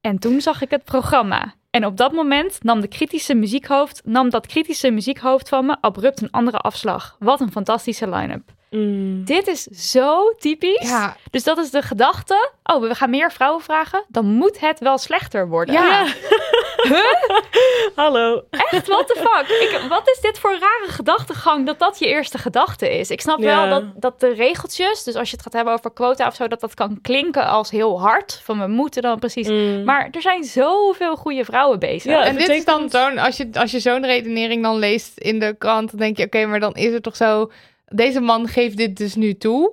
En 0.00 0.18
toen 0.18 0.40
zag 0.40 0.62
ik 0.62 0.70
het 0.70 0.84
programma. 0.84 1.54
En 1.70 1.86
op 1.86 1.96
dat 1.96 2.12
moment 2.12 2.62
nam 2.62 2.80
de 2.80 2.88
kritische 2.88 3.34
muziekhoofd, 3.34 4.00
nam 4.04 4.30
dat 4.30 4.46
kritische 4.46 4.90
muziekhoofd 4.90 5.48
van 5.48 5.66
me 5.66 5.76
abrupt 5.80 6.20
een 6.22 6.30
andere 6.30 6.58
afslag. 6.58 7.16
Wat 7.18 7.40
een 7.40 7.50
fantastische 7.52 8.08
line-up. 8.10 8.42
Mm. 8.72 9.24
Dit 9.24 9.46
is 9.46 9.62
zo 9.62 10.32
typisch. 10.38 10.88
Ja, 10.88 11.16
Dus 11.30 11.44
dat 11.44 11.58
is 11.58 11.70
de 11.70 11.82
gedachte. 11.82 12.50
Oh, 12.64 12.80
we 12.82 12.94
gaan 12.94 13.10
meer 13.10 13.32
vrouwen 13.32 13.62
vragen. 13.62 14.04
Dan 14.08 14.26
moet 14.26 14.60
het 14.60 14.80
wel 14.80 14.98
slechter 14.98 15.48
worden. 15.48 15.74
ja. 15.74 16.06
Hallo. 17.94 18.42
Echt, 18.50 18.86
what 18.86 19.06
the 19.06 19.16
fuck? 19.16 19.48
Ik, 19.48 19.88
wat 19.88 20.08
is 20.08 20.20
dit 20.20 20.38
voor 20.38 20.50
rare 20.50 20.86
gedachtegang 20.88 21.66
dat 21.66 21.78
dat 21.78 21.98
je 21.98 22.06
eerste 22.06 22.38
gedachte 22.38 22.98
is? 22.98 23.10
Ik 23.10 23.20
snap 23.20 23.38
Ja. 23.38 23.68
wel 23.68 23.80
dat, 23.80 24.00
dat 24.00 24.20
de 24.20 24.32
regeltjes, 24.34 25.02
dus 25.02 25.14
als 25.14 25.28
je 25.30 25.34
het 25.34 25.44
gaat 25.44 25.52
hebben 25.52 25.72
over 25.74 25.90
quota 25.92 26.26
of 26.26 26.34
zo, 26.34 26.48
dat 26.48 26.60
dat 26.60 26.74
kan 26.74 26.98
klinken 27.02 27.46
als 27.46 27.70
heel 27.70 28.00
hard. 28.00 28.40
Van 28.44 28.60
we 28.60 28.66
moeten 28.66 29.02
dan 29.02 29.18
precies. 29.18 29.48
Mm. 29.48 29.84
Maar 29.84 30.08
er 30.10 30.22
zijn 30.22 30.44
zoveel 30.44 31.16
goede 31.16 31.44
vrouwen 31.44 31.78
bezig. 31.78 32.24
En 32.24 32.36
dit 32.36 32.48
is 32.48 32.64
dan 32.64 32.90
zo'n, 32.90 33.18
als 33.18 33.36
je, 33.36 33.48
als 33.52 33.70
je 33.70 33.80
zo'n 33.80 34.06
redenering 34.06 34.62
dan 34.62 34.78
leest 34.78 35.18
in 35.18 35.38
de 35.38 35.54
krant, 35.58 35.90
dan 35.90 35.98
denk 36.00 36.16
je, 36.16 36.24
oké, 36.24 36.46
maar 36.46 36.60
dan 36.60 36.74
is 36.74 36.92
het 36.92 37.02
toch 37.02 37.16
zo, 37.16 37.50
deze 37.94 38.20
man 38.20 38.48
geeft 38.48 38.76
dit 38.76 38.96
dus 38.96 39.14
nu 39.14 39.34
toe. 39.34 39.72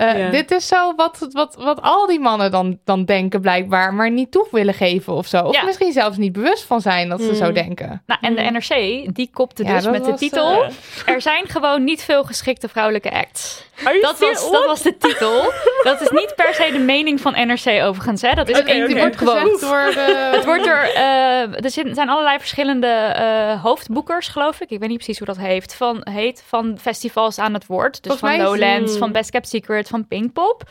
Eh, 0.00 0.18
Ja. 0.18 0.30
Dit 0.30 0.50
is 0.50 0.66
zo 0.66 0.94
wat, 0.94 1.26
wat, 1.32 1.54
wat 1.58 1.82
al 1.82 2.06
die 2.06 2.20
mannen 2.20 2.50
dan, 2.50 2.78
dan 2.84 3.04
denken 3.04 3.40
blijkbaar, 3.40 3.94
maar 3.94 4.10
niet 4.10 4.30
toe 4.30 4.46
willen 4.50 4.74
geven 4.74 5.12
of 5.12 5.26
zo. 5.26 5.42
Of 5.44 5.54
Ja. 5.54 5.62
misschien 5.64 5.92
zelfs 5.92 6.16
niet 6.16 6.32
bewust 6.32 6.62
van 6.64 6.80
zijn 6.80 7.08
dat 7.08 7.20
ze 7.20 7.28
Mm. 7.28 7.34
zo 7.34 7.52
denken. 7.52 8.02
Nou, 8.06 8.20
en 8.22 8.34
de 8.34 8.42
NRC, 8.42 9.14
die 9.14 9.30
kopte 9.32 9.64
Ja, 9.64 9.74
dus 9.74 9.86
met 9.88 10.04
de 10.04 10.14
titel... 10.14 10.62
eh, 10.62 10.70
Er 11.14 11.20
zijn 11.22 11.48
gewoon 11.48 11.84
niet 11.84 12.02
veel 12.04 12.24
geschikte 12.24 12.68
vrouwelijke 12.68 13.10
acts. 13.10 13.68
Dat 14.00 14.18
was, 14.18 14.50
dat 14.50 14.66
was 14.66 14.82
de 14.82 14.96
titel. 14.98 15.52
Dat 15.82 16.00
is 16.00 16.10
niet 16.10 16.32
per 16.36 16.54
se 16.54 16.70
de 16.72 16.78
mening 16.78 17.20
van 17.20 17.32
NRC 17.32 17.82
overigens. 17.82 18.22
Hè. 18.22 18.34
Dat 18.34 18.48
is 18.48 18.64
die 18.64 18.84
oké. 18.84 18.98
wordt 18.98 19.16
gezegd 19.16 19.60
door 19.60 19.90
de... 19.94 20.30
Het 20.34 20.44
wordt 20.44 20.66
er, 20.66 20.94
eh, 20.94 21.64
er 21.64 21.70
zijn 21.94 22.08
allerlei 22.08 22.38
verschillende 22.38 22.86
eh, 22.86 23.62
hoofdboekers, 23.62 24.28
geloof 24.28 24.60
ik. 24.60 24.70
Ik 24.70 24.78
weet 24.78 24.88
niet 24.88 24.96
precies 24.96 25.18
hoe 25.18 25.26
dat 25.26 25.36
heeft, 25.36 25.74
van, 25.74 26.00
heet. 26.10 26.44
Van 26.46 26.78
festivals 26.80 27.38
aan 27.38 27.54
het 27.54 27.66
woord. 27.66 28.02
Dus 28.02 28.18
Volgens 28.18 28.40
van 28.40 28.50
Lowlands, 28.50 28.96
van 28.96 29.12
Best 29.12 29.30
Kept 29.30 29.48
Secret, 29.48 29.88
van 29.90 30.06
Pinkpop. 30.08 30.70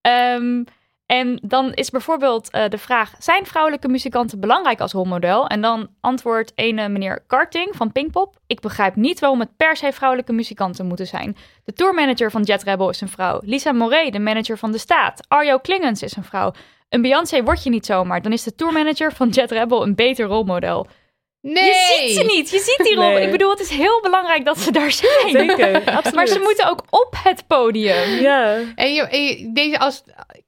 Ehm, 0.00 0.62
en 1.06 1.40
dan 1.42 1.72
is 1.72 1.90
bijvoorbeeld 1.90 2.50
eh, 2.50 2.68
de 2.68 2.78
vraag: 2.78 3.14
zijn 3.18 3.46
vrouwelijke 3.46 3.88
muzikanten 3.88 4.40
belangrijk 4.40 4.80
als 4.80 4.92
rolmodel? 4.92 5.46
En 5.46 5.60
dan 5.60 5.88
antwoordt 6.00 6.52
ene 6.54 6.88
meneer 6.88 7.24
Karting 7.26 7.76
van 7.76 7.92
Pinkpop: 7.92 8.36
Ik 8.46 8.60
begrijp 8.60 8.96
niet 8.96 9.20
waarom 9.20 9.40
het 9.40 9.56
per 9.56 9.76
se 9.76 9.92
vrouwelijke 9.92 10.32
muzikanten 10.32 10.86
moeten 10.86 11.06
zijn. 11.06 11.36
De 11.64 11.72
tourmanager 11.72 12.30
van 12.30 12.42
Jet 12.42 12.62
Rebel 12.62 12.88
is 12.88 13.00
een 13.00 13.08
vrouw. 13.08 13.40
Lisa 13.44 13.72
Moret, 13.72 14.12
de 14.12 14.18
manager 14.18 14.58
van 14.58 14.72
De 14.72 14.78
Staat. 14.78 15.24
Arjo 15.28 15.58
Klingens 15.58 16.02
is 16.02 16.16
een 16.16 16.24
vrouw. 16.24 16.52
Een 16.88 17.02
Beyoncé 17.02 17.42
word 17.42 17.62
je 17.62 17.70
niet 17.70 17.86
zomaar. 17.86 18.22
Dan 18.22 18.32
is 18.32 18.42
de 18.42 18.54
tourmanager 18.54 19.12
van 19.12 19.28
Jet 19.28 19.50
Rebel 19.50 19.82
een 19.82 19.94
beter 19.94 20.26
rolmodel. 20.26 20.86
Nee! 21.40 21.64
Je 21.64 21.94
ziet 22.06 22.16
ze 22.16 22.24
niet. 22.24 22.50
Je 22.50 22.58
ziet 22.58 22.86
die 22.86 22.94
rol. 22.94 23.08
Nee. 23.10 23.24
Ik 23.24 23.30
bedoel, 23.30 23.50
het 23.50 23.60
is 23.60 23.68
heel 23.70 24.00
belangrijk 24.02 24.44
dat 24.44 24.58
ze 24.58 24.72
daar 24.72 24.90
zijn. 24.92 25.30
Zeker, 25.30 25.74
absoluut. 25.84 26.14
Maar 26.18 26.26
ze 26.26 26.38
moeten 26.38 26.68
ook 26.70 26.82
op 26.90 27.14
het 27.22 27.46
podium. 27.46 28.08
Ja. 28.20 28.56
En 28.74 28.94
je, 28.94 29.02
en 29.02 29.24
je- 29.24 29.50
deze 29.52 29.78
als, 29.78 30.02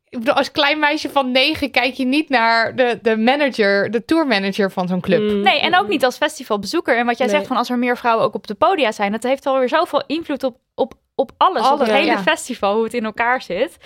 ik 0.09 0.19
bedoel, 0.19 0.35
als 0.35 0.51
klein 0.51 0.79
meisje 0.79 1.09
van 1.11 1.31
negen 1.31 1.71
kijk 1.71 1.95
je 1.95 2.05
niet 2.05 2.29
naar 2.29 2.77
de, 2.77 2.99
de 3.03 3.17
manager, 3.17 3.91
de 3.91 4.05
tourmanager 4.05 4.71
van 4.71 4.89
zo'n 4.89 5.01
club. 5.01 5.21
Mm. 5.21 5.41
Nee, 5.41 5.61
en 5.61 5.77
ook 5.79 5.89
niet 5.89 6.05
als 6.05 6.17
festivalbezoeker. 6.17 6.97
En 6.99 7.07
wat 7.07 7.19
jij 7.19 7.27
Nee. 7.27 7.35
zegt 7.37 7.49
van 7.49 7.57
als 7.57 7.71
er 7.71 7.79
meer 7.79 7.97
vrouwen 7.97 8.25
ook 8.25 8.35
op 8.35 8.47
de 8.47 8.55
podia 8.55 8.93
zijn, 8.93 9.13
dat 9.13 9.23
heeft 9.23 9.47
alweer 9.47 9.69
zoveel 9.69 10.03
invloed 10.07 10.43
op, 10.45 10.57
op, 10.75 10.95
op 11.15 11.31
alles, 11.37 11.71
op 11.71 11.79
het 11.79 11.91
hele 11.91 12.07
ja. 12.07 12.23
festival, 12.23 12.75
hoe 12.75 12.85
het 12.85 12.95
in 12.95 13.05
elkaar 13.05 13.43
zit. 13.43 13.77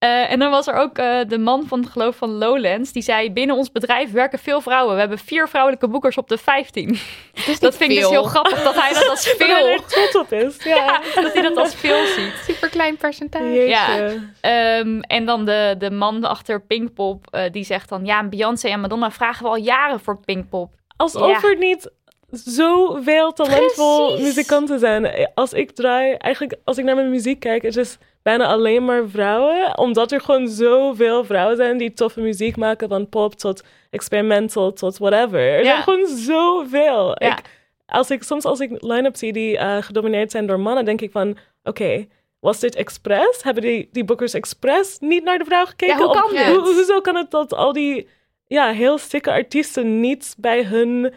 Eh, 0.00 0.30
en 0.32 0.38
dan 0.38 0.50
was 0.50 0.66
er 0.66 0.74
ook 0.74 0.98
eh, 0.98 1.18
de 1.28 1.38
man 1.38 1.66
van 1.66 1.80
het 1.80 1.88
geloof 1.90 2.16
van 2.16 2.30
Lowlands. 2.30 2.92
Die 2.92 3.02
zei, 3.02 3.32
binnen 3.32 3.56
ons 3.56 3.72
bedrijf 3.72 4.12
werken 4.12 4.38
veel 4.38 4.60
vrouwen. 4.60 4.94
We 4.94 5.00
hebben 5.00 5.18
vier 5.18 5.48
vrouwelijke 5.48 5.88
boekers 5.88 6.16
op 6.16 6.28
de 6.28 6.38
15. 6.38 6.98
dat 7.60 7.76
vind 7.76 7.90
ik 7.92 7.98
dus 7.98 8.08
heel 8.08 8.22
grappig 8.22 8.62
dat 8.62 8.74
hij 8.74 8.92
dat 8.92 9.08
als 9.08 9.24
Dat 9.38 9.48
veel... 9.48 9.82
trots 9.86 10.16
op 10.16 10.32
is. 10.32 10.64
Ja. 10.64 10.74
Ja, 10.76 11.22
dat 11.22 11.32
hij 11.32 11.42
dat 11.42 11.56
als 11.56 11.74
veel 11.74 12.06
ziet. 12.06 12.32
Super 12.46 12.68
klein 12.68 12.96
percentage. 12.96 13.44
Jeetje. 13.44 13.68
Ja. 13.68 14.10
Ehm, 14.40 15.00
en 15.00 15.24
dan 15.26 15.44
de, 15.44 15.74
de 15.78 15.90
man 15.90 16.24
achter 16.24 16.60
Pinkpop, 16.62 17.26
eh, 17.30 17.42
die 17.52 17.64
zegt 17.64 17.88
dan... 17.88 18.04
Ja, 18.04 18.24
Beyoncé 18.24 18.68
en 18.68 18.80
Madonna 18.80 19.10
vragen 19.10 19.42
we 19.42 19.48
al 19.48 19.56
jaren 19.56 20.00
voor 20.00 20.20
Pinkpop. 20.24 20.70
Alsof 20.96 21.42
Ja. 21.42 21.48
er 21.48 21.56
niet 21.58 21.90
zoveel 22.30 23.32
talentvol 23.32 24.06
Precies. 24.06 24.26
muzikanten 24.26 24.78
zijn. 24.78 25.28
Als 25.34 25.52
ik 25.52 25.70
draai, 25.70 26.14
eigenlijk 26.14 26.58
als 26.64 26.78
ik 26.78 26.84
naar 26.84 26.94
mijn 26.94 27.10
muziek 27.10 27.40
kijk, 27.40 27.62
het 27.62 27.76
is 27.76 27.98
bijna 28.22 28.46
alleen 28.46 28.84
maar 28.84 29.08
vrouwen. 29.08 29.78
Omdat 29.78 30.12
er 30.12 30.20
gewoon 30.20 30.48
zoveel 30.48 31.24
vrouwen 31.24 31.56
zijn 31.56 31.78
die 31.78 31.92
toffe 31.92 32.20
muziek 32.20 32.56
maken. 32.56 32.88
Van 32.88 33.08
pop 33.08 33.34
tot 33.34 33.62
experimental 33.90 34.72
tot 34.72 34.98
whatever. 34.98 35.40
Er 35.40 35.64
Ja. 35.64 35.70
zijn 35.70 35.82
gewoon 35.82 36.06
zoveel. 36.06 37.06
Ja. 37.24 37.32
Ik, 37.38 37.40
als 37.86 38.10
ik, 38.10 38.22
soms 38.22 38.44
als 38.44 38.60
ik 38.60 38.70
line-up 38.82 39.16
zie 39.16 39.32
die 39.32 39.58
eh, 39.58 39.82
gedomineerd 39.82 40.30
zijn 40.30 40.46
door 40.46 40.60
mannen, 40.60 40.84
denk 40.84 41.00
ik 41.00 41.10
van, 41.10 41.36
oké, 41.62 42.06
was 42.40 42.60
dit 42.60 42.74
expres? 42.74 43.42
Hebben 43.42 43.62
die, 43.62 43.88
die 43.92 44.04
bookers 44.04 44.34
expres 44.34 44.96
niet 45.00 45.24
naar 45.24 45.38
de 45.38 45.44
vrouw 45.44 45.64
gekeken? 45.64 45.96
Ja, 45.98 46.02
hoe 46.04 46.10
Of 46.14 46.20
kan 46.20 46.30
dit? 46.36 46.56
hoezo 46.56 47.00
kan 47.00 47.16
het 47.16 47.30
dat 47.30 47.54
al 47.54 47.72
die 47.72 48.08
ja, 48.46 48.70
heel 48.72 48.98
stikke 48.98 49.30
artiesten 49.30 50.00
niet 50.00 50.34
bij 50.38 50.64
hun... 50.64 51.12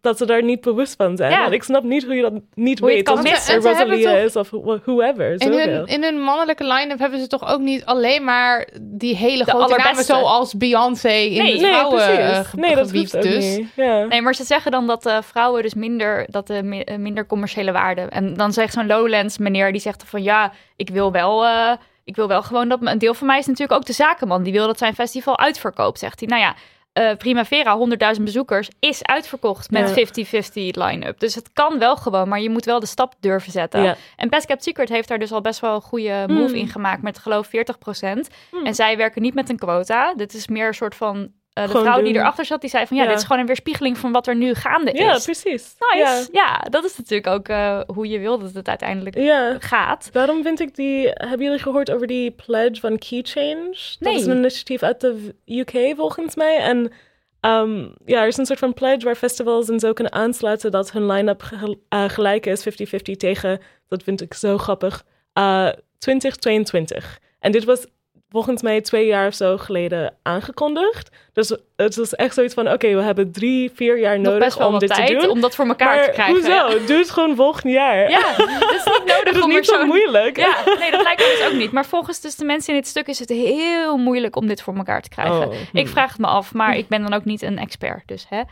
dat 0.00 0.18
ze 0.18 0.26
daar 0.26 0.42
niet 0.42 0.60
bewust 0.60 0.94
van 0.96 1.16
zijn. 1.16 1.30
Ja. 1.30 1.46
Ik 1.50 1.62
snap 1.62 1.82
niet 1.82 2.04
hoe 2.04 2.14
je 2.14 2.22
dat 2.22 2.32
niet 2.54 2.78
Hoe 2.78 2.88
weet. 2.88 3.02
kan 3.02 3.14
of 3.14 3.22
missen. 3.22 3.54
Rosalia 3.54 4.10
toch- 4.10 4.18
is 4.24 4.36
of 4.36 4.50
who- 4.50 4.78
whoever. 4.84 5.34
In 5.40 5.52
hun, 5.52 5.86
in 5.86 6.02
hun 6.02 6.20
mannelijke 6.20 6.64
line-up 6.64 6.98
hebben 6.98 7.20
ze 7.20 7.26
toch 7.26 7.48
ook 7.52 7.60
niet 7.60 7.84
alleen 7.84 8.24
maar 8.24 8.68
die 8.80 9.16
hele 9.16 9.44
grote 9.44 9.76
namen 9.76 10.04
zoals 10.04 10.54
Beyoncé 10.56 11.08
in 11.08 11.42
Nee, 11.42 11.52
het 11.52 11.60
nee, 11.60 11.70
vrouwen 11.70 11.96
precies. 12.04 12.18
eh, 12.36 12.38
ge- 12.44 12.56
nee, 12.56 12.74
dat 12.74 12.86
gebied. 12.86 13.22
dus. 13.22 13.56
niet. 13.56 13.68
Ja. 13.76 14.04
Nee, 14.04 14.22
maar 14.22 14.34
ze 14.34 14.44
zeggen 14.44 14.70
dan 14.70 14.86
dat 14.86 15.06
eh, 15.06 15.18
vrouwen 15.22 15.62
dus 15.62 15.74
minder, 15.74 16.26
dat 16.30 16.46
de 16.46 16.82
eh, 16.84 16.96
minder 16.98 17.26
commerciële 17.26 17.72
waarde. 17.72 18.00
En 18.00 18.34
dan 18.34 18.52
zegt 18.52 18.72
zo'n 18.72 18.86
Lowlands 18.86 19.38
meneer, 19.38 19.72
die 19.72 19.80
zegt 19.80 20.04
van 20.06 20.22
ja, 20.22 20.52
ik 20.76 20.90
wil 20.90 21.12
wel, 21.12 21.44
eh, 21.44 21.72
ik 22.04 22.16
wil 22.16 22.28
wel 22.28 22.42
gewoon 22.42 22.68
dat 22.68 22.78
een 22.82 22.98
deel 22.98 23.14
van 23.14 23.26
mij 23.26 23.38
is 23.38 23.46
natuurlijk 23.46 23.80
ook 23.80 23.86
de 23.86 23.92
zakenman. 23.92 24.42
Die 24.42 24.52
wil 24.52 24.66
dat 24.66 24.78
zijn 24.78 24.94
festival 24.94 25.38
uitverkoopt, 25.38 25.98
zegt 25.98 26.20
hij. 26.20 26.28
Nou 26.28 26.40
ja, 26.42 26.54
eh, 26.98 27.16
Primavera, 27.16 27.76
100.000 28.16 28.22
bezoekers, 28.22 28.68
is 28.80 29.02
uitverkocht 29.04 29.70
met 29.70 29.88
Ja. 29.88 29.94
50-50 29.94 30.76
line-up. 30.76 31.20
Dus 31.20 31.34
het 31.34 31.50
kan 31.52 31.78
wel 31.78 31.96
gewoon, 31.96 32.28
maar 32.28 32.40
je 32.40 32.50
moet 32.50 32.64
wel 32.64 32.80
de 32.80 32.86
stap 32.86 33.14
durven 33.20 33.52
zetten. 33.52 33.82
Ja. 33.82 33.96
En 34.16 34.28
Best 34.28 34.46
Kept 34.46 34.62
Secret 34.62 34.88
heeft 34.88 35.08
daar 35.08 35.18
dus 35.18 35.32
al 35.32 35.40
best 35.40 35.60
wel 35.60 35.74
een 35.74 35.80
goede 35.82 36.24
move 36.28 36.48
Mm. 36.48 36.54
in 36.54 36.68
gemaakt 36.68 37.02
met 37.02 37.18
geloof 37.18 37.46
40%. 37.46 38.28
Mm. 38.52 38.66
En 38.66 38.74
zij 38.74 38.96
werken 38.96 39.22
niet 39.22 39.34
met 39.34 39.48
een 39.48 39.58
quota. 39.58 40.14
Dit 40.14 40.34
is 40.34 40.48
meer 40.48 40.66
een 40.66 40.74
soort 40.74 40.94
van... 40.94 41.28
eh, 41.58 41.64
de 41.64 41.70
Gewoon 41.70 41.86
vrouw 41.86 42.02
die 42.02 42.12
doen. 42.12 42.22
erachter 42.22 42.44
zat, 42.44 42.60
die 42.60 42.70
zei 42.70 42.86
van 42.86 42.96
ja, 42.96 43.02
Ja. 43.02 43.08
dit 43.08 43.18
is 43.18 43.24
gewoon 43.24 43.38
een 43.40 43.46
weerspiegeling 43.46 43.98
van 43.98 44.12
wat 44.12 44.26
er 44.26 44.36
nu 44.36 44.54
gaande 44.54 44.92
ja, 44.94 45.14
is. 45.14 45.24
precies. 45.24 45.74
Nice. 45.94 46.28
Ja. 46.32 46.58
dat 46.70 46.84
is 46.84 46.96
natuurlijk 46.96 47.26
ook 47.26 47.48
eh, 47.48 47.80
hoe 47.86 48.08
je 48.08 48.18
wil 48.18 48.38
dat 48.38 48.52
het 48.54 48.68
uiteindelijk 48.68 49.16
Ja. 49.18 49.22
ja. 49.24 49.56
gaat. 49.60 50.08
Daarom 50.12 50.42
vind 50.42 50.60
ik 50.60 50.74
die... 50.74 51.06
Hebben 51.12 51.42
jullie 51.46 51.58
gehoord 51.62 51.90
over 51.90 52.06
die 52.06 52.30
pledge 52.30 52.80
van 52.80 52.98
Key 52.98 53.20
Change? 53.22 53.70
Dat 53.98 54.12
Nee. 54.12 54.14
is 54.14 54.26
een 54.26 54.36
initiatief 54.36 54.82
uit 54.82 55.00
de 55.00 55.34
UK 55.46 55.92
volgens 55.96 56.34
mij. 56.36 56.56
En 56.58 56.92
ehm, 57.40 57.78
ja, 58.04 58.20
er 58.20 58.26
is 58.26 58.36
een 58.36 58.46
soort 58.46 58.58
van 58.58 58.74
pledge 58.74 59.04
waar 59.04 59.14
festivals 59.14 59.68
en 59.68 59.80
zo 59.80 59.92
kunnen 59.92 60.12
aansluiten 60.12 60.70
dat 60.70 60.92
hun 60.92 61.06
line-up 61.06 61.42
ge- 61.42 61.78
eh, 61.88 62.04
gelijk 62.08 62.46
is 62.46 62.62
50-50 62.62 63.16
tegen, 63.16 63.60
dat 63.88 64.02
vind 64.02 64.20
ik 64.20 64.34
zo 64.34 64.58
grappig, 64.58 65.04
eh 65.32 65.68
2022. 65.98 67.18
En 67.40 67.52
dit 67.52 67.64
was 67.64 67.86
volgens 68.30 68.62
mij 68.62 68.80
twee 68.80 69.06
jaar 69.06 69.26
of 69.26 69.34
zo 69.34 69.56
geleden 69.56 70.14
aangekondigd. 70.22 71.16
Dus 71.32 71.56
het 71.76 71.96
is 71.96 72.14
echt 72.14 72.34
zoiets 72.34 72.54
van, 72.54 72.72
oké, 72.72 72.94
we 72.94 73.02
hebben 73.02 73.32
drie, 73.32 73.70
vier 73.74 73.98
jaar 73.98 74.20
Nog 74.20 74.32
nodig 74.32 74.66
om 74.66 74.78
dit 74.78 74.88
tijd 74.88 75.06
te 75.08 75.14
doen. 75.14 75.30
om 75.30 75.40
dat 75.40 75.54
voor 75.54 75.66
elkaar 75.66 75.94
maar 75.96 76.04
te 76.04 76.10
krijgen. 76.10 76.34
hoezo? 76.34 76.50
Ja, 76.50 76.86
Doe 76.86 76.96
het 76.96 77.10
gewoon 77.10 77.36
volgend 77.36 77.72
jaar. 77.72 78.10
ja 78.10 78.32
het 78.36 78.70
is 78.70 78.84
niet 78.84 79.04
nodig 79.06 79.24
Het 79.24 79.36
is 79.36 79.42
om 79.42 79.48
niet 79.48 79.66
zo 79.66 79.86
moeilijk. 79.86 80.36
Ja, 80.36 80.56
nee, 80.78 80.90
dat 80.90 81.02
lijkt 81.02 81.20
me 81.20 81.36
dus 81.38 81.46
ook 81.48 81.58
niet. 81.58 81.72
Maar 81.72 81.86
volgens 81.86 82.20
dus 82.20 82.36
de 82.36 82.44
mensen 82.44 82.74
in 82.74 82.80
dit 82.80 82.88
stuk 82.88 83.06
is 83.06 83.18
het 83.18 83.28
heel 83.28 83.96
moeilijk 83.96 84.36
om 84.36 84.46
dit 84.46 84.62
voor 84.62 84.76
elkaar 84.76 85.02
te 85.02 85.08
krijgen. 85.08 85.48
Oh, 85.48 85.54
Ik 85.54 85.68
hmm. 85.72 85.86
vraag 85.86 86.10
het 86.10 86.20
me 86.20 86.26
af, 86.26 86.54
maar 86.54 86.76
ik 86.76 86.88
ben 86.88 87.02
dan 87.02 87.14
ook 87.14 87.24
niet 87.24 87.42
een 87.42 87.58
expert. 87.58 88.08
Dus 88.08 88.26
hè. 88.28 88.42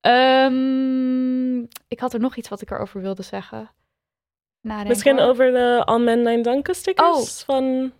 Ehm, 0.00 1.58
ik 1.88 2.00
had 2.00 2.12
er 2.12 2.20
nog 2.20 2.36
iets 2.36 2.48
wat 2.48 2.60
ik 2.60 2.70
erover 2.70 3.00
wilde 3.00 3.22
zeggen. 3.22 3.70
Nadenken, 4.60 4.88
Misschien 4.92 5.20
over 5.20 5.52
de 5.52 5.82
All 5.84 6.00
Men 6.00 6.22
Nine 6.22 6.42
Danken 6.42 6.74
stickers 6.74 7.42
van... 7.46 7.92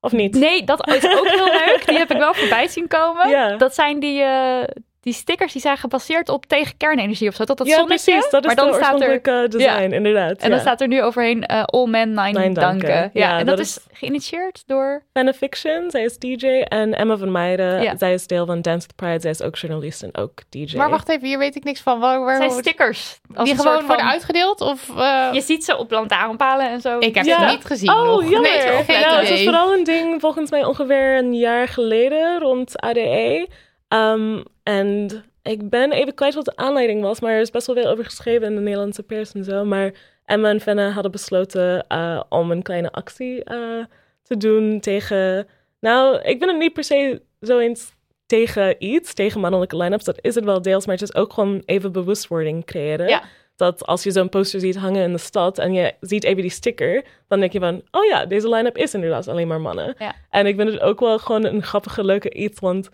Of 0.00 0.12
niet? 0.12 0.34
Nee, 0.34 0.64
dat 0.64 0.86
is 0.88 1.04
ook 1.18 1.28
heel 1.28 1.44
leuk. 1.44 1.82
Die 1.86 1.98
heb 1.98 2.10
ik 2.10 2.16
wel 2.16 2.34
voorbij 2.34 2.68
zien 2.68 2.88
komen. 2.88 3.28
Ja. 3.28 3.56
Dat 3.56 3.74
zijn 3.74 4.00
die, 4.00 4.22
eh, 4.22 4.64
die 5.00 5.12
stickers 5.12 5.52
die 5.52 5.60
zijn 5.60 5.76
gebaseerd 5.76 6.28
op 6.28 6.46
tegen 6.46 6.76
kernenergie 6.76 7.28
of 7.28 7.34
zo. 7.34 7.44
Dat 7.44 7.58
dat 7.58 7.66
ja, 7.66 7.76
zonnetje. 7.76 8.12
precies. 8.12 8.30
Dat 8.30 8.40
is 8.40 8.46
maar 8.46 8.64
dan 8.64 8.74
staat 8.74 8.86
er, 8.86 8.90
oorspronkelijke 9.08 9.58
design, 9.58 9.92
inderdaad. 9.92 10.36
en 10.38 10.50
dan 10.50 10.58
staat 10.60 10.80
er 10.80 10.88
nu 10.88 11.02
overheen 11.02 11.46
eh, 11.46 11.62
All 11.64 11.86
Men 11.86 12.08
Nine, 12.08 12.22
Nine 12.22 12.32
danken. 12.54 12.60
danken. 12.60 12.88
Ja, 12.88 13.10
Ja, 13.12 13.38
en 13.38 13.46
dat, 13.46 13.56
dat 13.56 13.66
is 13.66 13.76
is- 13.76 13.84
geïnitieerd 13.92 14.62
door... 14.66 15.02
Fanafiction, 15.12 15.90
zij 15.90 16.02
is 16.04 16.18
DJ. 16.18 16.46
En 16.46 16.94
Emma 16.94 17.16
van 17.16 17.32
Meijden, 17.32 17.82
Ja. 17.82 17.96
zij 17.96 18.12
is 18.12 18.26
deel 18.26 18.46
van 18.46 18.62
Dance 18.62 18.86
with 18.86 18.96
Pride. 18.96 19.20
Zij 19.20 19.30
is 19.30 19.42
ook 19.42 19.56
journalist 19.56 20.02
en 20.02 20.16
ook 20.16 20.42
DJ. 20.48 20.76
Maar 20.76 20.90
wacht 20.90 21.08
even, 21.08 21.26
hier 21.28 21.38
weet 21.38 21.56
ik 21.56 21.64
niks 21.64 21.80
van. 21.80 22.00
Waar, 22.00 22.18
waar 22.20 22.28
Het 22.28 22.36
zijn 22.38 22.50
wordt- 22.50 22.66
stickers. 22.66 23.20
Als 23.34 23.48
die 23.48 23.58
gewoon 23.58 23.86
worden 23.86 24.06
uitgedeeld? 24.06 24.60
Of, 24.60 24.96
eh, 24.96 25.28
Je 25.32 25.40
ziet 25.40 25.64
ze 25.64 25.76
op 25.76 25.90
lantaarnpalen 25.90 26.70
en 26.70 26.80
zo. 26.80 26.98
Ik 26.98 27.14
heb 27.14 27.24
Ja. 27.24 27.40
het 27.40 27.50
niet 27.50 27.64
gezien 27.64 27.90
Oh, 27.90 28.02
nog. 28.02 28.20
jammer. 28.30 28.40
Nee, 28.40 29.00
nou, 29.00 29.20
het 29.20 29.28
was 29.30 29.42
vooral 29.42 29.72
een 29.72 29.84
ding 29.84 30.20
volgens 30.20 30.50
mij 30.50 30.64
ongeveer 30.64 31.16
een 31.18 31.34
jaar 31.34 31.68
geleden 31.68 32.38
rond 32.38 32.80
ADE. 32.80 33.48
Ehm, 33.88 34.42
en 34.62 35.10
ik 35.42 35.70
ben 35.70 35.92
even 35.92 36.14
kwijt 36.14 36.34
wat 36.34 36.44
de 36.44 36.56
aanleiding 36.56 37.02
was, 37.02 37.20
maar 37.20 37.32
er 37.32 37.40
is 37.40 37.50
best 37.50 37.66
wel 37.66 37.76
veel 37.76 37.90
over 37.90 38.04
geschreven 38.04 38.46
in 38.46 38.54
de 38.54 38.60
Nederlandse 38.60 39.02
pers 39.02 39.32
en 39.32 39.44
zo. 39.44 39.64
Maar 39.64 39.92
Emma 40.24 40.48
en 40.48 40.60
Fenne 40.60 40.90
hadden 40.90 41.12
besloten 41.12 41.86
eh, 41.86 42.22
om 42.28 42.50
een 42.50 42.62
kleine 42.62 42.92
actie 42.92 43.44
eh, 43.44 43.84
te 44.22 44.36
doen 44.36 44.80
tegen... 44.80 45.46
Nou, 45.80 46.20
ik 46.22 46.38
ben 46.38 46.48
het 46.48 46.58
niet 46.58 46.72
per 46.72 46.84
se 46.84 47.22
zo 47.40 47.58
eens 47.58 47.96
tegen 48.26 48.74
iets, 48.78 49.14
tegen 49.14 49.40
mannelijke 49.40 49.76
line-ups. 49.76 50.04
Dat 50.04 50.18
is 50.20 50.34
het 50.34 50.44
wel 50.44 50.62
deels, 50.62 50.86
maar 50.86 50.94
het 50.94 51.08
is 51.08 51.14
ook 51.14 51.32
gewoon 51.32 51.62
even 51.64 51.92
bewustwording 51.92 52.64
creëren. 52.64 53.08
Ja. 53.08 53.22
Dat 53.56 53.86
als 53.86 54.02
je 54.02 54.10
zo'n 54.10 54.28
poster 54.28 54.60
ziet 54.60 54.76
hangen 54.76 55.02
in 55.02 55.12
de 55.12 55.18
stad 55.18 55.58
en 55.58 55.72
je 55.72 55.94
ziet 56.00 56.24
even 56.24 56.42
die 56.42 56.50
sticker, 56.50 57.04
dan 57.28 57.40
denk 57.40 57.52
je 57.52 57.58
van, 57.58 57.82
oh 57.90 58.04
ja, 58.04 58.26
deze 58.26 58.48
line-up 58.48 58.76
is 58.76 58.94
inderdaad 58.94 59.28
alleen 59.28 59.48
maar 59.48 59.60
mannen. 59.60 59.94
Ja. 59.98 60.14
En 60.30 60.46
ik 60.46 60.56
vind 60.56 60.72
het 60.72 60.80
ook 60.80 61.00
wel 61.00 61.18
gewoon 61.18 61.44
een 61.44 61.62
grappige, 61.62 62.04
leuke 62.04 62.30
iets, 62.30 62.60
want 62.60 62.88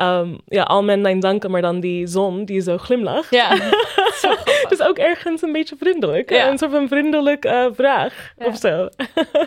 ehm, 0.00 0.34
ja, 0.46 0.62
al 0.62 0.82
men 0.82 1.00
mijn 1.00 1.20
danken, 1.20 1.50
maar 1.50 1.62
dan 1.62 1.80
die 1.80 2.06
zon 2.06 2.44
die 2.44 2.60
zo 2.60 2.78
glimlacht. 2.78 3.30
Ja. 3.30 3.48
Dus 4.68 4.80
ook 4.82 4.98
ergens 4.98 5.42
een 5.42 5.52
beetje 5.52 5.76
vriendelijk. 5.78 6.30
Ja. 6.30 6.48
Een 6.50 6.58
soort 6.58 6.70
van 6.70 6.88
vriendelijk 6.88 7.44
eh, 7.44 7.66
vraag 7.72 8.32
Ja. 8.38 8.46
of 8.46 8.56
zo. 8.56 8.88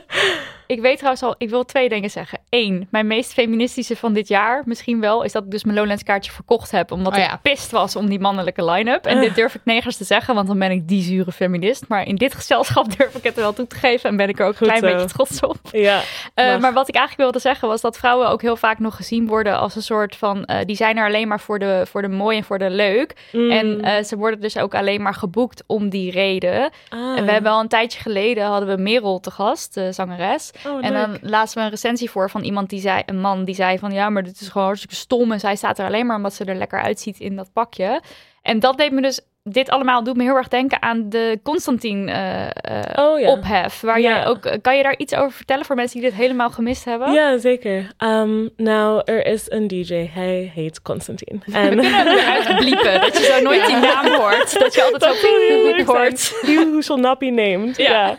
Ik 0.68 0.82
weet 0.82 0.98
trouwens 0.98 1.24
al, 1.24 1.36
ik 1.38 1.50
wil 1.50 1.64
twee 1.64 1.90
dingen 1.90 2.10
zeggen. 2.10 2.40
Eén, 2.50 2.88
mijn 2.92 3.08
meest 3.08 3.34
feministische 3.34 3.96
van 3.96 4.14
dit 4.14 4.28
jaar, 4.28 4.62
misschien 4.66 5.00
wel, 5.00 5.24
is 5.24 5.32
dat 5.32 5.44
ik 5.44 5.52
dus 5.52 5.64
mijn 5.64 5.78
Lowlands 5.78 6.04
kaartje 6.04 6.32
verkocht 6.32 6.72
heb. 6.72 6.92
Omdat 6.92 7.14
Oh 7.14 7.20
ja. 7.20 7.34
ik 7.34 7.42
pist 7.42 7.72
was 7.72 7.96
om 7.96 8.10
die 8.10 8.20
mannelijke 8.20 8.66
line-up. 8.66 9.06
En 9.06 9.20
dit 9.20 9.36
durf 9.36 9.56
ik 9.56 9.62
nergens 9.64 9.98
te 9.98 10.04
zeggen, 10.04 10.36
want 10.36 10.48
dan 10.48 10.60
ben 10.60 10.72
ik 10.72 10.88
die 10.88 11.04
zure 11.04 11.32
feminist. 11.32 11.86
Maar 11.88 12.08
in 12.08 12.16
dit 12.16 12.36
gezelschap 12.36 12.92
durf 12.98 13.16
ik 13.16 13.24
het 13.24 13.36
er 13.36 13.42
wel 13.42 13.54
toe 13.54 13.68
te 13.68 13.76
geven 13.76 14.10
en 14.10 14.16
ben 14.18 14.30
ik 14.30 14.40
er 14.40 14.46
ook 14.46 14.52
een 14.52 14.58
Goed 14.58 14.68
klein 14.68 14.82
zo. 14.82 14.88
beetje 14.88 15.14
trots 15.16 15.40
op. 15.40 15.58
Ja. 15.72 16.02
Eh, 16.34 16.58
maar 16.58 16.74
wat 16.74 16.88
ik 16.88 16.96
eigenlijk 16.96 17.30
wilde 17.30 17.40
zeggen 17.40 17.68
was 17.68 17.82
dat 17.82 17.98
vrouwen 17.98 18.30
ook 18.30 18.42
heel 18.42 18.56
vaak 18.56 18.80
nog 18.80 18.96
gezien 18.96 19.28
worden 19.28 19.60
als 19.60 19.76
een 19.76 19.82
soort 19.82 20.16
van, 20.16 20.46
eh, 20.46 20.66
die 20.66 20.76
zijn 20.76 20.98
er 20.98 21.06
alleen 21.06 21.28
maar 21.28 21.40
voor 21.40 21.60
de, 21.60 21.86
voor 21.90 22.02
de 22.02 22.08
mooi 22.08 22.38
en 22.38 22.44
voor 22.44 22.60
de 22.60 22.70
leuk. 22.70 23.16
Mm. 23.32 23.52
En 23.52 23.82
eh, 23.82 24.04
ze 24.04 24.18
worden 24.18 24.42
dus 24.42 24.58
ook 24.58 24.76
alleen 24.76 25.02
maar 25.02 25.14
geboekt 25.14 25.64
om 25.68 25.90
die 25.90 26.12
reden. 26.12 26.72
Ah. 26.90 27.18
En 27.18 27.26
we 27.26 27.32
hebben 27.32 27.52
al 27.52 27.60
een 27.60 27.68
tijdje 27.68 28.00
geleden 28.00 28.46
hadden 28.46 28.76
we 28.76 28.82
Merel 28.82 29.20
te 29.20 29.32
gast, 29.32 29.74
de 29.74 29.92
zangeres. 29.92 30.52
Oh, 30.68 30.86
En 30.86 30.94
dan 30.94 31.18
lazen 31.22 31.58
we 31.58 31.64
een 31.64 31.70
recensie 31.70 32.10
voor 32.10 32.30
van 32.30 32.44
iemand 32.44 32.70
die 32.70 32.80
zei, 32.80 33.04
een 33.06 33.20
man 33.20 33.46
die 33.46 33.56
zei 33.56 33.80
van 33.80 33.92
ja, 33.92 34.10
maar 34.10 34.24
dit 34.24 34.42
is 34.42 34.48
gewoon 34.48 34.68
hartstikke 34.68 34.96
stom. 34.96 35.32
En 35.32 35.40
zij 35.40 35.56
staat 35.56 35.80
er 35.80 35.86
alleen 35.86 36.06
maar 36.06 36.18
omdat 36.18 36.34
ze 36.34 36.46
er 36.46 36.56
lekker 36.56 36.82
uitziet 36.82 37.20
in 37.20 37.36
dat 37.36 37.54
pakje. 37.54 38.02
En 38.42 38.60
dat 38.60 38.78
deed 38.78 38.92
me 38.92 39.02
dus, 39.02 39.22
dit 39.50 39.70
allemaal 39.70 40.04
doet 40.04 40.16
me 40.18 40.24
heel 40.24 40.36
erg 40.36 40.48
denken 40.48 40.82
aan 40.82 41.10
de 41.10 41.40
Constantine 41.44 42.12
eh, 42.12 42.80
eh, 42.80 43.06
Oh, 43.06 43.20
ja. 43.20 43.70
Waar 43.82 44.00
Ja. 44.00 44.10
jij 44.10 44.26
ook, 44.26 44.58
kan 44.62 44.78
je 44.78 44.84
daar 44.84 44.98
iets 44.98 45.16
over 45.16 45.32
vertellen 45.32 45.66
voor 45.66 45.76
mensen 45.76 46.00
die 46.00 46.10
dit 46.10 46.20
helemaal 46.20 46.50
gemist 46.50 46.86
hebben? 46.86 47.12
Ja, 47.12 47.38
zeker. 47.38 47.92
Ehm, 47.98 48.48
nou, 48.58 49.02
er 49.06 49.26
is 49.26 49.52
een 49.52 49.68
DJ, 49.68 50.10
hij 50.14 50.52
heet 50.54 50.82
Constantine. 50.82 51.40
En 51.54 51.80
Eruit 51.80 52.56
bliepen, 52.58 53.02
dat 53.02 53.18
je 53.18 53.24
zo 53.24 53.42
nooit 53.42 53.66
die 53.66 53.76
naam 53.76 54.06
hoort. 54.08 54.60
Dat 54.60 54.74
je 54.74 54.84
altijd 54.94 55.16
zo 55.16 55.84
hoort. 55.94 56.42
who 56.42 56.82
shall 56.82 57.00
not 57.00 57.20
be 57.20 57.30
named. 57.30 57.78
Ja. 57.78 58.18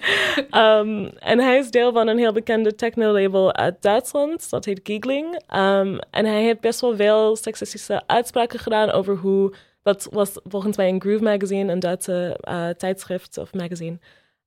Ehm, 0.50 1.06
en 1.18 1.38
hij 1.40 1.58
is 1.58 1.70
deel 1.70 1.92
van 1.92 2.08
een 2.08 2.18
heel 2.18 2.32
bekende 2.32 2.74
techno-label 2.74 3.54
uit 3.54 3.82
Duitsland. 3.82 4.50
Dat 4.50 4.64
heet 4.64 4.80
Giegling. 4.82 5.42
Ehm, 5.48 5.98
en 6.10 6.24
hij 6.26 6.42
heeft 6.42 6.60
best 6.60 6.80
wel 6.80 6.96
veel 6.96 7.36
seksistische 7.36 8.02
uitspraken 8.06 8.58
gedaan 8.58 8.90
over 8.90 9.16
hoe... 9.16 9.54
Dat 9.84 10.08
was 10.10 10.30
volgens 10.44 10.76
mij 10.76 10.88
een 10.88 11.00
Groove 11.00 11.22
Magazine, 11.22 11.72
een 11.72 11.80
Duitse 11.80 12.36
eh, 12.40 12.68
tijdschrift 12.68 13.38
of 13.38 13.52
magazine. 13.54 13.98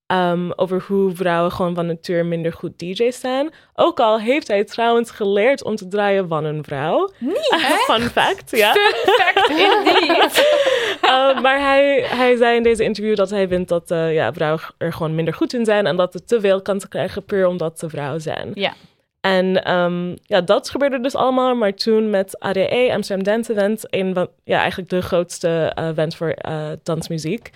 ehm, 0.08 0.52
over 0.56 0.84
hoe 0.88 1.16
vrouwen 1.16 1.52
gewoon 1.52 1.76
van 1.76 1.86
nature 1.86 2.24
minder 2.24 2.54
goed 2.54 2.80
DJ's 2.80 3.20
zijn. 3.20 3.54
Ook 3.74 4.00
al 4.00 4.20
heeft 4.20 4.48
hij 4.48 4.64
trouwens 4.64 5.12
geleerd 5.12 5.64
om 5.64 5.76
te 5.76 5.88
draaien 5.88 6.28
van 6.28 6.44
een 6.46 6.64
vrouw. 6.64 7.12
Niet, 7.18 7.56
Fun 7.90 8.02
fact, 8.02 8.52
ja. 8.58 8.72
Perfect, 8.72 9.50
indeed. 9.50 10.58
Uh, 11.04 11.40
maar 11.44 11.60
hij, 11.60 12.02
hij 12.02 12.36
zei 12.36 12.56
in 12.56 12.64
deze 12.64 12.84
interview 12.84 13.16
dat 13.16 13.30
hij 13.30 13.48
vindt 13.48 13.70
dat 13.70 13.92
uh, 13.92 14.14
ja, 14.14 14.34
vrouwen 14.34 14.62
er 14.78 14.94
gewoon 14.94 15.16
minder 15.16 15.34
goed 15.34 15.54
in 15.54 15.66
zijn 15.66 15.86
en 15.88 15.96
dat 15.96 16.12
ze 16.12 16.24
te 16.24 16.40
veel 16.40 16.62
kansen 16.62 16.90
krijgen 16.90 17.26
puur 17.26 17.48
omdat 17.48 17.80
ze 17.80 17.90
vrouw 17.90 18.20
zijn. 18.20 18.52
Ja. 18.54 18.74
En 19.22 19.72
um, 19.74 20.15
ja, 20.22 20.41
dat 20.41 20.70
gebeurde 20.70 20.99
dus 20.99 21.15
allemaal. 21.15 21.55
Maar 21.55 21.74
toen 21.74 22.09
met 22.09 22.39
ADE, 22.39 22.89
Amsterdam 22.93 23.24
Dance 23.24 23.51
Event, 23.51 23.86
een 23.89 24.13
van 24.13 24.30
ja, 24.43 24.59
eigenlijk 24.59 24.89
de 24.89 25.01
grootste 25.01 25.74
uh, 25.80 25.88
event 25.88 26.15
voor 26.15 26.36
uh, 26.47 26.70
dansmuziek 26.84 27.49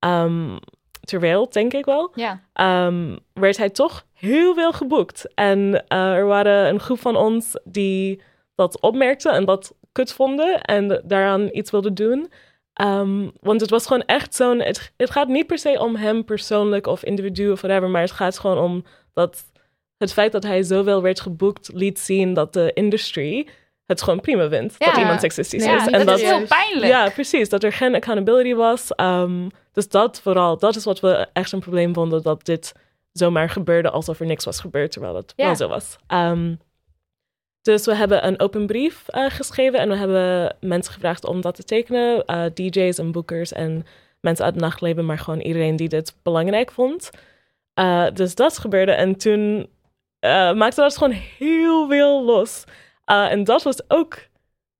um, 0.00 0.58
ter 1.00 1.20
wereld, 1.20 1.52
denk 1.52 1.72
ik 1.72 1.84
wel, 1.84 2.12
ja. 2.14 2.40
um, 2.86 3.18
werd 3.32 3.56
hij 3.56 3.70
toch 3.70 4.06
heel 4.12 4.54
veel 4.54 4.72
geboekt. 4.72 5.34
En 5.34 5.84
uh, 5.88 6.14
er 6.14 6.26
waren 6.26 6.68
een 6.68 6.80
groep 6.80 7.00
van 7.00 7.16
ons 7.16 7.60
die 7.64 8.22
dat 8.54 8.80
opmerkten 8.80 9.32
en 9.32 9.44
dat 9.44 9.74
kut 9.92 10.12
vonden 10.12 10.60
en 10.60 11.02
daaraan 11.04 11.48
iets 11.52 11.70
wilden 11.70 11.94
doen. 11.94 12.32
Um, 12.82 13.32
want 13.40 13.60
het 13.60 13.70
was 13.70 13.86
gewoon 13.86 14.02
echt 14.02 14.34
zo'n. 14.34 14.60
Het, 14.60 14.92
het 14.96 15.10
gaat 15.10 15.28
niet 15.28 15.46
per 15.46 15.58
se 15.58 15.80
om 15.80 15.96
hem 15.96 16.24
persoonlijk 16.24 16.86
of 16.86 17.04
individu 17.04 17.50
of 17.50 17.60
whatever, 17.60 17.88
maar 17.88 18.00
het 18.00 18.10
gaat 18.10 18.38
gewoon 18.38 18.58
om 18.58 18.84
dat 19.12 19.44
het 19.98 20.12
feit 20.12 20.32
dat 20.32 20.42
hij 20.42 20.62
zoveel 20.62 21.02
werd 21.02 21.20
geboekt 21.20 21.70
liet 21.72 21.98
zien 21.98 22.34
dat 22.34 22.52
de 22.52 22.70
industry 22.74 23.48
het 23.86 24.02
gewoon 24.02 24.20
prima 24.20 24.48
vindt 24.48 24.74
Ja. 24.78 24.86
dat 24.86 24.96
iemand 24.96 25.20
seksistisch 25.20 25.64
Ja, 25.64 25.76
is. 25.76 25.84
dat, 25.84 25.92
en 25.92 26.08
is 26.14 26.22
heel 26.22 26.46
pijnlijk. 26.46 26.92
ja, 26.92 27.08
precies. 27.08 27.48
Dat 27.48 27.62
er 27.62 27.72
geen 27.72 27.94
accountability 27.94 28.54
was. 28.54 28.90
Um, 28.96 29.50
dus 29.72 29.88
dat 29.88 30.20
vooral, 30.20 30.58
dat 30.58 30.76
is 30.76 30.84
wat 30.84 31.00
we 31.00 31.26
echt 31.32 31.52
een 31.52 31.60
probleem 31.60 31.94
vonden. 31.94 32.22
Dat 32.22 32.44
dit 32.44 32.72
zomaar 33.12 33.50
gebeurde 33.50 33.90
alsof 33.90 34.20
er 34.20 34.26
niks 34.26 34.44
was 34.44 34.60
gebeurd, 34.60 34.92
terwijl 34.92 35.14
het 35.14 35.32
wel 35.36 35.56
zo 35.56 35.68
was. 35.68 35.96
Um, 36.08 36.58
dus 37.62 37.84
we 37.84 37.94
hebben 37.94 38.26
een 38.26 38.40
open 38.40 38.66
brief 38.66 39.04
uh, 39.14 39.30
geschreven 39.30 39.78
en 39.78 39.88
we 39.88 39.96
hebben 39.96 40.56
mensen 40.60 40.92
gevraagd 40.92 41.24
om 41.26 41.40
dat 41.40 41.54
te 41.54 41.64
tekenen. 41.64 42.22
Uh, 42.26 42.44
DJ's 42.54 42.98
en 42.98 43.12
boekers 43.12 43.52
en 43.52 43.86
mensen 44.20 44.44
uit 44.44 44.54
het 44.54 44.62
nachtleven, 44.62 45.06
maar 45.06 45.18
gewoon 45.18 45.40
iedereen 45.40 45.76
die 45.76 45.88
dit 45.88 46.14
belangrijk 46.22 46.70
vond. 46.70 47.10
Uh, 47.80 48.06
dus 48.14 48.34
dat 48.34 48.58
gebeurde 48.58 48.92
en 48.92 49.16
toen 49.16 49.68
uh, 50.26 50.52
maakte 50.52 50.80
dat 50.80 50.96
gewoon 50.96 51.16
heel 51.38 51.88
veel 51.88 52.24
los. 52.24 52.64
Uh, 53.10 53.30
en 53.32 53.44
dat 53.44 53.62
was 53.62 53.80
ook, 53.90 54.18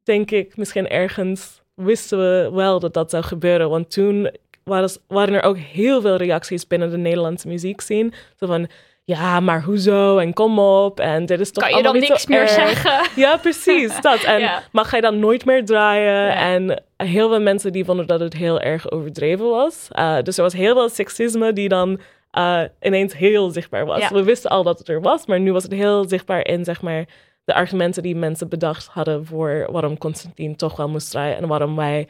denk 0.03 0.31
ik, 0.31 0.57
misschien 0.57 0.89
ergens 0.89 1.61
wisten 1.75 2.19
we 2.19 2.51
wel 2.53 2.81
dat 2.81 2.95
dat 2.95 3.11
zou 3.11 3.23
gebeuren. 3.25 3.71
Want 3.71 3.91
toen 3.91 4.31
waren, 4.65 4.91
waren 5.09 5.35
er 5.35 5.43
ook 5.43 5.59
heel 5.59 6.01
veel 6.01 6.17
reacties 6.17 6.67
binnen 6.67 6.91
de 6.91 6.97
Nederlandse 6.97 7.49
muziekscene. 7.49 8.13
Zo 8.37 8.47
van, 8.47 8.69
ja, 9.05 9.41
maar 9.41 9.63
hoezo? 9.63 10.19
En 10.19 10.33
kom 10.33 10.59
op. 10.59 11.01
En 11.01 11.27
dit 11.27 11.41
is 11.41 11.51
toch 11.53 11.65
Kan 11.65 11.77
je 11.77 11.83
dan 11.83 11.99
niks 11.99 12.27
meer 12.27 12.41
erg. 12.41 12.51
zeggen? 12.51 13.01
Ja, 13.17 13.37
precies. 13.37 14.01
Dat. 14.01 14.23
En 14.25 14.41
Ja. 14.49 14.63
mag 14.73 14.91
hij 14.91 15.01
dan 15.01 15.19
nooit 15.19 15.45
meer 15.45 15.65
draaien? 15.65 16.13
Ja. 16.27 16.35
En 16.55 16.83
heel 16.97 17.29
veel 17.29 17.41
mensen 17.41 17.73
die 17.73 17.85
vonden 17.85 18.07
dat 18.07 18.21
het 18.21 18.33
heel 18.35 18.61
erg 18.61 18.91
overdreven 18.91 19.49
was. 19.49 19.89
Uh, 19.93 20.17
dus 20.23 20.37
er 20.37 20.43
was 20.43 20.53
heel 20.53 20.75
veel 20.75 20.89
seksisme 20.89 21.53
die 21.53 21.69
dan 21.69 22.01
uh, 22.39 22.63
ineens 22.81 23.15
heel 23.17 23.51
zichtbaar 23.51 23.87
was. 23.87 24.01
Ja. 24.01 24.09
We 24.09 24.23
wisten 24.23 24.51
al 24.51 24.63
dat 24.63 24.79
het 24.79 24.89
er 24.89 25.01
was, 25.01 25.27
maar 25.27 25.41
nu 25.41 25.53
was 25.53 25.63
het 25.63 25.73
heel 25.73 26.09
zichtbaar 26.09 26.47
in, 26.47 26.65
zeg 26.65 26.83
maar, 26.83 27.05
de 27.45 27.55
argumenten 27.55 28.03
die 28.03 28.17
mensen 28.17 28.49
bedacht 28.49 28.87
hadden 28.87 29.27
voor 29.27 29.69
waarom 29.71 29.99
Constantine 29.99 30.57
toch 30.57 30.77
wel 30.77 30.89
moest 30.89 31.11
draaien 31.11 31.37
en 31.37 31.49
waarom 31.49 31.77
wij 31.77 32.09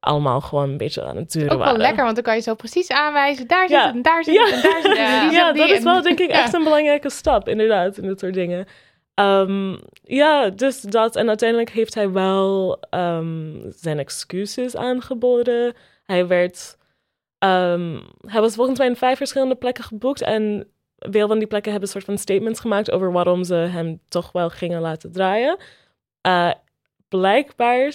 allemaal 0.00 0.40
gewoon 0.40 0.70
een 0.70 0.76
beetje 0.76 1.04
aan 1.04 1.16
het 1.16 1.32
duren 1.32 1.50
Ook 1.50 1.56
wel 1.56 1.66
waren. 1.66 1.80
lekker, 1.80 2.02
want 2.04 2.14
dan 2.14 2.24
kan 2.24 2.34
je 2.34 2.40
zo 2.40 2.54
precies 2.54 2.90
aanwijzen. 2.90 3.46
Daar 3.46 3.68
zit 3.68 3.76
Ja. 3.76 3.86
het 3.86 3.94
en 3.94 4.02
daar 4.02 4.24
zit 4.24 4.34
Ja. 4.34 4.44
het 4.44 4.54
en 4.54 4.62
daar 4.62 4.82
zit 4.82 4.96
het. 4.96 5.32
Ja, 5.32 5.52
dat 5.52 5.68
is 5.68 5.82
wel 5.82 6.02
denk 6.02 6.18
ik 6.20 6.30
echt 6.30 6.54
een 6.54 6.64
belangrijke 6.64 7.10
stap, 7.10 7.48
inderdaad, 7.48 7.98
in 7.98 8.08
dit 8.08 8.20
soort 8.20 8.34
dingen. 8.34 8.66
Um, 9.20 9.78
ja, 10.02 10.48
dus 10.50 10.80
dat. 10.80 11.16
En 11.16 11.28
uiteindelijk 11.28 11.70
heeft 11.70 11.94
hij 11.94 12.10
wel 12.10 12.78
um, 12.90 13.62
zijn 13.68 13.98
excuses 13.98 14.76
aangeboden. 14.76 15.74
Hij 16.04 16.26
werd... 16.26 16.76
Um, 17.38 18.02
hij 18.20 18.40
was 18.40 18.54
volgens 18.54 18.78
mij 18.78 18.88
in 18.88 18.96
vijf 18.96 19.16
verschillende 19.16 19.54
plekken 19.54 19.84
geboekt. 19.84 20.22
En 20.22 20.70
veel 20.98 21.28
van 21.28 21.38
die 21.38 21.46
plekken 21.46 21.70
hebben 21.70 21.88
een 21.88 21.94
soort 21.94 22.10
van 22.10 22.18
statements 22.18 22.60
gemaakt 22.60 22.90
over 22.90 23.12
waarom 23.12 23.44
ze 23.44 23.54
hem 23.54 24.00
toch 24.08 24.32
wel 24.32 24.50
gingen 24.50 24.80
laten 24.80 25.12
draaien. 25.12 25.56
Uh, 26.26 26.50
blijkbaar 27.08 27.92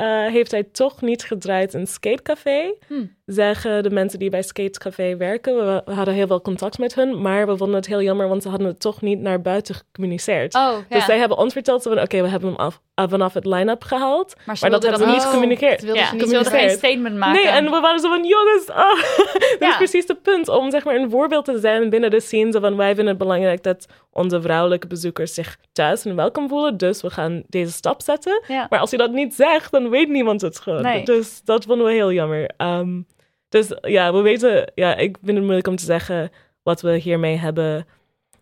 uh, 0.00 0.26
heeft 0.26 0.50
hij 0.50 0.62
toch 0.62 1.00
niet 1.00 1.24
gedraaid 1.24 1.74
in 1.74 1.86
Skatecafé. 1.86 2.74
Hmm. 2.86 3.16
Zeggen 3.26 3.82
de 3.82 3.90
mensen 3.90 4.18
die 4.18 4.30
bij 4.30 4.42
Skatecafé 4.42 5.16
werken. 5.16 5.56
We, 5.56 5.82
we 5.84 5.92
hadden 5.92 6.14
heel 6.14 6.26
veel 6.26 6.40
contact 6.40 6.78
met 6.78 6.94
hun, 6.94 7.20
maar 7.22 7.46
we 7.46 7.56
vonden 7.56 7.76
het 7.76 7.86
heel 7.86 8.02
jammer, 8.02 8.28
want 8.28 8.42
ze 8.42 8.48
hadden 8.48 8.66
het 8.66 8.80
toch 8.80 9.00
niet 9.00 9.20
naar 9.20 9.40
buiten 9.40 9.74
gecommuniceerd. 9.74 10.54
Oh, 10.54 10.60
ja. 10.88 10.96
Dus 10.96 11.04
zij 11.04 11.18
hebben 11.18 11.38
ons 11.38 11.52
verteld 11.52 11.82
van, 11.82 12.00
oké, 12.00 12.22
we 12.22 12.28
hebben 12.28 12.48
hem 12.48 12.58
af 12.58 12.80
vanaf 12.94 13.34
het 13.34 13.44
line-up 13.46 13.82
gehaald. 13.82 14.34
maar, 14.46 14.70
dat 14.70 14.82
hebben 14.82 15.00
we 15.00 15.06
niet 15.06 15.14
niet. 15.14 15.24
gecommuniceerd. 15.24 15.82
Ja, 15.82 15.86
ze 15.86 15.94
wilden 15.94 16.04
geen 16.06 16.18
communiceerd. 16.20 16.78
statement 16.78 17.16
maken. 17.16 17.42
Nee, 17.42 17.52
en 17.52 17.64
we 17.64 17.80
waren 17.80 18.00
zo 18.00 18.08
van, 18.08 18.24
jongens, 18.24 18.68
ah. 18.68 19.02
dat 19.32 19.56
Ja. 19.58 19.70
is 19.70 19.76
precies 19.76 20.04
het 20.06 20.22
punt. 20.22 20.48
Om 20.48 20.70
zeg 20.70 20.84
maar 20.84 20.94
een 20.94 21.10
voorbeeld 21.10 21.44
te 21.44 21.58
zijn 21.58 21.90
binnen 21.90 22.10
de 22.10 22.20
scene. 22.20 22.60
Van, 22.60 22.76
wij 22.76 22.86
vinden 22.86 23.06
het 23.06 23.18
belangrijk 23.18 23.62
dat 23.62 23.86
onze 24.12 24.42
vrouwelijke 24.42 24.86
bezoekers 24.86 25.34
zich 25.34 25.56
thuis 25.72 26.04
en 26.04 26.16
welkom 26.16 26.48
voelen. 26.48 26.76
Dus 26.76 27.02
we 27.02 27.10
gaan 27.10 27.42
deze 27.48 27.72
stap 27.72 28.02
zetten. 28.02 28.42
Ja. 28.48 28.66
Maar 28.70 28.78
als 28.78 28.90
je 28.90 28.96
dat 28.96 29.12
niet 29.12 29.34
zegt, 29.34 29.72
dan 29.72 29.88
weet 29.90 30.08
niemand 30.08 30.40
het 30.40 30.58
gewoon. 30.60 30.82
Nee. 30.82 31.04
Dus 31.04 31.40
dat 31.44 31.64
vonden 31.64 31.86
we 31.86 31.92
heel 31.92 32.12
jammer. 32.12 32.50
Ehm, 32.56 33.00
dus 33.48 33.72
ja, 33.80 34.12
we 34.12 34.20
weten, 34.20 34.72
ja, 34.74 34.96
ik 34.96 35.16
vind 35.22 35.36
het 35.36 35.44
moeilijk 35.44 35.66
om 35.68 35.76
te 35.76 35.84
zeggen 35.84 36.30
wat 36.62 36.80
we 36.80 36.96
hiermee 36.96 37.36
hebben 37.36 37.86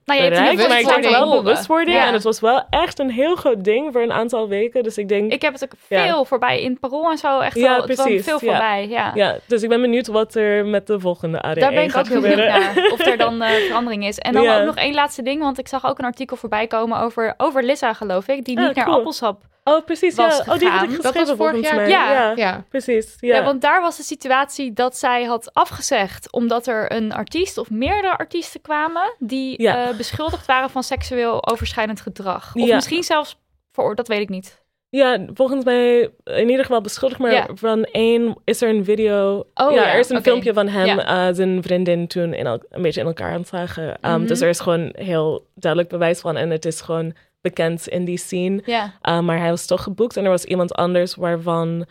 nou, 0.05 0.19
je 0.23 0.25
hebt 0.25 0.37
bereikt. 0.37 0.61
het 0.61 0.69
Maar 0.69 0.81
ik 0.81 1.03
denk 1.03 1.15
wel 1.15 1.43
bewustwording. 1.43 1.97
Ja. 1.97 2.07
En 2.07 2.13
het 2.13 2.23
was 2.23 2.41
wel 2.41 2.63
echt 2.71 2.99
een 2.99 3.11
heel 3.11 3.35
groot 3.37 3.65
ding 3.65 3.93
voor 3.93 4.03
een 4.03 4.13
aantal 4.13 4.49
weken. 4.49 4.83
Dus 4.83 4.99
ik 4.99 5.09
denk, 5.09 5.33
Ik 5.33 5.43
heb 5.43 5.53
het 5.53 5.65
ook 5.65 5.73
Ja. 5.89 6.05
veel 6.07 6.25
voorbij 6.25 6.61
in 6.63 6.71
het 6.71 6.81
parool 6.81 7.11
en 7.11 7.19
zo. 7.19 7.41
Echt 7.41 7.57
Ja, 7.57 7.77
wel, 7.77 7.85
precies, 7.85 8.25
veel 8.25 8.39
ja. 8.41 8.47
voorbij. 8.51 8.89
Ja. 8.89 9.11
ja, 9.15 9.37
dus 9.47 9.63
ik 9.63 9.69
ben 9.69 9.81
benieuwd 9.81 10.07
wat 10.07 10.35
er 10.35 10.67
met 10.67 10.87
de 10.87 11.01
volgende 11.01 11.41
ADE 11.43 11.61
Daar 11.61 11.73
ben 11.73 11.83
ik 11.85 11.97
ook 11.97 12.07
heel 12.09 12.21
benieuwd 12.21 12.39
naar. 12.49 12.89
Of 12.93 13.07
er 13.07 13.17
dan 13.17 13.43
eh, 13.43 13.51
verandering 13.67 14.07
is. 14.07 14.19
En 14.19 14.33
dan 14.33 14.43
Ja. 14.43 14.59
ook 14.61 14.67
nog 14.67 14.77
één 14.77 14.95
laatste 14.95 15.23
ding. 15.23 15.41
Want 15.43 15.59
ik 15.59 15.69
zag 15.69 15.87
ook 15.87 15.99
een 15.99 16.05
artikel 16.05 16.37
voorbij 16.37 16.67
komen 16.67 16.99
over, 16.99 17.35
over 17.37 17.65
Lissa, 17.65 17.93
geloof 17.93 18.29
ik. 18.29 18.45
Die 18.45 18.59
Ah, 18.59 18.67
niet 18.67 18.75
naar 18.77 18.87
appelsap. 18.87 19.41
Oh, 19.65 19.85
precies. 19.85 20.15
was 20.15 20.43
ja. 20.45 20.53
Oh, 20.53 20.59
die 20.59 20.69
had 20.69 20.83
ik 20.83 20.89
gegaan. 20.89 21.03
Dat 21.03 21.13
geschreven 21.13 21.37
was 21.37 21.37
vorig 21.37 21.53
volgens 21.53 21.69
jaar. 21.71 21.77
mij. 21.81 21.89
Ja. 21.89 22.13
ja. 22.31 22.33
Ja. 22.37 22.65
precies. 22.69 23.17
Ja. 23.21 23.35
Ja. 23.37 23.45
want 23.45 23.61
daar 23.63 23.81
was 23.81 23.97
de 23.97 24.03
situatie 24.03 24.73
dat 24.73 24.97
zij 24.97 25.25
had 25.25 25.51
afgezegd. 25.55 26.33
Omdat 26.33 26.67
er 26.67 26.93
een 26.93 27.13
artiest 27.13 27.59
of 27.59 27.71
meerdere 27.71 28.17
artiesten 28.19 28.61
kwamen. 28.61 29.15
Die 29.19 29.63
Ja. 29.63 29.89
eh, 29.89 29.97
beschuldigd 29.97 30.47
waren 30.47 30.71
van 30.71 30.83
seksueel 30.83 31.47
overschrijdend 31.51 32.01
gedrag. 32.01 32.55
Of 32.55 32.67
Ja. 32.67 32.75
misschien 32.75 33.03
zelfs 33.03 33.39
voor, 33.73 33.95
dat 33.95 34.09
weet 34.09 34.21
ik 34.21 34.29
niet. 34.29 34.61
Ja, 34.89 35.27
volgens 35.35 35.65
mij 35.65 36.11
in 36.25 36.49
ieder 36.49 36.65
geval 36.65 36.81
beschuldigd, 36.81 37.21
maar 37.21 37.33
Ja. 37.33 37.47
van 37.55 37.85
één 37.85 38.37
is 38.45 38.63
er 38.63 38.69
een 38.69 38.85
video. 38.85 39.39
Oh, 39.55 39.71
ja, 39.73 39.83
ja, 39.83 39.93
er 39.93 39.99
is 39.99 40.09
een 40.09 40.23
filmpje 40.23 40.53
van 40.53 40.69
hem, 40.69 40.87
Ja. 40.87 41.29
eh, 41.29 41.35
zijn 41.35 41.63
vriendin 41.63 42.07
toen 42.07 42.35
in 42.35 42.47
een 42.47 42.83
beetje 42.83 43.01
in 43.01 43.07
elkaar 43.07 43.33
aan 43.33 43.39
het 43.41 43.49
zagen. 43.49 43.89
Um, 43.89 43.97
Mhm. 44.19 44.27
Dus 44.27 44.41
er 44.41 44.49
is 44.49 44.61
gewoon 44.61 44.93
heel 44.97 45.47
duidelijk 45.55 45.91
bewijs 45.93 46.21
van 46.21 46.37
en 46.37 46.51
het 46.51 46.65
is 46.65 46.81
gewoon 46.81 47.15
bekend 47.43 47.89
in 47.89 48.05
die 48.05 48.17
scene. 48.19 48.63
Ja. 48.65 48.85
Uh, 49.03 49.21
maar 49.21 49.39
hij 49.39 49.51
was 49.51 49.67
toch 49.67 49.83
geboekt 49.83 50.17
en 50.17 50.25
er 50.25 50.31
was 50.31 50.45
iemand 50.45 50.75
anders 50.75 51.15
waarvan 51.15 51.87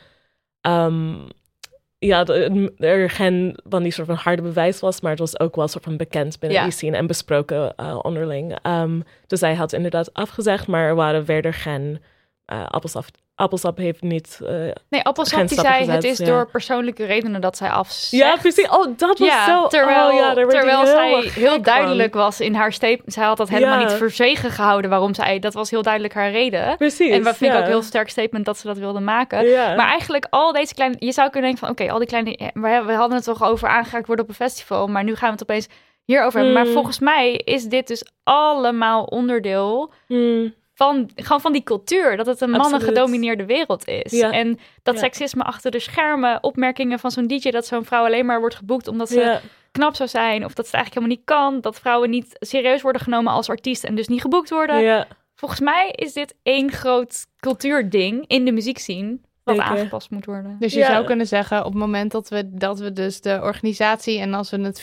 ehm, 0.62 1.14
ja, 1.98 2.24
de- 2.24 2.74
er 2.78 3.10
geen 3.10 3.58
van 3.64 3.84
die 3.84 3.92
soort 3.92 4.08
van 4.08 4.16
harde 4.16 4.42
bewijs 4.42 4.80
was, 4.80 5.02
maar 5.02 5.12
het 5.12 5.20
was 5.20 5.40
ook 5.40 5.56
wel 5.56 5.68
soort 5.68 5.84
van 5.84 5.98
bekend 5.98 6.40
binnen 6.40 6.58
Ja. 6.60 6.64
die 6.64 6.74
scene 6.74 6.98
en 6.98 7.08
besproken 7.08 7.74
uh, 7.80 8.00
onderling. 8.02 8.58
Um, 8.68 9.04
dus 9.28 9.42
hij 9.42 9.56
had 9.56 9.74
inderdaad 9.74 10.14
afgezegd, 10.14 10.68
maar 10.68 10.88
er 10.88 10.96
waren 10.96 11.26
verder 11.26 11.54
geen 11.54 12.02
uh. 12.54 12.66
Appelsap 13.42 13.78
heeft 13.78 14.02
niet. 14.02 14.40
uh, 14.44 14.50
Nee, 14.90 15.02
Appelsap 15.04 15.48
die 15.48 15.60
zei 15.60 15.90
het 15.90 16.04
is 16.04 16.18
ja. 16.18 16.26
door 16.26 16.50
persoonlijke 16.52 17.06
redenen 17.06 17.42
dat 17.42 17.58
zij 17.58 17.70
afzegt. 17.70 18.12
ja, 18.12 18.36
precies. 18.42 18.70
Oh, 18.70 18.88
dat 18.98 19.20
was 19.20 19.28
Ja, 19.28 19.46
zo. 19.46 19.68
terwijl, 19.68 20.08
oh, 20.08 20.14
ja, 20.14 20.26
daar 20.34 20.36
werd 20.48 20.50
terwijl 20.50 20.86
zij 20.86 21.32
heel 21.34 21.52
van. 21.54 21.62
duidelijk 21.62 22.14
was 22.14 22.40
in 22.40 22.54
haar 22.54 22.74
statement. 22.74 23.14
Zij 23.14 23.24
had 23.26 23.38
dat 23.38 23.50
helemaal 23.50 23.80
Ja. 23.80 23.84
niet 23.86 23.94
verzwegen 23.94 24.52
gehouden 24.52 24.90
waarom 24.90 25.14
zij... 25.14 25.40
Dat 25.40 25.54
was 25.54 25.70
heel 25.70 25.82
duidelijk 25.82 26.14
haar 26.14 26.32
reden. 26.32 26.78
Precies. 26.78 27.12
en 27.12 27.24
wat 27.24 27.38
vind 27.38 27.52
ik 27.52 27.58
ja. 27.58 27.58
ook 27.58 27.66
een 27.66 27.72
heel 27.74 27.82
sterk 27.84 28.10
statement 28.10 28.46
dat 28.46 28.58
ze 28.58 28.68
dat 28.68 28.78
wilde 28.78 29.00
maken. 29.00 29.48
Ja. 29.48 29.76
Maar 29.76 29.88
eigenlijk 29.88 30.28
al 30.30 30.52
deze 30.52 30.74
kleine... 30.74 30.96
Je 31.00 31.12
zou 31.12 31.30
kunnen 31.30 31.50
denken 31.50 31.68
van... 31.68 31.86
Oké, 31.86 31.92
al 31.94 32.00
die 32.00 32.08
kleine... 32.08 32.36
ja, 32.38 32.86
We, 32.86 32.94
hadden 32.94 33.16
het 33.18 33.26
toch 33.26 33.44
over 33.44 33.68
aangeraakt 33.68 34.08
worden 34.08 34.26
op 34.26 34.30
een 34.32 34.38
festival. 34.38 34.88
Maar 34.88 35.04
nu 35.04 35.16
gaan 35.16 35.28
we 35.28 35.34
het 35.34 35.42
opeens 35.50 35.68
hierover 36.06 36.38
hebben. 36.40 36.54
Maar 36.58 36.66
Mm. 36.66 36.74
volgens 36.74 37.00
mij 37.00 37.34
is 37.34 37.64
dit 37.64 37.88
dus 37.88 38.06
allemaal 38.24 39.04
onderdeel 39.04 39.92
Hmm, 40.08 40.54
van, 40.84 41.10
gewoon 41.16 41.42
van 41.42 41.52
die 41.52 41.64
cultuur. 41.64 42.18
Dat 42.18 42.26
het 42.26 42.42
een 42.42 42.54
Absoluut. 42.54 42.72
mannen-gedomineerde 42.72 43.46
wereld 43.46 43.88
is. 43.88 44.12
Ja. 44.12 44.32
En 44.32 44.60
dat 44.84 44.94
Ja. 44.94 45.00
seksisme 45.00 45.44
achter 45.44 45.72
de 45.72 45.80
schermen, 45.80 46.44
opmerkingen 46.44 47.00
van 47.00 47.12
zo'n 47.12 47.28
DJ... 47.28 47.50
dat 47.50 47.66
zo'n 47.66 47.86
vrouw 47.86 48.06
alleen 48.06 48.26
maar 48.26 48.40
wordt 48.40 48.56
geboekt 48.56 48.88
omdat 48.88 49.10
ze 49.10 49.20
ja. 49.20 49.42
knap 49.72 49.96
zou 49.96 50.10
zijn... 50.10 50.46
of 50.46 50.54
dat 50.54 50.68
ze 50.68 50.76
het 50.76 50.86
eigenlijk 50.86 50.94
helemaal 50.94 51.16
niet 51.18 51.26
kan... 51.54 51.62
dat 51.62 51.80
vrouwen 51.80 52.10
niet 52.10 52.36
serieus 52.40 52.82
worden 52.82 53.02
genomen 53.02 53.34
als 53.34 53.50
artiest... 53.50 53.84
en 53.84 53.96
dus 53.96 54.08
niet 54.08 54.22
geboekt 54.22 54.50
worden. 54.50 54.82
ja. 54.82 55.08
Volgens 55.36 55.62
mij 55.62 55.92
is 55.96 56.14
dit 56.14 56.36
één 56.44 56.72
groot 56.72 57.26
cultuurding 57.40 58.24
in 58.28 58.46
de 58.46 58.52
muziekscene... 58.52 59.18
wat 59.44 59.56
Zeker. 59.56 59.72
aangepast 59.72 60.10
moet 60.10 60.26
worden. 60.26 60.56
Dus 60.60 60.74
je 60.74 60.80
Ja. 60.80 60.88
zou 60.92 61.06
kunnen 61.06 61.28
zeggen, 61.28 61.60
op 61.60 61.72
het 61.72 61.82
moment 61.82 62.12
dat 62.12 62.30
we, 62.30 62.44
dat 62.54 62.80
we 62.80 62.94
dus 62.94 63.22
de 63.22 63.40
organisatie 63.44 64.20
en 64.20 64.34
als 64.34 64.50
we 64.50 64.62
het 64.62 64.82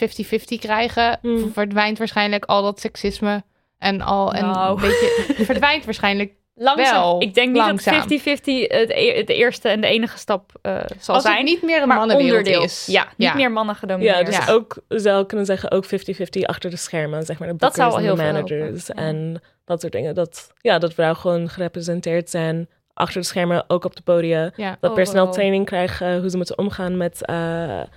50-50 0.54 0.58
krijgen, 0.58 1.18
Hmm. 1.22 1.52
verdwijnt 1.52 1.98
waarschijnlijk 1.98 2.44
al 2.44 2.62
dat 2.62 2.80
seksisme 2.80 3.42
en 3.78 4.00
al 4.00 4.32
en 4.34 4.44
Nou. 4.46 4.76
een 4.76 4.88
beetje 4.88 5.44
verdwijnt 5.44 5.84
waarschijnlijk. 5.84 6.32
Langzaam. 6.60 6.92
Wel, 6.92 7.22
ik 7.22 7.34
denk 7.34 7.48
niet 7.48 7.56
langzaam. 7.56 7.94
dat 8.08 8.20
50-50 8.20 8.66
het, 8.66 8.90
e- 8.90 9.16
het 9.16 9.28
eerste 9.28 9.68
en 9.68 9.80
de 9.80 9.86
enige 9.86 10.18
stap 10.18 10.52
eh, 10.62 10.76
zal 10.98 11.14
Als 11.14 11.24
zijn. 11.24 11.36
het 11.36 11.44
niet 11.44 11.62
meer 11.62 11.82
een 11.82 11.88
mannenwereld 11.88 12.46
is. 12.46 12.86
Ja, 12.86 13.08
niet 13.16 13.34
meer 13.34 13.52
mannen 13.52 13.74
Ja, 13.74 13.80
gedomineerd. 13.80 14.26
dus 14.26 14.36
Ja. 14.36 14.52
ook 14.52 14.76
zou 14.88 15.22
ik 15.22 15.28
kunnen 15.28 15.46
zeggen 15.46 15.70
ook 15.70 15.84
50-50 15.86 16.42
achter 16.42 16.70
de 16.70 16.76
schermen, 16.76 17.22
zeg 17.24 17.38
maar 17.38 17.48
de 17.48 17.56
Dat 17.56 17.74
zou 17.74 17.90
boekers 17.90 18.08
en 18.10 18.16
wel 18.16 18.26
de 18.26 18.32
heel 18.32 18.42
veel 18.42 18.56
managers 18.58 18.86
ja. 18.86 18.94
en 18.94 19.42
dat 19.64 19.80
soort 19.80 19.92
dingen. 19.92 20.14
Dat, 20.14 20.52
ja, 20.60 20.78
dat 20.78 20.94
vrouwen 20.94 21.18
gewoon 21.20 21.48
gerepresenteerd 21.48 22.30
zijn 22.30 22.68
achter 22.98 23.20
de 23.20 23.26
schermen, 23.26 23.64
ook 23.68 23.84
op 23.84 23.96
de 23.96 24.02
podia. 24.02 24.50
Ja. 24.56 24.76
Dat 24.80 24.94
personeel 24.94 25.30
training 25.30 25.66
krijgen, 25.66 26.20
hoe 26.20 26.30
ze 26.30 26.36
moeten 26.36 26.58
omgaan 26.58 26.96
met... 26.96 27.26
eh, 27.26 27.34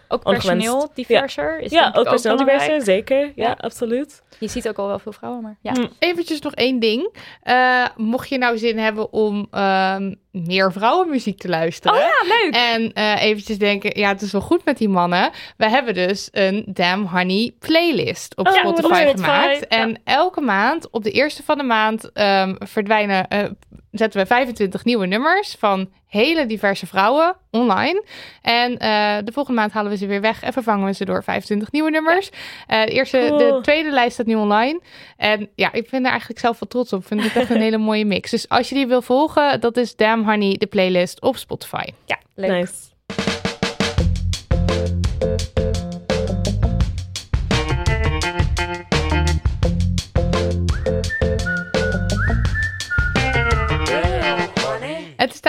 Ook 0.08 0.26
Ongewenst. 0.26 0.48
personeel 0.48 0.92
diverser 0.94 1.60
is 1.60 1.72
ja, 1.72 1.90
ik 1.90 1.98
ook 1.98 2.10
personeel 2.10 2.38
diverser, 2.38 2.82
zeker. 2.82 3.20
Ja, 3.20 3.32
Ja. 3.36 3.56
absoluut. 3.58 4.22
Je 4.40 4.48
ziet 4.48 4.68
ook 4.70 4.78
al 4.78 4.88
wel 4.88 5.00
veel 5.00 5.12
vrouwen, 5.12 5.42
maar 5.44 5.58
ja. 5.62 5.72
Hm. 5.74 5.86
Eventjes 6.00 6.42
nog 6.42 6.54
één 6.54 6.80
ding. 6.80 7.16
Eh, 7.44 7.86
mocht 7.96 8.30
je 8.30 8.38
nou 8.38 8.58
zin 8.58 8.78
hebben 8.78 9.14
om 9.14 9.48
ehm, 9.52 10.14
meer 10.32 10.72
vrouwenmuziek 10.72 11.38
te 11.40 11.50
luisteren. 11.50 11.98
Oh 11.98 12.04
ja, 12.04 12.28
leuk! 12.28 12.54
En 12.56 12.94
eh, 12.94 13.24
eventjes 13.24 13.58
denken, 13.58 14.00
ja, 14.00 14.08
het 14.10 14.22
is 14.22 14.32
wel 14.32 14.42
goed 14.42 14.66
met 14.66 14.78
die 14.78 14.90
mannen. 14.90 15.30
We 15.58 15.70
hebben 15.70 15.94
dus 15.94 16.30
een 16.32 16.64
Damn 16.68 17.06
Honey 17.06 17.52
playlist 17.60 18.38
op 18.38 18.48
Oh, 18.48 18.54
Spotify 18.54 18.88
Spotify, 18.88 19.12
gemaakt. 19.22 19.60
ja. 19.60 19.78
En 19.78 20.00
elke 20.04 20.42
maand, 20.42 20.90
op 20.90 21.04
de 21.04 21.12
eerste 21.12 21.44
van 21.44 21.58
de 21.58 21.64
maand, 21.64 22.12
ehm, 22.12 22.56
verdwijnen, 22.60 23.28
eh, 23.28 23.44
zetten 23.92 24.22
we 24.22 24.26
25 24.26 24.86
nieuwe 24.86 25.06
nummers 25.06 25.56
van 25.60 25.90
hele 26.08 26.46
diverse 26.46 26.88
vrouwen 26.88 27.36
online. 27.52 28.04
En 28.42 28.78
eh, 28.78 29.18
de 29.24 29.32
volgende 29.32 29.60
maand 29.60 29.72
halen 29.74 29.92
we 29.92 29.98
ze 29.98 30.06
weer 30.06 30.22
weg 30.22 30.44
en 30.44 30.54
vervangen 30.54 30.86
we 30.86 30.94
ze 30.94 31.06
door 31.06 31.24
25 31.24 31.72
nieuwe 31.72 31.90
nummers. 31.90 32.30
Eh, 32.68 32.84
de, 32.84 32.92
eerste, 32.92 33.18
de 33.18 33.48
Cool. 33.50 33.62
tweede 33.62 33.92
lijst 33.92 34.14
staat 34.14 34.26
nu 34.26 34.36
online. 34.36 34.82
En 35.18 35.50
ja, 35.56 35.72
ik 35.72 35.90
ben 35.90 36.04
er 36.04 36.10
eigenlijk 36.10 36.40
zelf 36.40 36.60
wel 36.60 36.70
trots 36.70 36.94
op. 36.94 37.02
Ik 37.02 37.08
vind 37.08 37.24
het 37.24 37.36
echt 37.36 37.50
een 37.50 37.62
hele 37.72 37.78
mooie 37.78 38.06
mix. 38.06 38.32
Dus 38.32 38.50
als 38.50 38.70
je 38.70 38.76
die 38.76 38.88
wil 38.88 39.02
volgen, 39.02 39.60
dat 39.60 39.78
is 39.78 39.96
Damn 39.96 40.24
Honey, 40.24 40.56
de 40.58 40.68
playlist 40.68 41.22
op 41.22 41.38
Spotify. 41.38 41.86
Ja, 42.06 42.20
leuk. 42.36 42.52
Nice. 42.52 42.90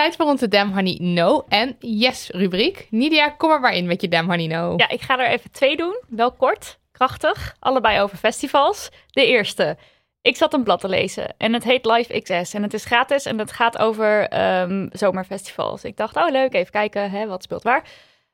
Tijd 0.03 0.16
voor 0.16 0.26
onze 0.26 0.48
Damn 0.48 0.72
Honey 0.72 0.98
No 1.00 1.44
en 1.48 1.76
Yes 1.78 2.30
rubriek. 2.30 2.86
Nidia, 2.90 3.28
kom 3.28 3.50
er 3.50 3.61
maar 3.61 3.74
in 3.74 3.86
met 3.86 4.00
je 4.00 4.09
Damn 4.09 4.28
Honey 4.28 4.46
No. 4.46 4.74
Ja, 4.76 4.88
ik 4.88 5.00
ga 5.00 5.18
er 5.18 5.30
even 5.30 5.50
twee 5.50 5.76
doen. 5.76 6.03
Wel 6.09 6.32
kort, 6.32 6.78
krachtig. 6.92 7.57
Allebei 7.59 8.00
over 8.00 8.16
festivals. 8.16 8.90
De 9.11 9.26
eerste. 9.26 9.76
Ik 10.22 10.36
zat 10.36 10.55
een 10.55 10.62
blad 10.62 10.80
te 10.80 10.88
lezen 10.88 11.34
en 11.38 11.53
het 11.53 11.64
heet 11.64 11.84
Live 11.84 12.20
XS. 12.20 12.55
En 12.55 12.62
het 12.62 12.74
is 12.74 12.84
gratis 12.84 13.24
en 13.24 13.38
het 13.38 13.53
gaat 13.53 13.78
over 13.78 14.28
ehm, 14.28 14.88
zomerfestivals. 14.92 15.84
Ik 15.84 15.96
dacht, 15.96 16.16
oh 16.16 16.30
leuk, 16.30 16.55
even 16.55 16.72
kijken, 16.72 17.11
hè, 17.11 17.26
wat 17.26 17.42
speelt 17.42 17.62
waar. 17.62 17.88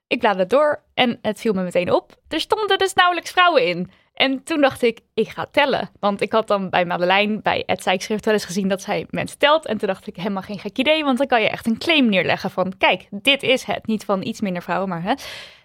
Ik 0.06 0.18
bladerde 0.18 0.46
door 0.46 0.82
en 0.94 1.18
het 1.22 1.40
viel 1.40 1.52
me 1.52 1.62
meteen 1.62 1.92
op. 1.92 2.16
Er 2.28 2.40
stonden 2.40 2.78
dus 2.78 2.94
nauwelijks 2.94 3.30
vrouwen 3.30 3.66
in. 3.66 3.90
En 4.18 4.42
toen 4.44 4.60
dacht 4.60 4.82
ik, 4.82 5.00
ik 5.14 5.28
ga 5.28 5.46
tellen. 5.50 5.90
Want 6.00 6.20
ik 6.20 6.32
had 6.32 6.46
dan 6.46 6.70
bij 6.70 6.84
Madeleine, 6.84 7.40
bij 7.42 7.62
Ed 7.66 7.82
Zijkschrift 7.82 8.24
wel 8.24 8.34
eens 8.34 8.44
gezien 8.44 8.68
dat 8.68 8.82
zij 8.82 9.06
mensen 9.10 9.38
telt. 9.38 9.66
En 9.66 9.78
toen 9.78 9.88
dacht 9.88 10.06
ik, 10.06 10.16
helemaal 10.16 10.42
geen 10.42 10.58
gek 10.58 10.78
idee. 10.78 11.04
Want 11.04 11.18
dan 11.18 11.26
kan 11.26 11.42
je 11.42 11.48
echt 11.48 11.66
een 11.66 11.78
claim 11.78 12.08
neerleggen 12.08 12.50
van, 12.50 12.72
kijk, 12.78 13.06
dit 13.10 13.42
is 13.42 13.62
het. 13.62 13.86
Niet 13.86 14.04
van 14.04 14.22
iets 14.22 14.40
minder 14.40 14.62
vrouwen, 14.62 14.88
maar 14.88 15.02
hè. 15.02 15.14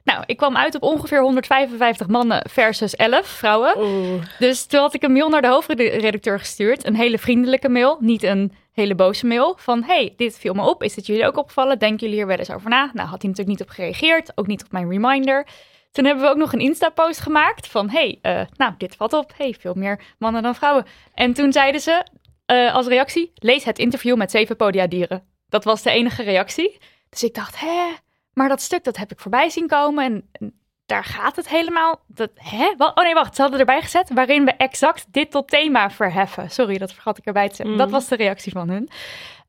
Nou, 0.04 0.24
ik 0.26 0.38
kwam 0.38 0.58
uit 0.58 0.76
op 0.76 0.84
ongeveer 0.84 1.22
155 1.22 2.08
mannen 2.08 2.50
versus 2.50 2.96
11 2.96 3.28
vrouwen. 3.28 3.78
Oeh. 3.78 4.24
Dus 4.40 4.66
toen 4.66 4.80
had 4.80 4.94
ik 4.94 5.04
een 5.04 5.12
mail 5.12 5.30
naar 5.30 5.42
de 5.42 5.48
hoofdredacteur 5.48 6.40
gestuurd. 6.40 6.86
Een 6.86 6.96
hele 6.96 7.18
vriendelijke 7.18 7.70
mail, 7.70 7.98
niet 8.00 8.24
een 8.24 8.54
hele 8.72 8.96
boze 8.96 9.26
mail. 9.26 9.56
Van, 9.60 9.84
hey, 9.84 10.14
dit 10.18 10.38
viel 10.38 10.54
me 10.54 10.66
op. 10.66 10.84
Is 10.84 10.96
het 10.96 11.06
jullie 11.06 11.28
ook 11.28 11.38
opgevallen? 11.38 11.80
Denken 11.80 12.00
jullie 12.00 12.16
hier 12.16 12.28
wel 12.28 12.38
eens 12.38 12.52
over 12.52 12.70
na? 12.70 12.92
Nou, 12.94 13.08
had 13.08 13.22
hij 13.22 13.30
natuurlijk 13.30 13.60
niet 13.60 13.62
op 13.62 13.70
gereageerd. 13.70 14.32
Ook 14.36 14.48
niet 14.48 14.64
op 14.64 14.72
mijn 14.72 14.90
reminder. 14.90 15.48
Toen 15.94 16.06
hebben 16.06 16.24
we 16.24 16.30
ook 16.30 16.38
nog 16.38 16.54
een 16.54 16.60
Insta-post 16.60 17.20
gemaakt 17.20 17.68
van... 17.68 17.90
hey, 17.90 18.20
eh, 18.22 18.42
nou, 18.58 18.74
dit 18.78 18.96
valt 18.96 19.14
op. 19.14 19.34
hey, 19.38 19.56
veel 19.60 19.74
meer 19.74 20.00
mannen 20.18 20.44
dan 20.44 20.56
vrouwen. 20.56 20.86
En 21.14 21.34
toen 21.34 21.52
zeiden 21.52 21.82
ze 21.82 22.06
eh, 22.46 22.74
als 22.74 22.88
reactie... 22.88 23.32
lees 23.36 23.64
het 23.64 23.80
interview 23.80 24.16
met 24.16 24.32
zeven 24.32 24.56
podiadieren. 24.56 25.24
Dat 25.48 25.64
was 25.64 25.82
de 25.82 25.92
enige 25.92 26.24
reactie. 26.24 26.78
Dus 27.10 27.24
ik 27.24 27.34
dacht, 27.34 27.60
hè, 27.60 27.92
maar 28.34 28.50
dat 28.50 28.62
stuk 28.62 28.84
dat 28.84 28.98
heb 28.98 29.12
ik 29.12 29.20
voorbij 29.20 29.50
zien 29.50 29.68
komen... 29.68 30.06
en, 30.06 30.30
en 30.32 30.60
daar 30.86 31.04
gaat 31.04 31.36
het 31.36 31.50
helemaal... 31.50 32.04
Dat, 32.08 32.30
hè? 32.34 32.74
Oh 32.78 33.04
nee, 33.04 33.14
wacht, 33.14 33.36
ze 33.36 33.42
hadden 33.42 33.60
erbij 33.60 33.82
gezet... 33.82 34.10
waarin 34.14 34.46
we 34.46 34.52
exact 34.52 35.06
dit 35.14 35.32
tot 35.32 35.48
thema 35.48 35.90
verheffen. 35.90 36.52
Sorry, 36.52 36.78
dat 36.78 36.94
vergat 36.94 37.18
ik 37.18 37.26
erbij 37.26 37.50
te 37.50 37.56
zeggen. 37.56 37.76
Mm. 37.76 37.82
Dat 37.82 37.92
was 37.92 38.08
de 38.08 38.16
reactie 38.16 38.52
van 38.52 38.70
hun. 38.70 38.90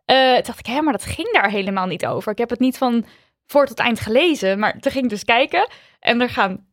Eh, 0.05 0.33
toen 0.35 0.43
dacht 0.43 0.59
ik, 0.59 0.67
hè, 0.67 0.83
maar 0.83 0.93
dat 0.93 1.05
ging 1.05 1.33
daar 1.33 1.51
helemaal 1.51 1.87
niet 1.87 2.07
over. 2.07 2.33
Ik 2.33 2.39
heb 2.39 2.51
het 2.51 2.61
niet 2.61 2.79
van 2.79 3.05
voor 3.47 3.67
tot 3.67 3.79
eind 3.79 4.01
gelezen, 4.01 4.59
maar 4.59 4.79
toen 4.79 4.93
ging 4.93 5.05
ik 5.05 5.11
dus 5.11 5.25
kijken... 5.25 5.69
En 6.05 6.21
er 6.21 6.31
gaan 6.31 6.67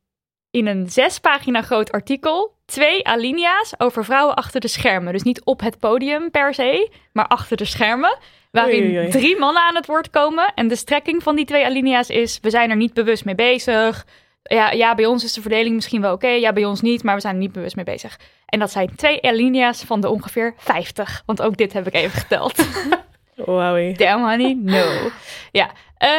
in 0.50 0.68
een 0.68 0.90
zes 0.90 1.20
pagina 1.20 1.62
groot 1.62 1.92
artikel 1.92 2.56
twee 2.66 3.08
alinea's 3.08 3.74
over 3.78 4.06
vrouwen 4.06 4.36
achter 4.36 4.60
de 4.60 4.68
schermen. 4.68 5.14
Dus 5.14 5.24
niet 5.24 5.44
op 5.44 5.62
het 5.62 5.80
podium 5.80 6.32
per 6.32 6.54
se, 6.54 6.92
maar 7.14 7.28
achter 7.28 7.58
de 7.58 7.66
schermen. 7.66 8.18
Waarin 8.52 8.84
Oei, 8.84 8.90
oei, 8.90 9.00
oei. 9.00 9.10
drie 9.10 9.38
mannen 9.40 9.64
aan 9.64 9.76
het 9.76 9.86
woord 9.86 10.10
komen. 10.10 10.54
En 10.56 10.68
de 10.68 10.76
strekking 10.76 11.24
van 11.24 11.36
die 11.36 11.46
twee 11.46 11.66
alinea's 11.66 12.10
is: 12.10 12.40
we 12.42 12.50
zijn 12.50 12.70
er 12.70 12.76
niet 12.76 12.94
bewust 12.94 13.26
mee 13.26 13.36
bezig. 13.36 14.06
Ja, 14.44 14.72
ja 14.72 14.96
bij 14.96 15.06
ons 15.06 15.24
is 15.24 15.34
de 15.34 15.42
verdeling 15.42 15.76
misschien 15.76 16.02
wel 16.02 16.14
oké. 16.14 16.28
Ja, 16.28 16.54
bij 16.54 16.66
ons 16.66 16.82
niet, 16.82 17.04
maar 17.04 17.16
we 17.16 17.22
zijn 17.22 17.34
er 17.34 17.40
niet 17.40 17.52
bewust 17.52 17.76
mee 17.76 17.86
bezig. 17.86 18.20
En 18.46 18.60
dat 18.60 18.72
zijn 18.72 18.96
twee 18.96 19.22
alinea's 19.24 19.84
van 19.84 20.02
de 20.02 20.10
ongeveer 20.10 20.54
50. 20.58 21.24
Want 21.26 21.42
ook 21.42 21.58
dit 21.58 21.74
heb 21.74 21.88
ik 21.88 21.94
even 21.94 22.20
geteld. 22.20 22.66
Wowie. 23.36 23.98
Damn 23.98 24.30
honey, 24.30 24.58
no. 24.62 25.10
Ja, 25.52 25.72
eh, 25.98 26.10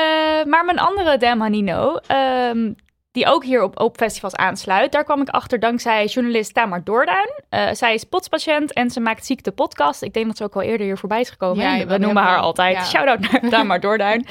maar 0.44 0.64
mijn 0.64 0.78
andere 0.78 1.16
Damn 1.16 1.40
honey, 1.42 1.60
no, 1.60 1.96
ehm, 2.06 2.72
die 3.12 3.26
ook 3.26 3.44
hier 3.44 3.62
op, 3.62 3.80
op 3.80 3.96
festivals 3.96 4.36
aansluit, 4.36 4.92
daar 4.92 5.04
kwam 5.04 5.20
ik 5.20 5.28
achter 5.28 5.60
dankzij 5.60 6.06
journalist 6.06 6.54
Tamar 6.54 6.84
Doorduin. 6.84 7.42
Eh, 7.48 7.72
zij 7.72 7.94
is 7.94 8.04
potspatiënt 8.04 8.72
en 8.72 8.90
ze 8.90 9.00
maakt 9.00 9.26
ziekte 9.26 9.52
podcast. 9.52 10.02
Ik 10.02 10.12
denk 10.14 10.26
dat 10.26 10.36
ze 10.36 10.44
ook 10.44 10.54
al 10.54 10.62
eerder 10.62 10.86
hier 10.86 10.98
voorbij 10.98 11.20
is 11.20 11.30
gekomen. 11.30 11.78
Ja, 11.78 11.86
We 11.86 11.98
noemen 11.98 12.22
haar 12.22 12.38
altijd. 12.38 12.76
Ja. 12.76 12.84
Shout-out 12.84 13.20
naar 13.20 13.40
Tamar 13.50 13.80
Doorduin. 13.80 14.26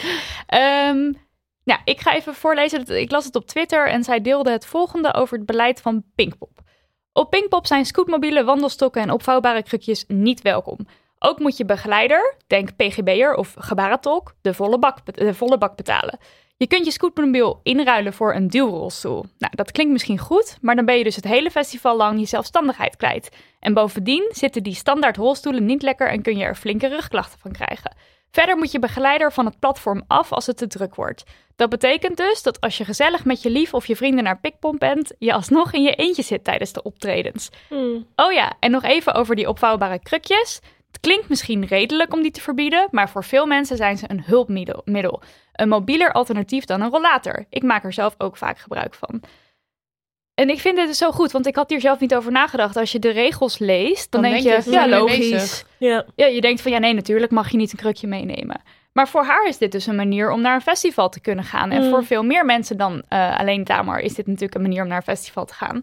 Ehm, 0.46 1.12
nou, 1.64 1.80
ik 1.84 2.00
ga 2.00 2.14
even 2.16 2.34
voorlezen. 2.34 3.00
Ik 3.00 3.12
las 3.12 3.26
het 3.26 3.36
op 3.36 3.46
Twitter 3.46 3.88
en 3.88 4.04
zij 4.04 4.22
deelde 4.22 4.52
het 4.52 4.66
volgende 4.66 5.14
over 5.14 5.38
het 5.38 5.46
beleid 5.46 5.82
van 5.82 6.04
Pinkpop. 6.16 6.60
Op 7.14 7.30
Pinkpop 7.30 7.68
zijn 7.68 7.86
scootmobielen, 7.86 8.46
wandelstokken 8.46 9.02
en 9.02 9.12
opvouwbare 9.12 9.64
krukjes 9.64 10.06
niet 10.08 10.42
welkom. 10.42 10.78
Ook 11.20 11.40
moet 11.40 11.58
je 11.58 11.66
begeleider, 11.66 12.36
denk 12.48 12.76
PGB'er 12.76 13.36
of 13.36 13.56
gebarentolk, 13.58 14.34
de 14.42 14.54
volle, 14.54 14.80
bak, 14.80 14.98
de 15.16 15.34
volle 15.34 15.58
bak 15.58 15.76
betalen. 15.76 16.20
Je 16.62 16.68
kunt 16.68 16.86
je 16.86 16.92
scootmobiel 16.92 17.60
inruilen 17.64 18.14
voor 18.14 18.36
een 18.36 18.48
duwrolstoel. 18.48 19.26
Nou, 19.38 19.56
dat 19.56 19.72
klinkt 19.72 19.92
misschien 19.92 20.18
goed, 20.18 20.58
maar 20.62 20.76
dan 20.76 20.86
ben 20.86 20.98
je 20.98 21.04
dus 21.04 21.16
het 21.16 21.26
hele 21.26 21.52
festival 21.52 21.98
lang 21.98 22.20
je 22.20 22.26
zelfstandigheid 22.26 22.96
kwijt. 22.96 23.30
En 23.60 23.74
bovendien 23.74 24.30
zitten 24.34 24.64
die 24.64 24.74
standaard 24.74 25.18
rolstoelen 25.18 25.66
niet 25.66 25.82
lekker 25.82 26.10
en 26.10 26.22
kun 26.22 26.38
je 26.38 26.44
er 26.44 26.56
flinke 26.56 26.88
rugklachten 26.88 27.40
van 27.40 27.52
krijgen. 27.52 27.96
Verder 28.32 28.58
moet 28.58 28.72
je 28.72 28.80
begeleider 28.80 29.32
van 29.32 29.46
het 29.46 29.60
platform 29.60 30.04
af 30.08 30.32
als 30.32 30.46
het 30.46 30.58
te 30.58 30.68
druk 30.68 30.96
wordt. 30.96 31.24
Dat 31.56 31.70
betekent 31.70 32.18
dus 32.18 32.44
dat 32.44 32.62
als 32.62 32.78
je 32.78 32.86
gezellig 32.86 33.26
met 33.26 33.42
je 33.42 33.50
lief 33.50 33.74
of 33.74 33.86
je 33.86 33.96
vrienden 33.96 34.24
naar 34.24 34.40
Pikpomp 34.40 34.80
bent, 34.80 35.14
je 35.20 35.34
alsnog 35.34 35.74
in 35.74 35.84
je 35.84 35.96
eentje 35.96 36.24
zit 36.24 36.44
tijdens 36.44 36.74
de 36.74 36.84
optredens. 36.84 37.50
Hmm. 37.68 38.08
Oh 38.16 38.32
ja, 38.32 38.54
en 38.60 38.72
nog 38.72 38.84
even 38.84 39.14
over 39.14 39.36
die 39.36 39.50
opvouwbare 39.50 40.00
krukjes. 40.00 40.60
Het 40.92 41.00
klinkt 41.00 41.30
misschien 41.30 41.66
redelijk 41.66 42.14
om 42.14 42.22
die 42.22 42.32
te 42.32 42.42
verbieden, 42.42 42.88
maar 42.92 43.10
voor 43.10 43.24
veel 43.24 43.46
mensen 43.46 43.78
zijn 43.78 43.98
ze 43.98 44.06
een 44.08 44.24
hulpmiddel. 44.26 44.82
middel. 44.86 45.22
Een 45.54 45.70
mobieler 45.70 46.12
alternatief 46.12 46.66
dan 46.66 46.82
een 46.82 46.90
rollator. 46.90 47.46
Ik 47.50 47.64
maak 47.64 47.84
er 47.84 47.94
zelf 47.94 48.16
ook 48.18 48.38
vaak 48.38 48.58
gebruik 48.58 48.94
van. 48.94 49.22
En 50.34 50.50
ik 50.50 50.60
vind 50.60 50.76
dit 50.76 50.88
dus 50.88 50.98
zo 50.98 51.12
goed, 51.12 51.32
want 51.32 51.48
ik 51.48 51.56
had 51.56 51.70
hier 51.70 51.82
zelf 51.82 52.00
niet 52.00 52.16
over 52.16 52.32
nagedacht. 52.32 52.76
Als 52.78 52.92
je 52.92 53.00
de 53.00 53.10
regels 53.10 53.58
leest, 53.58 54.12
dan, 54.12 54.22
Dan 54.22 54.32
denk, 54.32 54.44
denk 54.44 54.64
je, 54.64 54.70
je, 54.70 54.76
ja, 54.76 54.88
logisch. 54.90 55.66
Ja. 55.78 56.06
Ja, 56.16 56.26
je 56.26 56.42
denkt 56.42 56.62
van 56.62 56.72
ja, 56.72 56.78
nee, 56.78 56.94
natuurlijk 56.94 57.32
mag 57.32 57.52
je 57.52 57.58
niet 57.58 57.72
een 57.72 57.78
krukje 57.78 58.08
meenemen. 58.08 58.62
Maar 58.94 59.08
voor 59.08 59.24
haar 59.24 59.48
is 59.48 59.58
dit 59.58 59.72
dus 59.72 59.86
een 59.88 59.96
manier 59.96 60.32
om 60.32 60.42
naar 60.42 60.56
een 60.56 60.62
festival 60.62 61.10
te 61.10 61.22
kunnen 61.22 61.44
gaan. 61.44 61.72
En 61.72 61.84
Mm. 61.84 61.90
voor 61.90 62.06
veel 62.06 62.24
meer 62.24 62.46
mensen 62.46 62.78
dan 62.78 63.04
eh, 63.08 63.40
alleen 63.40 63.64
Tamar 63.64 64.00
is 64.00 64.14
dit 64.14 64.28
natuurlijk 64.28 64.56
een 64.56 64.62
manier 64.62 64.82
om 64.82 64.88
naar 64.88 64.98
een 64.98 65.04
festival 65.04 65.46
te 65.46 65.54
gaan. 65.54 65.82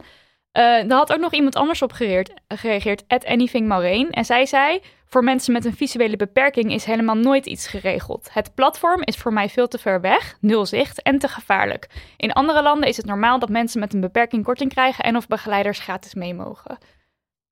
Eh 0.53 0.91
er 0.91 0.93
had 0.93 1.13
ook 1.13 1.21
nog 1.21 1.33
iemand 1.33 1.57
anders 1.57 1.83
op 1.83 1.93
gereageerd, 1.93 2.33
gereageerd 2.49 3.05
at 3.09 3.25
Anything 3.25 3.67
Maureen. 3.67 4.11
En 4.11 4.25
zij 4.25 4.47
zei, 4.47 4.81
voor 5.09 5.25
mensen 5.25 5.53
met 5.53 5.65
een 5.65 5.77
visuele 5.77 6.17
beperking 6.17 6.73
is 6.73 6.85
helemaal 6.85 7.15
nooit 7.15 7.47
iets 7.47 7.67
geregeld. 7.67 8.29
Het 8.33 8.55
platform 8.55 9.03
is 9.03 9.17
voor 9.17 9.33
mij 9.33 9.49
veel 9.49 9.69
te 9.69 9.79
ver 9.79 10.01
weg, 10.01 10.37
nul 10.41 10.67
zicht 10.67 11.03
en 11.03 11.19
te 11.19 11.29
gevaarlijk. 11.29 11.87
In 12.17 12.33
andere 12.33 12.63
landen 12.63 12.89
is 12.89 12.97
het 12.97 13.07
normaal 13.07 13.39
dat 13.39 13.49
mensen 13.49 13.81
met 13.81 13.95
een 13.95 14.01
beperking 14.01 14.45
korting 14.45 14.73
krijgen 14.73 15.05
en 15.05 15.17
of 15.17 15.27
begeleiders 15.27 15.79
gratis 15.79 16.15
mee 16.15 16.35
mogen. 16.35 16.79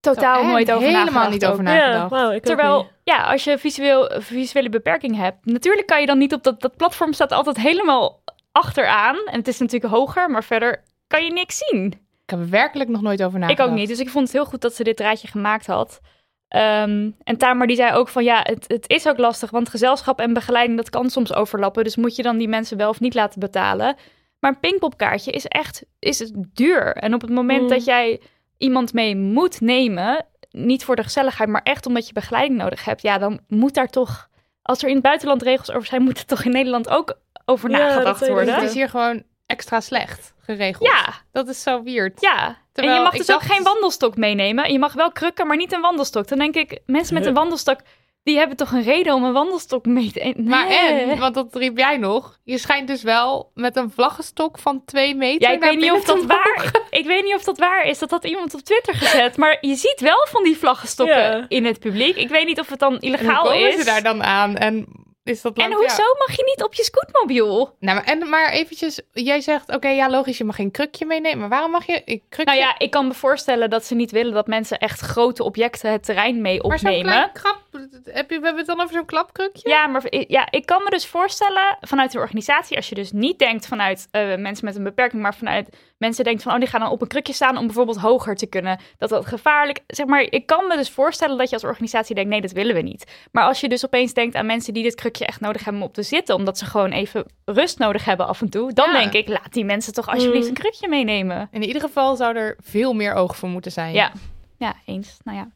Totaal 0.00 0.42
Zo, 0.42 0.48
nooit 0.48 0.72
over 0.72 0.88
helemaal 0.88 1.04
nagedacht 1.04 1.30
niet 1.30 1.46
over 1.46 1.62
nagedacht. 1.62 2.44
Terwijl 2.44 2.88
ja, 3.04 3.22
als 3.22 3.44
je 3.44 3.58
visueel, 3.58 4.10
visuele 4.18 4.68
beperking 4.68 5.16
hebt, 5.16 5.44
natuurlijk 5.44 5.86
kan 5.86 6.00
je 6.00 6.06
dan 6.06 6.18
niet 6.18 6.32
op 6.32 6.42
dat, 6.42 6.60
dat 6.60 6.76
platform 6.76 7.12
staat 7.12 7.32
altijd 7.32 7.56
helemaal 7.56 8.22
achteraan. 8.52 9.16
En 9.16 9.38
het 9.38 9.48
is 9.48 9.58
natuurlijk 9.58 9.94
hoger, 9.94 10.30
maar 10.30 10.44
verder 10.44 10.82
kan 11.06 11.24
je 11.24 11.32
niks 11.32 11.58
zien. 11.58 12.05
Ik 12.26 12.30
heb 12.32 12.40
er 12.40 12.50
werkelijk 12.50 12.90
nog 12.90 13.02
nooit 13.02 13.22
over 13.22 13.38
Ik 13.38 13.44
nagedacht. 13.44 13.68
ook 13.68 13.74
niet. 13.74 13.88
Dus 13.88 14.00
ik 14.00 14.08
vond 14.08 14.24
het 14.24 14.32
heel 14.36 14.44
goed 14.44 14.60
dat 14.60 14.74
ze 14.74 14.84
dit 14.84 14.96
draadje 14.96 15.28
gemaakt 15.28 15.66
had. 15.66 16.00
Ehm, 16.48 17.10
en 17.24 17.36
Tamer 17.36 17.66
die 17.66 17.76
zei 17.76 17.92
ook 17.94 18.08
van 18.08 18.24
ja, 18.24 18.40
het, 18.42 18.64
het 18.66 18.88
is 18.88 19.08
ook 19.08 19.18
lastig, 19.18 19.50
want 19.50 19.68
gezelschap 19.68 20.20
en 20.20 20.32
begeleiding 20.32 20.76
dat 20.76 20.90
kan 20.90 21.10
soms 21.10 21.34
overlappen. 21.34 21.84
Dus 21.84 21.96
moet 21.96 22.16
je 22.16 22.22
dan 22.22 22.36
die 22.38 22.48
mensen 22.48 22.76
wel 22.76 22.88
of 22.88 23.00
niet 23.00 23.14
laten 23.14 23.40
betalen. 23.40 23.96
Maar 24.40 24.50
een 24.50 24.60
Pinkpopkaartje 24.60 25.30
is 25.30 25.46
echt 25.46 25.84
is 25.98 26.18
het 26.18 26.32
duur. 26.52 26.92
En 26.96 27.14
op 27.14 27.20
het 27.20 27.30
moment 27.30 27.62
Mm. 27.62 27.68
dat 27.68 27.84
jij 27.84 28.20
iemand 28.58 28.92
mee 28.92 29.16
moet 29.16 29.60
nemen, 29.60 30.24
niet 30.50 30.84
voor 30.84 30.96
de 30.96 31.02
gezelligheid, 31.02 31.48
maar 31.48 31.62
echt 31.62 31.86
omdat 31.86 32.06
je 32.06 32.12
begeleiding 32.12 32.58
nodig 32.58 32.84
hebt, 32.84 33.02
ja, 33.02 33.18
dan 33.18 33.40
moet 33.48 33.74
daar 33.74 33.88
toch, 33.88 34.28
als 34.62 34.82
er 34.82 34.88
in 34.88 34.94
het 34.94 35.02
buitenland 35.02 35.42
regels 35.42 35.70
over 35.70 35.86
zijn, 35.88 36.02
moet 36.02 36.18
er 36.18 36.26
toch 36.26 36.44
in 36.44 36.50
Nederland 36.52 36.88
ook 36.88 37.18
over 37.44 37.70
Ja, 37.70 37.78
nagedacht 37.78 38.28
worden. 38.28 38.54
Het 38.54 38.62
is 38.62 38.74
hier 38.74 38.88
gewoon 38.88 39.22
extra 39.46 39.80
slecht 39.80 40.34
geregeld. 40.46 40.88
Ja, 40.88 41.14
Dat 41.32 41.48
is 41.48 41.62
zo 41.62 41.82
weird. 41.82 42.20
ja. 42.20 42.56
Terwijl 42.72 42.96
en 42.96 43.02
je 43.02 43.08
mag 43.10 43.18
dus 43.26 43.34
ook 43.34 43.42
geen 43.42 43.62
wandelstok 43.62 44.16
meenemen. 44.16 44.72
Je 44.72 44.78
mag 44.78 44.92
wel 44.92 45.12
krukken, 45.12 45.46
maar 45.46 45.56
niet 45.56 45.72
een 45.72 45.80
wandelstok. 45.80 46.28
Dan 46.28 46.38
denk 46.38 46.54
ik, 46.54 46.78
mensen 46.86 47.14
met 47.14 47.26
een 47.26 47.34
wandelstok, 47.34 47.80
die 48.22 48.36
hebben 48.38 48.56
toch 48.56 48.72
een 48.72 48.82
reden 48.82 49.14
om 49.14 49.24
een 49.24 49.32
wandelstok 49.32 49.86
mee 49.86 50.12
te... 50.12 50.18
Nee. 50.20 50.34
Maar 50.36 50.66
en, 50.68 51.18
want 51.18 51.34
dat 51.34 51.54
riep 51.54 51.78
jij 51.78 51.96
nog, 51.96 52.38
je 52.44 52.58
schijnt 52.58 52.88
dus 52.88 53.02
wel 53.02 53.50
met 53.54 53.76
een 53.76 53.90
vlaggenstok 53.90 54.58
van 54.58 54.82
twee 54.84 55.14
meter 55.14 55.48
Ja, 55.48 55.54
ik 55.54 55.60
naar 55.60 55.70
weet 55.70 55.80
niet 55.80 55.90
of 55.92 56.04
dat 56.04 56.24
waar 56.24 56.70
Ik 56.90 57.06
weet 57.06 57.24
niet 57.24 57.34
of 57.34 57.44
dat 57.44 57.58
waar 57.58 57.84
is. 57.84 57.98
Dat 57.98 58.10
had 58.10 58.24
iemand 58.24 58.54
op 58.54 58.60
Twitter 58.60 58.94
gezet. 58.94 59.36
Maar 59.36 59.58
je 59.60 59.74
ziet 59.74 60.00
wel 60.00 60.26
van 60.30 60.44
die 60.44 60.56
vlaggenstokken 60.56 61.16
Ja. 61.16 61.44
in 61.48 61.64
het 61.64 61.78
publiek. 61.80 62.16
Ik 62.16 62.28
weet 62.28 62.46
niet 62.46 62.60
of 62.60 62.68
het 62.68 62.78
dan 62.78 62.92
En 62.92 62.98
hoe 62.98 63.18
illegaal 63.18 63.42
komen 63.44 63.68
is. 63.68 63.78
ze 63.78 63.84
daar 63.84 64.02
dan 64.02 64.22
aan? 64.22 64.56
En 64.56 64.86
is 65.26 65.42
dat 65.42 65.56
en 65.56 65.72
hoezo 65.72 66.02
ja. 66.02 66.24
mag 66.26 66.36
je 66.36 66.44
niet 66.56 66.64
op 66.64 66.74
je 66.74 66.84
scootmobiel? 66.84 67.74
Nou, 67.80 67.96
maar, 67.96 68.04
en, 68.04 68.28
maar 68.28 68.50
eventjes, 68.50 69.00
jij 69.12 69.40
zegt, 69.40 69.74
oké, 69.74 69.88
ja, 69.88 70.10
logisch, 70.10 70.38
je 70.38 70.44
mag 70.44 70.56
geen 70.56 70.70
krukje 70.70 71.06
meenemen. 71.06 71.38
Maar 71.38 71.48
waarom 71.48 71.70
mag 71.70 71.86
je 71.86 72.02
een 72.04 72.22
krukje... 72.28 72.54
Nou 72.54 72.66
ja, 72.66 72.78
ik 72.78 72.90
kan 72.90 73.06
me 73.06 73.14
voorstellen 73.14 73.70
dat 73.70 73.84
ze 73.84 73.94
niet 73.94 74.10
willen 74.10 74.32
dat 74.32 74.46
mensen 74.46 74.78
echt 74.78 75.00
grote 75.00 75.42
objecten 75.42 75.92
het 75.92 76.04
terrein 76.04 76.40
mee 76.40 76.62
maar 76.62 76.78
zo'n 76.78 76.88
opnemen. 76.88 77.12
klein 77.12 77.32
krap, 77.32 77.60
heb 78.04 78.30
je, 78.30 78.38
we 78.38 78.44
hebben 78.44 78.56
het 78.56 78.66
dan 78.66 78.80
over 78.80 78.94
zo'n 78.94 79.04
klapkrukje? 79.04 79.68
Ja, 79.68 79.86
maar 79.86 80.02
ja, 80.28 80.48
ik 80.50 80.66
kan 80.66 80.82
me 80.82 80.90
dus 80.90 81.06
voorstellen 81.06 81.76
vanuit 81.80 82.12
de 82.12 82.18
organisatie, 82.18 82.76
als 82.76 82.88
je 82.88 82.94
dus 82.94 83.12
niet 83.12 83.38
denkt 83.38 83.66
vanuit 83.66 84.08
eh, 84.10 84.36
mensen 84.36 84.64
met 84.64 84.76
een 84.76 84.84
beperking, 84.84 85.22
maar 85.22 85.34
vanuit 85.34 85.68
mensen 85.98 86.24
denkt 86.24 86.42
van, 86.42 86.52
oh, 86.52 86.58
die 86.58 86.68
gaan 86.68 86.80
dan 86.80 86.90
op 86.90 87.00
een 87.02 87.08
krukje 87.08 87.32
staan 87.32 87.56
om 87.56 87.66
bijvoorbeeld 87.66 87.98
hoger 87.98 88.36
te 88.36 88.46
kunnen, 88.46 88.78
dat 88.98 89.08
dat 89.08 89.26
gevaarlijk, 89.26 89.80
zeg 89.86 90.06
maar, 90.06 90.20
ik 90.20 90.46
kan 90.46 90.66
me 90.66 90.76
dus 90.76 90.90
voorstellen 90.90 91.38
dat 91.38 91.48
je 91.48 91.54
als 91.54 91.64
organisatie 91.64 92.14
denkt, 92.14 92.30
nee, 92.30 92.40
dat 92.40 92.52
willen 92.52 92.74
we 92.74 92.80
niet. 92.80 93.28
Maar 93.32 93.44
als 93.44 93.60
je 93.60 93.68
dus 93.68 93.84
opeens 93.84 94.12
denkt 94.12 94.34
aan 94.34 94.46
mensen 94.46 94.74
die 94.74 94.82
dit 94.82 94.94
krukje 94.94 95.15
echt 95.24 95.40
nodig 95.40 95.64
hebben 95.64 95.82
om 95.82 95.88
op 95.88 95.94
te 95.94 96.02
zitten, 96.02 96.34
omdat 96.34 96.58
ze 96.58 96.64
gewoon 96.64 96.92
even 96.92 97.26
rust 97.44 97.78
nodig 97.78 98.04
hebben 98.04 98.26
af 98.26 98.40
en 98.40 98.48
toe, 98.48 98.72
dan 98.72 98.92
Ja. 98.92 98.98
denk 99.00 99.12
ik, 99.12 99.28
laat 99.28 99.52
die 99.52 99.64
mensen 99.64 99.92
toch 99.92 100.08
alsjeblieft 100.08 100.42
Mm. 100.44 100.48
een 100.48 100.54
krukje 100.60 100.88
meenemen. 100.88 101.48
In 101.50 101.62
ieder 101.62 101.82
geval 101.82 102.16
zou 102.16 102.36
er 102.36 102.56
veel 102.62 102.92
meer 102.92 103.14
oog 103.14 103.36
voor 103.36 103.48
moeten 103.48 103.72
zijn. 103.72 103.92
Ja, 103.94 104.12
ja, 104.58 104.74
eens. 104.84 105.16
Nou 105.24 105.36
ja. 105.38 105.48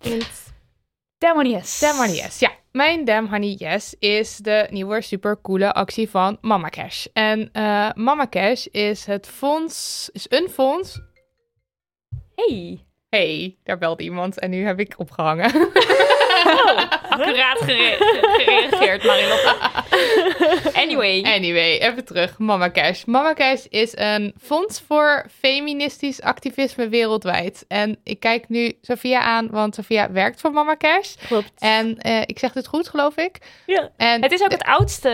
Damn 1.19 1.39
on 1.39 1.51
yes. 1.51 1.79
Damn 1.79 1.99
Honey 1.99 2.15
Yes. 2.15 2.39
Ja, 2.39 2.51
mijn 2.73 3.05
Damn 3.05 3.29
Honey 3.29 3.55
Yes 3.59 3.95
is 3.99 4.37
de 4.37 4.67
nieuwe 4.71 5.01
supercoole 5.01 5.73
actie 5.73 6.11
van 6.11 6.39
Mama 6.41 6.69
Cash. 6.69 7.07
En 7.13 7.49
eh, 7.53 7.91
Mama 7.95 8.27
Cash 8.29 8.65
is 8.67 9.05
het 9.05 9.27
fonds, 9.27 10.09
is 10.13 10.27
een 10.29 10.49
fonds. 10.53 11.01
Hey. 12.35 12.85
hey, 13.09 13.57
daar 13.65 13.79
belde 13.79 14.03
iemand 14.03 14.39
en 14.39 14.51
nu 14.51 14.65
heb 14.65 14.81
ik 14.81 14.95
opgehangen. 14.97 15.51
Accuraat 17.09 17.59
gere- 17.61 17.97
gereageerd, 18.39 19.05
Marilotte. 19.05 19.55
Anyway. 20.73 21.23
Anyway, 21.23 21.79
even 21.79 22.05
terug. 22.05 22.39
Mama 22.39 22.71
Cash. 22.71 23.05
Mama 23.05 23.33
Cash 23.35 23.65
is 23.69 23.93
een 23.97 24.35
fonds 24.43 24.81
voor 24.87 25.27
feministisch 25.39 26.21
activisme 26.23 26.89
wereldwijd. 26.89 27.65
En 27.69 27.99
ik 28.05 28.21
kijk 28.21 28.49
nu 28.49 28.73
Sophia 28.81 29.21
aan, 29.21 29.49
want 29.51 29.75
Sophia 29.75 30.11
werkt 30.13 30.41
voor 30.41 30.53
Mama 30.53 30.77
Cash. 30.77 31.15
Klopt. 31.27 31.53
En 31.59 31.99
eh, 31.99 32.21
ik 32.27 32.39
zeg 32.39 32.53
dit 32.53 32.67
goed, 32.67 32.89
geloof 32.89 33.17
ik. 33.17 33.39
Ja, 33.67 33.91
En 33.97 34.23
Het 34.23 34.33
is 34.33 34.43
ook 34.43 34.51
het 34.53 34.65
oudste. 34.65 35.09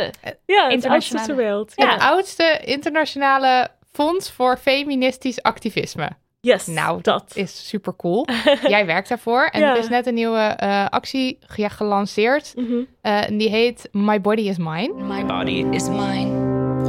ja 0.47 0.63
het 0.65 0.73
Internationale. 0.73 0.93
oudste 0.93 1.17
ter 1.27 1.37
wereld. 1.37 1.73
Ja. 1.75 1.93
het 1.93 2.01
oudste 2.03 2.61
internationale 2.65 3.69
fonds 3.93 4.31
voor 4.31 4.57
feministisch 4.59 5.43
activisme. 5.43 6.09
Yes, 6.47 6.67
Nou, 6.67 6.99
dat. 7.03 7.33
Is 7.35 7.69
super 7.69 7.97
cool. 7.97 8.27
Jij 8.69 8.87
werkt 8.87 9.09
daarvoor. 9.09 9.45
En 9.53 9.61
Ja. 9.61 9.71
er 9.71 9.79
is 9.79 9.89
net 9.89 10.07
een 10.07 10.15
nieuwe 10.15 10.39
eh, 10.39 10.87
actie 10.89 11.39
ja, 11.57 11.69
gelanceerd. 11.69 12.53
Mhm. 12.57 12.73
Eh, 13.01 13.29
en 13.29 13.39
die 13.39 13.49
heet 13.49 13.89
My 13.93 14.21
Body 14.21 14.43
is 14.43 14.57
Mine. 14.59 14.93
My 14.95 15.25
body 15.27 15.67
is 15.71 15.89
mine. 15.89 16.46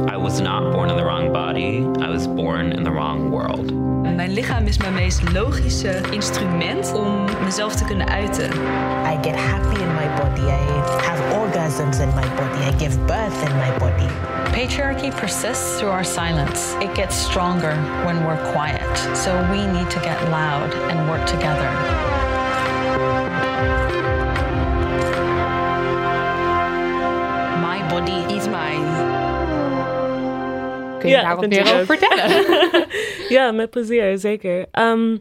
I 0.08 0.16
was 0.16 0.40
not 0.40 0.72
born 0.72 0.88
in 0.88 0.96
the 0.96 1.04
wrong 1.04 1.34
body. 1.34 1.84
I 2.00 2.08
was 2.08 2.26
born 2.26 2.72
in 2.72 2.82
the 2.82 2.90
wrong 2.90 3.30
world. 3.30 3.72
Mijn 4.16 4.32
lichaam 4.32 4.66
is 4.66 4.78
mijn 4.78 4.94
meest 4.94 5.32
logische 5.32 6.00
instrument 6.10 6.92
om 6.92 7.24
mezelf 7.44 7.74
te 7.74 7.84
kunnen 7.84 8.08
uiten. 8.08 8.50
I 9.04 9.18
get 9.22 9.36
happy 9.36 9.80
in 9.80 9.94
my 9.94 10.08
body. 10.16 10.40
I 10.40 11.04
have 11.06 11.36
orgasms 11.36 12.00
in 12.00 12.08
my 12.14 12.28
body. 12.36 12.64
I 12.64 12.72
give 12.78 12.98
birth 13.06 13.48
in 13.48 13.56
my 13.56 13.78
body. 13.78 14.08
Patriarchy 14.52 15.10
persists 15.20 15.76
through 15.78 15.92
our 15.92 16.04
silence. 16.04 16.74
It 16.80 16.94
gets 16.94 17.16
stronger 17.16 17.74
when 18.04 18.24
we're 18.24 18.52
quiet. 18.52 19.16
So 19.16 19.30
we 19.50 19.66
need 19.66 19.90
to 19.90 20.00
get 20.00 20.30
loud 20.30 20.72
and 20.90 21.08
work 21.10 21.26
together. 21.26 21.70
My 27.60 27.88
body 27.90 28.34
is 28.34 28.48
mine. 28.48 29.17
Kun 30.98 31.08
je 31.08 31.14
Ja, 31.14 31.22
daar 31.22 31.36
wat 31.36 31.48
meer 31.48 31.62
over 31.62 31.86
vertellen? 31.86 32.86
ja, 33.36 33.50
met 33.52 33.70
plezier, 33.70 34.18
zeker. 34.18 34.66
Ehm, 34.70 35.16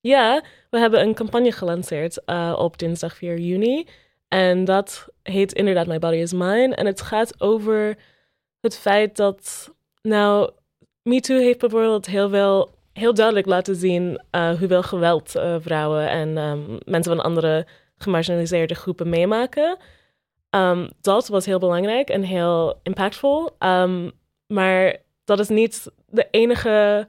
ja, 0.00 0.42
we 0.70 0.78
hebben 0.78 1.00
een 1.00 1.14
campagne 1.14 1.52
gelanceerd 1.52 2.24
eh, 2.24 2.54
op 2.58 2.78
dinsdag 2.78 3.16
4 3.16 3.38
juni. 3.38 3.86
En 4.28 4.64
dat 4.64 5.08
heet 5.22 5.52
inderdaad 5.52 5.86
My 5.86 5.98
Body 5.98 6.16
is 6.16 6.32
Mine. 6.32 6.74
En 6.74 6.86
het 6.86 7.00
gaat 7.00 7.40
over 7.40 7.96
het 8.60 8.78
feit 8.78 9.16
dat, 9.16 9.74
nou, 10.02 10.50
MeToo 11.02 11.38
heeft 11.38 11.58
bijvoorbeeld 11.58 12.06
heel 12.06 12.28
veel, 12.28 12.70
heel 12.92 13.14
duidelijk 13.14 13.46
laten 13.46 13.76
zien 13.76 14.22
eh, 14.30 14.58
hoeveel 14.58 14.82
geweld 14.82 15.36
eh, 15.36 15.56
vrouwen 15.60 16.08
en 16.08 16.38
ehm, 16.38 16.78
mensen 16.84 17.16
van 17.16 17.24
andere 17.24 17.66
gemarginaliseerde 17.96 18.74
groepen 18.74 19.08
meemaken. 19.08 19.76
Ehm, 20.50 20.88
dat 21.00 21.28
was 21.28 21.46
heel 21.46 21.58
belangrijk 21.58 22.08
en 22.08 22.22
heel 22.22 22.80
impactvol. 22.82 23.50
Maar 24.48 24.96
dat 25.24 25.38
is 25.38 25.48
niet 25.48 25.90
de 26.06 26.28
enige. 26.30 27.06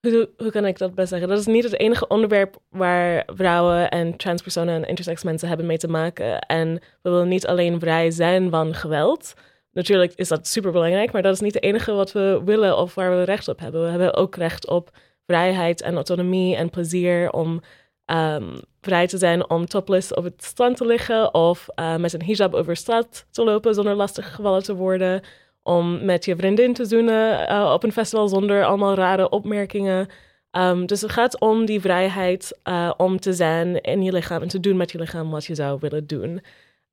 Hoe, 0.00 0.50
kan 0.50 0.66
ik 0.66 0.78
dat 0.78 0.94
best 0.94 1.08
zeggen? 1.08 1.28
Dat 1.28 1.38
is 1.38 1.46
niet 1.46 1.64
het 1.64 1.78
enige 1.78 2.06
onderwerp 2.06 2.56
waar 2.68 3.22
vrouwen 3.26 3.90
en 3.90 4.16
transpersonen 4.16 4.74
en 4.74 4.88
intersex 4.88 5.22
mensen 5.22 5.48
hebben 5.48 5.66
mee 5.66 5.78
te 5.78 5.88
maken. 5.88 6.38
En 6.38 6.74
we 7.02 7.10
willen 7.10 7.28
niet 7.28 7.46
alleen 7.46 7.80
vrij 7.80 8.10
zijn 8.10 8.50
van 8.50 8.74
geweld. 8.74 9.34
Natuurlijk 9.72 10.12
is 10.14 10.28
dat 10.28 10.46
super 10.46 10.72
belangrijk, 10.72 11.12
maar 11.12 11.22
dat 11.22 11.34
is 11.34 11.40
niet 11.40 11.54
het 11.54 11.62
enige 11.62 11.92
wat 11.92 12.12
we 12.12 12.40
willen 12.44 12.76
of 12.76 12.94
waar 12.94 13.10
we 13.10 13.22
recht 13.22 13.48
op 13.48 13.58
hebben. 13.58 13.82
We 13.82 13.88
hebben 13.88 14.14
ook 14.14 14.36
recht 14.36 14.68
op 14.68 14.90
vrijheid 15.26 15.82
en 15.82 15.94
autonomie 15.94 16.56
en 16.56 16.70
plezier 16.70 17.30
om 17.30 17.60
ehm, 18.04 18.56
vrij 18.80 19.06
te 19.06 19.18
zijn 19.18 19.50
om 19.50 19.66
topless 19.66 20.14
op 20.14 20.24
het 20.24 20.44
strand 20.44 20.76
te 20.76 20.86
liggen 20.86 21.34
of 21.34 21.68
eh, 21.74 21.96
met 21.96 22.12
een 22.12 22.24
hijab 22.24 22.54
over 22.54 22.76
straat 22.76 23.26
te 23.30 23.44
lopen 23.44 23.74
zonder 23.74 23.94
lastig 23.94 24.34
gevallen 24.34 24.62
te 24.62 24.74
worden. 24.74 25.22
Om 25.62 26.04
met 26.04 26.24
je 26.24 26.36
vriendin 26.36 26.74
te 26.74 26.84
zoenen 26.84 27.48
eh, 27.48 27.70
op 27.72 27.82
een 27.82 27.92
festival 27.92 28.28
zonder 28.28 28.64
allemaal 28.64 28.94
rare 28.94 29.28
opmerkingen. 29.28 30.08
Ehm, 30.50 30.86
dus 30.86 31.00
het 31.00 31.10
gaat 31.10 31.40
om 31.40 31.64
die 31.64 31.80
vrijheid 31.80 32.58
eh, 32.62 32.92
om 32.96 33.20
te 33.20 33.32
zijn 33.32 33.80
in 33.80 34.02
je 34.02 34.12
lichaam 34.12 34.42
en 34.42 34.48
te 34.48 34.60
doen 34.60 34.76
met 34.76 34.92
je 34.92 34.98
lichaam 34.98 35.30
wat 35.30 35.44
je 35.44 35.54
zou 35.54 35.78
willen 35.80 36.06
doen. 36.06 36.40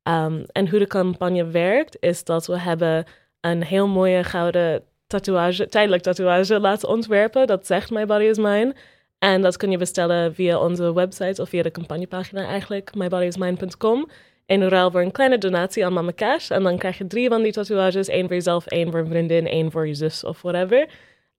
Ehm, 0.02 0.44
en 0.52 0.68
hoe 0.68 0.78
de 0.78 0.86
campagne 0.86 1.46
werkt, 1.46 1.96
is 2.00 2.24
dat 2.24 2.46
we 2.46 2.58
hebben 2.58 3.04
een 3.40 3.62
heel 3.62 3.88
mooie 3.88 4.24
gouden 4.24 4.82
tatoeage, 5.06 5.68
tijdelijk 5.68 6.02
tatoeage 6.02 6.60
laten 6.60 6.88
ontwerpen. 6.88 7.46
Dat 7.46 7.66
zegt 7.66 7.90
My 7.90 8.06
Body 8.06 8.24
is 8.24 8.38
Mine. 8.38 8.74
En 9.18 9.42
dat 9.42 9.56
kun 9.56 9.70
je 9.70 9.78
bestellen 9.78 10.34
via 10.34 10.58
onze 10.58 10.94
website 10.94 11.42
of 11.42 11.48
via 11.48 11.62
de 11.62 11.70
campagnepagina 11.70 12.44
eigenlijk, 12.46 12.94
mybodyismine.com. 12.94 14.08
In 14.50 14.62
ruil 14.62 14.90
voor 14.90 15.00
een 15.00 15.10
kleine 15.10 15.38
donatie 15.38 15.84
aan 15.84 15.92
Mama 15.92 16.12
Cash. 16.12 16.50
En 16.50 16.62
dan 16.62 16.78
krijg 16.78 16.98
je 16.98 17.06
drie 17.06 17.28
van 17.28 17.42
die 17.42 17.52
tatoeages. 17.52 18.08
één 18.08 18.26
voor 18.26 18.34
jezelf, 18.34 18.66
één 18.66 18.90
voor 18.90 19.00
een 19.00 19.06
vriendin, 19.06 19.46
één 19.46 19.70
voor 19.70 19.86
je 19.86 19.94
zus 19.94 20.24
of 20.24 20.42
whatever. 20.42 20.88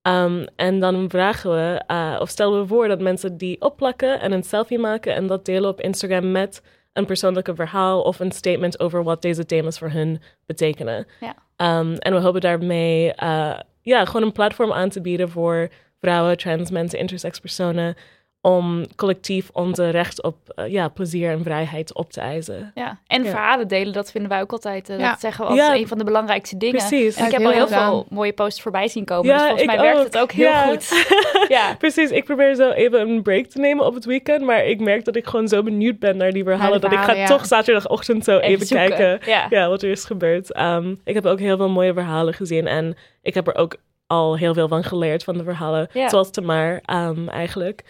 Um, 0.08 0.46
en 0.56 0.80
dan 0.80 1.10
vragen 1.10 1.52
we, 1.52 1.84
uh, 1.88 2.18
of 2.20 2.30
stellen 2.30 2.62
we 2.62 2.68
voor 2.68 2.88
dat 2.88 3.00
mensen 3.00 3.38
die 3.38 3.62
opplakken 3.62 4.20
en 4.20 4.32
een 4.32 4.44
selfie 4.44 4.80
maken 4.80 5.16
en 5.16 5.28
dat 5.28 5.46
delen 5.46 5.70
op 5.70 5.82
Instagram 5.82 6.32
met 6.32 6.62
een 6.94 7.06
persoonlijke 7.06 7.56
verhaal 7.56 8.02
of 8.02 8.20
een 8.20 8.32
statement 8.32 8.80
over 8.80 9.04
wat 9.04 9.22
deze 9.22 9.46
thema's 9.46 9.78
voor 9.78 9.90
hun 9.90 10.22
betekenen. 10.46 11.08
Ja. 11.20 11.80
Um, 11.80 11.94
en 11.94 12.14
we 12.14 12.20
hopen 12.20 12.42
daarmee 12.42 13.14
uh, 13.24 13.60
ja, 13.82 14.06
gewoon 14.06 14.24
een 14.24 14.32
platform 14.32 14.72
aan 14.72 14.90
te 14.90 15.02
bieden 15.02 15.30
voor 15.30 15.70
vrouwen, 16.00 16.38
trans 16.38 16.72
mensen, 16.72 17.00
intersex 17.00 17.40
personen 17.40 17.96
om 18.42 18.86
collectief 18.96 19.50
onze 19.54 19.90
recht 19.90 20.24
op 20.24 20.36
eh, 20.56 20.68
ja, 20.68 20.88
plezier 20.88 21.30
en 21.32 21.44
vrijheid 21.44 21.94
op 21.94 22.12
te 22.12 22.22
eisen. 22.22 22.72
Ja, 22.76 23.00
en 23.08 23.24
Ja. 23.24 23.30
verhalen 23.30 23.68
delen, 23.68 23.94
dat 23.94 24.12
vinden 24.12 24.30
wij 24.30 24.42
ook 24.42 24.52
altijd. 24.52 24.90
eh, 24.90 25.00
Ja. 25.00 25.10
Dat 25.10 25.20
zeggen 25.20 25.44
we 25.44 25.50
als 25.52 25.60
Ja. 25.60 25.76
een 25.76 25.88
van 25.88 25.98
de 25.98 26.04
belangrijkste 26.04 26.58
dingen. 26.58 26.78
Precies. 26.78 27.16
En 27.16 27.26
ik 27.26 27.32
heb 27.32 27.42
al 27.46 27.52
heel 27.52 27.68
veel 27.68 28.06
mooie 28.10 28.34
posts 28.34 28.62
voorbij 28.62 28.88
zien 28.88 29.06
komen. 29.06 29.26
Ja, 29.26 29.38
dus 29.38 29.46
volgens 29.48 29.66
mij 29.66 29.76
ik 29.76 29.82
werkt 29.82 30.04
het 30.04 30.18
ook 30.18 30.32
heel 30.32 30.46
Ja. 30.50 30.66
goed. 30.68 30.90
ja. 31.58 31.76
Precies, 31.76 32.10
ik 32.10 32.24
probeer 32.24 32.56
zo 32.56 32.70
even 32.70 33.00
een 33.00 33.22
break 33.22 33.46
te 33.46 33.60
nemen 33.60 33.86
op 33.86 33.94
het 33.94 34.06
weekend, 34.06 34.42
maar 34.46 34.66
ik 34.66 34.80
merk 34.80 35.06
dat 35.06 35.16
ik 35.16 35.26
gewoon 35.28 35.48
zo 35.48 35.64
benieuwd 35.64 36.00
ben 36.00 36.18
naar 36.18 36.32
die 36.32 36.44
verhalen, 36.44 36.82
dat 36.82 36.92
ik 36.92 37.00
ga 37.00 37.26
toch 37.26 37.46
zaterdagochtend 37.46 38.24
zo 38.24 38.38
even, 38.38 38.68
kijken 38.68 39.20
Ja. 39.32 39.46
ja, 39.50 39.68
wat 39.70 39.82
er 39.84 39.90
is 39.90 40.06
gebeurd. 40.06 40.52
Ehm, 40.54 40.96
ik 41.04 41.14
heb 41.14 41.26
ook 41.26 41.40
heel 41.40 41.58
veel 41.58 41.70
mooie 41.70 41.94
verhalen 41.94 42.34
gezien 42.34 42.68
en 42.68 42.98
ik 43.22 43.34
heb 43.34 43.48
er 43.48 43.56
ook 43.56 43.76
al 44.08 44.38
heel 44.38 44.54
veel 44.54 44.68
van 44.68 44.84
geleerd 44.84 45.24
van 45.24 45.38
de 45.38 45.44
verhalen, 45.44 45.90
Ja. 45.94 46.10
zoals 46.10 46.32
Tamar 46.32 46.80
ehm, 46.86 47.28
eigenlijk. 47.28 47.84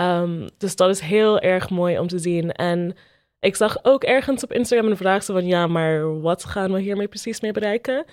Ehm, 0.00 0.48
dus 0.58 0.76
dat 0.76 0.88
is 0.88 1.00
heel 1.00 1.38
erg 1.38 1.70
mooi 1.70 1.98
om 1.98 2.06
te 2.06 2.18
zien. 2.18 2.52
En 2.52 2.96
ik 3.40 3.56
zag 3.56 3.78
ook 3.82 4.04
ergens 4.04 4.42
op 4.44 4.52
Instagram 4.52 4.90
een 4.90 4.96
vraag 4.96 5.24
van, 5.24 5.46
ja, 5.46 5.66
maar 5.66 6.20
wat 6.20 6.44
gaan 6.44 6.72
we 6.72 6.80
hiermee 6.80 7.08
precies 7.08 7.40
mee 7.40 7.52
bereiken? 7.52 8.04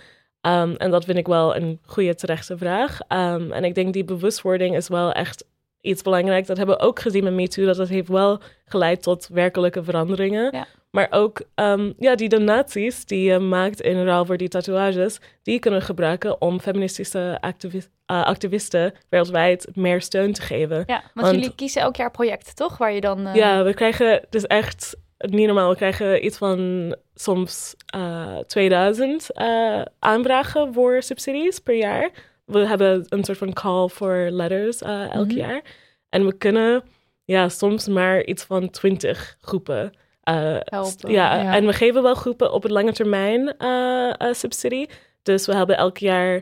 Ehm, 0.42 0.74
en 0.78 0.92
dat 0.92 1.06
vind 1.06 1.18
ik 1.18 1.28
wel 1.28 1.56
een 1.56 1.80
goede 1.86 2.16
terechte 2.16 2.58
vraag. 2.58 3.00
Ehm, 3.08 3.52
en 3.52 3.64
ik 3.64 3.76
denk 3.76 3.94
die 3.94 4.04
bewustwording 4.04 4.76
is 4.76 4.88
wel 4.88 5.12
echt 5.12 5.46
iets 5.82 6.02
belangrijks. 6.02 6.48
Dat 6.48 6.58
hebben 6.58 6.78
we 6.78 6.84
ook 6.84 7.00
gezien 7.00 7.24
met 7.24 7.34
MeToo, 7.34 7.66
dat 7.66 7.78
het 7.78 7.90
heeft 7.90 8.08
wel 8.08 8.40
geleid 8.66 9.04
tot 9.04 9.28
werkelijke 9.28 9.84
veranderingen. 9.84 10.50
Ja. 10.52 10.68
Maar 10.98 11.08
ook 11.10 11.42
ehm, 11.56 11.92
ja, 12.00 12.16
die 12.16 12.30
donaties 12.30 13.06
die 13.06 13.30
je 13.32 13.40
maakt 13.40 13.82
in 13.82 14.04
ruil 14.06 14.26
voor 14.26 14.38
die 14.38 14.48
tatoeages, 14.48 15.20
die 15.44 15.60
kunnen 15.60 15.80
we 15.80 15.86
gebruiken 15.86 16.42
om 16.42 16.60
feministische 16.60 17.38
activi- 17.42 17.88
eh, 18.06 18.24
activisten 18.26 18.94
wereldwijd 19.10 19.68
meer 19.76 20.02
steun 20.02 20.34
te 20.34 20.42
geven. 20.42 20.84
ja, 20.88 21.02
want, 21.14 21.28
Want- 21.28 21.36
jullie 21.36 21.56
kiezen 21.56 21.82
elk 21.82 21.96
jaar 21.96 22.12
projecten, 22.12 22.56
toch? 22.56 22.78
Waar 22.78 22.94
je 22.94 23.02
dan... 23.02 23.28
eh, 23.28 23.36
Ja, 23.36 23.64
we 23.64 23.74
krijgen, 23.74 24.22
is 24.30 24.46
echt 24.46 24.96
niet 25.18 25.46
normaal. 25.46 25.70
We 25.70 25.76
krijgen 25.76 26.26
iets 26.26 26.38
van 26.38 26.96
soms 27.16 27.76
eh 27.86 28.38
2000 28.38 29.32
eh, 29.32 29.82
aanvragen 30.00 30.74
voor 30.74 31.02
subsidies 31.02 31.60
per 31.60 31.76
jaar. 31.76 32.10
We 32.46 32.60
hebben 32.68 33.06
een 33.10 33.24
soort 33.24 33.38
van 33.38 33.54
call 33.54 33.88
for 33.88 34.16
letters 34.32 34.82
elk 34.82 35.28
Mhm. 35.28 35.38
jaar. 35.38 35.62
En 36.10 36.26
we 36.26 36.38
kunnen 36.38 36.84
ja, 37.26 37.50
soms 37.50 37.88
maar 37.88 38.24
iets 38.24 38.44
van 38.44 38.70
20 38.70 39.38
groepen. 39.42 39.92
Eh, 40.28 40.56
Helpen, 40.60 41.12
ja, 41.12 41.36
ja. 41.42 41.56
en 41.56 41.66
we 41.66 41.74
geven 41.74 42.04
wel 42.04 42.16
groepen 42.16 42.54
op 42.54 42.64
het 42.64 42.72
lange 42.72 42.94
termijn 42.94 43.58
eh, 43.58 44.10
eh, 44.18 44.34
subsidie. 44.34 44.90
Dus 45.24 45.46
we 45.46 45.56
hebben 45.56 45.78
elk 45.78 45.98
jaar 45.98 46.42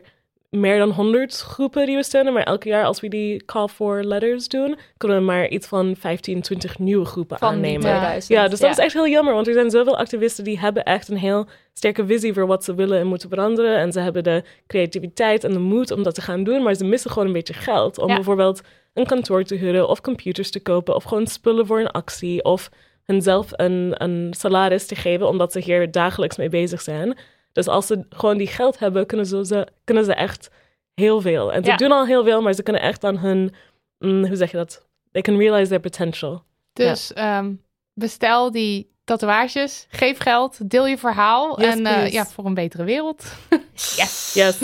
meer 0.50 0.78
dan 0.78 0.90
100 0.90 1.36
groepen 1.40 1.86
die 1.86 1.96
we 1.96 2.02
steunen. 2.02 2.32
Maar 2.32 2.42
elk 2.42 2.64
jaar 2.64 2.84
als 2.84 3.00
we 3.00 3.08
die 3.08 3.44
call 3.44 3.68
for 3.68 4.04
letters 4.04 4.48
doen, 4.48 4.76
kunnen 4.96 5.18
we 5.18 5.24
maar 5.24 5.48
iets 5.48 5.66
van 5.66 5.96
15, 5.98 6.40
20 6.40 6.78
nieuwe 6.78 7.04
groepen 7.04 7.38
van 7.38 7.48
aannemen. 7.48 7.80
2000. 7.80 8.32
Ja, 8.32 8.48
dus 8.48 8.60
dat 8.60 8.70
is 8.70 8.78
echt 8.78 8.92
heel 8.92 9.08
jammer, 9.08 9.34
want 9.34 9.46
er 9.46 9.52
zijn 9.52 9.70
zoveel 9.70 9.96
activisten 9.98 10.44
die 10.44 10.58
hebben 10.58 10.84
echt 10.84 11.08
een 11.08 11.16
heel 11.16 11.46
sterke 11.72 12.06
visie 12.06 12.32
voor 12.34 12.46
wat 12.46 12.64
ze 12.64 12.74
willen 12.74 12.98
en 12.98 13.06
moeten 13.06 13.28
veranderen. 13.28 13.76
En 13.78 13.92
ze 13.92 14.00
hebben 14.00 14.24
de 14.24 14.44
creativiteit 14.66 15.44
en 15.44 15.52
de 15.52 15.58
moed 15.58 15.90
om 15.90 16.02
dat 16.02 16.14
te 16.14 16.20
gaan 16.22 16.44
doen, 16.44 16.62
maar 16.62 16.74
ze 16.74 16.84
missen 16.84 17.10
gewoon 17.10 17.26
een 17.26 17.34
beetje 17.34 17.54
geld 17.54 17.98
om 17.98 18.08
Ja. 18.08 18.14
bijvoorbeeld 18.14 18.60
een 18.94 19.06
kantoor 19.06 19.42
te 19.44 19.54
huren 19.54 19.88
of 19.88 20.00
computers 20.00 20.50
te 20.50 20.60
kopen 20.60 20.94
of 20.94 21.04
gewoon 21.04 21.26
spullen 21.26 21.66
voor 21.66 21.80
een 21.80 21.90
actie 21.90 22.44
of 22.44 22.70
hunzelf 23.06 23.48
een, 23.52 23.92
een 24.02 24.34
salaris 24.36 24.86
te 24.86 24.94
geven 24.94 25.28
omdat 25.28 25.52
ze 25.52 25.60
hier 25.60 25.90
dagelijks 25.90 26.36
mee 26.36 26.48
bezig 26.48 26.80
zijn. 26.82 27.18
Dus 27.52 27.66
als 27.68 27.86
ze 27.86 28.04
gewoon 28.10 28.36
die 28.38 28.46
geld 28.46 28.78
hebben, 28.78 29.06
kunnen 29.06 29.26
ze, 29.26 29.66
kunnen 29.84 30.04
ze 30.04 30.14
echt 30.14 30.50
heel 30.94 31.20
veel. 31.20 31.52
En 31.52 31.64
ze 31.64 31.70
Ja. 31.70 31.76
doen 31.76 31.92
al 31.92 32.06
heel 32.06 32.24
veel, 32.24 32.40
maar 32.42 32.52
ze 32.52 32.62
kunnen 32.62 32.82
echt 32.82 33.04
aan 33.04 33.18
hun, 33.18 33.54
mm, 33.98 34.26
hoe 34.26 34.36
zeg 34.36 34.50
je 34.50 34.56
dat? 34.56 34.86
They 35.12 35.22
can 35.22 35.36
realize 35.38 35.68
their 35.68 35.80
potential. 35.80 36.42
Dus 36.72 37.12
ehm, 37.12 37.52
bestel 37.94 38.50
die 38.50 38.90
tatoeages, 39.04 39.86
geef 39.90 40.18
geld, 40.18 40.70
deel 40.70 40.86
je 40.86 40.98
verhaal. 40.98 41.60
Yes, 41.60 41.74
en 41.74 41.86
eh, 41.86 42.12
ja, 42.12 42.26
voor 42.26 42.44
een 42.44 42.54
betere 42.54 42.84
wereld. 42.84 43.24
Yes. 43.96 44.32
Yes. 44.34 44.58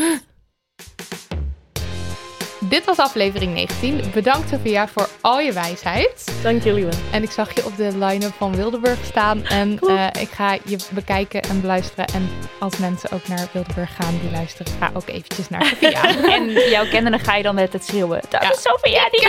Dit 2.72 2.84
was 2.84 2.98
aflevering 2.98 3.54
19. 3.54 4.00
Bedankt 4.14 4.48
Sophia 4.48 4.88
voor 4.88 5.08
al 5.20 5.40
je 5.40 5.52
wijsheid. 5.52 6.32
Dank 6.42 6.62
jullie 6.62 6.84
wel. 6.84 6.92
En 7.12 7.22
ik 7.22 7.30
zag 7.30 7.54
je 7.54 7.64
op 7.64 7.76
de 7.76 7.98
line-up 7.98 8.32
van 8.32 8.56
Wildeburg 8.56 9.04
staan. 9.04 9.44
En 9.44 9.78
eh, 9.78 10.06
ik 10.20 10.28
ga 10.28 10.52
je 10.64 10.76
bekijken 10.90 11.42
en 11.42 11.60
beluisteren. 11.60 12.06
En 12.06 12.28
als 12.58 12.76
mensen 12.76 13.10
ook 13.10 13.28
naar 13.28 13.48
Wildeburg 13.52 13.94
gaan 13.94 14.18
die 14.20 14.30
luisteren, 14.30 14.72
ga 14.78 14.90
ook 14.94 15.08
eventjes 15.08 15.48
naar 15.48 15.64
Sophia. 15.64 16.00
En 16.36 16.50
jouw 16.50 16.88
kennende 16.88 17.18
ga 17.18 17.36
je 17.36 17.42
dan 17.42 17.54
net 17.54 17.72
het 17.72 17.84
schreeuwen. 17.84 18.20
Dat 18.28 18.42
is 18.42 18.62
Sophia, 18.62 19.08
die 19.10 19.28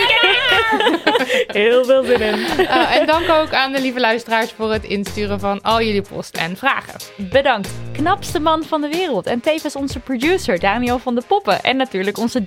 Heel 1.62 1.84
veel 1.84 2.04
zin 2.04 2.20
in. 2.20 2.46
Eh, 2.66 2.96
en 2.96 3.06
dank 3.06 3.28
ook 3.28 3.52
aan 3.52 3.72
de 3.72 3.80
lieve 3.80 4.00
luisteraars 4.00 4.52
voor 4.52 4.72
het 4.72 4.84
insturen 4.84 5.40
van 5.40 5.62
al 5.62 5.82
jullie 5.82 6.02
post 6.02 6.36
en 6.36 6.56
vragen. 6.56 6.94
Bedankt. 7.16 7.68
Knapste 7.92 8.40
man 8.40 8.64
van 8.64 8.80
de 8.80 8.88
wereld. 8.88 9.26
En 9.26 9.40
tevens 9.40 9.76
onze 9.76 10.00
producer 10.00 10.58
Daniel 10.58 10.98
van 10.98 11.14
de 11.14 11.22
Poppen. 11.26 11.62
En 11.62 11.76
natuurlijk 11.76 12.18
onze 12.18 12.44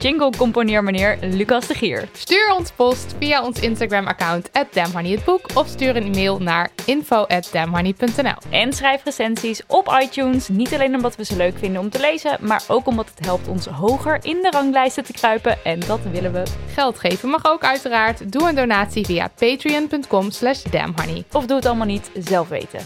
jingle-componeermeneer 0.87 1.37
Lucas 1.37 1.67
de 1.67 1.73
Gier. 1.73 2.09
Stuur 2.13 2.53
ons 2.57 2.71
post 2.71 3.15
via 3.19 3.43
ons 3.43 3.59
Instagram-account 3.59 4.49
@damhoneyhetboek 4.71 5.49
of 5.53 5.67
stuur 5.67 5.95
een 5.95 6.03
e-mail 6.03 6.39
naar 6.39 6.69
info@damhoney.nl. 6.85 8.37
En 8.49 8.73
schrijf 8.73 9.03
recensies 9.03 9.61
op 9.67 9.97
iTunes. 10.01 10.47
Niet 10.47 10.73
alleen 10.73 10.95
omdat 10.95 11.15
we 11.15 11.25
ze 11.25 11.35
leuk 11.35 11.57
vinden 11.57 11.81
om 11.81 11.89
te 11.89 11.99
lezen, 11.99 12.37
maar 12.41 12.63
ook 12.67 12.87
omdat 12.87 13.09
het 13.15 13.25
helpt 13.25 13.47
ons 13.47 13.65
hoger 13.65 14.19
in 14.21 14.41
de 14.41 14.49
ranglijsten 14.51 15.03
te 15.03 15.13
kruipen. 15.13 15.57
En 15.63 15.79
dat 15.79 15.99
willen 16.11 16.33
we. 16.33 16.43
Geld 16.73 16.99
geven 16.99 17.29
mag 17.29 17.45
ook 17.45 17.63
uiteraard. 17.63 18.31
Doe 18.31 18.49
een 18.49 18.55
donatie 18.55 19.05
via 19.05 19.31
patreon.com 19.39 20.31
slash 20.31 20.63
damhoney. 20.63 21.23
Of 21.31 21.45
doe 21.45 21.55
het 21.55 21.65
allemaal 21.65 21.87
niet 21.87 22.11
zelf 22.13 22.47
weten. 22.47 22.79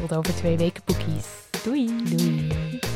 Tot 0.00 0.16
over 0.16 0.34
twee 0.34 0.56
weken 0.56 0.82
boekies. 0.84 1.26
Doei. 1.64 1.90
Doei. 2.04 2.95